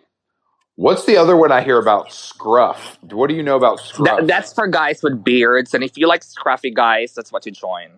What's 0.77 1.07
the 1.07 1.17
other 1.17 1.37
one 1.37 1.53
I 1.53 1.63
hear 1.63 1.79
about? 1.79 2.13
Scruff. 2.13 2.99
What 3.03 3.29
do 3.29 3.35
you 3.35 3.43
know 3.43 3.57
about 3.57 3.81
Scruff? 3.81 4.19
That, 4.19 4.27
that's 4.27 4.53
for 4.53 4.67
guys 4.67 5.03
with 5.03 5.25
beards, 5.25 5.75
and 5.75 5.83
if 5.83 5.97
you 5.97 6.07
like 6.07 6.23
scruffy 6.23 6.73
guys, 6.73 7.15
that's 7.15 7.33
what 7.33 7.45
you 7.45 7.53
join. 7.53 7.91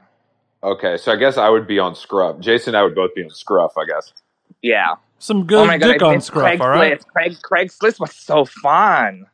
Okay, 0.63 0.97
so 0.97 1.13
I 1.13 1.17
guess 1.17 1.37
I 1.37 1.49
would 1.49 1.67
be 1.67 1.79
on 1.79 1.95
Scruff. 1.95 2.41
Jason 2.41 2.71
and 2.71 2.77
I 2.77 2.83
would 2.83 2.95
both 2.95 3.15
be 3.15 3.25
on 3.25 3.31
Scruff, 3.31 3.73
I 3.77 3.85
guess. 3.85 4.13
Yeah. 4.63 4.95
Some 5.19 5.47
good 5.47 5.61
oh 5.61 5.67
my 5.67 5.79
god, 5.79 5.93
dick 5.93 6.03
on 6.03 6.15
missed 6.15 6.29
Scruff, 6.29 6.61
all 6.61 6.69
right? 6.69 7.01
Craigslist. 7.01 7.43
Craig, 7.43 7.71
Craigslist 7.71 8.01
was 8.01 8.15
so 8.15 8.45
fun. 8.45 9.27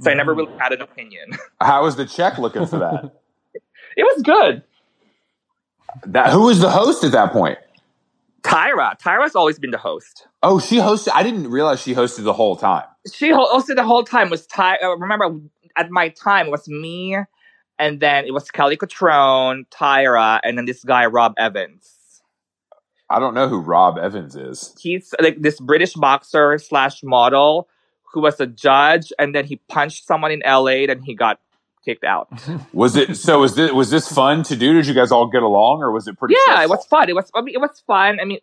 So 0.02 0.12
I 0.12 0.14
never 0.16 0.34
really 0.34 0.52
had 0.58 0.74
an 0.74 0.82
opinion. 0.82 1.32
How 1.62 1.84
was 1.84 1.96
the 1.96 2.06
check 2.06 2.38
looking 2.38 2.66
for 2.66 2.80
that? 2.80 3.14
It 3.98 4.04
was 4.04 4.22
good. 4.24 4.64
that 6.06 6.32
who 6.32 6.44
was 6.44 6.62
the 6.62 6.70
host 6.70 7.04
at 7.04 7.12
that 7.12 7.34
point? 7.34 7.60
Tyra, 8.42 8.98
Tyra's 8.98 9.36
always 9.36 9.60
been 9.60 9.72
the 9.72 9.78
host. 9.78 10.28
Oh, 10.42 10.60
she 10.60 10.78
hosted. 10.78 11.10
I 11.14 11.24
didn't 11.24 11.50
realize 11.52 11.82
she 11.82 11.94
hosted 11.94 12.24
the 12.24 12.32
whole 12.34 12.56
time. 12.56 12.86
She 13.14 13.30
ho- 13.32 13.54
hosted 13.54 13.76
the 13.76 13.84
whole 13.84 14.04
time. 14.06 14.30
Was 14.30 14.48
Ty? 14.48 14.78
Uh, 14.78 14.96
remember, 14.96 15.38
at 15.76 15.92
my 15.92 16.08
time, 16.10 16.48
it 16.48 16.52
was 16.52 16.70
me, 16.70 17.18
and 17.78 18.00
then 18.00 18.24
it 18.26 18.32
was 18.32 18.50
Kelly 18.50 18.78
Cutrone, 18.78 19.66
Tyra, 19.70 20.40
and 20.44 20.58
then 20.58 20.64
this 20.66 20.84
guy 20.86 21.06
Rob 21.06 21.34
Evans. 21.38 22.22
I 23.10 23.20
don't 23.20 23.34
know 23.34 23.50
who 23.50 23.60
Rob 23.60 23.98
Evans 23.98 24.38
is. 24.38 24.74
he's 24.80 25.14
like 25.20 25.42
this 25.42 25.60
British 25.60 25.94
boxer 25.96 26.58
slash 26.58 27.04
model 27.04 27.68
who 28.14 28.22
was 28.22 28.40
a 28.40 28.48
judge, 28.48 29.12
and 29.18 29.34
then 29.34 29.46
he 29.46 29.58
punched 29.68 30.06
someone 30.06 30.32
in 30.32 30.42
LA, 30.46 30.86
and 30.90 31.04
he 31.04 31.16
got 31.16 31.40
kicked 31.86 32.04
out. 32.04 32.30
Was 32.74 32.96
it 32.96 33.16
so? 33.18 33.40
Was 33.40 33.56
this 33.56 33.72
was 33.72 33.90
this 33.90 34.08
fun 34.12 34.44
to 34.44 34.56
do? 34.56 34.74
Did 34.74 34.86
you 34.86 34.94
guys 34.94 35.12
all 35.12 35.28
get 35.28 35.42
along, 35.44 35.82
or 35.82 35.92
was 35.92 36.08
it 36.08 36.18
pretty? 36.18 36.36
yeah, 36.48 36.62
it 36.64 36.70
was 36.70 36.86
fun. 36.86 37.10
It 37.10 37.16
was. 37.16 37.32
I 37.34 37.42
mean, 37.42 37.56
it 37.56 37.60
was 37.60 37.82
fun. 37.88 38.20
I 38.20 38.26
mean, 38.26 38.40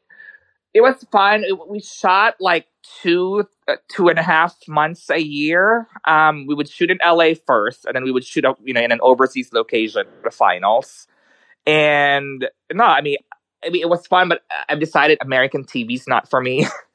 it 0.75 0.81
was 0.81 1.05
fun. 1.13 1.45
It- 1.45 1.69
we 1.69 1.81
shot 1.81 2.35
like 2.41 2.67
two, 3.03 3.47
uh, 3.69 3.77
two 3.89 4.09
and 4.09 4.19
a 4.19 4.23
half 4.23 4.57
months 4.67 5.09
a 5.11 5.21
year. 5.21 5.87
Um, 6.07 6.47
we 6.47 6.55
would 6.55 6.69
shoot 6.69 6.91
in 6.91 6.99
LA 7.05 7.35
first, 7.47 7.85
and 7.85 7.95
then 7.95 8.03
we 8.03 8.11
would 8.11 8.25
shoot 8.25 8.45
up, 8.45 8.59
you 8.65 8.75
know, 8.75 8.81
in 8.81 8.91
an 8.91 8.99
overseas 9.03 9.53
location 9.53 10.05
for 10.17 10.31
the 10.31 10.35
finals. 10.35 11.07
And 11.67 12.49
no, 12.73 12.85
I 12.85 13.03
mean. 13.03 13.17
I 13.65 13.71
mean, 13.71 13.83
it 13.83 13.89
was 13.89 14.07
fun, 14.07 14.29
but 14.29 14.43
I've 14.69 14.79
decided 14.79 15.19
American 15.21 15.65
TV's 15.65 16.07
not 16.07 16.31
for 16.31 16.41
me. 16.41 16.65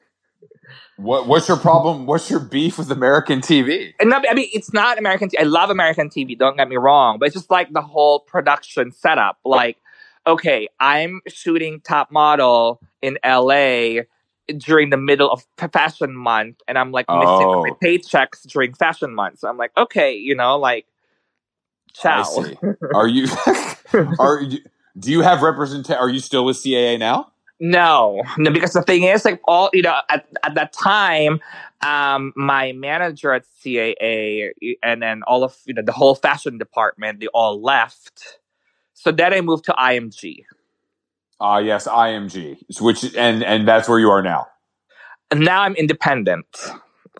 What 0.96 1.26
What's 1.26 1.48
your 1.48 1.56
problem? 1.56 2.06
What's 2.06 2.30
your 2.30 2.40
beef 2.40 2.78
with 2.78 2.90
American 2.90 3.40
TV? 3.40 3.94
And 4.00 4.10
not, 4.10 4.24
I 4.28 4.34
mean, 4.34 4.48
it's 4.52 4.72
not 4.72 4.98
American. 4.98 5.28
T- 5.28 5.38
I 5.38 5.42
love 5.44 5.70
American 5.70 6.08
TV. 6.08 6.38
Don't 6.38 6.56
get 6.56 6.68
me 6.68 6.76
wrong, 6.76 7.18
but 7.18 7.26
it's 7.26 7.34
just 7.34 7.50
like 7.50 7.72
the 7.72 7.82
whole 7.82 8.20
production 8.20 8.92
setup. 8.92 9.38
Like, 9.44 9.76
okay, 10.26 10.68
I'm 10.80 11.20
shooting 11.28 11.80
Top 11.80 12.10
Model 12.12 12.80
in 13.02 13.18
LA 13.24 14.02
during 14.58 14.90
the 14.90 14.96
middle 14.96 15.30
of 15.30 15.44
Fashion 15.72 16.14
Month, 16.14 16.60
and 16.68 16.78
I'm 16.78 16.92
like 16.92 17.06
missing 17.08 17.46
Oh. 17.46 17.62
my 17.62 17.70
paychecks 17.82 18.46
during 18.46 18.74
Fashion 18.74 19.14
Month. 19.14 19.40
So 19.40 19.48
I'm 19.48 19.56
like, 19.56 19.72
okay, 19.76 20.14
you 20.14 20.34
know, 20.34 20.58
like, 20.58 20.86
ciao. 21.94 22.24
Are 22.94 23.08
you? 23.08 23.26
are 24.18 24.40
you? 24.40 24.60
Do 24.98 25.10
you 25.10 25.22
have 25.22 25.42
represent? 25.42 25.90
Are 25.90 26.08
you 26.08 26.20
still 26.20 26.44
with 26.44 26.56
CAA 26.56 26.98
now? 26.98 27.32
No, 27.64 28.22
no, 28.36 28.50
because 28.50 28.74
the 28.74 28.82
thing 28.82 29.04
is, 29.04 29.24
like, 29.24 29.40
all 29.48 29.70
you 29.72 29.82
know, 29.82 29.96
at, 30.10 30.26
at 30.42 30.54
that 30.54 30.72
time, 30.74 31.40
um, 31.82 32.32
my 32.36 32.72
manager 32.72 33.32
at 33.32 33.44
CAA 33.64 34.50
and 34.82 35.00
then 35.02 35.22
all 35.26 35.42
of 35.44 35.56
you 35.64 35.72
know 35.74 35.82
the 35.82 35.92
whole 35.92 36.14
fashion 36.14 36.58
department, 36.58 37.20
they 37.20 37.28
all 37.28 37.62
left. 37.62 38.38
So 38.92 39.12
then 39.12 39.32
I 39.32 39.40
moved 39.40 39.64
to 39.66 39.72
IMG, 39.72 40.44
Ah, 41.40 41.58
yes, 41.58 41.86
IMG. 41.88 42.58
Which 42.80 43.14
and 43.16 43.42
and 43.42 43.66
that's 43.66 43.88
where 43.88 43.98
you 43.98 44.10
are 44.10 44.22
now. 44.22 44.46
and 45.30 45.40
now 45.40 45.62
I'm 45.62 45.74
independent. 45.74 46.46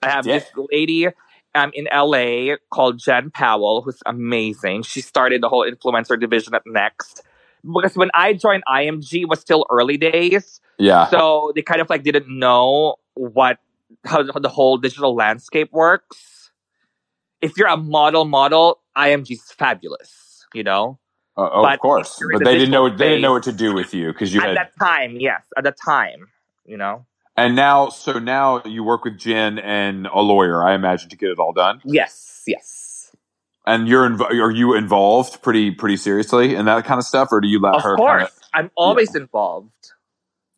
I 0.03 0.11
have 0.11 0.27
Yeah. 0.27 0.41
this 0.41 0.51
lady 0.71 1.09
um, 1.55 1.71
in 1.75 1.87
LA 1.93 2.57
called 2.71 2.99
Jen 2.99 3.31
Powell, 3.31 3.83
who's 3.83 4.03
amazing. 4.07 4.83
She 4.83 5.01
started 5.01 5.43
the 5.43 5.49
whole 5.49 5.65
influencer 5.69 6.21
division 6.21 6.55
at 6.55 6.63
Next. 6.67 7.23
Because 7.65 7.97
when 7.97 8.11
I 8.15 8.35
joined 8.35 8.63
IMG, 8.69 9.23
it 9.23 9.29
was 9.29 9.41
still 9.41 9.67
early 9.71 9.97
days. 9.97 10.61
Yeah. 10.79 11.07
so 11.09 11.53
they 11.55 11.63
kind 11.63 11.81
of 11.81 11.89
like 11.89 12.03
didn't 12.03 12.27
know 12.29 12.97
what 13.15 13.59
how, 14.05 14.25
how 14.33 14.41
the 14.41 14.49
whole 14.49 14.77
digital 14.77 15.15
landscape 15.15 15.71
works. 15.73 16.51
If 17.41 17.57
you're 17.57 17.69
a 17.69 17.77
model, 17.77 18.25
model 18.25 18.81
IMG's 18.97 19.53
fabulous. 19.53 20.47
You 20.53 20.63
know, 20.63 20.99
Uh, 21.37 21.49
oh, 21.53 21.63
but 21.63 21.75
of 21.75 21.81
course, 21.81 22.21
but 22.33 22.39
the 22.39 22.45
they 22.45 22.55
didn't 22.59 22.71
know. 22.71 22.85
digital 22.89 22.99
They 22.99 23.09
didn't 23.11 23.23
know 23.23 23.33
what 23.33 23.43
to 23.45 23.53
do 23.53 23.75
with 23.75 23.93
you 23.93 24.13
because 24.13 24.33
you 24.33 24.41
at 24.41 24.49
had. 24.49 24.57
that 24.57 24.73
time, 24.79 25.17
yes, 25.19 25.43
at 25.57 25.65
the 25.65 25.73
time, 25.73 26.29
you 26.65 26.77
know, 26.77 27.07
and 27.37 27.57
now, 27.57 27.89
so 27.89 28.19
now 28.21 28.63
you 28.65 28.85
work 28.85 29.05
with 29.05 29.19
Jen 29.19 29.59
and 29.59 30.07
a 30.07 30.21
lawyer, 30.21 30.63
I 30.63 30.75
imagine, 30.75 31.09
to 31.11 31.17
get 31.17 31.31
it 31.31 31.39
all 31.41 31.53
done. 31.53 31.81
yes, 31.85 32.43
yes, 32.47 32.84
And 33.67 33.89
you're 33.89 34.09
inv- 34.09 34.31
are 34.31 34.51
you 34.51 34.75
involved 34.75 35.43
pretty 35.43 35.71
pretty 35.71 35.97
seriously 35.97 36.55
in 36.55 36.67
that 36.67 36.85
kind 36.85 36.99
of 36.99 37.05
stuff, 37.05 37.29
or 37.33 37.41
do 37.41 37.49
you 37.49 37.61
let 37.61 37.77
of 37.77 37.83
her? 37.83 37.95
Of 37.95 37.99
course, 37.99 38.23
Kinda, 38.23 38.33
I'm 38.53 38.71
always 38.77 39.15
involved. 39.15 39.71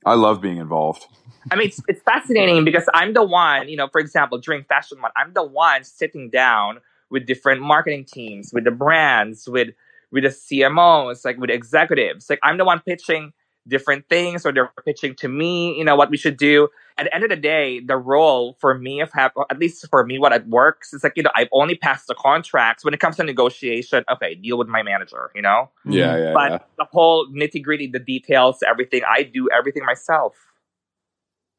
I 0.05 0.15
love 0.15 0.41
being 0.41 0.59
involved. 0.59 1.07
I 1.51 1.57
mean, 1.57 1.69
it's, 1.69 1.81
it's 1.89 2.03
fascinating 2.03 2.65
because 2.65 2.89
I'm 2.93 3.13
the 3.13 3.23
one, 3.23 3.69
you 3.69 3.77
know, 3.77 3.89
for 3.89 4.01
example, 4.01 4.39
during 4.39 4.65
Fashion 4.65 5.01
Month, 5.01 5.15
I'm 5.17 5.33
the 5.33 5.45
one 5.45 5.85
sitting 5.85 6.31
down 6.31 6.81
with 7.11 7.27
different 7.27 7.63
marketing 7.63 8.05
teams, 8.05 8.51
with 8.53 8.65
the 8.65 8.71
brands, 8.71 9.49
with 9.49 9.69
with 10.11 10.25
the 10.25 10.31
CMOs, 10.31 11.25
like 11.25 11.39
with 11.39 11.51
executives. 11.51 12.29
Like 12.31 12.41
I'm 12.43 12.57
the 12.59 12.65
one 12.65 12.81
pitching 12.81 13.33
different 13.69 14.09
things, 14.09 14.47
or 14.47 14.53
they're 14.53 14.73
pitching 14.85 15.15
to 15.17 15.29
me, 15.29 15.77
you 15.77 15.85
know, 15.85 15.97
what 15.97 16.11
we 16.11 16.17
should 16.17 16.37
do. 16.37 16.69
At 16.99 17.05
the 17.05 17.15
end 17.15 17.25
of 17.25 17.31
the 17.31 17.37
day, 17.37 17.81
the 17.81 17.97
role 17.97 18.57
for 18.61 18.77
me 18.77 19.01
of 19.01 19.11
have 19.13 19.33
at 19.51 19.59
least 19.59 19.87
for 19.91 20.05
me, 20.05 20.19
what 20.19 20.33
it 20.33 20.47
works 20.47 20.95
is 20.95 21.05
like 21.05 21.13
you 21.17 21.23
know, 21.23 21.31
I've 21.35 21.49
only 21.53 21.75
passed 21.75 22.07
the 22.07 22.15
contracts. 22.15 22.85
When 22.85 22.95
it 22.95 23.01
comes 23.01 23.17
to 23.17 23.25
negotiation, 23.25 24.05
okay, 24.11 24.35
deal 24.35 24.59
with 24.59 24.69
my 24.69 24.83
manager, 24.83 25.31
you 25.35 25.43
know. 25.43 25.71
Yeah, 25.85 26.09
mm-hmm. 26.09 26.23
yeah, 26.25 26.33
But 26.33 26.51
yeah. 26.53 26.59
the 26.79 26.87
whole 26.91 27.27
nitty 27.29 27.63
gritty, 27.63 27.87
the 27.87 27.99
details, 27.99 28.59
everything, 28.67 29.03
I 29.09 29.23
do 29.25 29.49
everything 29.51 29.85
myself. 29.85 30.35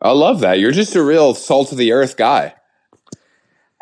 I 0.02 0.12
love 0.12 0.42
that. 0.42 0.60
You're 0.60 0.72
just 0.72 0.96
a 0.96 1.02
real 1.02 1.34
salt 1.34 1.72
of 1.72 1.78
the 1.78 1.92
earth 1.92 2.18
guy. 2.18 2.54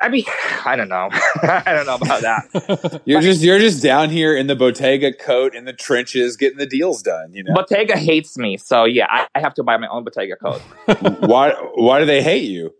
I 0.01 0.09
mean, 0.09 0.25
I 0.65 0.75
don't 0.75 0.89
know. 0.89 1.09
I 1.41 1.63
don't 1.67 1.85
know 1.85 1.95
about 1.95 2.21
that. 2.21 3.01
You're 3.05 3.21
just 3.21 3.41
you're 3.41 3.59
just 3.59 3.81
down 3.81 4.09
here 4.09 4.35
in 4.35 4.47
the 4.47 4.55
Bottega 4.55 5.13
coat 5.13 5.55
in 5.55 5.65
the 5.65 5.73
trenches, 5.73 6.35
getting 6.35 6.57
the 6.57 6.65
deals 6.65 7.01
done. 7.01 7.33
You 7.33 7.43
know 7.43 7.53
Bottega 7.53 7.97
hates 7.97 8.37
me, 8.37 8.57
so 8.57 8.83
yeah, 8.83 9.07
I, 9.09 9.27
I 9.35 9.39
have 9.39 9.53
to 9.55 9.63
buy 9.63 9.77
my 9.77 9.87
own 9.87 10.03
Bottega 10.03 10.35
coat. 10.35 10.61
why? 11.21 11.51
Why 11.75 11.99
do 11.99 12.05
they 12.05 12.21
hate 12.21 12.49
you? 12.49 12.73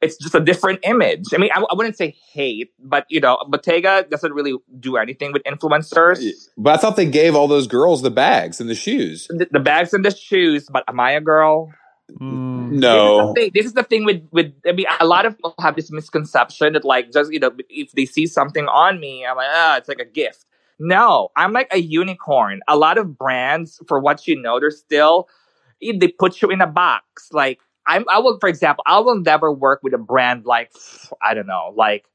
It's 0.00 0.16
just 0.16 0.34
a 0.34 0.40
different 0.40 0.80
image. 0.82 1.26
I 1.32 1.38
mean, 1.38 1.50
I, 1.54 1.60
I 1.60 1.74
wouldn't 1.74 1.96
say 1.96 2.16
hate, 2.32 2.72
but 2.78 3.06
you 3.08 3.20
know, 3.20 3.38
Bottega 3.48 4.06
doesn't 4.10 4.32
really 4.32 4.54
do 4.80 4.96
anything 4.96 5.32
with 5.32 5.42
influencers. 5.44 6.48
But 6.56 6.74
I 6.74 6.76
thought 6.78 6.96
they 6.96 7.06
gave 7.06 7.34
all 7.34 7.48
those 7.48 7.66
girls 7.66 8.02
the 8.02 8.10
bags 8.10 8.60
and 8.60 8.68
the 8.70 8.74
shoes. 8.74 9.26
The, 9.28 9.48
the 9.50 9.60
bags 9.60 9.92
and 9.92 10.04
the 10.04 10.14
shoes, 10.14 10.68
but 10.70 10.84
am 10.88 10.98
I 10.98 11.12
a 11.12 11.20
girl? 11.20 11.72
Mm. 12.12 12.72
No, 12.72 13.16
This 13.16 13.24
is, 13.24 13.34
the 13.34 13.34
thing, 13.34 13.50
this 13.54 13.66
is 13.66 13.72
the 13.72 13.82
thing 13.82 14.04
with 14.04 14.28
with. 14.30 14.52
I 14.66 14.72
mean, 14.72 14.86
a 15.00 15.06
lot 15.06 15.26
of 15.26 15.36
people 15.36 15.54
have 15.60 15.76
this 15.76 15.90
misconception 15.90 16.74
that 16.74 16.84
like 16.84 17.12
just 17.12 17.32
you 17.32 17.40
know, 17.40 17.52
if 17.68 17.92
they 17.92 18.04
see 18.04 18.26
something 18.26 18.66
on 18.66 19.00
me, 19.00 19.24
I'm 19.24 19.36
like, 19.36 19.48
ah, 19.50 19.76
it's 19.78 19.88
like 19.88 20.00
a 20.00 20.04
gift. 20.04 20.44
No, 20.78 21.30
I'm 21.36 21.52
like 21.52 21.68
a 21.72 21.78
unicorn. 21.78 22.60
A 22.68 22.76
lot 22.76 22.98
of 22.98 23.16
brands, 23.16 23.80
for 23.88 24.00
what 24.00 24.26
you 24.26 24.40
know, 24.40 24.60
they're 24.60 24.70
still 24.70 25.28
they 25.80 26.08
put 26.08 26.42
you 26.42 26.50
in 26.50 26.60
a 26.60 26.66
box. 26.66 27.28
Like 27.32 27.60
I'm, 27.86 28.04
I 28.10 28.18
will, 28.18 28.38
for 28.38 28.48
example, 28.48 28.84
I 28.86 28.98
will 28.98 29.20
never 29.20 29.52
work 29.52 29.80
with 29.82 29.94
a 29.94 29.98
brand 29.98 30.44
like, 30.46 30.72
I 31.22 31.34
don't 31.34 31.46
know, 31.46 31.72
like, 31.76 32.06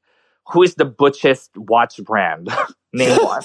who 0.52 0.62
is 0.62 0.74
the 0.74 0.84
butchest 0.84 1.50
watch 1.56 2.02
brand? 2.02 2.48
Name 2.92 3.22
one. 3.22 3.42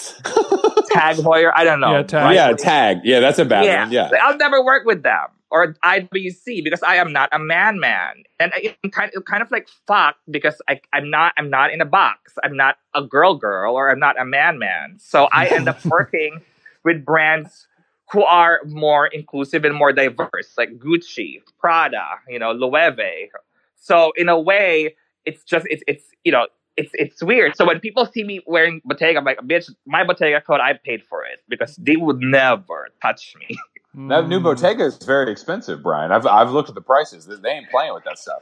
Tag 0.92 1.18
Heuer? 1.18 1.52
I 1.56 1.64
don't 1.64 1.80
know. 1.80 1.92
Yeah, 1.92 2.04
Tag. 2.04 2.24
right? 2.24 2.34
yeah, 2.34 2.52
tag. 2.54 2.98
Yeah, 3.04 3.20
that's 3.20 3.38
a 3.38 3.46
bad 3.46 3.66
yeah. 3.66 3.84
one. 3.84 3.92
Yeah. 3.92 4.10
I'll 4.24 4.38
never 4.38 4.64
work 4.64 4.86
with 4.86 5.04
them 5.04 5.28
or 5.52 5.76
IWC 5.84 6.64
because 6.64 6.84
I 6.84 6.96
am 6.96 7.14
not 7.14 7.30
a 7.32 7.40
man 7.40 7.80
man. 7.80 8.24
And 8.40 8.52
I- 8.54 8.76
kind 8.90 9.12
of, 9.16 9.26
kind 9.26 9.42
of 9.42 9.52
like 9.52 9.68
fucked 9.88 10.20
because 10.30 10.62
I, 10.68 10.80
I'm 10.94 11.10
not 11.10 11.34
I'm 11.38 11.50
not 11.50 11.72
in 11.72 11.82
a 11.82 11.86
box. 11.86 12.34
I'm 12.44 12.56
not 12.56 12.78
a 12.94 13.02
girl 13.04 13.36
girl 13.36 13.76
or 13.76 13.90
I'm 13.92 14.00
not 14.00 14.20
a 14.20 14.26
man 14.26 14.60
man. 14.60 14.98
So 15.00 15.28
I 15.32 15.48
end 15.48 15.68
up 15.68 15.84
working 15.86 16.42
with 16.84 17.06
brands 17.06 17.68
who 18.12 18.24
are 18.24 18.62
more 18.66 19.08
inclusive 19.08 19.66
and 19.66 19.76
more 19.76 19.92
diverse, 19.92 20.54
like 20.58 20.78
Gucci, 20.78 21.42
Prada, 21.60 22.06
you 22.30 22.38
know, 22.38 22.54
Loewe. 22.54 23.30
So 23.76 24.14
in 24.16 24.30
a 24.30 24.40
way, 24.40 24.96
it's 25.26 25.44
just 25.44 25.66
it's 25.70 25.84
it's 25.88 26.04
you 26.24 26.32
know 26.32 26.48
it's 26.78 26.92
it's 26.94 27.24
weird. 27.24 27.56
So 27.56 27.66
when 27.66 27.80
people 27.80 28.06
see 28.06 28.24
me 28.24 28.42
wearing 28.46 28.82
Bottega, 28.86 29.18
I'm 29.20 29.26
like, 29.26 29.40
bitch, 29.40 29.70
my 29.86 30.04
Bottega 30.04 30.42
coat, 30.42 30.60
I 30.62 30.74
paid 30.74 31.04
for 31.04 31.24
it 31.24 31.40
because 31.48 31.76
they 31.78 31.96
would 31.96 32.20
never 32.20 32.90
touch 33.02 33.36
me. 33.40 33.58
That 34.10 34.28
new 34.28 34.40
Mm. 34.40 34.44
Bottega 34.44 34.84
is 34.84 34.98
very 34.98 35.32
expensive, 35.32 35.82
Bryan. 35.82 36.12
I've 36.12 36.26
I've 36.28 36.52
looked 36.52 36.70
at 36.70 36.76
the 36.76 36.82
prices. 36.82 37.26
They 37.28 37.50
ain't 37.50 37.70
playing 37.72 37.94
with 37.94 38.04
that 38.04 38.20
stuff. 38.20 38.40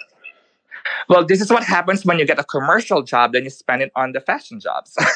Well, 1.07 1.25
this 1.25 1.41
is 1.41 1.49
what 1.51 1.63
happens 1.63 2.03
when 2.05 2.17
you 2.19 2.25
get 2.25 2.39
a 2.39 2.43
commercial 2.43 3.03
job, 3.03 3.33
then 3.33 3.43
you 3.45 3.49
spend 3.49 3.81
it 3.81 3.91
on 3.95 4.11
the 4.13 4.19
fashion 4.21 4.59
jobs. 4.59 4.95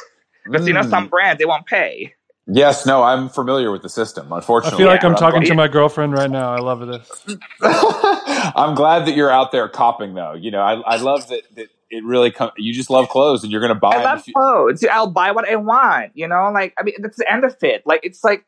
Because 0.49 0.65
you 0.65 0.73
know 0.73 0.79
Mm. 0.81 0.89
some 0.89 1.07
brands 1.09 1.39
they 1.39 1.45
won't 1.45 1.65
pay. 1.65 2.13
Yes, 2.49 2.85
no, 2.85 3.03
I'm 3.03 3.27
familiar 3.27 3.69
with 3.69 3.81
the 3.81 3.89
system. 3.89 4.31
Unfortunately, 4.31 4.75
I 4.75 4.77
feel 4.77 4.87
like 4.87 5.03
I'm 5.03 5.11
Yeah. 5.11 5.17
talking 5.17 5.43
to 5.43 5.53
my 5.55 5.67
girlfriend 5.67 6.13
right 6.13 6.31
now. 6.31 6.53
I 6.53 6.59
love 6.59 6.79
this. 6.87 7.25
I'm 7.61 8.73
glad 8.75 9.05
that 9.07 9.15
you're 9.15 9.29
out 9.29 9.51
there 9.51 9.67
copping, 9.67 10.13
though. 10.13 10.33
You 10.33 10.51
know, 10.51 10.61
I, 10.61 10.75
I 10.81 10.95
love 10.97 11.27
that, 11.27 11.41
that 11.55 11.67
it 11.89 12.03
really 12.05 12.31
com- 12.31 12.51
you 12.57 12.73
just 12.73 12.89
love 12.89 13.09
clothes 13.09 13.43
and 13.43 13.51
you're 13.51 13.59
going 13.59 13.73
to 13.73 13.79
buy 13.79 13.89
I 13.89 13.95
them. 13.97 14.03
love 14.03 14.23
you- 14.27 14.33
clothes. 14.33 14.85
I'll 14.89 15.11
buy 15.11 15.31
what 15.31 15.49
I 15.49 15.57
want. 15.57 16.11
You 16.15 16.29
know, 16.29 16.49
like 16.53 16.73
I 16.79 16.83
mean, 16.83 16.95
that's 16.99 17.17
the 17.17 17.29
end 17.29 17.43
of 17.43 17.57
it. 17.61 17.83
Like 17.85 18.01
it's 18.03 18.23
like, 18.23 18.45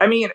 I 0.00 0.06
mean, 0.06 0.30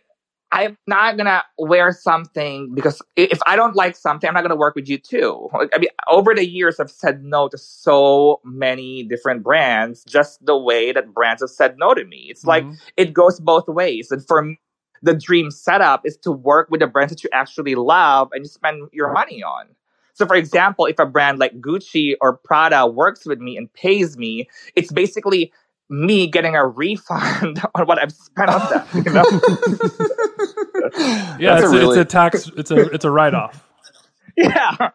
I'm 0.52 0.78
not 0.88 1.16
gonna 1.18 1.44
wear 1.60 1.92
something 1.92 2.74
because 2.74 3.02
if 3.16 3.40
I 3.46 3.56
don't 3.56 3.76
like 3.76 3.96
something, 3.96 4.28
I'm 4.28 4.34
not 4.34 4.42
gonna 4.42 4.56
work 4.56 4.74
with 4.76 4.90
you 4.90 4.98
too. 4.98 5.48
Like, 5.54 5.70
I 5.76 5.78
mean, 5.78 5.90
over 6.10 6.34
the 6.34 6.48
years, 6.48 6.80
I've 6.80 6.90
said 6.90 7.24
no 7.24 7.48
to 7.50 7.58
so 7.58 8.40
many 8.44 9.04
different 9.04 9.44
brands, 9.44 10.04
just 10.06 10.44
the 10.44 10.58
way 10.58 10.92
that 10.92 11.14
brands 11.14 11.44
have 11.44 11.52
said 11.52 11.78
no 11.78 11.94
to 11.94 12.04
me. 12.04 12.28
It's 12.30 12.46
like 12.46 12.66
Mhm. 12.66 12.78
it 12.98 13.14
goes 13.14 13.40
both 13.40 13.68
ways. 13.68 14.10
And 14.12 14.26
for 14.26 14.42
me, 14.42 14.60
the 15.04 15.14
dream 15.14 15.52
setup 15.52 16.02
is 16.06 16.18
to 16.18 16.32
work 16.32 16.68
with 16.72 16.80
the 16.80 16.88
brands 16.88 17.14
that 17.14 17.24
you 17.24 17.30
actually 17.32 17.76
love 17.76 18.30
and 18.34 18.44
you 18.44 18.50
spend 18.50 18.90
your 18.92 19.12
money 19.14 19.44
on. 19.44 19.68
So, 20.14 20.26
for 20.26 20.36
example, 20.36 20.86
if 20.86 21.00
a 21.00 21.06
brand 21.06 21.40
like 21.40 21.60
Gucci 21.62 22.16
or 22.22 22.38
Prada 22.38 22.86
works 22.88 23.26
with 23.26 23.40
me 23.40 23.56
and 23.56 23.72
pays 23.74 24.18
me, 24.18 24.50
it's 24.76 24.92
basically 24.92 25.54
me 25.90 26.28
getting 26.28 26.56
a 26.56 26.66
refund 26.66 27.62
on 27.76 27.88
what 27.88 28.00
I've 28.00 28.12
spent 28.12 28.50
on 28.50 28.70
them. 28.70 28.86
You 29.06 29.14
know? 29.14 29.24
yeah, 31.40 31.58
it's 31.58 31.64
a 31.64 31.68
a, 31.68 31.70
really- 31.70 31.88
it's 31.88 31.98
a 31.98 32.06
tax. 32.06 32.50
It's 32.58 32.72
a 32.72 32.80
it's 32.92 33.06
a 33.06 33.12
write 33.12 33.34
off. 33.34 33.64
yeah, 34.38 34.92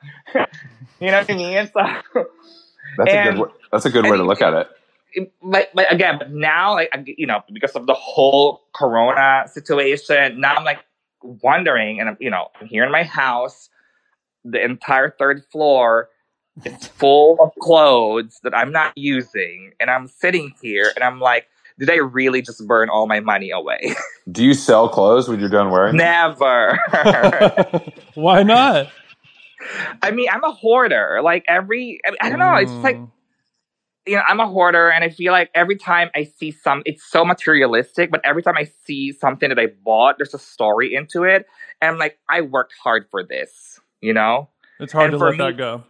you 1.01 1.11
know 1.11 1.19
what 1.19 1.31
I 1.31 1.35
mean. 1.35 1.71
So, 1.75 2.25
that's 2.97 3.13
a 3.13 3.23
good. 3.25 3.39
wa- 3.39 3.49
That's 3.73 3.85
a 3.85 3.91
good 3.91 4.05
way 4.05 4.17
to 4.17 4.23
look 4.25 4.41
at 4.41 4.55
it. 4.55 4.69
it- 5.13 5.33
but, 5.43 5.71
but 5.75 5.93
again, 5.93 6.17
but 6.19 6.31
now, 6.33 6.75
like 6.75 6.91
you 7.19 7.27
know, 7.27 7.43
because 7.53 7.73
of 7.73 7.87
the 7.87 7.95
whole 7.95 8.63
Corona 8.75 9.45
situation, 9.49 10.41
now 10.41 10.55
I'm 10.55 10.65
like 10.65 10.79
wondering, 11.23 12.01
and 12.01 12.11
I'm, 12.11 12.17
you 12.21 12.31
know, 12.31 12.49
I'm 12.61 12.69
here 12.69 12.85
in 12.85 12.93
my 12.93 13.03
house, 13.03 13.69
the 14.45 14.63
entire 14.65 15.11
third 15.11 15.43
floor 15.53 16.09
is 16.65 16.87
full 16.87 17.37
of 17.41 17.53
clothes 17.61 18.41
that 18.43 18.55
I'm 18.55 18.73
not 18.73 18.93
using, 18.97 19.73
and 19.81 19.91
I'm 19.91 20.07
sitting 20.07 20.53
here, 20.63 20.93
and 20.95 21.03
I'm 21.05 21.21
like, 21.21 21.47
did 21.79 21.91
I 21.91 21.97
really 21.97 22.41
just 22.43 22.65
burn 22.67 22.89
all 22.89 23.07
my 23.07 23.21
money 23.21 23.51
away? 23.51 23.95
Do 24.31 24.45
you 24.45 24.55
sell 24.55 24.89
clothes 24.89 25.29
when 25.29 25.41
you're 25.41 25.49
done 25.49 25.71
wearing? 25.71 25.97
Never. 25.97 26.79
Why 28.15 28.43
not? 28.45 28.89
I 30.03 30.11
mean, 30.13 30.29
I'm 30.31 30.45
a 30.45 30.53
hoarder. 30.53 31.21
Like 31.23 31.45
every, 31.49 32.01
I, 32.07 32.11
mean, 32.11 32.19
I 32.21 32.29
don't 32.31 32.39
know. 32.39 32.55
It's 32.57 32.71
just 32.71 32.85
like 32.85 32.97
Mm. 32.97 33.11
you 34.07 34.17
know, 34.17 34.23
I'm 34.29 34.39
a 34.39 34.47
hoarder, 34.47 34.91
and 34.91 35.03
I 35.03 35.09
feel 35.09 35.33
like 35.33 35.51
every 35.55 35.77
time 35.77 36.11
I 36.15 36.25
see 36.25 36.51
some, 36.53 36.83
it's 36.85 37.03
so 37.03 37.25
materialistic. 37.25 38.11
But 38.11 38.21
every 38.23 38.43
time 38.43 38.57
I 38.57 38.71
see 38.85 39.13
something 39.13 39.49
that 39.49 39.59
I 39.59 39.69
bought, 39.83 40.19
there's 40.19 40.35
a 40.35 40.39
story 40.39 40.95
into 40.95 41.25
it, 41.25 41.47
and 41.81 41.91
I'm 41.93 41.99
like, 41.99 42.19
I 42.29 42.43
worked 42.43 42.75
hard 42.83 43.07
for 43.11 43.25
this. 43.25 43.81
You 44.01 44.13
know, 44.13 44.49
it's 44.79 44.93
hard 44.93 45.13
and 45.13 45.19
to 45.19 45.25
let 45.25 45.33
me- 45.33 45.39
that 45.39 45.57
go. 45.57 45.83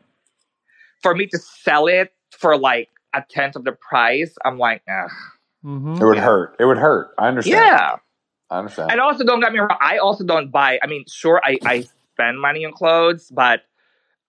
For 1.05 1.14
me 1.14 1.26
to 1.26 1.39
sell 1.39 1.86
it 1.86 2.12
for 2.31 2.56
like 2.56 2.89
a 3.14 3.22
tenth 3.28 3.56
of 3.56 3.64
the 3.64 3.72
price, 3.72 4.35
I'm 4.43 4.59
like, 4.59 4.82
Ugh. 4.90 5.10
hmm 5.62 5.97
It 6.01 6.05
would 6.05 6.18
hurt. 6.18 6.56
It 6.59 6.64
would 6.64 6.78
hurt. 6.78 7.14
I 7.18 7.28
understand. 7.28 7.62
yeah. 7.62 7.97
I 8.51 8.59
understand. 8.59 8.90
And 8.90 9.01
also, 9.01 9.22
don't 9.22 9.40
get 9.40 9.52
me 9.52 9.59
wrong. 9.59 9.76
I 9.81 9.98
also 9.98 10.24
don't 10.24 10.51
buy. 10.51 10.81
I 10.82 10.86
mean, 10.86 11.05
sure, 11.06 11.40
I 11.44 11.59
I 11.64 11.85
spend 12.14 12.40
money 12.40 12.64
on 12.64 12.72
clothes, 12.72 13.31
but 13.31 13.62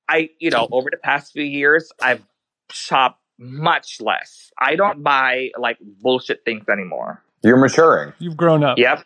I, 0.10 0.30
you 0.40 0.52
know, 0.52 0.68
over 0.72 0.90
the 0.92 0.98
past 0.98 1.32
few 1.32 1.44
years, 1.44 1.92
I've 2.02 2.24
shopped 2.70 3.22
much 3.40 4.02
less. 4.02 4.52
I 4.60 4.76
don't 4.76 5.02
buy 5.02 5.52
like 5.58 5.78
bullshit 6.02 6.44
things 6.44 6.68
anymore. 6.70 7.24
You're 7.42 7.58
maturing. 7.58 8.14
You've 8.20 8.38
grown 8.38 8.64
up. 8.64 8.78
Yep. 8.78 9.06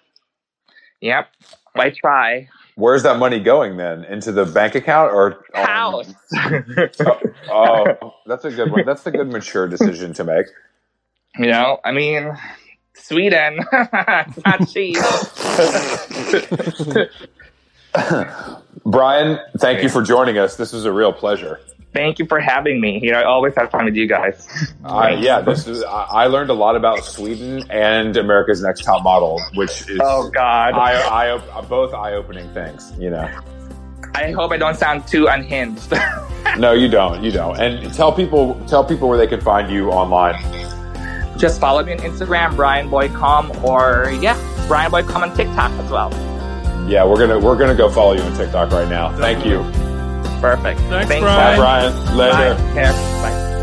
Yep. 1.02 1.28
I 1.76 1.90
try. 1.92 2.50
Where's 2.80 3.04
that 3.04 3.18
money 3.20 3.40
going 3.42 3.76
then? 3.78 4.06
Into 4.06 4.32
the 4.32 4.46
bank 4.46 4.74
account 4.76 5.12
or 5.14 5.44
on- 5.54 5.66
House. 5.66 6.14
Oh, 7.52 8.14
that's 8.26 8.46
a 8.46 8.52
good 8.52 8.72
one. 8.72 8.86
That's 8.86 9.06
a 9.06 9.12
good 9.12 9.28
mature 9.32 9.68
decision 9.68 10.14
to 10.14 10.24
make. 10.24 10.46
you 11.38 11.48
know, 11.48 11.80
I 11.84 11.92
mean, 11.92 12.38
Sweden. 12.96 13.60
it's 13.72 14.46
not 14.46 14.70
cheap. 14.70 14.98
Bryan, 18.86 19.40
thank 19.58 19.84
you 19.84 19.90
for 19.90 20.02
joining 20.02 20.38
us. 20.38 20.56
This 20.56 20.72
was 20.74 20.86
a 20.86 20.92
real 20.94 21.12
pleasure. 21.12 21.60
Thank 21.92 22.20
you 22.20 22.26
for 22.28 22.40
having 22.40 22.80
me. 22.80 23.00
You 23.02 23.12
know, 23.12 23.20
I 23.20 23.24
always 23.24 23.56
have 23.56 23.72
fun 23.72 23.86
with 23.86 23.96
you 23.96 24.08
guys. 24.08 24.48
I, 24.84 25.12
yeah, 25.12 25.42
this 25.42 25.68
is. 25.68 25.84
I, 25.84 26.28
learned 26.28 26.52
a 26.52 26.54
lot 26.54 26.76
about 26.76 27.04
Sweden 27.04 27.64
and 27.72 28.16
America's 28.16 28.62
Next 28.62 28.84
Top 28.84 29.04
Model, 29.04 29.42
which 29.56 29.90
is 29.90 30.00
Oh 30.02 30.30
God. 30.30 30.74
eye, 30.76 31.02
eye, 31.02 31.30
uh, 31.30 31.62
both 31.64 31.94
eye-opening 31.94 32.54
things. 32.54 32.94
You 33.00 33.10
know, 33.10 33.28
I 34.14 34.32
hope 34.32 34.52
I 34.52 34.58
don't 34.58 34.78
sound 34.78 35.08
too 35.08 35.28
unhinged. 35.28 35.92
no, 36.60 36.74
you 36.74 36.90
don't, 36.90 37.24
you 37.24 37.32
don't. 37.32 37.60
And 37.60 37.92
tell 37.94 38.12
people, 38.12 38.54
tell 38.68 38.84
people 38.84 39.10
where 39.10 39.18
they 39.18 39.28
can 39.28 39.42
find 39.42 39.72
you 39.72 39.90
online. 39.90 40.36
Just 41.40 41.60
follow 41.60 41.84
me 41.84 41.94
on 41.94 42.00
Instagram, 42.00 42.56
Bryanboycom, 42.56 43.64
or 43.64 44.12
yeah, 44.22 44.36
Bryanboycom 44.68 45.22
on 45.22 45.36
TikTok 45.36 45.72
as 45.72 45.90
well. 45.90 46.12
Yeah, 46.88 47.06
we're 47.06 47.18
gonna 47.18 47.40
we're 47.40 47.58
gonna 47.58 47.76
go 47.76 47.90
follow 47.90 48.14
you 48.14 48.22
on 48.22 48.36
TikTok 48.36 48.72
right 48.72 48.90
now. 48.90 49.16
Thank 49.18 49.46
you, 49.46 49.64
Perfect. 50.42 50.80
Thanks, 50.82 51.10
Thanks 51.10 51.20
Bryan. 51.20 51.58
Bye, 51.60 51.92
Bryan. 51.92 52.18
Later. 52.18 52.56
Bye. 52.56 52.74
Care. 52.74 52.94
Bye. 52.94 53.59